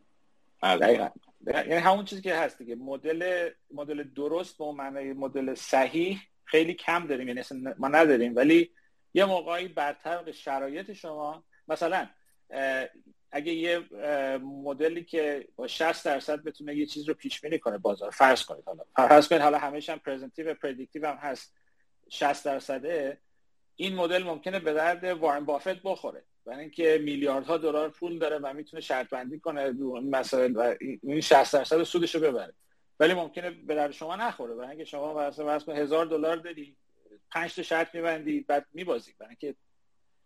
یعنی 1.46 1.74
همون 1.74 2.04
چیزی 2.04 2.22
که 2.22 2.34
هست 2.34 2.58
دیگه. 2.58 2.74
مدل 2.74 3.50
مدل 3.74 4.02
درست 4.02 4.58
به 4.58 4.72
معنی 4.72 5.12
مدل 5.12 5.54
صحیح 5.54 6.18
خیلی 6.44 6.74
کم 6.74 7.06
داریم. 7.06 7.28
یعنی 7.28 7.42
ما 7.78 7.88
نداریم. 7.88 8.36
ولی 8.36 8.70
یه 9.14 9.24
موقعی 9.24 9.68
بر 9.68 9.92
طبق 9.92 10.30
شرایط 10.30 10.92
شما 10.92 11.44
مثلا 11.68 12.06
اگه 13.32 13.52
یه 13.52 13.78
مدلی 14.38 15.04
که 15.04 15.48
با 15.56 15.66
60 15.66 16.04
درصد 16.04 16.42
بتونه 16.42 16.76
یه 16.76 16.86
چیز 16.86 17.08
رو 17.08 17.14
پیش 17.14 17.40
بینی 17.40 17.58
کنه 17.58 17.78
بازار 17.78 18.10
فرض 18.10 18.44
کنید 18.44 18.64
حالا. 18.66 18.84
فرض 18.96 19.28
کنید 19.28 19.42
حالا 19.42 19.58
همش 19.58 19.90
هم 19.90 19.98
پرزنتیو 19.98 20.50
و 20.50 20.54
پردیکتیو 20.54 21.06
هم 21.06 21.16
هست. 21.16 21.54
60 22.10 22.44
درصده 22.44 23.18
این 23.76 23.94
مدل 23.94 24.22
ممکنه 24.22 24.58
به 24.58 24.72
درد 24.72 25.04
وارن 25.04 25.44
بافت 25.44 25.82
بخوره. 25.82 26.24
برای 26.46 26.60
اینکه 26.60 27.00
میلیاردها 27.04 27.56
دلار 27.56 27.88
پول 27.88 28.18
داره 28.18 28.38
و 28.38 28.52
می‌تونه 28.52 28.80
شرط 28.80 29.08
بندی 29.08 29.38
کنه 29.38 29.60
این 29.60 30.10
مسائل 30.10 30.56
و 30.56 30.74
این 31.02 31.20
60 31.20 31.52
درصد 31.52 31.82
سودش 31.82 32.14
رو 32.14 32.20
ببره. 32.20 32.54
ولی 33.00 33.14
ممکنه 33.14 33.50
به 33.50 33.74
درد 33.74 33.90
شما 33.90 34.16
نخوره. 34.16 34.54
برای 34.54 34.68
اینکه 34.68 34.84
شما 34.84 35.28
مثلا 35.28 35.44
واسه 35.44 35.72
هزار 35.72 36.06
دلار 36.06 36.36
داری 36.36 36.76
5 37.30 37.54
تا 37.54 37.62
شرط 37.62 37.94
میبندی 37.94 38.40
بعد 38.40 38.66
میبازی. 38.72 39.14
برای 39.18 39.36
اینکه 39.40 39.58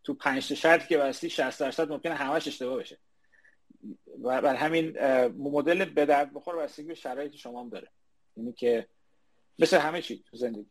تو 0.06 0.14
5 0.14 0.48
تا 0.48 0.54
شرطی 0.54 0.88
که 0.88 0.98
بستی 0.98 1.30
60 1.30 1.60
درصد 1.60 1.92
ممکنه 1.92 2.14
همش 2.14 2.48
اشتباه 2.48 2.76
بشه. 2.76 2.98
و 4.22 4.42
بر 4.42 4.54
همین 4.54 4.98
مدل 5.26 5.84
به 5.84 6.06
درد 6.06 6.34
بخور 6.34 6.56
بستگی 6.56 6.88
به 6.88 6.94
شرایط 6.94 7.34
شما 7.34 7.60
هم 7.60 7.68
داره. 7.68 7.88
یعنی 8.36 8.52
که 8.52 8.86
مثل 9.58 9.78
همه 9.78 10.02
چی 10.02 10.24
تو 10.30 10.36
زندگی. 10.36 10.66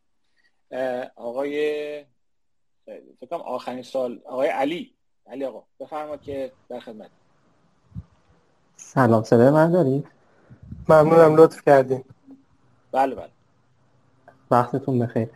آقای 1.16 2.06
فکرم 3.20 3.42
آخرین 3.42 3.84
سال 3.84 4.22
آقای 4.26 4.48
علی. 4.48 4.96
علی 5.28 5.46
آقا 5.46 5.64
بفرما 5.80 6.18
که 6.18 6.52
در 6.70 6.80
خدمت. 6.80 7.10
سلام 8.76 9.24
صدای 9.24 9.50
من 9.50 9.72
دارید؟ 9.72 10.08
ممنونم 10.90 11.36
لطف 11.36 11.62
کردین. 11.66 12.04
بله 12.92 13.16
بله. 13.16 13.30
وقتتون 14.52 15.00
بخیر. 15.00 15.30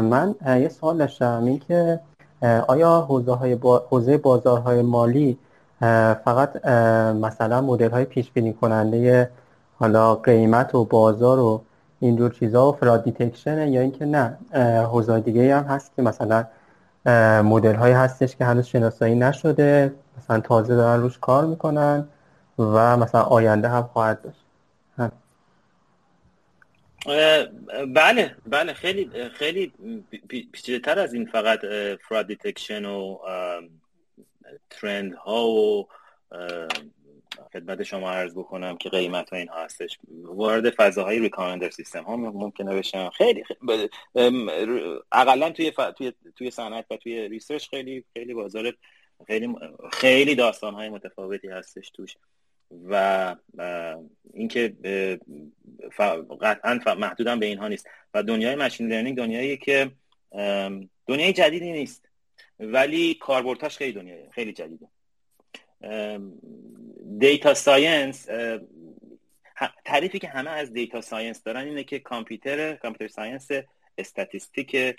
من 0.00 0.34
یه 0.46 0.68
سوال 0.68 0.98
داشتم 0.98 1.44
این 1.44 1.58
که 1.58 2.00
آیا 2.42 3.00
حوزه, 3.00 3.32
های 3.32 3.58
حوزه 3.90 4.18
بازارهای 4.18 4.82
مالی 4.82 5.38
فقط 6.24 6.66
مثلا 7.16 7.60
مدل 7.60 7.90
های 7.90 8.04
پیش 8.04 8.30
بینی 8.30 8.52
کننده 8.52 9.30
حالا 9.78 10.14
قیمت 10.14 10.74
و 10.74 10.84
بازار 10.84 11.38
و 11.38 11.62
اینجور 12.00 12.30
چیزا 12.30 12.68
و 12.68 12.72
fraud 12.72 13.04
detection 13.04 13.68
یا 13.68 13.80
اینکه 13.80 14.04
نه 14.04 14.38
حوزه 14.84 15.20
دیگه 15.20 15.56
هم 15.56 15.64
هست 15.64 15.96
که 15.96 16.02
مثلا 16.02 16.44
مدل 17.42 17.74
هایی 17.74 17.94
هستش 17.94 18.36
که 18.36 18.44
هنوز 18.44 18.66
شناسایی 18.66 19.14
نشده 19.14 19.94
مثلا 20.18 20.40
تازه 20.40 20.76
دارن 20.76 21.02
روش 21.02 21.18
کار 21.18 21.46
می‌کنن 21.46 22.08
و 22.58 22.96
مثلا 22.96 23.22
آینده 23.22 23.68
هم 23.68 23.82
خواهد 23.92 24.22
داشت. 24.22 24.45
بله 27.94 28.36
بله 28.46 28.72
خیلی 28.72 29.10
خیلی 29.28 29.72
پیچیده 30.28 30.78
تر 30.78 30.98
از 30.98 31.14
این 31.14 31.26
فقط 31.26 31.60
fraud 32.08 32.26
detection 32.26 32.84
و 32.84 33.18
trend 34.70 35.14
ها 35.14 35.48
و 35.48 35.88
خدمت 37.52 37.82
شما 37.82 38.10
عرض 38.10 38.34
بکنم 38.34 38.76
که 38.76 38.88
قیمت 38.88 39.30
ها 39.30 39.36
اینها 39.36 39.64
هستش. 39.64 39.98
وارد 40.24 40.70
فضاهای 40.70 41.18
recommender 41.18 41.70
system 41.70 42.02
ها 42.02 42.16
ممکنه 42.16 42.76
بشن 42.76 43.10
خیلی, 43.10 43.44
خیلی 43.44 43.88
اقلا 45.12 45.50
توی 45.50 45.70
ف... 45.70 45.80
توی 45.96 46.12
توی 46.36 46.50
صنعت 46.50 46.86
و 46.90 46.96
توی 46.96 47.28
research 47.28 47.68
خیلی 47.68 48.04
خیلی 48.14 48.34
بازار 48.34 48.74
خیلی 49.26 49.54
خیلی 49.92 50.34
داستان 50.34 50.74
های 50.74 50.88
متفاوتی 50.88 51.48
هستش 51.48 51.90
توش. 51.90 52.16
و 52.70 53.36
اینکه 54.32 54.76
قطعا 56.40 56.94
محدودم 56.94 57.38
به 57.38 57.46
اینها 57.46 57.68
نیست. 57.68 57.88
و 58.14 58.22
دنیای 58.22 58.54
machine 58.54 58.88
learning 58.88 59.16
دنیایی 59.16 59.56
که 59.56 59.90
دنیای 61.06 61.32
جدیدی 61.32 61.72
نیست. 61.72 62.08
ولی 62.60 63.14
کاربردهاش 63.14 63.76
خیلی 63.76 63.92
دنیای 63.92 64.30
خیلی 64.30 64.52
جدیده. 64.52 64.88
data 67.18 67.54
science 67.54 68.28
تعریفی 69.84 70.18
که 70.18 70.28
همه 70.28 70.50
از 70.50 70.72
data 70.72 71.00
science 71.00 71.42
دارن 71.42 71.64
اینه 71.64 71.84
که 71.84 71.98
computer 71.98 72.74
computer 72.74 73.14
science 73.14 73.48
statistic 73.98 74.96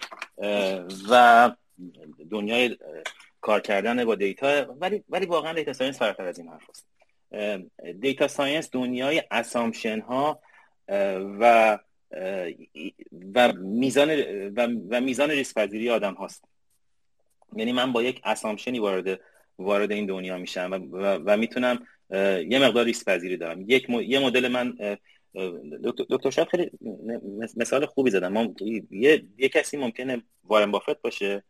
و 1.10 1.52
دنیای 2.31 2.77
کار 3.41 3.61
کردن 3.61 4.06
با 4.06 4.15
data 4.16 4.76
ولی 4.80 5.03
ولی 5.10 5.26
واقعا 5.26 5.53
data 5.54 5.74
science 5.74 5.99
فراتر 5.99 6.23
از 6.23 6.39
این 6.39 6.48
حرف 6.48 6.69
data 7.99 8.28
science 8.28 8.70
دنیای 8.72 9.24
assumption 9.32 9.99
ها 9.99 10.41
و 11.40 11.80
و 13.36 13.54
میزان 13.54 14.10
و, 14.56 14.68
و 14.90 15.02
میزان 15.02 15.32
ریسک 15.32 15.56
پذیری 15.56 15.90
آدم 15.90 16.14
هاست. 16.14 16.44
یعنی 17.56 17.72
من 17.72 17.91
با 17.91 18.04
یک 18.04 18.22
assumption 18.24 18.74
ی 18.74 18.80
وارد 18.80 19.20
وارد 19.60 19.91
این 19.91 20.06
دنیا 20.06 20.38
میشم 20.38 20.70
و, 20.72 20.76
و, 20.76 21.20
و 21.26 21.38
می‌تونم 21.38 21.88
یه 22.49 22.60
مقدار 22.60 22.86
ریسک 22.86 23.06
پذیری 23.06 23.38
دارم. 23.38 23.62
یک 23.68 23.90
یه 23.90 24.20
مدل 24.20 24.48
من 24.48 24.98
دکتر 25.84 26.30
شاید 26.30 26.48
خیلی 26.48 26.72
مثال 27.58 27.86
خوبی 27.86 28.12
زدم. 28.12 28.34
ما 28.34 28.54
یه, 28.91 29.24
یه 29.38 29.49
کسی 29.49 29.78
ممکنه 29.78 30.24
وارن 30.44 30.72
بافت 30.72 31.02
باشه 31.02 31.44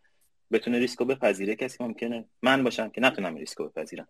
بتونه 0.52 0.80
ریسکو 0.80 1.06
بپذیره 1.06 1.56
کسی 1.56 1.84
ممکنه 1.84 2.26
من 2.42 2.64
باشم 2.64 2.90
که 2.90 3.02
نتونم 3.02 3.36
ریسکو 3.36 3.64
بپذیرم. 3.64 4.08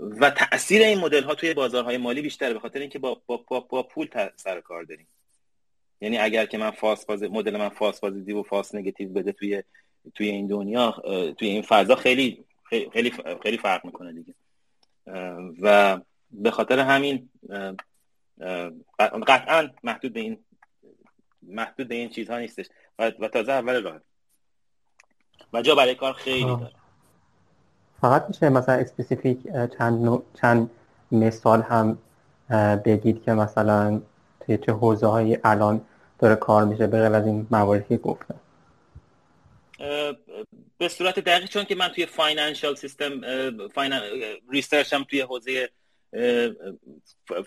و 0.00 0.30
تاثیر 0.30 0.82
این 0.82 0.98
مدل 0.98 1.22
ها 1.22 1.34
توی 1.34 1.54
بازارهای 1.54 1.96
مالی 1.96 2.22
بیشتره 2.22 2.52
به 2.52 2.60
خاطر 2.60 2.80
اینکه 2.80 2.98
با, 2.98 3.22
با, 3.26 3.36
با, 3.48 3.60
با 3.60 3.82
پول 3.82 4.08
سر 4.36 4.60
کار 4.60 4.84
داریم. 4.84 5.06
یعنی 6.00 6.18
اگر 6.18 6.46
که 6.46 6.58
من 6.58 6.70
false 6.70 7.06
باز 7.06 7.22
مدل 7.22 7.56
من 7.56 7.68
false 7.68 8.00
positive 8.00 8.40
و 8.40 8.42
false 8.42 8.74
negative 8.74 9.08
بده 9.08 9.32
توی 9.32 9.62
توی 10.14 10.28
این 10.28 10.46
دنیا 10.46 10.90
توی 11.38 11.48
این 11.48 11.62
فضا 11.62 11.96
خیلی 11.96 12.44
خیلی 12.92 13.12
خیلی 13.42 13.58
فرق 13.58 13.84
می‌کنه 13.84 14.12
دیگه. 14.12 14.34
و 15.60 16.00
به 16.30 16.50
خاطر 16.50 16.78
همین 16.78 17.28
قطعا 19.26 19.70
محدود 19.82 20.12
به 20.12 20.20
این 20.20 20.38
محدود 21.42 21.88
به 21.88 21.94
این 21.94 22.08
چیزها 22.08 22.38
نیستش. 22.38 22.66
و, 22.98 23.12
و 23.18 23.28
تازه 23.28 23.52
اول 23.52 23.82
راه. 23.82 24.00
و 25.52 25.62
جا 25.62 25.74
برای 25.74 25.94
کار 25.94 26.12
خیلی 26.12 26.44
داره. 26.44 26.72
فقط 28.00 28.24
میشه 28.28 28.48
مثلا 28.48 28.74
اسپسیفیک 28.74 29.38
چند 29.78 30.22
چند 30.40 30.70
مثال 31.12 31.62
هم 31.62 31.98
بگید 32.84 33.22
که 33.22 33.32
مثلا 33.32 34.00
توی 34.40 34.58
چه 34.58 34.72
حوزه 34.72 35.06
هایی 35.06 35.38
الان 35.44 35.80
داره 36.18 36.34
کار 36.34 36.64
میشه 36.64 36.86
به 36.86 36.98
از 36.98 37.26
این 37.26 37.46
مواردی 37.50 37.84
که 37.88 37.96
گفتم. 37.96 38.40
به 40.78 40.88
صورت 40.88 41.18
دقیق 41.18 41.48
چون 41.48 41.64
که 41.64 41.74
من 41.74 41.88
توی 41.88 42.06
financial 42.06 42.74
system 42.74 43.20
research 44.50 44.92
هم 44.92 45.04
توی 45.04 45.20
حوزه 45.20 45.68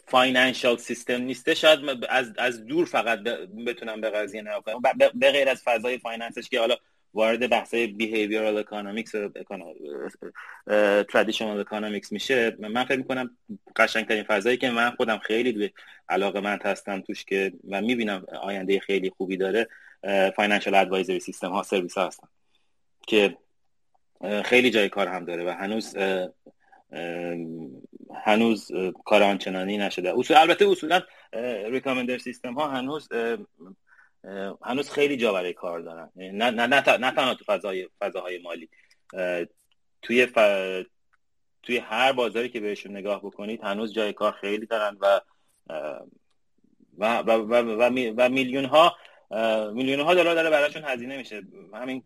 financial 0.07 0.78
system 0.78 1.22
نیسته. 1.22 1.54
شاید 1.54 1.80
از, 2.10 2.32
از 2.38 2.66
دور 2.66 2.86
فقط 2.86 3.20
بتونم 3.68 4.02
به 4.02 4.10
قضیه 4.10 4.42
نگاه 4.42 4.64
به 5.14 5.32
غیر 5.32 5.50
از 5.50 5.62
فضای 5.64 5.98
finance 5.98 6.38
ش 6.38 6.49
که 6.50 6.60
حالا 6.60 6.76
وارد 7.14 7.49
بحث 7.49 7.76
behavioral 7.76 8.57
economics 8.57 9.16
و 9.15 9.30
traditional 11.03 11.60
economics 11.60 12.11
میشه. 12.11 12.57
من 12.60 12.84
فکر 12.84 12.98
می‌کنم 12.98 13.38
قشنگترین 13.76 14.23
فضایی 14.23 14.57
که 14.57 14.69
من 14.69 14.91
خودم 14.91 15.18
خیلی 15.18 15.73
علاقه 16.10 16.40
من 16.40 16.60
هستم 16.64 17.02
توش 17.02 17.26
که 17.26 17.53
و 17.69 17.81
می‌بینم 17.81 18.26
آینده 18.41 18.80
خیلی 18.80 19.10
خوبی 19.10 19.38
داره 19.38 19.68
financial 20.36 20.76
advisory 20.76 21.20
system 21.20 21.49
ها 21.49 21.64
سرویس 21.64 21.98
ها 21.98 22.07
هستن 22.07 22.27
که 23.07 23.38
خیلی 24.45 24.69
جای 24.72 24.90
کار 24.90 25.07
هم 25.07 25.26
داره 25.26 25.45
و 25.45 25.49
هنوز 25.49 25.95
هنوز 28.23 28.72
کار 29.06 29.23
آنچنانی 29.23 29.77
نشده. 29.77 30.19
اصول 30.19 30.38
البته 30.38 30.68
اصولا 30.68 31.02
recommender 31.72 32.18
system 32.18 32.53
ها 32.53 32.68
هنوز 32.68 33.10
هنوز 34.64 34.91
خیلی 34.91 35.18
جا 35.18 35.34
برای 35.34 35.54
کار 35.54 35.80
دارن. 35.80 36.12
نه 36.16 36.32
نه 36.32 36.68
نه, 36.68 36.98
نه 36.98 37.12
تنها 37.12 37.34
تو 37.34 37.44
فضای 37.48 37.90
فضاهای 38.00 38.38
مالی. 38.38 38.70
توی 40.02 40.26
ف... 40.26 40.38
توی 41.64 41.78
هر 41.78 42.12
بازاری 42.12 42.50
که 42.50 42.60
بهشون 42.60 42.98
نگاه 42.98 43.20
بکنید 43.20 43.64
هنوز 43.64 43.94
جای 43.94 44.14
کار 44.14 44.32
خیلی 44.32 44.66
دارن 44.66 44.98
و 45.02 45.22
و 46.98 47.18
و, 47.18 47.32
و, 47.32 47.56
و, 47.56 48.14
و 48.18 48.30
میلیون 48.30 48.66
ها 48.66 48.96
میلیون 49.74 50.00
ها 50.00 50.14
دلار 50.14 50.36
داره 50.36 50.50
براشون 50.50 50.84
هزینه 50.86 51.18
میشه. 51.18 51.41
همین 51.74 52.04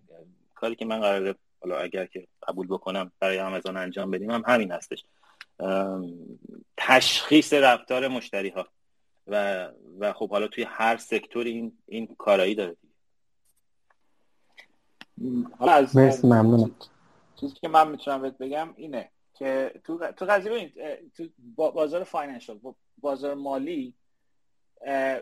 کاری 0.56 0.76
که 0.76 0.86
من 0.86 1.00
قراره 1.00 1.36
حالا 1.62 1.78
اگر 1.78 2.06
که 2.06 2.28
قبول 2.48 2.68
بکنم 2.68 3.12
برای 3.20 3.40
آمازون 3.40 3.78
انجام 3.78 4.12
بدیم 4.12 4.32
هم 4.32 4.44
همین 4.48 4.72
هستش. 4.72 5.04
تشخیص 6.78 7.54
رفتار 7.54 8.08
مشتری 8.08 8.50
ها 8.50 8.68
و 9.28 9.68
و 10.00 10.14
خب 10.14 10.30
حالا 10.30 10.48
توی 10.48 10.64
هر 10.64 10.98
سکتور 10.98 11.46
این 11.46 11.78
این 11.88 12.16
کارایی 12.18 12.56
داره 12.56 12.76
حالا 15.58 15.72
از 15.72 15.96
مرسی 15.96 16.28
ممنونم. 16.28 16.76
چیزی 17.40 17.54
که 17.62 17.68
من 17.68 17.92
می‌تونم 17.92 18.22
بهت 18.22 18.38
بگم 18.38 18.74
اینه 18.76 19.10
که 19.34 19.82
تو 19.84 20.12
تو 20.12 20.26
قضیه 20.26 20.72
تو 21.18 21.28
بازار 21.56 22.04
financial 22.04 22.60
بازار 22.98 23.34
مالی 23.34 23.94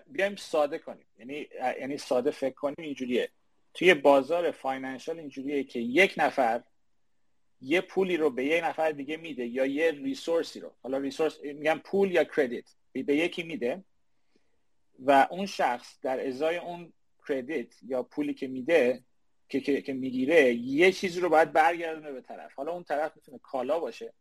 بیایم 0.07 0.35
ساده 0.35 0.79
کنیم. 0.79 1.05
یعنی 1.19 1.47
یعنی 1.79 1.97
ساده 1.97 2.31
فکر 2.31 2.55
کنیم 2.55 2.75
اینجوریه. 2.79 3.29
توی 3.73 3.93
بازار 3.93 4.51
financial 4.51 5.19
اینجوریه 5.19 5.63
که 5.63 5.79
یک 5.79 6.13
نفر 6.17 6.63
یه 7.61 7.81
پولی 7.81 8.17
رو 8.17 8.29
به 8.29 8.45
یه 8.45 8.65
نفر 8.65 8.91
دیگه 8.91 9.17
میده 9.17 9.45
یا 9.45 9.65
یه 9.65 9.91
resource 9.91 10.51
ی 10.51 10.59
رو. 10.59 10.71
حالا 10.83 10.97
resource 10.97 11.43
میگم 11.43 11.81
پول 11.83 12.11
یا 12.11 12.23
credit 12.23 12.69
به 12.93 13.15
یکی 13.15 13.43
میده. 13.43 13.83
و 15.01 15.27
اون 15.31 15.45
شخص 15.45 15.97
در 16.01 16.27
ازای 16.27 16.57
اون 16.57 16.93
credit 17.27 17.73
یا 17.83 18.03
پولی 18.03 18.33
که 18.33 18.47
میده 18.47 19.03
که, 19.49 19.59
که, 19.59 19.81
که 19.81 19.93
می‌گیره 19.93 20.53
یه 20.53 20.91
چیزی 20.91 21.19
رو 21.19 21.29
باید 21.29 21.53
برگردونه 21.53 22.11
به 22.11 22.21
طرف. 22.21 22.53
حالا 22.53 22.71
اون 22.71 22.83
طرف 22.83 23.15
می‌تونه 23.15 23.39
کالا 23.43 23.79
باشه. 23.79 24.13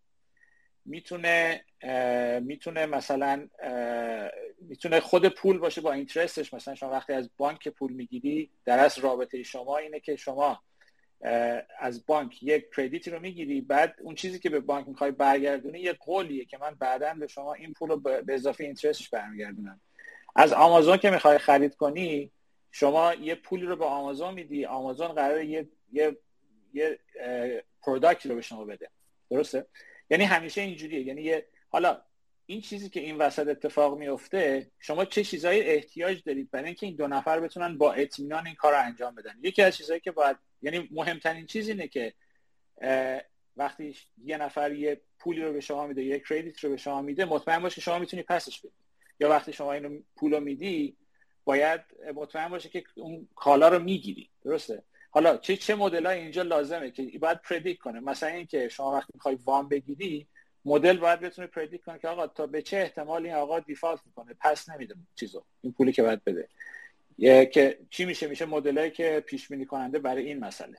می‌تونه 0.84 1.64
می‌تونه 2.40 2.86
مثلا 2.86 3.48
می‌تونه 4.60 5.00
خود 5.00 5.28
پول 5.28 5.58
باشه 5.58 5.80
با 5.80 5.92
اینترستش 5.92 6.54
مثلا 6.54 6.74
شما 6.74 6.90
وقتی 6.90 7.12
از 7.12 7.30
بانک 7.36 7.68
پول 7.68 7.92
می‌گیری 7.92 8.50
در 8.64 8.78
از 8.78 8.98
رابطه 8.98 9.42
شما 9.42 9.76
اینه 9.76 10.00
که 10.00 10.16
شما 10.16 10.62
از 11.78 12.06
بانک 12.06 12.42
یک 12.42 12.64
کردیتی 12.76 13.10
رو 13.10 13.20
می‌گیری. 13.20 13.60
بعد 13.60 13.94
اون 14.00 14.14
چیزی 14.14 14.38
که 14.38 14.50
به 14.50 14.60
بانک 14.60 14.88
می‌خوای 14.88 15.10
برگردونی 15.10 15.80
یه 15.80 15.92
قولیه 15.92 16.44
که 16.44 16.58
من 16.58 16.74
بعدا 16.74 17.14
به 17.14 17.26
شما 17.26 17.54
این 17.54 17.72
پول 17.72 17.88
رو 17.88 17.96
به 17.96 18.34
اضافه 18.34 18.64
اینترستش 18.64 19.08
برمیگردونم. 19.08 19.80
از 20.36 20.52
آمازون 20.52 20.96
که 20.96 21.10
می‌خوای 21.10 21.38
خرید 21.38 21.74
کنی 21.74 22.32
شما 22.70 23.14
یه 23.14 23.34
پولی 23.34 23.66
رو 23.66 23.76
به 23.76 23.84
آمازون 23.84 24.34
میدی 24.34 24.64
آمازون 24.64 25.08
قراره 25.08 25.46
یه 25.46 25.68
یه 25.92 26.18
یه 26.74 26.98
پروداکتی 27.82 28.28
رو 28.28 28.34
به 28.34 28.42
شما 28.42 28.64
بده. 28.64 28.90
درسته؟ 29.30 29.66
یعنی 30.10 30.24
همیشه 30.24 30.60
اینجوریه. 30.60 31.00
یعنی 31.00 31.22
یه 31.22 31.46
حالا 31.68 32.02
این 32.46 32.60
چیزی 32.60 32.88
که 32.88 33.00
این 33.00 33.18
وسط 33.18 33.48
اتفاق 33.48 33.98
میفته 33.98 34.70
شما 34.78 35.04
چه 35.04 35.24
چیزایی 35.24 35.60
احتیاج 35.60 36.22
دارید 36.22 36.50
برای 36.50 36.66
اینکه 36.66 36.86
این 36.86 36.96
دو 36.96 37.06
نفر 37.06 37.40
بتونن 37.40 37.78
با 37.78 37.92
اطمینان 37.92 38.46
این 38.46 38.54
کار 38.54 38.72
رو 38.72 38.80
انجام 38.80 39.14
بدن؟ 39.14 39.34
یکی 39.42 39.62
از 39.62 39.76
چیزهایی 39.76 40.00
که 40.00 40.10
باید 40.10 40.36
یعنی 40.62 40.88
مهمترین 40.90 41.46
چیز 41.46 41.68
اینه 41.68 41.88
که 41.88 42.14
وقتی 43.56 43.96
یه 44.24 44.36
نفر 44.36 44.72
یه 44.72 45.00
پولی 45.18 45.42
رو 45.42 45.52
به 45.52 45.60
شما 45.60 45.86
میده 45.86 46.02
یه 46.02 46.20
کردیت 46.20 46.64
رو 46.64 46.70
به 46.70 46.76
شما 46.76 47.02
میده 47.02 47.24
مطمئن 47.24 47.58
باشه 47.58 47.80
شما 47.80 47.98
می‌تونی 47.98 48.22
پسش 48.22 48.60
بدی 48.60 48.72
یا 49.20 49.28
وقتی 49.28 49.52
شما 49.52 49.72
اینو 49.72 49.98
پول 50.16 50.34
رو 50.34 50.40
میدی 50.40 50.96
باید 51.44 51.80
مطمئن 52.14 52.48
باشه 52.48 52.68
که 52.68 52.84
اون 52.96 53.28
کالا 53.34 53.68
رو 53.68 53.78
می‌گیری. 53.78 54.30
درسته؟ 54.44 54.82
حالا 55.10 55.36
چه 55.36 55.56
چه 55.56 55.74
مدل 55.74 56.06
اینجا 56.06 56.42
لازمه 56.42 56.90
که 56.90 57.18
باید 57.18 57.42
پردیک 57.42 57.78
کنه؟ 57.78 58.00
مثلا 58.00 58.28
اینکه 58.28 58.68
شما 58.68 58.92
وقتی 58.92 59.12
می‌خوای 59.14 59.38
وام 59.44 59.68
بگیری 59.68 60.26
مدل 60.64 60.96
باید 60.96 61.20
بتونه 61.20 61.46
پردیک 61.46 61.84
کنه 61.84 61.98
که 61.98 62.08
آقا 62.08 62.26
تا 62.26 62.46
به 62.46 62.62
چه 62.62 62.76
احتمالی 62.76 63.28
این 63.28 63.36
آقا 63.36 63.60
دیفالت 63.60 64.00
می‌کنه؟ 64.06 64.34
پس 64.40 64.68
نمیده 64.68 64.94
چیزو. 65.14 65.44
این 65.60 65.72
پولی 65.72 65.92
که 65.92 66.02
باید 66.02 66.24
بده. 66.24 66.48
که 67.46 67.78
چی 67.90 68.04
میشه؟ 68.04 68.26
میشه 68.26 68.46
مدلایی 68.46 68.90
که 68.90 69.24
پیش 69.26 69.48
بینی 69.48 69.66
کننده 69.66 69.98
برای 69.98 70.26
این 70.26 70.38
مسئله. 70.38 70.78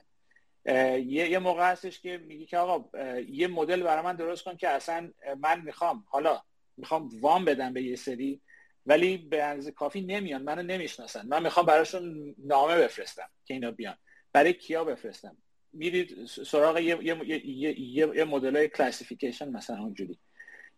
یه, 0.66 1.30
یه 1.30 1.38
موقع 1.38 1.70
هستش 1.70 2.00
که 2.00 2.18
میگی 2.18 2.46
که 2.46 2.58
آقا 2.58 2.98
یه 3.28 3.48
مدل 3.48 3.82
برای 3.82 4.04
من 4.04 4.16
درست 4.16 4.44
کن 4.44 4.56
که 4.56 4.68
اصلا 4.68 5.10
من 5.38 5.60
می‌خوام. 5.60 6.04
حالا 6.08 6.42
می‌خوام 6.76 7.10
وام 7.20 7.44
بدم 7.44 7.72
به 7.72 7.82
یه 7.82 7.96
سری 7.96 8.40
ولی 8.86 9.16
به 9.16 9.44
اندازه 9.44 9.72
کافی 9.72 10.00
نمیان 10.00 10.42
منو 10.42 10.62
نمی‌شناسن. 10.62 11.26
من 11.26 11.42
می‌خوام 11.42 11.66
براشون 11.66 12.34
نامه 12.38 12.76
بفرستم 12.76 13.28
که 13.44 13.54
اینا 13.54 13.70
بیان. 13.70 13.96
برای 14.32 14.52
کیا 14.52 14.84
بفرستم؟ 14.84 15.36
میرید 15.72 16.24
سراغ 16.24 16.78
یه, 16.78 16.98
یه, 17.02 17.28
یه, 17.28 17.80
یه, 17.80 18.16
یه 18.16 18.24
مدل 18.24 18.66
classification 18.66 19.48
مثلا 19.48 19.78
اونجوری. 19.78 20.18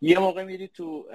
یه 0.00 0.18
موقع 0.18 0.44
میرید 0.44 0.72
تو 0.72 1.08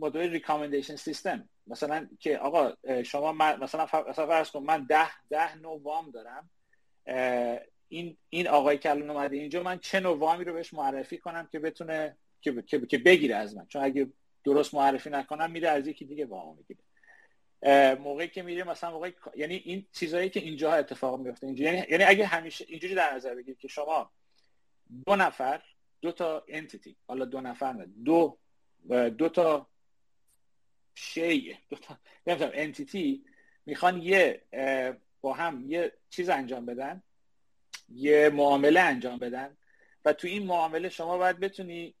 مدل 0.00 0.30
recommendation 0.30 0.96
system 0.96 1.48
مثلا 1.66 2.08
که 2.20 2.38
آقا 2.38 2.72
شما 3.02 3.32
مثلا 3.32 3.86
فرض 4.12 4.50
کن 4.50 4.62
من 4.62 4.84
ده 4.84 5.08
ده 5.30 5.56
نوع 5.56 5.82
وام 5.82 6.10
دارم. 6.10 6.50
این 7.88 8.16
این 8.30 8.48
آقای 8.48 8.78
که 8.78 8.90
الان 8.90 9.10
اومده 9.10 9.36
اینجا 9.36 9.62
من 9.62 9.78
چه 9.78 10.00
نوع 10.00 10.18
وامی 10.18 10.44
رو 10.44 10.52
بهش 10.52 10.74
معرفی 10.74 11.18
کنم 11.18 11.48
که 11.52 11.58
بتونه 11.58 12.16
که, 12.40 12.62
که, 12.62 12.98
بگیره 12.98 13.36
از 13.36 13.56
من. 13.56 13.66
چون 13.66 13.82
اگه 13.82 14.08
درست 14.44 14.74
معرفی 14.74 15.10
نکنم 15.10 15.50
میره 15.50 15.68
از 15.68 15.86
یکی 15.86 16.04
دیگه 16.04 16.26
وام 16.26 16.56
می‌گیره. 16.56 16.80
موقعی 17.94 18.28
که 18.28 18.42
میره 18.42 18.64
مثلا 18.64 18.90
موقعی 18.90 19.12
یعنی 19.36 19.54
این 19.54 19.86
چیزایی 19.92 20.30
که 20.30 20.40
اینجا 20.40 20.72
اتفاق 20.72 21.20
میفته 21.20 21.46
اینجا 21.46 21.64
یعنی 21.64 21.86
یعنی 21.90 22.04
اگه 22.04 22.26
همیشه 22.26 22.64
اینجوری 22.68 22.94
در 22.94 23.14
نظر 23.14 23.34
بگیرید 23.34 23.58
که 23.58 23.68
شما 23.68 24.10
دو 25.06 25.16
نفر 25.16 25.62
دو 26.00 26.12
تا 26.12 26.44
انتیتی 26.48 26.96
حالا 27.08 27.24
دو 27.24 27.40
نفر 27.40 27.72
نه 27.72 27.86
دو 28.04 28.38
دو 29.10 29.28
تا 29.28 29.66
شی 30.94 31.58
دو 31.68 31.76
تا 31.76 31.98
نمی‌دونم 32.26 32.50
انتیتی 32.54 33.24
می‌خوان 33.66 34.02
یه 34.02 34.42
با 35.20 35.32
هم 35.32 35.70
یه 35.70 35.92
چیز 36.10 36.28
انجام 36.28 36.66
بدن 36.66 37.02
یه 37.88 38.28
معامله 38.28 38.80
انجام 38.80 39.18
بدن. 39.18 39.56
و 40.04 40.12
تو 40.12 40.28
این 40.28 40.46
معامله 40.46 40.88
شما 40.88 41.18
باید 41.18 41.40
بتونی 41.40 41.94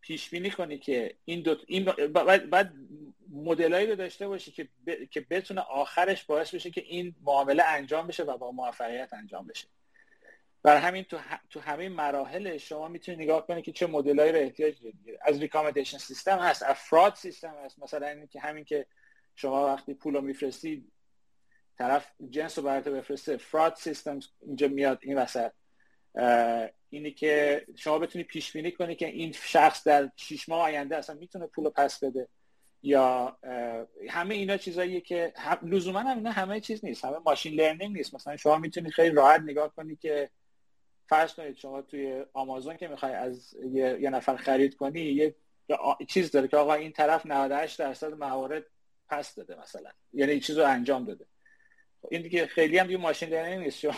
پیش 0.00 0.30
بینی 0.30 0.50
کنی 0.50 0.78
که 0.78 1.14
این 1.24 1.42
دو 1.42 1.56
این 1.66 1.84
باید, 1.84 2.72
مدلایی 3.32 3.86
رو 3.86 3.94
داشته 3.94 4.28
باشی 4.28 4.52
که 4.52 4.68
که 5.10 5.20
بتونه 5.20 5.60
آخرش 5.60 6.24
باعث 6.24 6.54
بشه 6.54 6.70
که 6.70 6.80
این 6.80 7.14
معامله 7.22 7.64
انجام 7.64 8.06
بشه 8.06 8.22
و 8.22 8.36
با 8.36 8.52
موفقیت 8.52 9.12
انجام 9.12 9.46
بشه. 9.46 9.68
بر 10.62 10.76
همین 10.76 11.04
تو, 11.04 11.18
تو 11.50 11.60
همه 11.60 11.88
مراحل 11.88 12.56
شما 12.56 12.88
می‌تونید 12.88 13.20
نگاه 13.20 13.46
کنید 13.46 13.64
که 13.64 13.72
چه 13.72 13.86
مدلایی 13.86 14.32
رو 14.32 14.38
احتیاج 14.38 14.82
دارید 14.82 15.18
از 15.22 15.38
ریکامندیشن 15.38 15.98
سیستم 15.98 16.38
هست 16.38 16.62
افراد 16.62 17.14
سیستم 17.14 17.54
هست. 17.64 17.78
مثلا 17.78 18.06
این 18.06 18.26
که 18.26 18.40
همین 18.40 18.64
که 18.64 18.86
شما 19.34 19.66
وقتی 19.66 19.94
پول 19.94 20.14
رو 20.14 20.20
میفرستی 20.20 20.84
طرف 21.78 22.12
جنس 22.30 22.58
رو 22.58 22.64
برات 22.64 22.88
بفرسته 22.88 23.36
فراد 23.36 23.74
سیستم 23.74 24.20
اینجا 24.40 24.68
میاد 24.68 24.98
این 25.02 25.18
وسط. 25.18 25.52
اینی 26.90 27.10
که 27.10 27.64
شما 27.76 27.98
بتونی 27.98 28.24
پیش 28.24 28.52
بینی 28.52 28.72
کنی 28.72 28.94
که 28.94 29.06
این 29.06 29.32
شخص 29.32 29.84
در 29.84 30.10
شش 30.16 30.48
ماه 30.48 30.62
آینده 30.62 30.96
اصلا 30.96 31.16
می‌تونه 31.16 31.46
پول 31.46 31.68
پس 31.68 32.04
بده 32.04 32.28
یا 32.82 33.38
همه 34.08 34.34
اینا 34.34 34.56
چیزاییه 34.56 35.00
که 35.00 35.32
لزوما 35.62 36.00
هم 36.00 36.16
اینا 36.16 36.30
همه 36.30 36.60
چیز 36.60 36.84
نیست 36.84 37.04
همه 37.04 37.16
ماشین 37.26 37.54
لرنینگ 37.54 37.96
نیست. 37.96 38.14
مثلا 38.14 38.36
شما 38.36 38.58
می‌تونی 38.58 38.90
خیلی 38.90 39.14
راحت 39.14 39.40
نگاه 39.40 39.74
کنی 39.74 39.96
که 39.96 40.30
فرض 41.08 41.34
کنید 41.34 41.56
شما 41.56 41.82
توی 41.82 42.24
آمازون 42.32 42.76
که 42.76 42.88
می‌خوای 42.88 43.12
از 43.12 43.54
یه, 43.72 43.98
یه 44.00 44.10
نفر 44.10 44.36
خرید 44.36 44.76
کنی 44.76 45.00
یه 45.00 45.34
چیز 46.08 46.30
داره 46.30 46.48
که 46.48 46.56
آقا 46.56 46.74
این 46.74 46.92
طرف 46.92 47.26
98 47.26 47.78
درصد 47.78 48.12
موارد 48.14 48.64
پس 49.08 49.34
داده 49.34 49.60
مثلا 49.60 49.90
یعنی 50.12 50.32
این 50.32 50.40
چیز 50.40 50.58
رو 50.58 50.66
انجام 50.66 51.04
داده. 51.04 51.26
این 52.10 52.22
دیگه 52.22 52.46
خیلی 52.46 52.78
هم 52.78 52.86
دیگه 52.86 52.98
machine 52.98 53.28
learning 53.28 53.64
نیست. 53.64 53.78
شما 53.78 53.94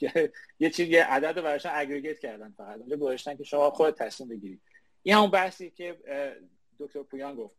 یه 0.60 0.70
چیز 0.70 0.88
یه 0.88 1.04
عدد 1.04 1.36
رو 1.38 1.42
براشون 1.42 1.72
aggregate 1.74 2.18
کردن 2.18 2.54
فقط. 2.56 2.78
اونجا 2.78 2.96
گذاشتن 2.96 3.36
که 3.36 3.44
شما 3.44 3.70
خود 3.70 3.94
تصمیم 3.94 4.28
بگیرید 4.28 4.60
این 5.02 5.14
همون 5.14 5.30
بحثی 5.30 5.70
که 5.70 5.96
دکتر 6.80 7.02
پویان 7.02 7.34
گفت. 7.34 7.56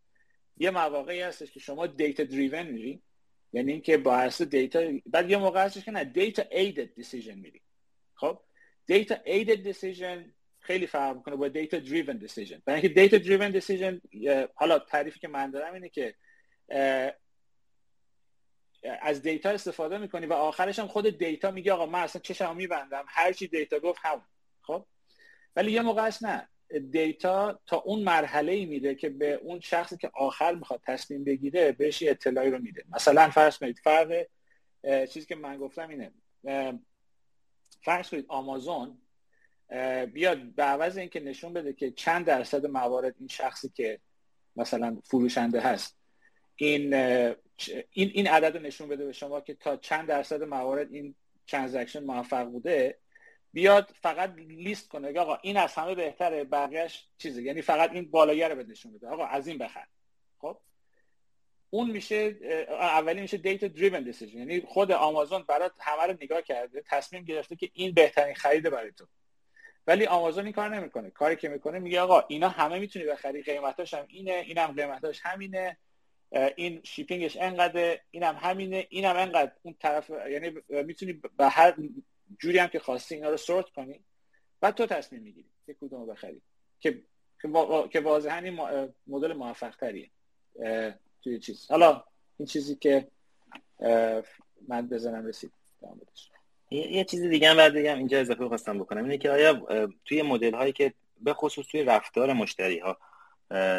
یه 0.57 0.71
مواقعی 0.71 1.21
هستش 1.21 1.51
که 1.51 1.59
شما 1.59 1.87
data 1.87 2.23
driven 2.23 2.63
میری. 2.63 3.01
یعنی 3.53 3.71
اینکه 3.71 3.97
با 3.97 4.15
اساس 4.15 4.47
data 4.47 4.81
بعد 5.05 5.29
یه 5.29 5.37
موقع 5.37 5.63
هستش 5.65 5.85
که 5.85 5.91
نه 5.91 6.03
data 6.03 6.43
aided 6.51 6.93
decision 6.93 7.35
میری. 7.39 7.61
خب؟ 8.15 8.39
data 8.85 9.15
aided 9.25 9.63
decision 9.63 10.33
خیلی 10.59 10.87
فرق 10.87 11.15
می‌کنه 11.15 11.35
با 11.35 11.47
data 11.47 11.79
driven 11.79 12.17
decision 12.17 12.61
برای 12.65 12.81
اینکه 12.81 13.01
data 13.01 13.17
driven 13.17 13.51
decision 13.51 14.01
حالا 14.55 14.79
تعریفی 14.79 15.19
که 15.19 15.27
من 15.27 15.51
دارم 15.51 15.73
اینه 15.73 15.89
که 15.89 16.15
از 18.83 19.21
data 19.21 19.49
استفاده 19.49 19.97
می‌کنی 19.97 20.25
و 20.25 20.33
آخرش 20.33 20.79
هم 20.79 20.87
خود 20.87 21.17
data 21.17 21.51
میگه 21.51 21.73
آقا 21.73 21.85
من 21.85 21.99
اصلا 21.99 22.21
چشمو 22.21 22.53
میبندم. 22.53 23.05
هر 23.07 23.33
چی 23.33 23.47
data 23.47 23.79
گفت 23.79 23.99
هم 24.03 24.21
خب؟ 24.61 24.85
ولی 25.55 25.71
یه 25.71 25.81
موقع 25.81 26.11
نه. 26.21 26.47
data 26.91 27.59
تا 27.67 27.77
اون 27.77 28.03
مرحله 28.03 28.51
ای 28.51 28.65
میده 28.65 28.95
که 28.95 29.09
به 29.09 29.33
اون 29.33 29.59
شخصی 29.59 29.97
که 29.97 30.11
آخر 30.13 30.55
می‌خواد 30.55 30.81
تصمیم 30.85 31.23
بگیره 31.23 31.71
بهش 31.71 32.03
اطلاعی 32.03 32.49
رو 32.49 32.59
میده. 32.59 32.83
مثلا 32.95 33.29
فرض 33.29 33.57
کنید 33.57 33.79
فرق 33.83 34.25
چیزی 34.83 35.25
که 35.25 35.35
من 35.35 35.57
گفتم 35.57 35.89
اینه. 35.89 36.11
فرض 37.83 38.09
کنید 38.09 38.25
آمازون 38.27 38.97
بیاد 40.13 40.37
به 40.55 40.63
عوض 40.63 40.97
اینکه 40.97 41.19
نشون 41.19 41.53
بده 41.53 41.73
که 41.73 41.91
چند 41.91 42.25
درصد 42.25 42.65
موارد 42.65 43.15
این 43.19 43.27
شخصی 43.27 43.69
که 43.75 43.99
مثلا 44.55 44.97
فروشنده 45.03 45.61
هست 45.61 45.97
این 46.55 46.93
این 47.69 48.11
این 48.13 48.27
عدد 48.27 48.57
نشون 48.57 48.87
بده 48.87 49.05
به 49.05 49.11
شما 49.11 49.41
که 49.41 49.53
تا 49.53 49.77
چند 49.77 50.07
درصد 50.07 50.43
موارد 50.43 50.93
این 50.93 51.15
transaction 51.47 52.03
موفق 52.03 52.43
بوده 52.43 52.97
بیاد 53.53 53.93
فقط 54.01 54.33
لیست 54.37 54.89
کنه 54.89 55.19
آقا 55.19 55.37
این 55.41 55.57
از 55.57 55.73
همه 55.73 55.95
بهتره 55.95 56.43
بقیهش 56.43 57.07
چیزه. 57.17 57.43
یعنی 57.43 57.61
فقط 57.61 57.91
این 57.91 58.11
بالایه 58.11 58.47
رو 58.47 58.63
نشون 58.63 58.93
بده. 58.93 59.07
آقا 59.07 59.25
از 59.25 59.47
این 59.47 59.57
بخر. 59.57 59.85
خب؟ 60.37 60.57
اون 61.69 61.91
میشه 61.91 62.37
اولی 62.69 63.21
میشه 63.21 63.37
data 63.37 63.67
driven 63.67 64.03
decision 64.03 64.37
یعنی 64.37 64.61
خود 64.61 64.91
آمازون 64.91 65.43
برات 65.47 65.71
همه 65.79 66.03
رو 66.03 66.17
نگاه 66.21 66.41
کرده 66.41 66.83
تصمیم 66.87 67.23
گرفته 67.23 67.55
که 67.55 67.69
این 67.73 67.93
بهترین 67.93 68.35
خرید 68.35 68.69
برای 68.69 68.91
تو. 68.91 69.07
ولی 69.87 70.05
آمازون 70.05 70.43
این 70.43 70.53
کار 70.53 70.69
نمی‌کنه. 70.69 71.09
کاری 71.09 71.35
که 71.35 71.49
می‌کنه 71.49 71.79
میگه 71.79 72.01
آقا 72.01 72.23
اینا 72.27 72.49
همه 72.49 72.79
می‌تونی 72.79 73.05
بخری 73.05 73.43
قیمتاش 73.43 73.93
هم 73.93 74.05
اینه 74.07 74.33
اینم 74.33 74.67
قیمتاش 74.67 75.19
همینه. 75.23 75.77
این 76.31 76.81
شیپینگش 76.83 77.37
انقدر 77.37 77.99
اینم 78.11 78.35
همینه 78.35 78.87
اینم 78.89 79.15
انقدر 79.15 79.51
اون 79.61 79.75
طرف 79.79 80.09
یعنی 80.09 80.51
می‌تونی 80.69 81.13
به 81.37 81.49
هر 81.49 81.75
جوری 82.39 82.57
هم 82.57 82.67
که 82.67 82.79
خواستی 82.79 83.15
اینا 83.15 83.29
رو 83.29 83.37
سورت 83.37 83.69
کنی 83.69 83.99
بعد 84.61 84.75
تو 84.75 84.85
تصمیم 84.85 85.21
می‌گیری 85.21 85.49
که 85.65 85.75
کدوم 85.81 86.05
بخری. 86.05 86.41
که 86.79 87.01
که 87.91 87.99
واضحا 87.99 88.37
این 88.37 88.59
مدل 89.07 89.33
موفق 89.33 89.75
تریه 89.75 90.09
توی 91.23 91.39
چیز. 91.39 91.71
حالا 91.71 92.03
این 92.37 92.45
چیزی 92.45 92.75
که 92.75 93.07
من 94.67 94.87
بزنم 94.87 95.25
رسید. 95.25 95.51
یه 96.71 97.03
چیزی 97.03 97.29
دیگه 97.29 97.49
هم 97.49 97.57
بعد 97.57 97.73
بگم 97.73 97.97
اینجا 97.97 98.19
اضافه 98.19 98.47
خواستم 98.47 98.79
بکنم. 98.79 99.03
اینه 99.03 99.17
که 99.17 99.31
آیا 99.31 99.67
توی 100.05 100.21
مدل 100.21 100.53
هایی 100.53 100.73
که 100.73 100.93
به 101.21 101.33
خصوص 101.33 101.65
توی 101.67 101.83
رفتار 101.83 102.33
مشتری 102.33 102.79
ها 102.79 102.97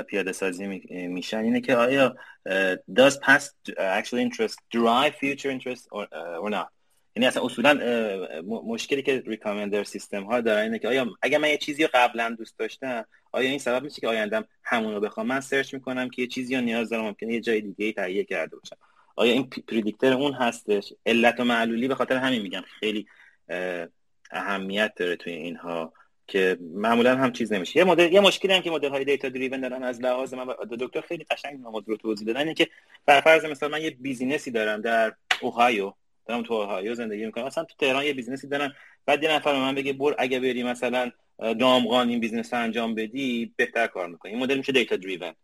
پیاده 0.09 0.33
سازی 0.33 0.67
میشن 1.09 1.39
اینه 1.39 1.61
که 1.61 1.77
آیا 1.77 2.17
does 2.91 3.13
past 3.13 3.73
actual 3.79 4.19
interest 4.19 4.57
drive 4.75 5.15
future 5.21 5.51
interest 5.51 5.87
or, 5.93 6.07
or 6.45 6.51
not? 6.51 6.69
یعنی 7.17 7.27
اصلا 7.27 7.45
اصولا 7.45 7.75
مشکلی 8.43 9.03
که 9.03 9.23
ریکامندر 9.27 9.85
سیستم 9.85 10.25
ها 10.25 10.41
دارن 10.41 10.63
اینه 10.63 10.79
که 10.79 10.89
آیا 10.89 11.07
اگر 11.23 11.39
من 11.39 11.49
یه 11.49 11.59
چیزی 11.59 11.83
رو 11.83 11.89
قبلا 11.95 12.35
دوست 12.39 12.59
داشتم 12.59 13.05
آیا 13.33 13.51
این 13.51 13.59
سبب 13.59 13.83
میشه 13.83 14.01
که 14.01 14.09
آیندم 14.09 14.45
همون 14.65 14.95
رو 14.95 15.01
بخوام؟ 15.01 15.27
من 15.27 15.41
سرچ 15.41 15.75
می‌کنم 15.75 16.11
که 16.11 16.23
یه 16.23 16.29
چیزی 16.29 16.55
رو 16.57 16.61
نیاز 16.61 16.89
دارم 16.89 17.05
ممکنه 17.05 17.35
یه 17.35 17.41
جای 17.41 17.61
دیگه 17.61 17.93
تهیه 17.93 18.25
کرده 18.25 18.57
باشم. 18.57 18.77
آیا 19.17 19.33
این 19.33 19.51
predictor 19.69 20.13
اون 20.13 20.33
هستش؟ 20.33 20.93
علت 21.07 21.41
و 21.41 21.45
معلولی 21.45 21.89
به 21.89 21.95
خاطر 21.95 22.17
همین 22.17 22.43
میگم 22.43 22.63
خیلی 22.81 23.07
اهمیت 24.31 24.93
داره 24.97 25.17
توی 25.17 25.33
اینها. 25.33 25.93
که 26.33 26.59
معمولا 26.61 27.17
هم 27.17 27.33
چیز 27.33 27.53
نمیشه. 27.53 27.79
یه 27.79 27.85
مدل 27.85 28.13
یه 28.13 28.21
مشکلی 28.21 28.53
هم 28.53 28.61
که 28.63 28.71
مدل 28.71 28.91
های 28.91 29.05
data 29.05 29.29
driven 29.29 29.61
دارن 29.61 29.83
از 29.83 30.01
لحاظ 30.01 30.35
من 30.35 30.47
دکتر 30.81 31.01
خیلی 31.01 31.25
قشنگ 31.25 31.61
نماد 31.61 31.89
رو 31.89 31.97
توضیح 31.97 32.27
دادن 32.27 32.41
اینه 32.41 32.55
که 32.55 32.69
بر 33.07 33.21
فرض 33.21 33.45
مثلا 33.45 33.69
من 33.69 33.83
یه 33.83 33.91
business 33.91 34.44
ی 34.44 34.51
دارم 34.51 34.81
در 34.81 35.13
اوهایو 35.41 35.93
دارم 36.27 36.43
تو 36.43 36.55
اوهایو 36.55 36.95
زندگی 36.95 37.27
می‌کنم. 37.27 37.45
مثلا 37.45 37.65
تو 37.65 37.75
تهران 37.79 38.05
یه 38.05 38.13
business 38.13 38.45
ی 38.45 38.49
دارم. 38.49 38.73
بعد 39.07 39.23
یه 39.23 39.33
نفر 39.33 39.53
من 39.53 39.75
بگه 39.75 39.93
بر 39.93 40.15
اگه 40.19 40.41
بری 40.41 40.63
مثلا 40.63 41.11
دامغان 41.39 42.09
این 42.09 42.21
business 42.21 42.55
انجام 42.55 42.95
بدی 42.95 43.53
بهتر 43.57 43.87
کار 43.87 44.09
می‌کنی. 44.09 44.33
این 44.33 44.43
مدل 44.43 44.57
میشه 44.57 44.73
data 44.73 44.97
driven 44.97 45.35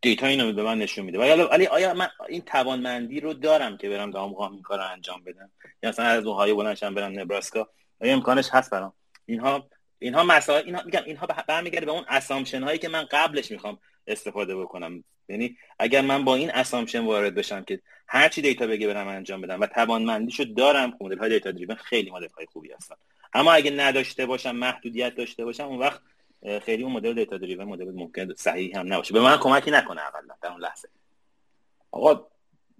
data 0.00 0.26
اینو 0.26 0.52
به 0.52 0.62
من 0.62 0.78
نشون 0.78 1.04
میده. 1.04 1.18
ولی 1.18 1.66
آیا 1.66 1.94
من 1.94 2.08
این 2.28 2.40
توانمندی 2.40 3.20
رو 3.20 3.34
دارم 3.34 3.76
که 3.76 3.88
برم 3.88 4.10
دامغان 4.10 4.52
این 4.52 4.62
کار 4.62 4.78
رو 4.78 4.84
انجام 4.92 5.22
بدم؟ 5.26 5.50
یا 5.82 5.88
مثلا 5.88 6.04
از 6.06 6.26
اوهایو 6.26 6.56
بلندشم 6.56 6.94
برم 6.94 7.20
نبراسکا؟ 7.20 7.68
آیا 8.00 8.12
امکانش 8.12 8.48
هست 8.52 8.70
برام؟ 8.70 8.92
اینها 9.28 9.68
اینها 9.98 10.24
مسائل 10.24 10.64
اینها 10.64 10.82
میگم 10.82 11.02
اینها 11.06 11.26
برمیگرده 11.26 11.86
به 11.86 11.92
اون 11.92 12.04
assumption 12.08 12.62
هایی 12.62 12.78
که 12.78 12.88
من 12.88 13.04
قبلش 13.10 13.50
می‌خوام 13.50 13.78
استفاده 14.06 14.56
بکنم. 14.56 15.04
یعنی 15.28 15.56
اگر 15.78 16.00
من 16.00 16.24
با 16.24 16.34
این 16.34 16.50
assumption 16.50 17.04
وارد 17.04 17.34
بشم 17.34 17.64
که 17.64 17.80
هر 18.06 18.28
چی 18.28 18.42
data 18.42 18.66
بگه 18.66 18.86
برم 18.86 19.08
انجام 19.08 19.40
بدم 19.40 19.60
و 19.60 19.66
توانمندیشو 19.66 20.44
دارم 20.44 20.96
مدل 21.00 21.18
های 21.18 21.28
data 21.28 21.50
driven 21.50 21.74
خیلی 21.76 22.10
مدل 22.10 22.28
های 22.36 22.46
خوبی 22.46 22.72
هستن. 22.72 22.94
اما 23.32 23.52
اگه 23.52 23.70
نداشته 23.70 24.26
باشم 24.26 24.56
محدودیت 24.56 25.14
داشته 25.14 25.44
باشم 25.44 25.64
اون 25.64 25.78
وقت 25.78 26.00
خیلی 26.62 26.82
اون 26.82 26.92
مدل 26.92 27.14
دیتا 27.14 27.38
دریون 27.38 27.64
مدل 27.64 27.90
ممکن 27.90 28.34
صحیح 28.34 28.78
هم 28.78 28.92
نباشه. 28.92 29.14
به 29.14 29.20
من 29.20 29.36
کمکی 29.36 29.70
نکنه 29.70 30.00
اولا 30.00 30.34
در 30.42 30.50
اون 30.50 30.60
لحظه. 30.60 30.88
آقا 31.90 32.26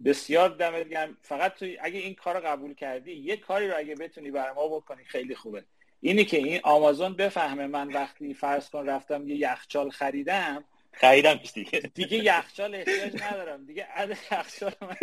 بسیار 0.04 0.48
دمت 0.48 0.88
گرم. 0.88 1.16
فقط 1.22 1.54
تو 1.54 1.66
اگه 1.80 1.98
این 1.98 2.14
کار 2.14 2.34
رو 2.34 2.46
قبول 2.46 2.74
کردی 2.74 3.12
یه 3.12 3.36
کاری 3.36 3.68
رو 3.68 3.74
اگه 3.76 3.94
بتونی 3.94 4.30
برای 4.30 4.54
ما 4.54 4.68
بکنی 4.68 5.04
خیلی 5.04 5.34
خوبه. 5.34 5.64
اینی 6.00 6.24
که 6.24 6.36
این 6.36 6.60
آمازون 6.64 7.14
بفهمه 7.14 7.66
من 7.66 7.92
وقتی 7.92 8.34
فرض 8.34 8.70
کن 8.70 8.88
رفتم 8.88 9.28
یه 9.28 9.36
یخچال 9.36 9.90
خریدم 9.90 10.64
خریدم 10.92 11.34
دیگه. 11.54 11.80
دیگه 11.80 12.18
یخچال 12.18 12.74
احتیاج 12.74 13.22
ندارم. 13.22 13.66
دیگه 13.66 13.84
عد 13.84 14.10
یخچال 14.32 14.72
من 14.80 14.96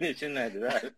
نشون 0.00 0.38
نده. 0.38 0.92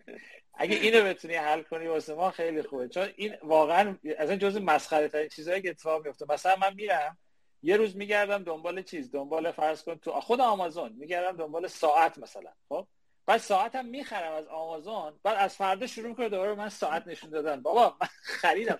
اگه 0.55 0.77
اینو 0.77 1.05
بتونی 1.05 1.35
حل 1.35 1.63
کنی 1.63 1.87
واسه 1.87 2.15
ما 2.15 2.31
خیلی 2.31 2.63
خوبه. 2.63 2.89
چون 2.89 3.09
این 3.17 3.35
واقعا 3.43 3.97
از 4.19 4.31
این 4.31 4.39
جزء 4.39 4.61
مسخره 4.61 5.09
ترین 5.09 5.29
چیزایی 5.29 5.63
که 5.63 5.71
اتفاق 5.71 6.07
میفته 6.07 6.27
مثلا 6.29 6.57
من 6.57 6.75
میرم 6.75 7.19
یه 7.63 7.77
روز 7.77 7.97
میگردم 7.97 8.45
دنبال 8.45 8.83
چیز؟ 8.83 9.11
دنبال 9.11 9.53
فرض 9.53 9.83
کن 9.83 9.95
تو 9.95 10.21
خود 10.21 10.41
آمازون 10.41 10.93
میگردم 10.93 11.37
دنبال 11.37 11.67
ساعت 11.67 12.19
مثلا 12.19 12.51
خب؟ 12.69 12.87
بعد 13.29 13.41
ساعتم 13.41 13.87
می‌خرم 13.87 14.33
از 14.33 14.47
آمازون 14.47 15.13
بعد 15.23 15.37
از 15.39 15.57
فردا 15.57 15.87
شروع 15.87 16.15
کنه 16.15 16.29
دوباره 16.29 16.55
من 16.55 16.69
ساعت 16.69 17.07
نشون 17.07 17.31
دادن. 17.31 17.63
بابا 17.63 17.97
من 18.01 18.09
خریدم 18.23 18.79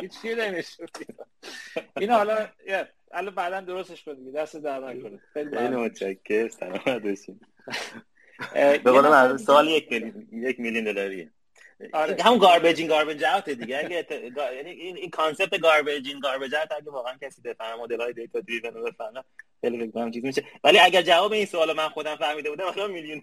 هیچ 0.00 0.24
نمیشون 0.24 0.86
این 1.96 2.10
حالا 2.10 2.48
الان 3.12 3.34
بعدا 3.34 3.60
درستش 3.60 4.04
کنید 4.04 4.34
دست 4.34 4.56
در 4.56 4.78
نکنه. 4.78 5.20
خیلی 5.32 5.56
متشکرم. 5.56 6.48
سلامت 6.48 6.88
باشین. 6.88 7.40
به 8.54 8.90
قول 8.90 9.36
سال 9.36 9.68
یک 9.68 9.92
یک 10.32 10.60
میلیون 10.60 10.84
دلاریه 10.84 11.30
آره. 11.92 12.22
همون 12.22 12.38
گاربیجین 12.38 12.86
گاربیج 12.86 13.24
اوت 13.24 13.50
دیگه. 13.50 13.78
اگه 13.78 14.06
یعنی 14.56 14.70
این 14.70 14.96
این 14.96 15.10
concept 15.10 15.60
garbage 15.60 16.07
in 16.07 16.20
garbage 16.20 16.54
out 16.54 16.72
اگه 16.72 16.90
واقعا 16.90 17.16
کسی 17.22 17.42
بفهمه 17.42 17.82
مدل 17.82 18.00
های 18.00 18.12
data 18.12 18.40
driven 18.40 18.74
رو 18.74 18.82
بفهمه 18.82 19.24
خیلی 19.60 19.90
فکر 19.90 20.10
چیز 20.10 20.24
میشه. 20.24 20.44
ولی 20.64 20.78
اگر 20.78 21.02
جواب 21.02 21.32
این 21.32 21.46
سوال 21.46 21.72
من 21.72 21.88
خودم 21.88 22.16
فهمیده 22.16 22.50
بودم 22.50 22.68
مثلا 22.68 22.86
میلیون 22.86 23.22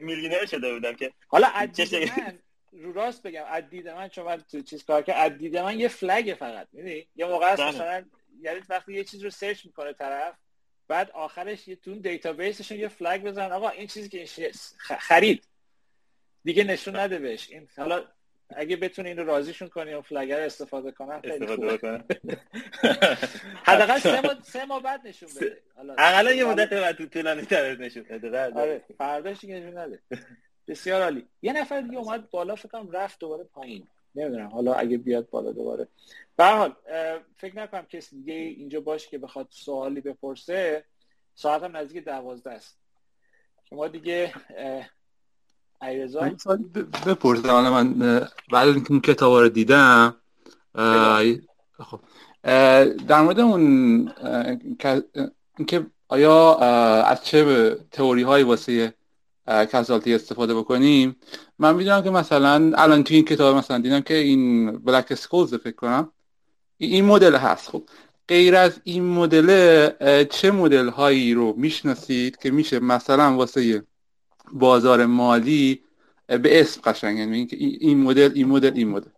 میلیونر 0.00 0.46
شده 0.46 0.72
بودم 0.72 0.92
که 0.92 1.12
حالا 1.28 1.46
از 1.46 1.94
من 1.94 2.38
رو 2.72 2.92
راست 2.92 3.22
بگم 3.22 3.44
از 3.48 3.68
دید 3.70 3.88
من 3.88 4.08
چون 4.08 4.24
من 4.24 4.42
تو 4.52 4.62
چیز 4.62 4.84
کار 4.84 5.02
که 5.02 5.14
از 5.14 5.38
دید 5.38 5.56
من 5.56 5.80
یه 5.80 5.88
flag 5.88 6.36
فقط 6.38 6.68
می‌دونی؟ 6.72 7.06
یه 7.16 7.26
موقع 7.26 7.46
است 7.46 7.62
بله. 7.62 7.68
مثلا 7.68 8.04
یعنی 8.40 8.60
وقتی 8.68 8.92
یه 8.92 9.04
چیز 9.04 9.24
رو 9.24 9.30
search 9.30 9.66
می‌کنه 9.66 9.92
طرف 9.92 10.34
بعد 10.88 11.10
آخرش 11.10 11.68
یه 11.68 11.76
تون 11.76 11.98
database 11.98 12.51
شون 12.51 12.78
یه 12.78 12.88
flag 12.88 13.22
بزن 13.22 13.52
آقا 13.52 13.68
این 13.68 13.86
چیزی 13.86 14.08
که 14.08 14.52
خرید. 14.98 15.44
دیگه 16.44 16.64
نشون 16.64 16.96
نده 16.96 17.18
بهش. 17.18 17.50
این 17.50 17.68
حالا 17.76 18.04
اگه 18.56 18.76
بتونی 18.76 19.08
اینو 19.08 19.24
راضیشون 19.24 19.68
کنی 19.68 19.94
و 19.94 20.02
فلگر 20.02 20.40
استفاده 20.40 20.92
کنن 20.92 21.20
خیلی 21.20 21.44
استفاده 21.44 21.78
کنن 21.78 22.04
حداقل 23.68 23.98
سه 23.98 24.20
ماه 24.20 24.42
سه 24.42 24.64
ماه 24.64 24.82
بعد 24.82 25.06
نشون 25.06 25.28
بده. 25.36 25.62
حداقل 25.96 26.34
یه 26.36 26.44
مدت 26.44 26.72
بعد 26.72 26.96
تو 26.96 27.06
طولانی 27.06 27.42
تر 27.42 27.76
نشون 27.76 28.02
بده. 28.02 28.52
آره 28.52 28.84
فرداش 28.98 29.40
دیگه 29.40 29.54
نشون 29.60 29.78
نده. 29.78 29.98
بسیار 30.68 31.02
عالی. 31.02 31.26
یه 31.42 31.52
نفر 31.52 31.80
دیگه 31.80 31.98
اومد 31.98 32.30
بالا 32.30 32.54
فکر 32.54 32.68
کنم 32.68 32.90
رفت 32.90 33.18
دوباره 33.18 33.44
پایین. 33.44 33.86
نمی‌دونم. 34.14 34.48
حالا 34.48 34.74
اگه 34.74 34.98
بیاد 34.98 35.30
بالا 35.30 35.52
دوباره. 35.52 35.88
به 36.36 36.44
حال 36.44 36.76
فکر 37.36 37.56
نکنم 37.56 37.86
کسی 37.86 38.16
دیگه 38.16 38.34
اینجا 38.34 38.80
باشه 38.80 39.10
که 39.10 39.18
بخواد 39.18 39.46
سوالی 39.50 40.00
بپرسه. 40.00 40.84
ساعت 41.34 41.62
هم 41.62 41.76
نزدیک 41.76 42.04
دوازده 42.04 42.50
است. 42.50 42.78
شما 43.68 43.88
دیگه 43.88 44.32
من 46.20 46.36
بپرسم. 47.06 47.50
حالا 47.50 47.70
من 47.70 48.20
بعد 48.52 48.68
اینکه 48.68 48.90
اون 48.90 49.00
کتاب 49.00 49.32
رو 49.32 49.48
دیدم 49.48 50.16
خب. 51.78 52.00
در 53.08 53.22
مورد 53.22 53.40
اون 53.40 54.12
اینکه 55.58 55.86
آیا 56.08 56.54
از 57.00 57.24
چه 57.24 57.70
تئوری 57.90 58.22
هایی 58.22 58.44
واسه 58.44 58.94
کسالتی 59.48 60.14
استفاده 60.14 60.54
بکنیم 60.54 61.16
من 61.58 61.74
می‌دونم 61.74 62.02
که 62.02 62.10
مثلا 62.10 62.72
الان 62.74 63.04
توی 63.04 63.16
این 63.16 63.24
کتاب 63.24 63.56
مثلا 63.56 63.78
دیدم 63.78 64.00
که 64.00 64.14
این 64.14 64.72
بلک 64.78 65.14
سکولز 65.14 65.54
فکر 65.54 65.74
کنم. 65.74 66.10
این 66.78 67.04
مدل 67.04 67.36
هست. 67.36 67.68
خب 67.68 67.82
غیر 68.28 68.56
از 68.56 68.80
این 68.84 69.04
مدل 69.04 70.24
چه 70.24 70.50
مدل 70.50 70.88
هایی 70.88 71.34
رو 71.34 71.54
می‌شناسید 71.56 72.36
که 72.36 72.50
میشه 72.50 72.80
مثلا 72.80 73.36
واسه 73.36 73.82
بازار 74.54 75.06
مالی 75.06 75.80
به 76.26 76.60
اسم 76.60 76.80
قشنگ 76.84 77.18
یعنی 77.18 77.48
این 77.80 78.02
مدل 78.02 78.32
این 78.34 78.48
مدل 78.48 78.72
این 78.74 78.88
مدل. 78.88 79.10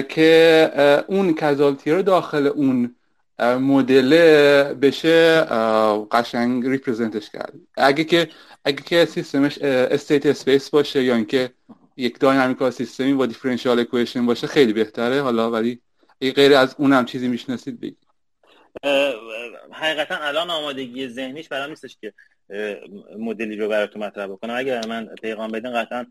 که 0.00 1.04
اون 1.08 1.34
causality 1.34 1.90
رو 1.90 2.02
داخل 2.02 2.46
اون 2.46 2.94
مدل 3.40 4.10
بشه 4.74 5.40
قشنگ 6.10 6.66
represent 6.66 7.18
ش 7.18 7.30
کرد. 7.30 7.52
اگه 7.76 8.04
که 8.04 8.28
اگه 8.64 8.82
که 8.82 9.04
سیستمش 9.04 9.58
state 9.62 10.26
space 10.26 10.70
باشه 10.70 11.04
یا 11.04 11.14
اینکه 11.14 11.50
یک 11.96 12.18
dynamical 12.18 12.70
system 12.70 13.08
ی 13.08 13.14
با 13.14 13.26
differential 13.26 13.80
equation 13.80 14.26
باشه 14.26 14.46
خیلی 14.46 14.72
بهتره. 14.72 15.22
حالا 15.22 15.50
ولی 15.50 15.80
غیر 16.20 16.54
از 16.54 16.74
اونم 16.78 17.04
چیزی 17.04 17.28
می‌شناسید 17.28 17.80
بگید. 17.80 17.98
حقیقتا 19.72 20.16
الان 20.16 20.50
آمادگی 20.50 21.08
ذهنیش 21.08 21.48
برام 21.48 21.70
نیستش 21.70 21.96
که 22.00 22.12
مدلی 23.18 23.56
رو 23.56 23.68
براتون 23.68 24.02
مطرح 24.02 24.26
بکنم. 24.26 24.54
اگر 24.56 24.86
من 24.86 25.06
پیغام 25.06 25.50
بدین 25.50 25.72
قطعا 25.72 26.06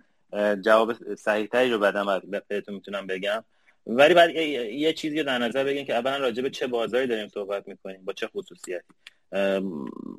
جواب 0.55 1.15
صحیح 1.15 1.49
رو 1.53 1.79
بعدم 1.79 2.21
بهتون 2.47 2.75
می‌تونم 2.75 3.07
بگم. 3.07 3.43
ولی 3.87 4.13
بعد 4.13 4.35
یه 4.35 4.93
چیزی 4.93 5.19
رو 5.19 5.23
در 5.23 5.37
نظر 5.37 5.63
بگین 5.63 5.85
که 5.85 5.95
اولا 5.95 6.17
راجع 6.17 6.43
به 6.43 6.49
چه 6.49 6.67
بازاری 6.67 7.07
داریم 7.07 7.27
صحبت 7.27 7.67
می‌کنیم 7.67 8.05
با 8.05 8.13
چه 8.13 8.27
خصوصیتی. 8.27 8.87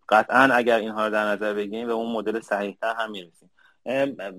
قطعا 0.08 0.54
اگر 0.54 0.78
اینها 0.78 1.06
رو 1.06 1.12
در 1.12 1.24
نظر 1.24 1.54
بگیریم 1.54 1.86
به 1.86 1.92
اون 1.92 2.12
مدل 2.12 2.40
صحیحتر 2.40 2.94
هم 2.98 3.10
می‌رسیم. 3.10 3.50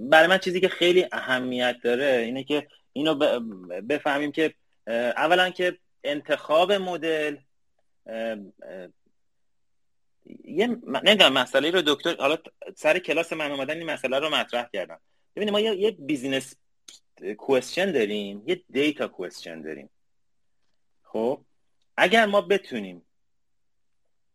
برای 0.10 0.28
من 0.28 0.38
چیزی 0.38 0.62
که 0.62 0.68
خیلی 0.68 1.06
اهمیت 1.12 1.76
داره 1.84 2.06
اینه 2.06 2.44
که 2.44 2.68
اینو 2.94 3.16
بفهمیم 3.90 4.32
که 4.32 4.54
اولا 5.18 5.50
که 5.50 5.78
انتخاب 6.04 6.72
مدل 6.72 7.36
یه 10.44 10.68
نمی‌دونم 11.04 11.34
مسئله 11.34 11.72
رو 11.72 11.82
دکتر 11.82 12.16
حالا 12.16 12.38
سر 12.76 13.00
کلاس 13.00 13.34
من 13.34 13.52
اومدن 13.52 13.78
این 13.78 13.90
مسئله 13.90 14.20
رو 14.20 14.30
مطرح 14.30 14.70
کردم 14.74 15.00
ببینید 15.36 15.54
ما 15.54 15.60
یه, 15.60 15.76
یه 15.76 15.92
business 15.92 16.56
question 17.38 17.92
داریم 17.92 18.44
یه 18.48 18.64
data 18.70 19.08
question 19.08 19.62
داریم. 19.62 19.90
خب؟ 21.04 21.42
اگر 21.98 22.26
ما 22.26 22.42
بتونیم 22.42 23.06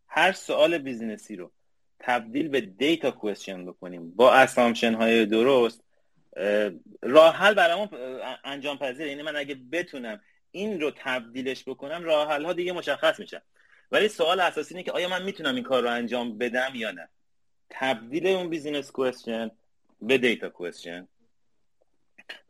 هر 0.07 0.33
سوال 0.33 0.79
business 0.79 1.30
ی 1.30 1.37
رو 1.37 1.53
تبدیل 1.99 2.49
به 2.49 2.61
data 2.61 3.11
question 3.11 3.67
بکنیم 3.67 4.11
با 4.11 4.33
assumption 4.33 4.95
های 4.95 5.27
درست 5.27 5.85
راه 7.03 7.35
حل 7.35 7.55
برامون 7.55 7.89
انجام 8.45 8.79
پذیر 8.79 9.07
یعنی 9.07 9.23
من 9.23 9.37
اگه 9.37 9.55
بتونم 9.55 10.21
این 10.51 10.81
رو 10.81 10.91
تبدیلش 10.97 11.65
بکنم 11.69 12.05
راه 12.05 12.29
حل 12.29 12.45
ها 12.45 12.53
دیگه 12.53 12.73
مشخص 12.73 13.21
میشن 13.21 13.41
ولی 13.93 14.09
سوال 14.09 14.41
اساسی 14.41 14.75
اینه 14.75 14.85
که 14.85 14.93
آیا 14.93 15.09
من 15.09 15.23
می‌تونم 15.23 15.55
این 15.55 15.65
کار 15.65 15.83
رو 15.83 15.91
انجام 15.91 16.39
بدم 16.39 16.71
یا 16.75 16.91
نه؟ 16.91 17.09
تبدیل 17.71 18.27
اون 18.27 18.49
business 18.49 18.91
question 18.91 19.51
به 20.03 20.19
data 20.19 20.49
question 20.49 21.09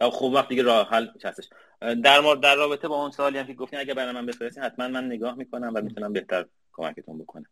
خب 0.01 0.24
وقت 0.35 0.48
دیگه 0.48 0.62
راه 0.62 0.89
حل 0.89 1.09
هستش؟ 1.24 1.48
در 1.81 2.20
مورد 2.20 2.40
در 2.40 2.55
رابطه 2.55 2.89
با 2.89 3.02
اون 3.02 3.11
سوالی 3.11 3.39
هم 3.39 3.47
که 3.47 3.55
گفتین 3.55 3.78
اگه 3.78 3.94
برای 3.94 4.12
من 4.12 4.27
بفرستین 4.27 4.62
حتما 4.62 4.89
من 4.89 5.06
نگاه 5.06 5.35
می‌کنم 5.35 5.73
و 5.74 5.81
می‌تونم 5.81 6.12
بهتر 6.12 6.47
کمکتون 6.73 7.19
بکنم. 7.19 7.47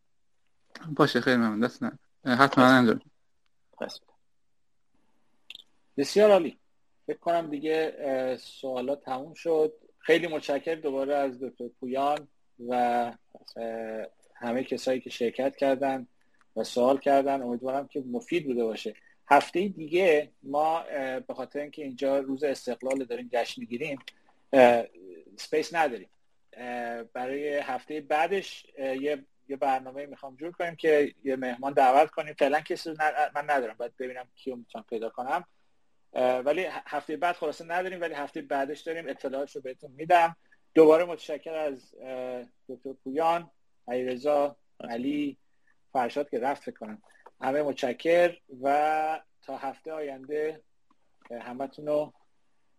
باشه 0.96 1.20
خیلی 1.20 1.36
ممنون. 1.36 1.60
دست 1.60 1.82
نه. 1.82 1.98
حتما 2.36 2.64
انجام. 2.64 3.00
بسیار 5.96 6.30
عالی. 6.30 6.58
فکر 7.06 7.18
کنم 7.18 7.50
دیگه 7.50 8.36
سوالات 8.40 9.04
تموم 9.04 9.34
شد. 9.34 9.72
خیلی 9.98 10.26
متشکر 10.26 10.74
دوباره 10.74 11.14
از 11.14 11.40
دکتر 11.42 11.68
پویان. 11.80 12.28
و 12.68 13.12
همه 14.34 14.64
کسایی 14.64 15.00
که 15.00 15.10
شرکت 15.10 15.56
کردن 15.56 16.06
و 16.56 16.64
سوال 16.64 16.98
کردن 16.98 17.42
امیدوارم 17.42 17.88
که 17.88 18.00
مفید 18.00 18.46
بوده 18.46 18.64
باشه. 18.64 18.94
هفته 19.30 19.68
دیگه 19.68 20.30
ما 20.42 20.82
به 21.26 21.34
خاطر 21.34 21.60
اینکه 21.60 21.82
اینجا 21.82 22.18
روز 22.18 22.44
استقلال 22.44 23.04
داریم 23.04 23.30
جشن 23.32 23.60
می‌گیریم 23.60 23.98
space 25.36 25.74
نداریم. 25.74 26.08
برای 27.12 27.58
هفته 27.58 28.00
بعدش 28.00 28.66
یه 28.78 29.24
یه 29.48 29.56
برنامه 29.56 30.06
می‌خوام 30.06 30.36
جور 30.36 30.52
کنیم 30.52 30.76
که 30.76 31.14
یه 31.24 31.36
مهمان 31.36 31.72
دعوت 31.72 32.10
کنیم. 32.10 32.34
فعلا 32.34 32.60
کسی 32.60 32.90
من 33.34 33.50
ندارم. 33.50 33.74
باید 33.78 33.96
ببینم 33.98 34.28
کیو 34.34 34.56
می‌تونم 34.56 34.84
پیدا 34.90 35.08
کنم. 35.10 35.44
ولی 36.44 36.66
هفته 36.68 37.16
بعد 37.16 37.36
خلاصه 37.36 37.64
نداریم 37.64 38.00
ولی 38.00 38.14
هفته 38.14 38.42
بعدش 38.42 38.80
داریم 38.80 39.08
اطلاعاتش 39.08 39.56
رو 39.56 39.62
بهتون 39.62 39.90
میدم. 39.90 40.36
دوباره 40.74 41.04
متشکر 41.04 41.54
از 41.54 41.94
دکتر 42.68 42.92
پویان 43.04 43.50
علیرضا 43.88 44.56
علی 44.80 45.38
فرشاد 45.92 46.30
که 46.30 46.38
رفت 46.40 46.74
کنم. 46.74 47.02
همه 47.40 47.62
متشکر 47.62 48.36
و 48.62 49.20
تا 49.42 49.56
هفته 49.56 49.92
آینده 49.92 50.62
همتون 51.30 51.86
رو 51.86 52.12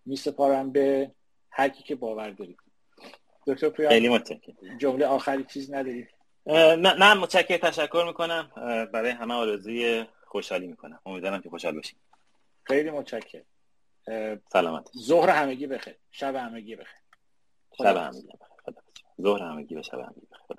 میسپارم 0.06 0.72
به 0.72 1.12
هر 1.50 1.70
کی 1.70 1.84
که 1.84 1.96
باور 1.96 2.30
دارید. 2.30 2.60
دکتر 3.48 3.70
پویان 3.70 3.92
خیلی 3.92 4.10
متشکر 4.10 4.54
جمله 4.78 5.06
آخری 5.06 5.44
چیز 5.44 5.74
ندارید؟ 5.74 6.10
نه 6.46 6.76
نه 6.76 7.14
متشکر 7.14 7.58
تشکر 7.58 8.04
می‌کنم. 8.08 8.52
برای 8.94 9.12
همه 9.12 9.34
آرزوی 9.34 10.06
خوشحالی 10.28 10.68
می‌کنم. 10.68 11.00
امیدوارم 11.06 11.42
که 11.42 11.50
خوشحال 11.50 11.76
باشید 11.76 11.98
خیلی 12.64 12.92
متشکر 12.92 13.44
سلامت. 14.54 14.90
ظهر 14.98 15.30
همگی 15.30 15.68
بخیر. 15.68 15.96
شب 16.12 16.36
همگی 16.36 16.76
بخیر. 16.76 17.03
شب 17.78 17.98
همگی 17.98 18.28
بخیر 18.28 18.76
ظهر 19.22 19.44
همگی 19.44 19.76
به 19.76 19.82
شب 19.82 20.00
همگی 20.00 20.28
بخیر 20.32 20.58